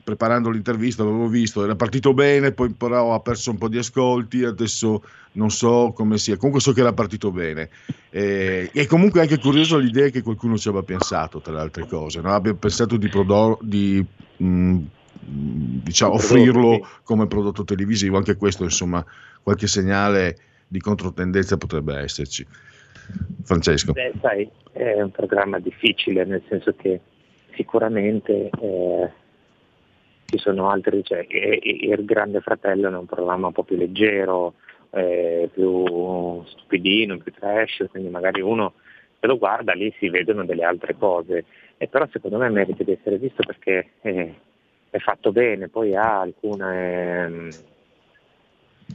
preparando 0.03 0.49
l'intervista 0.49 1.03
l'avevo 1.03 1.27
visto, 1.27 1.63
era 1.63 1.75
partito 1.75 2.13
bene, 2.13 2.51
poi 2.51 2.71
però 2.71 3.13
ha 3.13 3.19
perso 3.19 3.51
un 3.51 3.57
po' 3.57 3.67
di 3.67 3.77
ascolti, 3.77 4.43
adesso 4.43 5.03
non 5.33 5.51
so 5.51 5.91
come 5.95 6.17
sia, 6.17 6.35
comunque 6.35 6.61
so 6.61 6.71
che 6.71 6.79
era 6.79 6.93
partito 6.93 7.31
bene. 7.31 7.69
Eh, 8.09 8.71
e 8.73 8.87
comunque 8.87 9.21
anche 9.21 9.37
curioso 9.37 9.77
l'idea 9.77 10.09
che 10.09 10.23
qualcuno 10.23 10.57
ci 10.57 10.67
aveva 10.67 10.83
pensato, 10.83 11.41
tra 11.41 11.53
le 11.53 11.59
altre 11.59 11.85
cose, 11.85 12.21
no? 12.21 12.33
abbia 12.33 12.53
pensato 12.55 12.97
di, 12.97 13.07
prodo- 13.07 13.59
di 13.61 14.03
mh, 14.37 14.77
diciamo, 15.83 16.13
offrirlo 16.13 16.87
come 17.03 17.27
prodotto 17.27 17.63
televisivo, 17.63 18.17
anche 18.17 18.35
questo 18.35 18.63
insomma 18.63 19.05
qualche 19.43 19.67
segnale 19.67 20.37
di 20.69 20.79
controtendenza 20.79 21.57
potrebbe 21.57 21.97
esserci. 21.97 22.45
Francesco. 23.43 23.91
Beh, 23.91 24.13
sai, 24.21 24.49
è 24.71 25.01
un 25.01 25.11
programma 25.11 25.59
difficile, 25.59 26.23
nel 26.25 26.43
senso 26.47 26.73
che 26.75 27.01
sicuramente 27.55 28.49
eh, 28.61 29.11
ci 30.25 30.37
sono 30.37 30.69
altri, 30.69 31.03
cioè, 31.03 31.25
il 31.27 32.05
Grande 32.05 32.39
Fratello 32.39 32.87
è 32.87 32.95
un 32.95 33.07
programma 33.07 33.47
un 33.47 33.53
po' 33.53 33.63
più 33.63 33.77
leggero, 33.77 34.53
eh, 34.91 35.49
più 35.51 36.43
stupidino, 36.45 37.17
più 37.17 37.33
trash, 37.33 37.85
quindi 37.89 38.09
magari 38.09 38.41
uno 38.41 38.73
se 39.19 39.27
lo 39.27 39.37
guarda 39.37 39.73
lì 39.73 39.93
si 39.97 40.07
vedono 40.09 40.45
delle 40.45 40.63
altre 40.63 40.95
cose, 40.95 41.45
e 41.77 41.87
però 41.87 42.07
secondo 42.11 42.37
me 42.37 42.49
merita 42.49 42.83
di 42.83 42.93
essere 42.93 43.17
visto 43.17 43.43
perché 43.45 43.89
eh, 44.01 44.35
è 44.89 44.97
fatto 44.99 45.31
bene, 45.31 45.67
poi 45.67 45.95
ha 45.95 46.21
alcune, 46.21 47.23
ehm, 47.25 47.49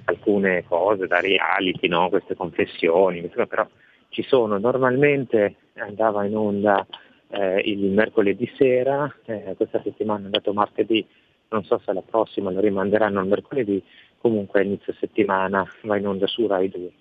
alcune 0.04 0.64
cose 0.64 1.06
da 1.06 1.20
reality, 1.20 1.88
no? 1.88 2.08
queste 2.08 2.34
confessioni, 2.34 3.22
però 3.28 3.66
ci 4.08 4.22
sono, 4.22 4.58
normalmente 4.58 5.56
andava 5.74 6.24
in 6.24 6.36
onda 6.36 6.86
eh, 7.28 7.60
il 7.64 7.90
mercoledì 7.90 8.50
sera, 8.56 9.12
eh, 9.24 9.54
questa 9.56 9.80
settimana 9.82 10.22
è 10.22 10.24
andato 10.24 10.52
martedì, 10.52 11.06
non 11.48 11.64
so 11.64 11.80
se 11.84 11.92
la 11.92 12.02
prossima 12.02 12.50
lo 12.50 12.60
rimanderanno 12.60 13.20
al 13.20 13.26
mercoledì, 13.26 13.82
comunque 14.18 14.62
inizio 14.62 14.94
settimana 14.94 15.66
va 15.82 15.96
in 15.96 16.06
onda 16.06 16.26
su 16.26 16.46
Rai 16.46 16.68
2. 16.68 16.92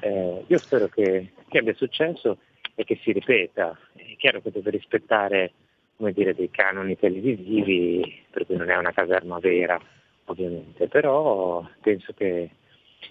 Eh, 0.00 0.44
io 0.46 0.58
spero 0.58 0.88
che, 0.88 1.32
che 1.48 1.58
abbia 1.58 1.74
successo 1.74 2.38
e 2.74 2.84
che 2.84 2.98
si 3.02 3.12
ripeta. 3.12 3.76
È 3.94 4.16
chiaro 4.16 4.40
che 4.40 4.50
deve 4.50 4.70
rispettare 4.70 5.52
dire, 5.96 6.34
dei 6.34 6.50
canoni 6.50 6.98
televisivi, 6.98 8.24
per 8.30 8.46
cui 8.46 8.56
non 8.56 8.70
è 8.70 8.76
una 8.76 8.92
caserma 8.92 9.38
vera, 9.38 9.80
ovviamente, 10.26 10.88
però 10.88 11.66
penso 11.80 12.12
che, 12.12 12.50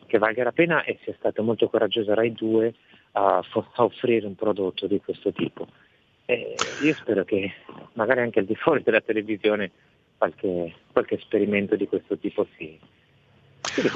che 0.06 0.18
valga 0.18 0.44
la 0.44 0.52
pena 0.52 0.84
e 0.84 1.00
sia 1.04 1.14
stato 1.18 1.44
molto 1.44 1.70
coraggioso 1.70 2.14
Rai 2.14 2.32
2 2.32 2.74
a, 3.14 3.38
a 3.38 3.84
offrire 3.84 4.26
un 4.26 4.36
prodotto 4.36 4.88
di 4.88 5.00
questo 5.00 5.32
tipo. 5.32 5.68
E 6.26 6.56
io 6.82 6.94
spero 6.94 7.24
che 7.24 7.52
magari 7.94 8.22
anche 8.22 8.40
al 8.40 8.46
di 8.46 8.56
fuori 8.56 8.84
della 8.84 9.02
televisione 9.02 9.72
qualche, 10.18 10.74
qualche 10.92 11.16
esperimento 11.16 11.76
di 11.76 11.88
questo 11.88 12.18
tipo 12.18 12.48
si, 12.56 12.80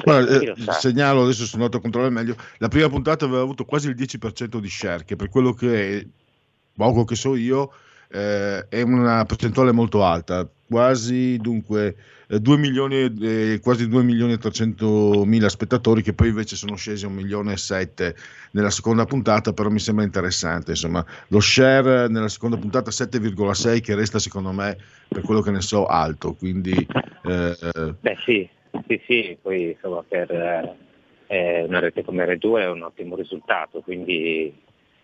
Guarda, 0.02 0.38
eh, 0.38 0.54
segnalo 0.72 1.22
adesso 1.22 1.44
sono 1.44 1.64
andato 1.64 1.78
a 1.78 1.80
controllare 1.80 2.12
meglio. 2.12 2.36
La 2.58 2.68
prima 2.68 2.88
puntata 2.88 3.24
aveva 3.24 3.42
avuto 3.42 3.64
quasi 3.64 3.88
il 3.88 3.94
10% 3.94 4.58
di 4.58 4.68
share, 4.68 5.04
che 5.04 5.16
per 5.16 5.28
quello 5.28 5.52
che 5.52 6.06
poco 6.74 7.04
che 7.04 7.14
so 7.16 7.34
io, 7.34 7.72
eh, 8.10 8.66
è 8.68 8.82
una 8.82 9.24
percentuale 9.24 9.72
molto 9.72 10.04
alta. 10.04 10.48
Quasi 10.68 11.36
dunque 11.36 11.94
eh, 12.28 12.40
2 12.40 12.56
milioni, 12.56 13.14
e- 13.20 13.60
quasi 13.62 13.88
2 13.88 14.02
milioni 14.02 14.32
e 14.32 14.38
300 14.38 15.24
mila 15.24 15.48
spettatori, 15.48 16.02
che 16.02 16.12
poi 16.12 16.28
invece 16.28 16.56
sono 16.56 16.74
scesi 16.74 17.04
a 17.04 17.08
1 17.08 17.16
milione 17.16 17.52
e 17.52 17.56
7 17.56 18.16
nella 18.52 18.70
seconda 18.70 19.04
puntata, 19.04 19.52
però 19.52 19.68
mi 19.68 19.78
sembra 19.78 20.04
interessante. 20.04 20.72
Insomma, 20.72 21.04
lo 21.28 21.40
share 21.40 22.08
nella 22.08 22.28
seconda 22.28 22.56
puntata 22.56 22.90
7,6, 22.90 23.80
che 23.80 23.94
resta 23.94 24.18
secondo 24.18 24.50
me, 24.52 24.76
per 25.08 25.22
quello 25.22 25.40
che 25.40 25.50
ne 25.52 25.60
so, 25.60 25.86
alto. 25.86 26.34
Quindi 26.34 26.86
eh, 27.22 27.56
Beh 28.00 28.16
sì, 28.24 28.48
sì, 28.86 29.00
sì, 29.06 29.38
poi 29.40 29.70
insomma 29.70 30.02
per 30.06 30.30
eh, 30.30 30.76
eh, 31.26 31.62
una 31.62 31.80
rete 31.80 32.04
come 32.04 32.24
R2 32.24 32.60
è 32.60 32.68
un 32.68 32.82
ottimo 32.82 33.16
risultato, 33.16 33.80
quindi 33.80 34.54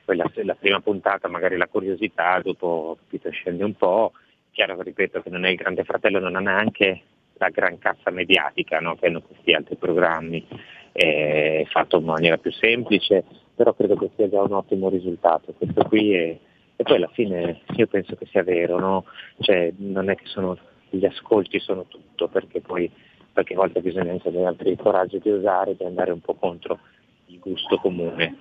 quella, 0.04 0.30
la 0.44 0.54
prima 0.54 0.80
puntata 0.80 1.28
magari 1.28 1.56
la 1.56 1.66
curiosità, 1.66 2.40
dopo 2.40 2.96
capito, 3.00 3.30
scende 3.30 3.64
un 3.64 3.74
po', 3.74 4.12
chiaro 4.52 4.80
ripeto 4.80 5.22
che 5.22 5.30
non 5.30 5.44
è 5.44 5.50
il 5.50 5.56
Grande 5.56 5.82
Fratello, 5.84 6.20
non 6.20 6.36
ha 6.36 6.40
neanche 6.40 7.02
la 7.34 7.48
gran 7.48 7.78
cassa 7.78 8.10
mediatica 8.10 8.78
no, 8.78 8.94
che 8.96 9.06
hanno 9.06 9.22
questi 9.22 9.52
altri 9.52 9.76
programmi, 9.76 10.46
è 10.92 11.64
fatto 11.68 11.98
in 11.98 12.04
maniera 12.04 12.36
più 12.36 12.52
semplice, 12.52 13.24
però 13.54 13.74
credo 13.74 13.96
che 13.96 14.10
sia 14.14 14.28
già 14.28 14.40
un 14.42 14.52
ottimo 14.52 14.88
risultato, 14.88 15.52
questo 15.54 15.82
qui 15.84 16.14
è, 16.14 16.38
e 16.76 16.82
poi 16.84 16.96
alla 16.96 17.10
fine 17.12 17.62
io 17.76 17.86
penso 17.86 18.14
che 18.14 18.26
sia 18.26 18.42
vero, 18.42 18.78
no? 18.78 19.04
cioè, 19.40 19.72
non 19.76 20.10
è 20.10 20.14
che 20.14 20.26
sono, 20.26 20.56
gli 20.90 21.04
ascolti 21.04 21.58
sono 21.58 21.86
tutto, 21.88 22.28
perché 22.28 22.60
poi 22.60 22.90
qualche 23.32 23.54
volta 23.54 23.80
bisogna 23.80 24.12
anche 24.12 24.28
avere 24.28 24.46
altri 24.46 24.70
il 24.70 24.78
coraggio 24.78 25.18
di 25.18 25.30
osare, 25.30 25.74
di 25.76 25.84
andare 25.84 26.12
un 26.12 26.20
po' 26.20 26.34
contro 26.34 26.78
il 27.26 27.38
gusto 27.38 27.78
comune. 27.78 28.36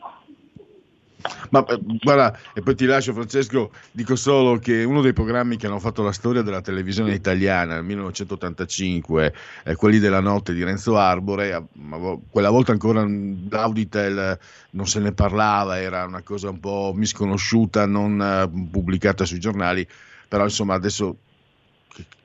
Ma 1.49 1.65
eh, 1.65 1.79
guarda, 2.01 2.37
e 2.53 2.61
poi 2.61 2.75
ti 2.75 2.85
lascio 2.85 3.13
Francesco, 3.13 3.71
dico 3.91 4.15
solo 4.15 4.57
che 4.57 4.83
uno 4.83 5.01
dei 5.01 5.13
programmi 5.13 5.57
che 5.57 5.67
hanno 5.67 5.79
fatto 5.79 6.01
la 6.01 6.11
storia 6.11 6.41
della 6.41 6.61
televisione 6.61 7.13
italiana 7.13 7.75
nel 7.75 7.83
1985, 7.83 9.33
eh, 9.63 9.75
quelli 9.75 9.99
della 9.99 10.19
notte 10.19 10.53
di 10.53 10.63
Renzo 10.63 10.97
Arbore, 10.97 11.67
vo- 11.73 12.21
quella 12.29 12.49
volta 12.49 12.71
ancora 12.71 13.05
l'Auditel 13.05 14.39
non 14.71 14.87
se 14.87 14.99
ne 14.99 15.11
parlava, 15.11 15.79
era 15.79 16.05
una 16.05 16.21
cosa 16.21 16.49
un 16.49 16.59
po' 16.59 16.93
misconosciuta, 16.95 17.85
non 17.85 18.21
eh, 18.21 18.67
pubblicata 18.69 19.25
sui 19.25 19.39
giornali, 19.39 19.87
però 20.27 20.43
insomma 20.43 20.73
adesso 20.73 21.17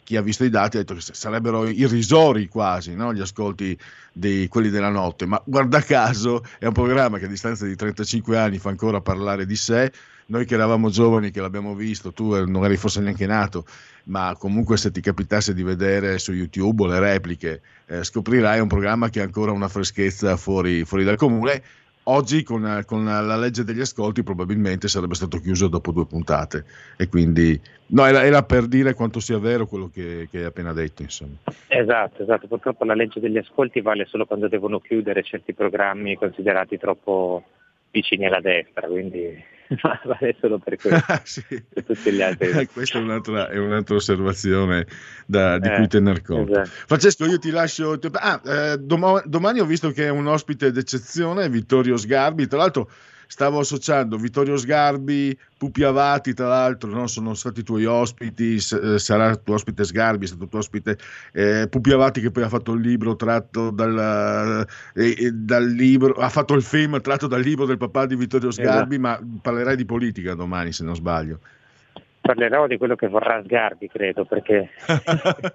chi- 0.06 0.16
ha 0.16 0.22
visto 0.22 0.44
i 0.44 0.50
dati 0.50 0.76
ha 0.76 0.80
detto 0.80 0.94
che 0.94 1.00
sarebbero 1.00 1.66
irrisori 1.68 2.46
quasi 2.46 2.94
no? 2.94 3.12
gli 3.12 3.20
ascolti 3.20 3.76
di 4.12 4.46
quelli 4.48 4.70
della 4.70 4.88
notte, 4.88 5.26
ma 5.26 5.42
guarda 5.44 5.80
caso 5.82 6.44
è 6.58 6.66
un 6.66 6.72
programma 6.72 7.18
che 7.18 7.24
a 7.24 7.28
distanza 7.28 7.66
di 7.66 7.74
35 7.74 8.38
anni 8.38 8.58
fa 8.58 8.70
ancora 8.70 9.00
parlare 9.00 9.44
di 9.44 9.56
sé. 9.56 9.92
Noi 10.28 10.44
che 10.44 10.54
eravamo 10.54 10.90
giovani, 10.90 11.30
che 11.30 11.40
l'abbiamo 11.40 11.74
visto, 11.74 12.12
tu 12.12 12.34
eh, 12.34 12.44
non 12.44 12.64
eri 12.64 12.76
forse 12.76 13.00
neanche 13.00 13.26
nato, 13.26 13.64
ma 14.04 14.34
comunque 14.36 14.76
se 14.76 14.90
ti 14.90 15.00
capitasse 15.00 15.54
di 15.54 15.62
vedere 15.62 16.18
su 16.18 16.32
YouTube 16.32 16.82
o 16.82 16.86
le 16.86 16.98
repliche, 16.98 17.60
eh, 17.86 18.02
scoprirai 18.02 18.58
un 18.58 18.66
programma 18.66 19.08
che 19.08 19.20
ha 19.20 19.24
ancora 19.24 19.52
una 19.52 19.68
freschezza 19.68 20.36
fuori, 20.36 20.84
fuori 20.84 21.04
dal 21.04 21.16
comune. 21.16 21.62
Oggi 22.08 22.44
con, 22.44 22.64
eh, 22.64 22.84
con 22.84 23.04
la 23.04 23.36
legge 23.36 23.64
degli 23.64 23.80
ascolti 23.80 24.22
probabilmente 24.22 24.86
sarebbe 24.86 25.14
stato 25.14 25.38
chiuso 25.38 25.66
dopo 25.66 25.90
due 25.90 26.06
puntate 26.06 26.64
e 26.96 27.08
quindi 27.08 27.60
no, 27.88 28.04
era, 28.04 28.24
era 28.24 28.44
per 28.44 28.66
dire 28.66 28.94
quanto 28.94 29.18
sia 29.18 29.38
vero 29.38 29.66
quello 29.66 29.90
che, 29.92 30.28
che 30.30 30.38
hai 30.38 30.44
appena 30.44 30.72
detto. 30.72 31.02
Insomma. 31.02 31.34
Esatto, 31.66 32.22
esatto, 32.22 32.46
purtroppo 32.46 32.84
la 32.84 32.94
legge 32.94 33.18
degli 33.18 33.38
ascolti 33.38 33.80
vale 33.80 34.04
solo 34.04 34.24
quando 34.24 34.46
devono 34.46 34.78
chiudere 34.78 35.24
certi 35.24 35.52
programmi 35.52 36.16
considerati 36.16 36.78
troppo 36.78 37.42
vicini 37.90 38.26
alla 38.26 38.40
destra, 38.40 38.86
quindi 38.86 39.54
ma 39.82 40.00
vale 40.04 40.36
solo 40.40 40.58
per 40.58 40.76
questo. 40.76 41.04
Sì. 41.24 41.42
Per 41.72 41.84
tutti 41.84 42.12
gli 42.12 42.22
altri. 42.22 42.48
Eh, 42.50 42.68
Questa 42.68 42.98
è 42.98 43.02
un'altra, 43.02 43.48
è 43.48 43.58
un'altra 43.58 43.94
osservazione 43.96 44.86
da- 45.26 45.58
di 45.58 45.68
Eh, 45.68 45.76
cui 45.76 45.88
tener 45.88 46.22
conto. 46.22 46.52
esatto. 46.52 46.68
Francesco, 46.86 47.24
io 47.26 47.38
ti 47.38 47.50
lascio. 47.50 47.98
Ah, 48.12 48.40
eh, 48.44 48.78
domani 48.78 49.60
ho 49.60 49.64
visto 49.66 49.90
che 49.90 50.04
è 50.06 50.10
un 50.10 50.26
ospite 50.26 50.70
d'eccezione, 50.70 51.48
Vittorio 51.48 51.96
Sgarbi. 51.96 52.46
Tra 52.46 52.58
l'altro, 52.58 52.90
stavo 53.26 53.58
associando 53.58 54.16
Vittorio 54.16 54.56
Sgarbi, 54.56 55.36
Pupi 55.58 55.82
Avati, 55.82 56.34
tra 56.34 56.48
l'altro, 56.48 56.90
no? 56.90 57.06
sono 57.06 57.34
stati 57.34 57.62
tuoi 57.62 57.84
ospiti. 57.84 58.54
eh, 58.54 58.98
sarà 58.98 59.36
tuo 59.36 59.54
ospite 59.54 59.84
Sgarbi, 59.84 60.24
è 60.24 60.28
stato 60.28 60.46
tuo 60.48 60.58
ospite 60.58 60.96
eh, 61.32 61.66
Pupi 61.68 61.92
Avati, 61.92 62.20
che 62.20 62.30
poi 62.30 62.44
ha 62.44 62.48
fatto 62.48 62.72
il 62.72 62.80
libro 62.80 63.16
tratto 63.16 63.70
dal, 63.70 64.66
eh, 64.94 65.30
dal 65.32 65.66
libro, 65.66 66.14
ha 66.14 66.28
fatto 66.28 66.54
il 66.54 66.62
film 66.62 67.00
tratto 67.00 67.26
dal 67.26 67.40
libro 67.40 67.66
del 67.66 67.78
papà 67.78 68.06
di 68.06 68.16
Vittorio 68.16 68.50
Sgarbi, 68.50 68.98
ma 68.98 69.20
parlerai 69.42 69.76
di 69.76 69.84
politica 69.84 70.34
domani, 70.34 70.72
se 70.72 70.84
non 70.84 70.94
sbaglio. 70.94 71.40
Parlerò 72.20 72.66
di 72.66 72.76
quello 72.76 72.96
che 72.96 73.06
vorrà 73.06 73.40
Sgarbi, 73.44 73.88
credo, 73.88 74.24
perché 74.24 74.70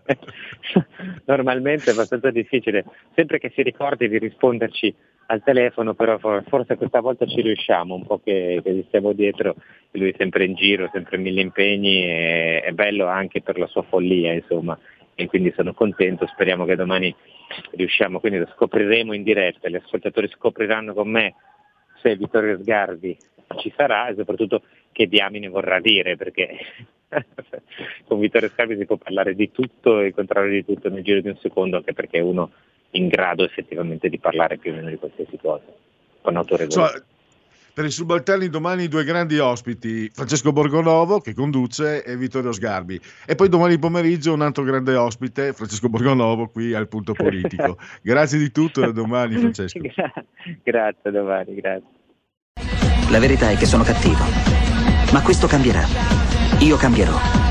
normalmente 1.26 1.90
è 1.90 1.94
abbastanza 1.94 2.32
difficile. 2.32 2.86
Sempre 3.14 3.40
che 3.40 3.52
si 3.54 3.62
ricordi 3.62 4.08
di 4.08 4.18
risponderci 4.18 4.96
al 5.32 5.42
telefono, 5.44 5.94
però 5.94 6.18
for- 6.18 6.44
forse 6.48 6.76
questa 6.76 7.00
volta 7.00 7.26
ci 7.26 7.42
riusciamo, 7.42 7.96
un 7.96 8.06
po' 8.06 8.20
che, 8.22 8.60
che 8.62 8.84
stiamo 8.88 9.14
dietro, 9.14 9.56
lui 9.92 10.12
è 10.12 10.16
sempre 10.18 10.44
in 10.44 10.56
giro, 10.56 10.90
sempre 10.92 11.18
mille 11.18 11.40
impegni, 11.40 12.04
e 12.04 12.62
è 12.62 12.72
bello 12.72 13.08
anche 13.08 13.42
per 13.42 13.58
la 13.58 13.68
sua 13.68 13.84
follia, 13.84 14.34
insomma, 14.34 14.78
e 15.16 15.28
quindi 15.28 15.54
sono 15.56 15.74
contento, 15.74 16.28
speriamo 16.28 16.66
che 16.66 16.76
domani 16.76 17.16
riusciamo, 17.72 18.20
quindi 18.20 18.40
lo 18.40 18.50
scopriremo 18.54 19.14
in 19.14 19.24
diretta, 19.24 19.70
gli 19.70 19.76
ascoltatori 19.76 20.28
scopriranno 20.28 20.94
con 20.94 21.10
me 21.10 21.36
se 22.02 22.16
Vittorio 22.18 22.60
Sgarbi 22.60 23.18
ci 23.58 23.72
sarà 23.76 24.08
e 24.08 24.16
soprattutto 24.16 24.64
che 24.92 25.08
diamine 25.08 25.48
vorrà 25.48 25.80
dire, 25.80 26.18
perché 26.18 26.58
con 28.06 28.20
Vittorio 28.20 28.50
Sgarbi 28.50 28.76
si 28.76 28.86
può 28.86 28.98
parlare 28.98 29.34
di 29.34 29.50
tutto 29.52 30.02
e 30.02 30.08
il 30.08 30.14
contrario 30.14 30.52
di 30.52 30.66
tutto 30.66 30.90
nel 30.90 31.04
giro 31.04 31.22
di 31.22 31.30
un 31.30 31.38
secondo, 31.38 31.78
anche 31.78 31.94
perché 31.94 32.20
uno 32.20 32.52
in 32.92 33.08
grado 33.08 33.44
effettivamente 33.44 34.10
di 34.10 34.20
parlare 34.20 34.58
più 34.58 34.72
o 34.72 34.76
meno 34.76 34.90
di 34.90 34.98
qualsiasi 34.98 35.38
cosa, 35.38 35.64
con 36.22 36.36
autorevolezza. 36.36 36.82
Insomma, 36.82 37.06
per 37.74 37.86
i 37.86 37.92
subalterni 37.92 38.50
domani 38.50 38.88
due 38.90 39.06
grandi 39.06 39.40
ospiti, 39.40 40.10
Francesco 40.10 40.52
Borgonovo 40.52 41.20
che 41.20 41.34
conduce 41.34 42.04
e 42.04 42.18
Vittorio 42.18 42.52
Sgarbi. 42.52 43.00
E 43.26 43.36
poi 43.36 43.48
domani 43.48 43.80
pomeriggio 43.80 44.34
un 44.34 44.42
altro 44.42 44.64
grande 44.64 44.94
ospite, 44.96 45.54
Francesco 45.54 45.88
Borgonovo, 45.88 46.50
qui 46.50 46.74
al 46.74 46.90
punto 46.90 47.14
politico. 47.14 47.78
Grazie 48.04 48.40
di 48.40 48.52
tutto 48.52 48.82
e 48.82 48.88
a 48.88 48.92
domani 48.92 49.38
Francesco. 49.38 49.80
grazie, 50.64 51.10
a 51.10 51.12
domani, 51.12 51.56
grazie. 51.56 51.88
La 53.10 53.20
verità 53.20 53.50
è 53.50 53.56
che 53.56 53.66
sono 53.66 53.84
cattivo. 53.84 54.24
Ma 55.14 55.22
questo 55.22 55.48
cambierà. 55.48 55.84
Io 56.60 56.76
cambierò. 56.78 57.51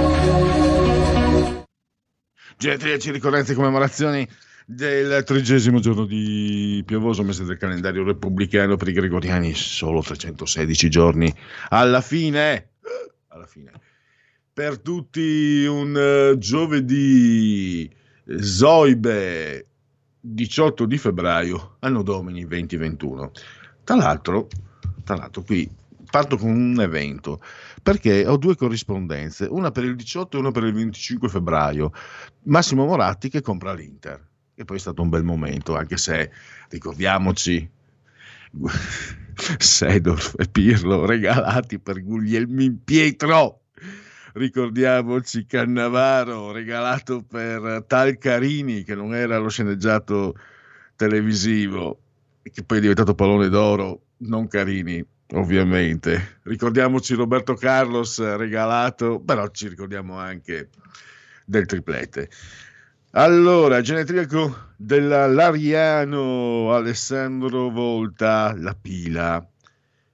Genetriaci, 2.61 3.09
ricorrenze 3.09 3.53
e 3.53 3.55
commemorazioni 3.55 4.27
del 4.67 5.23
trigesimo 5.23 5.79
giorno 5.79 6.05
di 6.05 6.83
piovoso 6.85 7.23
mese 7.23 7.43
del 7.43 7.57
calendario 7.57 8.03
repubblicano 8.03 8.77
per 8.77 8.89
i 8.89 8.93
gregoriani, 8.93 9.55
solo 9.55 10.03
316 10.03 10.87
giorni. 10.87 11.35
Alla 11.69 12.01
fine, 12.01 12.73
alla 13.29 13.47
fine, 13.47 13.71
per 14.53 14.77
tutti 14.77 15.65
un 15.65 15.97
eh, 15.97 16.37
giovedì 16.37 17.89
Zoibe 18.39 19.65
18 20.19 20.85
di 20.85 20.97
febbraio, 20.99 21.77
anno 21.79 22.03
domini 22.03 22.45
2021. 22.45 23.31
Tra 23.83 23.95
l'altro, 23.95 24.47
tra 25.03 25.15
l'altro 25.15 25.41
qui 25.41 25.67
parto 26.11 26.37
con 26.37 26.51
un 26.51 26.79
evento 26.79 27.41
perché 27.81 28.25
ho 28.27 28.37
due 28.37 28.55
corrispondenze, 28.55 29.47
una 29.49 29.71
per 29.71 29.83
il 29.85 29.95
18 29.95 30.37
e 30.37 30.39
una 30.39 30.51
per 30.51 30.63
il 30.63 30.73
25 30.73 31.29
febbraio. 31.29 31.91
Massimo 32.43 32.85
Moratti 32.85 33.29
che 33.29 33.41
compra 33.41 33.73
l'Inter. 33.73 34.29
E 34.53 34.65
poi 34.65 34.77
è 34.77 34.79
stato 34.79 35.01
un 35.01 35.09
bel 35.09 35.23
momento, 35.23 35.75
anche 35.75 35.97
se 35.97 36.31
ricordiamoci 36.69 37.67
Sedorf 39.57 40.35
e 40.37 40.47
Pirlo 40.47 41.05
regalati 41.05 41.79
per 41.79 42.03
Guglielmin 42.03 42.83
Pietro. 42.83 43.61
Ricordiamoci 44.33 45.45
Cannavaro 45.45 46.51
regalato 46.51 47.23
per 47.23 47.83
Tal 47.87 48.17
Carini, 48.17 48.83
che 48.83 48.95
non 48.95 49.15
era 49.15 49.37
lo 49.39 49.49
sceneggiato 49.49 50.35
televisivo, 50.95 51.99
che 52.43 52.63
poi 52.63 52.77
è 52.77 52.81
diventato 52.81 53.15
pallone 53.15 53.49
d'oro, 53.49 54.01
non 54.17 54.47
Carini, 54.47 55.03
ovviamente. 55.33 56.39
Ricordiamoci 56.43 57.13
Roberto 57.13 57.53
Carlos 57.53 58.19
regalato, 58.37 59.19
però 59.19 59.47
ci 59.49 59.67
ricordiamo 59.67 60.17
anche 60.17 60.69
del 61.45 61.65
triplete. 61.65 62.29
Allora, 63.11 63.81
genetriaco 63.81 64.69
della 64.77 65.27
Lariano 65.27 66.73
Alessandro 66.73 67.69
Volta, 67.69 68.55
la 68.57 68.73
pila. 68.73 69.45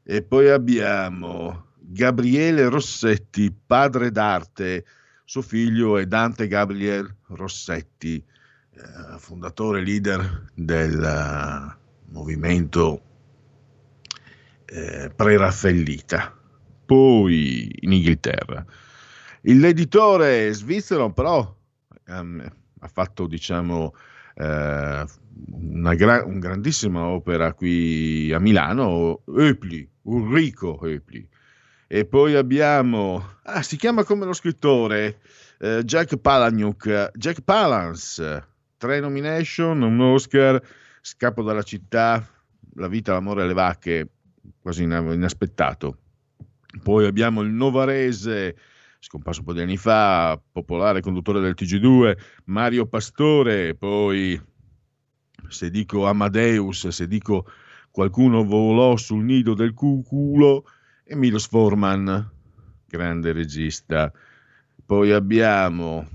E 0.04 0.24
poi 0.24 0.50
abbiamo 0.50 1.68
Gabriele 1.78 2.70
Rossetti, 2.70 3.54
padre 3.54 4.12
d'arte. 4.12 4.86
Suo 5.24 5.42
figlio 5.42 5.98
è 5.98 6.06
Dante 6.06 6.48
Gabriel 6.48 7.14
Rossetti, 7.28 8.16
eh, 8.16 9.20
fondatore 9.20 9.82
leader 9.82 10.50
del 10.56 11.04
eh, 11.04 11.78
movimento 12.12 13.07
eh, 14.68 15.12
preraffaellita. 15.16 16.36
Poi 16.86 17.70
in 17.82 17.92
Inghilterra. 17.92 18.66
Il- 19.42 19.60
L'editore 19.60 20.52
svizzero 20.54 21.12
però 21.12 21.56
ehm, 22.08 22.52
ha 22.80 22.88
fatto 22.88 23.28
diciamo 23.28 23.94
eh, 24.36 25.06
una, 25.52 25.94
gra- 25.96 26.24
un 26.26 26.40
grandissima 26.40 27.04
opera 27.06 27.54
qui 27.54 28.32
a 28.34 28.40
Milano, 28.40 29.22
Eupli, 29.28 29.88
Ulrico 30.04 30.80
Eupli. 30.86 31.28
E 31.90 32.06
poi 32.06 32.36
abbiamo, 32.36 33.24
ah, 33.44 33.62
si 33.62 33.78
chiama 33.78 34.04
come 34.04 34.26
lo 34.26 34.34
scrittore, 34.34 35.20
eh, 35.60 35.84
Jack 35.86 36.18
Palahniuk, 36.18 37.12
Jack 37.16 37.42
Palance, 37.42 38.48
tre 38.78 39.00
nomination, 39.00 39.82
un 39.82 40.00
Oscar, 40.02 40.62
Scappo 41.02 41.42
dalla 41.44 41.64
città, 41.64 42.26
La 42.76 42.88
vita, 42.90 43.14
l'amore 43.14 43.44
e 43.44 43.48
le 43.48 43.54
vacche, 43.54 44.08
quasi 44.68 44.84
ina- 44.84 45.14
inaspettato. 45.14 46.00
Poi 46.84 47.06
abbiamo 47.06 47.42
il 47.42 47.52
Novarese, 47.52 48.58
scomparso 49.00 49.40
un 49.40 49.46
po' 49.46 49.54
di 49.54 49.62
anni 49.62 49.78
fa, 49.78 50.38
popolare 50.52 51.00
conduttore 51.00 51.40
del 51.40 51.56
TG2, 51.58 52.18
Mario 52.46 52.86
Pastore, 52.86 53.76
poi 53.76 54.40
se 55.48 55.70
dico 55.70 56.06
Amadeus, 56.06 56.90
se 56.90 57.08
dico 57.08 57.46
qualcuno 57.92 58.44
volò 58.44 58.98
sul 58.98 59.24
nido 59.24 59.54
del 59.54 59.74
cuculo, 59.74 60.66
e 61.06 61.16
Milos 61.16 61.48
Forman, 61.48 62.30
grande 62.88 63.32
regista. 63.32 64.12
Poi 64.86 65.14
abbiamo 65.14 66.06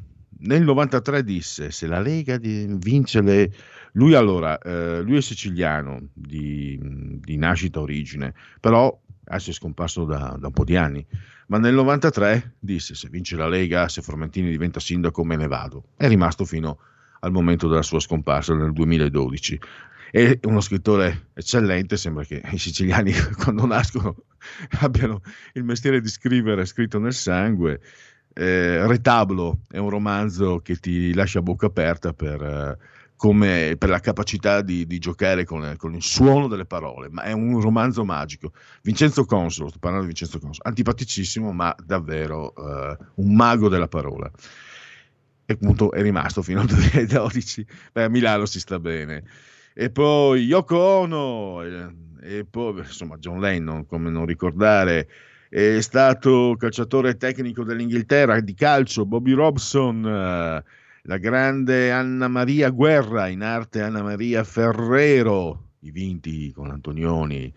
nel 0.45 0.63
93 0.63 1.23
disse 1.25 1.71
se 1.71 1.87
la 1.87 2.01
Lega 2.01 2.37
vince 2.39 3.21
le 3.23 3.53
lui 3.93 4.15
allora 4.15 4.59
eh, 4.59 5.03
lui 5.03 5.17
è 5.17 5.21
siciliano 5.21 6.01
di, 6.13 6.79
di 6.81 7.37
nascita 7.37 7.81
origine 7.81 8.35
però 8.61 8.99
adesso 9.25 9.51
è 9.51 9.55
scomparso 9.55 10.05
da, 10.05 10.37
da 10.39 10.47
un 10.49 10.53
po' 10.53 10.65
di 10.65 10.77
anni. 10.77 11.05
Ma 11.49 11.59
nel 11.59 11.75
93 11.75 12.55
disse 12.59 12.95
se 12.95 13.09
vince 13.09 13.37
la 13.37 13.49
Lega 13.49 13.89
se 13.89 14.01
Formentini 14.01 14.51
diventa 14.51 14.81
sindaco 14.81 15.25
me 15.25 15.37
ne 15.37 15.47
vado. 15.47 15.85
È 15.97 16.09
rimasto 16.09 16.45
fino 16.45 16.79
al 17.21 17.33
momento 17.33 17.69
della 17.69 17.83
sua 17.83 18.01
scomparsa 18.01 18.55
nel 18.55 18.73
2012 18.73 19.61
è 20.13 20.39
uno 20.43 20.61
scrittore 20.61 21.29
eccellente 21.33 21.97
sembra 21.97 22.23
che 22.25 22.43
i 22.51 22.59
siciliani 22.59 23.13
quando 23.43 23.65
nascono 23.65 24.15
abbiano 24.81 25.23
il 25.55 25.65
mestiere 25.65 26.03
di 26.03 26.09
scrivere 26.09 26.67
scritto 26.67 26.99
nel 26.99 27.15
sangue. 27.15 27.81
Eh, 28.35 28.87
Retablo 28.87 29.61
è 29.71 29.79
un 29.79 29.89
romanzo 29.89 30.59
che 30.59 30.77
ti 30.77 31.15
lascia 31.15 31.39
a 31.39 31.43
bocca 31.43 31.67
aperta 31.67 32.13
per 32.13 32.43
eh, 32.43 32.79
come 33.23 33.77
per 33.79 33.89
la 33.89 34.01
capacità 34.01 34.63
di, 34.63 34.85
di 34.85 34.99
giocare 34.99 35.45
con, 35.45 35.77
con, 35.77 35.95
il 35.95 36.03
suono 36.03 36.49
delle 36.49 36.65
parole, 36.65 37.09
ma 37.09 37.23
è 37.23 37.31
un 37.31 37.61
romanzo 37.61 38.05
magico. 38.05 38.51
Vincenzo 38.83 39.25
Consolo, 39.27 39.69
sto 39.69 39.79
parlando 39.79 40.09
di 40.09 40.13
Vincenzo 40.13 40.41
Consolo, 40.41 40.69
antipaticissimo, 40.69 41.53
ma 41.53 41.73
davvero 41.87 42.53
eh, 42.57 42.97
un 43.15 43.33
mago 43.37 43.69
della 43.69 43.87
parola. 43.87 44.29
E 45.45 45.53
appunto 45.53 45.93
è 45.93 46.03
rimasto 46.03 46.43
fino 46.43 46.63
al 46.63 46.67
2012. 46.67 47.65
Beh, 47.93 48.03
a 48.03 48.09
Milano 48.09 48.45
si 48.45 48.59
sta 48.59 48.81
bene. 48.81 49.23
E 49.73 49.89
poi 49.91 50.43
Yoko 50.43 50.77
Ono, 50.77 51.63
e, 51.63 51.95
e 52.23 52.45
poi 52.45 52.79
insomma 52.79 53.19
John 53.19 53.39
Lennon, 53.39 53.87
come 53.87 54.11
non 54.11 54.27
ricordare, 54.27 55.09
è 55.49 55.81
stato 55.81 56.57
calciatore 56.59 57.17
tecnico 57.17 57.63
dell'Inghilterra 57.63 58.41
di 58.41 58.55
calcio, 58.55 59.07
Bobby 59.07 59.31
Robson. 59.31 60.05
Eh, 60.05 60.81
la 61.03 61.19
grande 61.19 61.91
Anna 61.91 62.29
Maria 62.29 62.71
Guerra, 62.71 63.29
in 63.29 63.43
arte 63.43 63.83
Anna 63.83 64.03
Maria 64.03 64.45
Ferrero, 64.45 65.71
i 65.81 65.91
vinti 65.91 66.53
con 66.53 66.71
Antonioni, 66.71 67.53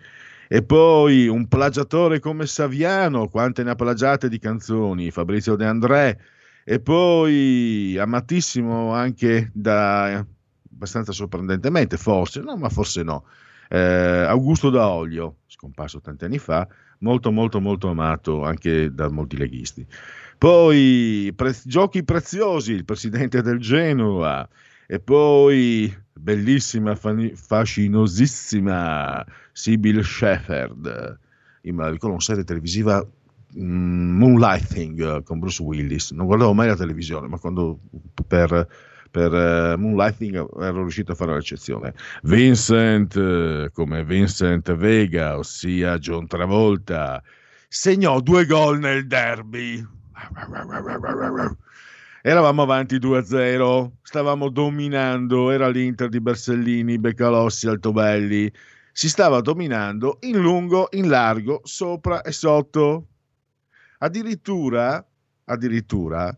e 0.47 0.63
poi 0.63 1.27
un 1.27 1.47
plagiatore 1.47 2.19
come 2.19 2.47
Saviano, 2.47 3.27
quante 3.27 3.63
ne 3.63 3.71
ha 3.71 3.75
plagiate 3.75 4.29
di 4.29 4.39
canzoni, 4.39 5.11
Fabrizio 5.11 5.55
De 5.55 5.65
André, 5.65 6.19
e 6.63 6.79
poi 6.79 7.95
amatissimo 7.99 8.93
anche 8.93 9.51
da 9.53 10.25
abbastanza 10.71 11.11
sorprendentemente, 11.11 11.97
forse, 11.97 12.41
no, 12.41 12.57
ma 12.57 12.69
forse 12.69 13.03
no, 13.03 13.25
eh, 13.69 14.25
Augusto 14.27 14.69
da 14.71 14.89
Olio, 14.89 15.37
scomparso 15.45 16.01
tanti 16.01 16.25
anni 16.25 16.39
fa, 16.39 16.67
molto 16.99 17.31
molto 17.31 17.59
molto 17.59 17.89
amato 17.89 18.43
anche 18.43 18.91
da 18.91 19.09
molti 19.09 19.37
leghisti. 19.37 19.85
Poi 20.37 21.31
pre- 21.35 21.55
giochi 21.63 22.03
preziosi, 22.03 22.73
il 22.73 22.85
presidente 22.85 23.41
del 23.41 23.59
Genoa. 23.59 24.47
E 24.87 24.99
poi 24.99 25.93
bellissima, 26.13 26.95
fani- 26.95 27.33
fascinosissima 27.33 29.25
Sibyl 29.51 30.03
Shepherd. 30.03 31.19
Mi 31.61 31.89
ricordo 31.89 32.09
una 32.09 32.19
serie 32.19 32.43
televisiva 32.43 33.03
mm, 33.57 34.17
Moonlighting 34.17 35.23
con 35.23 35.39
Bruce 35.39 35.63
Willis. 35.63 36.11
Non 36.11 36.27
guardavo 36.27 36.53
mai 36.53 36.67
la 36.67 36.75
televisione, 36.75 37.27
ma 37.27 37.39
quando 37.39 37.79
per, 38.27 38.67
per 39.09 39.31
uh, 39.31 39.79
Moonlighting 39.79 40.35
ero 40.61 40.81
riuscito 40.81 41.13
a 41.13 41.15
fare 41.15 41.33
l'eccezione. 41.33 41.95
Vincent, 42.23 43.15
uh, 43.15 43.71
come 43.73 44.03
Vincent 44.03 44.75
Vega, 44.75 45.37
ossia 45.37 45.97
John 45.97 46.27
Travolta, 46.27 47.23
segnò 47.67 48.19
due 48.19 48.45
gol 48.45 48.77
nel 48.77 49.07
derby 49.07 50.03
Eravamo 52.21 52.61
avanti 52.63 52.97
2-0, 52.97 53.91
stavamo 54.01 54.49
dominando, 54.49 55.51
era 55.51 55.67
l'Inter 55.69 56.09
di 56.09 56.19
Bersellini, 56.19 56.97
Beccalossi, 56.97 57.67
Altobelli. 57.67 58.51
Si 58.91 59.09
stava 59.09 59.41
dominando 59.41 60.17
in 60.21 60.39
lungo, 60.39 60.87
in 60.91 61.07
largo, 61.09 61.61
sopra 61.63 62.21
e 62.21 62.31
sotto. 62.31 63.07
Addirittura, 63.99 65.05
addirittura 65.45 66.35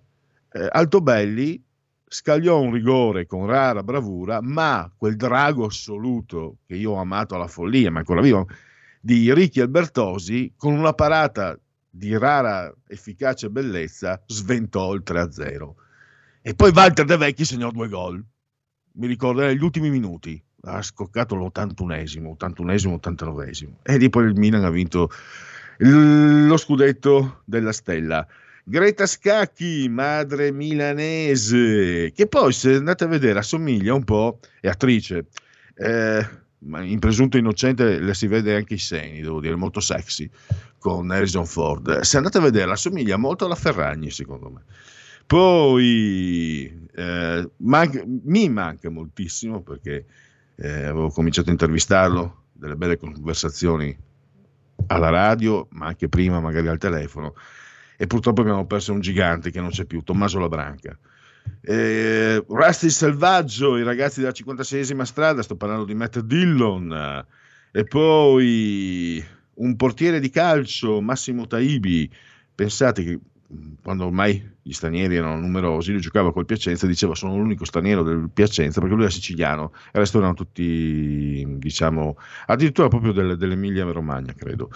eh, 0.51 0.67
Altobelli 0.71 1.63
scagliò 2.09 2.59
un 2.59 2.71
rigore 2.71 3.25
con 3.25 3.45
rara 3.45 3.83
bravura, 3.83 4.39
ma 4.41 4.91
quel 4.95 5.15
drago 5.15 5.65
assoluto 5.65 6.57
che 6.65 6.75
io 6.75 6.91
ho 6.91 6.99
amato 6.99 7.35
alla 7.35 7.47
follia, 7.47 7.91
ma 7.91 7.99
ancora 7.99 8.21
vivo, 8.21 8.47
di 8.99 9.33
Ricchi 9.33 9.61
Albertosi, 9.61 10.53
con 10.55 10.73
una 10.73 10.93
parata 10.93 11.57
di 11.97 12.17
rara 12.17 12.73
efficacia 12.87 13.47
e 13.47 13.49
bellezza, 13.49 14.21
sventò 14.27 14.93
il 14.93 15.03
3-0. 15.05 15.73
E 16.41 16.53
poi 16.53 16.71
Walter 16.71 17.05
De 17.05 17.17
Vecchi 17.17 17.43
segnò 17.43 17.71
due 17.71 17.89
gol. 17.89 18.23
Mi 18.93 19.07
ricordo, 19.07 19.41
negli 19.41 19.63
ultimi 19.63 19.89
minuti. 19.89 20.41
Ha 20.61 20.81
scoccato 20.81 21.35
l'81esimo, 21.35 22.35
81esimo, 22.37 22.99
89esimo. 23.01 23.73
E 23.83 23.97
lì 23.97 24.09
poi 24.09 24.25
il 24.25 24.35
Milan 24.35 24.63
ha 24.63 24.69
vinto 24.69 25.09
lo 25.79 26.57
scudetto 26.57 27.41
della 27.45 27.71
Stella. 27.71 28.25
Greta 28.63 29.05
Scacchi, 29.05 29.87
madre 29.87 30.51
milanese, 30.51 32.11
che 32.11 32.27
poi 32.27 32.51
se 32.51 32.75
andate 32.75 33.05
a 33.05 33.07
vedere 33.07 33.39
assomiglia 33.39 33.93
un 33.93 34.03
po', 34.03 34.39
è 34.59 34.67
attrice, 34.67 35.27
eh, 35.75 36.27
in 36.59 36.99
presunto 36.99 37.37
innocente 37.37 37.99
le 37.99 38.13
si 38.13 38.27
vede 38.27 38.55
anche 38.55 38.75
i 38.75 38.79
seni, 38.79 39.21
devo 39.21 39.39
dire, 39.39 39.55
molto 39.55 39.79
sexy 39.79 40.29
con 40.79 41.09
Harrison 41.11 41.45
Ford. 41.45 41.99
Se 41.99 42.17
andate 42.17 42.37
a 42.39 42.41
vedere, 42.41 42.71
assomiglia 42.71 43.17
molto 43.17 43.45
alla 43.45 43.55
Ferragni, 43.55 44.09
secondo 44.09 44.49
me. 44.49 44.63
Poi 45.25 46.87
eh, 46.95 47.49
man- 47.57 48.21
mi 48.23 48.49
manca 48.49 48.89
moltissimo 48.89 49.61
perché 49.61 50.05
eh, 50.55 50.83
avevo 50.85 51.09
cominciato 51.09 51.49
a 51.49 51.51
intervistarlo, 51.51 52.43
delle 52.53 52.75
belle 52.75 52.97
conversazioni 52.97 53.95
alla 54.87 55.09
radio, 55.09 55.67
ma 55.71 55.87
anche 55.87 56.09
prima 56.09 56.39
magari 56.39 56.67
al 56.67 56.77
telefono. 56.77 57.33
E 57.97 58.07
purtroppo 58.07 58.41
abbiamo 58.41 58.65
perso 58.65 58.93
un 58.93 58.99
gigante 58.99 59.51
che 59.51 59.59
non 59.59 59.69
c'è 59.69 59.85
più, 59.85 60.01
Tommaso 60.01 60.39
Labranca. 60.39 60.97
Eh, 61.61 62.43
Rusty 62.47 62.89
Selvaggio, 62.89 63.77
i 63.77 63.83
ragazzi 63.83 64.19
della 64.19 64.31
56esima 64.31 65.03
strada, 65.03 65.41
sto 65.41 65.55
parlando 65.55 65.85
di 65.85 65.93
Matt 65.93 66.19
Dillon, 66.19 67.25
e 67.71 67.83
poi 67.83 69.23
un 69.55 69.75
portiere 69.75 70.19
di 70.19 70.29
calcio, 70.29 71.01
Massimo 71.01 71.47
Taibi, 71.47 72.09
pensate 72.55 73.03
che 73.03 73.19
quando 73.81 74.05
ormai 74.05 74.55
gli 74.61 74.73
stranieri 74.73 75.15
erano 75.15 75.39
numerosi, 75.39 75.91
lui 75.91 76.01
giocava 76.01 76.33
col 76.33 76.45
Piacenza 76.45 76.85
e 76.85 76.89
diceva 76.89 77.15
sono 77.15 77.37
l'unico 77.37 77.63
straniero 77.63 78.03
del 78.03 78.29
Piacenza 78.33 78.79
perché 78.79 78.95
lui 78.95 79.05
era 79.05 79.13
siciliano 79.13 79.71
e 79.73 79.91
il 79.93 79.99
resto 79.99 80.17
erano 80.17 80.33
tutti, 80.33 81.45
diciamo, 81.57 82.17
addirittura 82.47 82.89
proprio 82.89 83.13
del, 83.13 83.37
dell'Emilia 83.37 83.85
Romagna, 83.85 84.33
credo. 84.33 84.69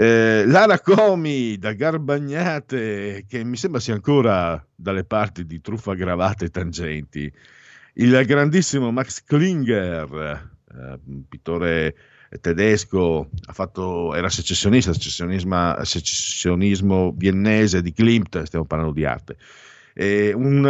Eh, 0.00 0.44
Lara 0.46 0.78
Comi 0.78 1.58
da 1.58 1.72
Garbagnate, 1.72 3.24
che 3.26 3.42
mi 3.42 3.56
sembra 3.56 3.80
sia 3.80 3.94
ancora 3.94 4.64
dalle 4.72 5.02
parti 5.02 5.44
di 5.44 5.60
Truffa 5.60 5.94
Gravate 5.94 6.44
e 6.44 6.50
Tangenti, 6.50 7.32
il 7.94 8.24
grandissimo 8.24 8.92
Max 8.92 9.24
Klinger, 9.24 10.50
eh, 10.72 10.98
pittore 11.28 11.96
tedesco, 12.40 13.28
fatto, 13.50 14.14
era 14.14 14.28
secessionista, 14.28 14.92
secessionismo 14.92 17.12
viennese 17.16 17.82
di 17.82 17.92
Klimt, 17.92 18.40
stiamo 18.44 18.66
parlando 18.66 18.92
di 18.92 19.04
arte, 19.04 19.36
e 20.00 20.32
un, 20.32 20.64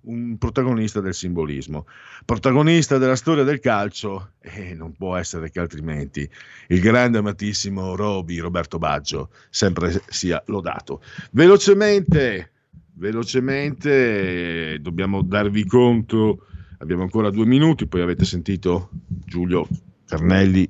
un, 0.00 0.36
protagonista 0.36 1.00
del 1.00 1.14
simbolismo, 1.14 1.86
protagonista 2.24 2.98
della 2.98 3.14
storia 3.14 3.44
del 3.44 3.60
calcio, 3.60 4.32
e 4.40 4.74
non 4.74 4.96
può 4.96 5.14
essere 5.14 5.48
che 5.48 5.60
altrimenti, 5.60 6.28
il 6.66 6.80
grande 6.80 7.18
amatissimo 7.18 7.94
Roby, 7.94 8.38
Roberto 8.38 8.78
Baggio, 8.78 9.30
sempre 9.48 10.02
sia 10.08 10.42
lodato. 10.46 11.02
Velocemente, 11.30 12.50
velocemente, 12.94 14.80
dobbiamo 14.80 15.22
darvi 15.22 15.64
conto, 15.64 16.46
abbiamo 16.78 17.02
ancora 17.02 17.30
due 17.30 17.46
minuti, 17.46 17.86
poi 17.86 18.00
avete 18.00 18.24
sentito 18.24 18.90
Giulio 19.06 19.68
Carnelli 20.04 20.68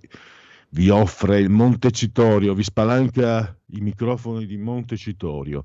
vi 0.72 0.90
offre 0.90 1.40
il 1.40 1.48
Montecitorio, 1.48 2.52
vi 2.52 2.64
spalanca 2.64 3.57
i 3.72 3.80
microfoni 3.80 4.46
di 4.46 4.56
Montecitorio. 4.56 5.62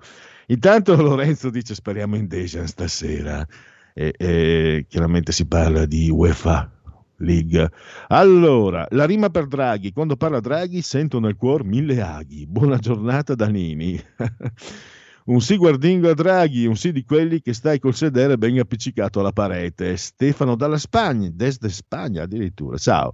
Intanto 0.47 0.95
Lorenzo 1.01 1.49
dice 1.49 1.75
speriamo 1.75 2.15
in 2.15 2.27
Dejan 2.27 2.67
stasera 2.67 3.45
e, 3.93 4.13
e 4.17 4.85
chiaramente 4.87 5.31
si 5.31 5.45
parla 5.45 5.85
di 5.85 6.09
UEFA 6.09 6.71
League. 7.17 7.71
Allora, 8.07 8.85
la 8.91 9.05
rima 9.05 9.29
per 9.29 9.47
Draghi, 9.47 9.91
quando 9.91 10.15
parla 10.15 10.39
Draghi 10.39 10.81
sento 10.81 11.19
nel 11.19 11.35
cuore 11.35 11.63
mille 11.63 12.01
aghi. 12.01 12.45
Buona 12.47 12.77
giornata 12.77 13.35
da 13.35 13.47
Nini. 13.47 13.99
un 15.25 15.39
sì 15.39 15.55
guardingo 15.55 16.09
a 16.09 16.13
Draghi, 16.13 16.65
un 16.65 16.75
sì 16.75 16.91
di 16.91 17.03
quelli 17.03 17.41
che 17.41 17.53
stai 17.53 17.79
col 17.79 17.95
sedere 17.95 18.37
ben 18.37 18.59
appiccicato 18.59 19.19
alla 19.19 19.31
parete. 19.31 19.95
Stefano 19.95 20.55
dalla 20.55 20.77
Spagna, 20.77 21.29
desde 21.31 21.69
Spagna 21.69 22.23
addirittura. 22.23 22.77
Ciao. 22.77 23.11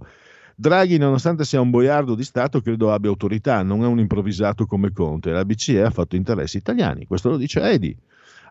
Draghi, 0.60 0.98
nonostante 0.98 1.46
sia 1.46 1.58
un 1.58 1.70
boiardo 1.70 2.14
di 2.14 2.22
Stato, 2.22 2.60
credo 2.60 2.92
abbia 2.92 3.08
autorità, 3.08 3.62
non 3.62 3.82
è 3.82 3.86
un 3.86 3.98
improvvisato 3.98 4.66
come 4.66 4.92
Conte. 4.92 5.30
La 5.30 5.42
BCE 5.42 5.82
ha 5.82 5.90
fatto 5.90 6.16
interessi 6.16 6.58
italiani, 6.58 7.06
questo 7.06 7.30
lo 7.30 7.38
dice 7.38 7.62
Edi. 7.62 7.96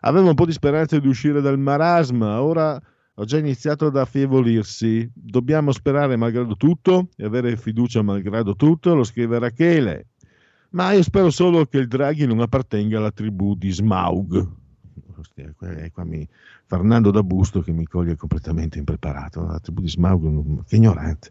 Avevo 0.00 0.30
un 0.30 0.34
po' 0.34 0.44
di 0.44 0.50
speranza 0.50 0.98
di 0.98 1.06
uscire 1.06 1.40
dal 1.40 1.56
marasma, 1.56 2.42
ora 2.42 2.82
ho 3.14 3.24
già 3.24 3.38
iniziato 3.38 3.86
ad 3.86 3.96
affievolirsi. 3.96 5.08
Dobbiamo 5.14 5.70
sperare 5.70 6.16
malgrado 6.16 6.56
tutto 6.56 7.10
e 7.14 7.24
avere 7.24 7.56
fiducia 7.56 8.02
malgrado 8.02 8.56
tutto, 8.56 8.92
lo 8.96 9.04
scrive 9.04 9.38
Rachele. 9.38 10.06
Ma 10.70 10.90
io 10.90 11.04
spero 11.04 11.30
solo 11.30 11.64
che 11.66 11.78
il 11.78 11.86
Draghi 11.86 12.26
non 12.26 12.40
appartenga 12.40 12.98
alla 12.98 13.12
tribù 13.12 13.54
di 13.54 13.70
Smaug. 13.70 14.48
Qua 15.92 16.04
mi... 16.04 16.26
Fernando 16.66 17.12
da 17.12 17.22
Busto 17.22 17.60
che 17.60 17.70
mi 17.70 17.84
coglie 17.84 18.16
completamente 18.16 18.78
impreparato. 18.78 19.46
La 19.46 19.60
tribù 19.60 19.80
di 19.80 19.88
Smaug, 19.88 20.64
che 20.66 20.74
ignorante. 20.74 21.30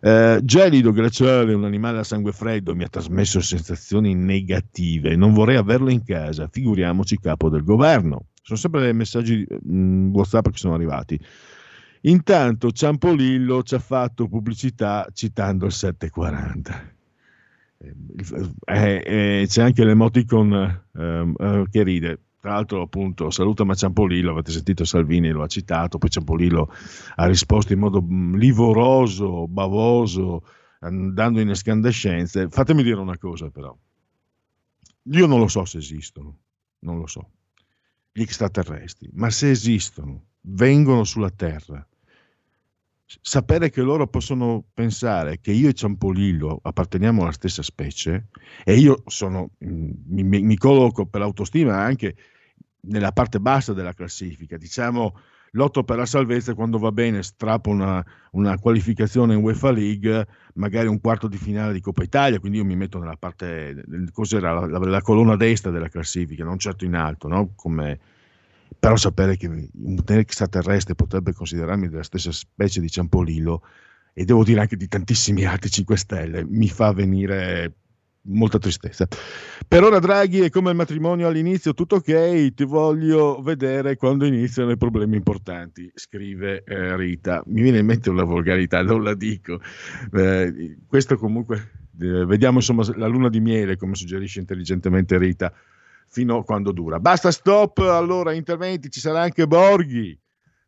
Eh, 0.00 0.40
gelido, 0.42 0.92
glaciale, 0.92 1.54
un 1.54 1.64
animale 1.64 1.98
a 1.98 2.04
sangue 2.04 2.32
freddo, 2.32 2.74
mi 2.74 2.84
ha 2.84 2.88
trasmesso 2.88 3.40
sensazioni 3.40 4.14
negative. 4.14 5.16
Non 5.16 5.32
vorrei 5.32 5.56
averlo 5.56 5.90
in 5.90 6.04
casa, 6.04 6.48
figuriamoci 6.48 7.18
capo 7.18 7.48
del 7.48 7.64
governo. 7.64 8.26
Sono 8.42 8.58
sempre 8.58 8.80
dei 8.82 8.94
messaggi 8.94 9.46
mh, 9.48 9.76
mm, 9.76 10.14
WhatsApp 10.14 10.48
che 10.48 10.58
sono 10.58 10.74
arrivati. 10.74 11.18
Intanto 12.02 12.70
Ciampolillo 12.70 13.62
ci 13.62 13.74
ha 13.74 13.80
fatto 13.80 14.28
pubblicità 14.28 15.08
citando 15.12 15.66
il 15.66 15.72
740. 15.72 16.94
Eh, 17.78 19.02
eh, 19.04 19.44
c'è 19.46 19.62
anche 19.62 19.84
l'emoticon 19.84 20.82
ehm, 20.94 21.34
eh, 21.38 21.64
che 21.70 21.82
ride. 21.82 22.20
Tra 22.46 22.54
l'altro, 22.54 22.80
appunto, 22.82 23.28
saluta 23.30 23.64
ma 23.64 23.74
Ciampolillo, 23.74 24.30
avete 24.30 24.52
sentito 24.52 24.84
Salvini, 24.84 25.30
lo 25.30 25.42
ha 25.42 25.48
citato, 25.48 25.98
poi 25.98 26.10
Ciampolillo 26.10 26.72
ha 27.16 27.26
risposto 27.26 27.72
in 27.72 27.80
modo 27.80 28.00
mm, 28.00 28.36
livoroso, 28.36 29.48
bavoso, 29.48 30.44
andando 30.78 31.40
in 31.40 31.50
escandescenze. 31.50 32.48
Fatemi 32.48 32.84
dire 32.84 33.00
una 33.00 33.18
cosa 33.18 33.50
però. 33.50 33.76
Io 35.10 35.26
non 35.26 35.40
lo 35.40 35.48
so 35.48 35.64
se 35.64 35.78
esistono, 35.78 36.38
non 36.84 36.98
lo 36.98 37.08
so, 37.08 37.30
gli 38.12 38.22
extraterrestri, 38.22 39.10
ma 39.14 39.28
se 39.28 39.50
esistono, 39.50 40.26
vengono 40.42 41.02
sulla 41.02 41.30
Terra, 41.30 41.84
sapere 43.22 43.70
che 43.70 43.82
loro 43.82 44.06
possono 44.06 44.62
pensare 44.72 45.40
che 45.40 45.50
io 45.50 45.68
e 45.68 45.74
Ciampolillo 45.74 46.60
apparteniamo 46.62 47.22
alla 47.22 47.32
stessa 47.32 47.62
specie 47.64 48.28
e 48.62 48.76
io 48.76 49.02
sono, 49.06 49.50
mm, 49.64 49.90
mi, 50.10 50.42
mi 50.42 50.56
colloco 50.56 51.06
per 51.06 51.22
l'autostima 51.22 51.82
anche 51.82 52.14
nella 52.86 53.12
parte 53.12 53.40
bassa 53.40 53.72
della 53.72 53.92
classifica, 53.92 54.56
diciamo 54.56 55.14
lotto 55.52 55.84
per 55.84 55.96
la 55.96 56.06
salvezza 56.06 56.54
quando 56.54 56.78
va 56.78 56.92
bene 56.92 57.22
strappo 57.22 57.70
una, 57.70 58.04
una, 58.32 58.58
qualificazione 58.58 59.34
in 59.34 59.42
UEFA 59.42 59.70
League, 59.70 60.26
magari 60.54 60.86
un 60.86 61.00
quarto 61.00 61.28
di 61.28 61.36
finale 61.36 61.72
di 61.72 61.80
Coppa 61.80 62.02
Italia, 62.02 62.38
quindi 62.38 62.58
io 62.58 62.64
mi 62.64 62.76
metto 62.76 62.98
nella 62.98 63.16
parte, 63.16 63.84
cos'era 64.12 64.52
la, 64.52 64.66
la, 64.66 64.78
la 64.78 65.00
colonna 65.00 65.36
destra 65.36 65.70
della 65.70 65.88
classifica, 65.88 66.44
non 66.44 66.58
certo 66.58 66.84
in 66.84 66.94
alto, 66.94 67.28
no? 67.28 67.52
Come, 67.54 67.98
però 68.78 68.96
sapere 68.96 69.36
che 69.36 69.46
un 69.46 70.02
extraterrestre 70.04 70.94
potrebbe 70.94 71.32
considerarmi 71.32 71.88
della 71.88 72.02
stessa 72.02 72.32
specie 72.32 72.80
di 72.80 72.90
Ciampolillo 72.90 73.62
e 74.12 74.24
devo 74.24 74.44
dire 74.44 74.60
anche 74.60 74.76
di 74.76 74.88
tantissimi 74.88 75.44
altri 75.44 75.70
5 75.70 75.96
Stelle 75.96 76.44
mi 76.44 76.68
fa 76.68 76.92
venire 76.92 77.72
molta 78.26 78.58
tristezza. 78.58 79.06
Per 79.66 79.82
ora 79.82 79.98
Draghi 79.98 80.40
è 80.40 80.50
come 80.50 80.70
il 80.70 80.76
matrimonio 80.76 81.26
all'inizio, 81.26 81.74
tutto 81.74 81.96
ok, 81.96 82.54
ti 82.54 82.64
voglio 82.64 83.40
vedere 83.42 83.96
quando 83.96 84.24
iniziano 84.24 84.70
i 84.70 84.76
problemi 84.76 85.16
importanti, 85.16 85.90
scrive 85.94 86.62
eh, 86.64 86.96
Rita. 86.96 87.42
Mi 87.46 87.62
viene 87.62 87.78
in 87.78 87.86
mente 87.86 88.10
una 88.10 88.24
volgarità, 88.24 88.82
non 88.82 89.02
la 89.02 89.14
dico. 89.14 89.60
Eh, 90.12 90.76
questo 90.86 91.16
comunque, 91.16 91.70
eh, 92.00 92.24
vediamo 92.24 92.58
insomma 92.58 92.84
la 92.96 93.06
luna 93.06 93.28
di 93.28 93.40
miele, 93.40 93.76
come 93.76 93.94
suggerisce 93.94 94.40
intelligentemente 94.40 95.18
Rita, 95.18 95.52
fino 96.08 96.38
a 96.38 96.44
quando 96.44 96.72
dura. 96.72 97.00
Basta 97.00 97.30
stop, 97.30 97.78
allora 97.78 98.32
interventi, 98.32 98.90
ci 98.90 99.00
sarà 99.00 99.22
anche 99.22 99.46
Borghi 99.46 100.18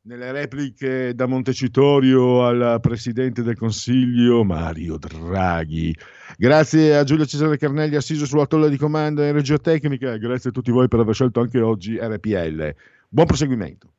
nelle 0.02 0.32
repliche 0.32 1.14
da 1.14 1.26
Montecitorio 1.26 2.44
al 2.44 2.78
Presidente 2.80 3.42
del 3.42 3.56
Consiglio 3.56 4.44
Mario 4.44 4.96
Draghi. 4.98 5.94
Grazie 6.36 6.96
a 6.96 7.04
Giulio 7.04 7.26
Cesare 7.26 7.58
Carnelli 7.58 7.96
assiso 7.96 8.26
sulla 8.26 8.46
tolla 8.46 8.68
di 8.68 8.76
comando 8.76 9.22
in 9.22 9.32
regia 9.32 9.58
tecnica, 9.58 10.16
grazie 10.16 10.50
a 10.50 10.52
tutti 10.52 10.70
voi 10.70 10.88
per 10.88 11.00
aver 11.00 11.14
scelto 11.14 11.40
anche 11.40 11.60
oggi 11.60 11.98
RPL. 11.98 12.74
Buon 13.08 13.26
proseguimento. 13.26 13.92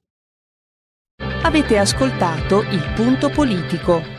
Avete 1.44 1.78
ascoltato 1.78 2.62
il 2.62 2.94
punto 2.96 3.30
politico. 3.30 4.19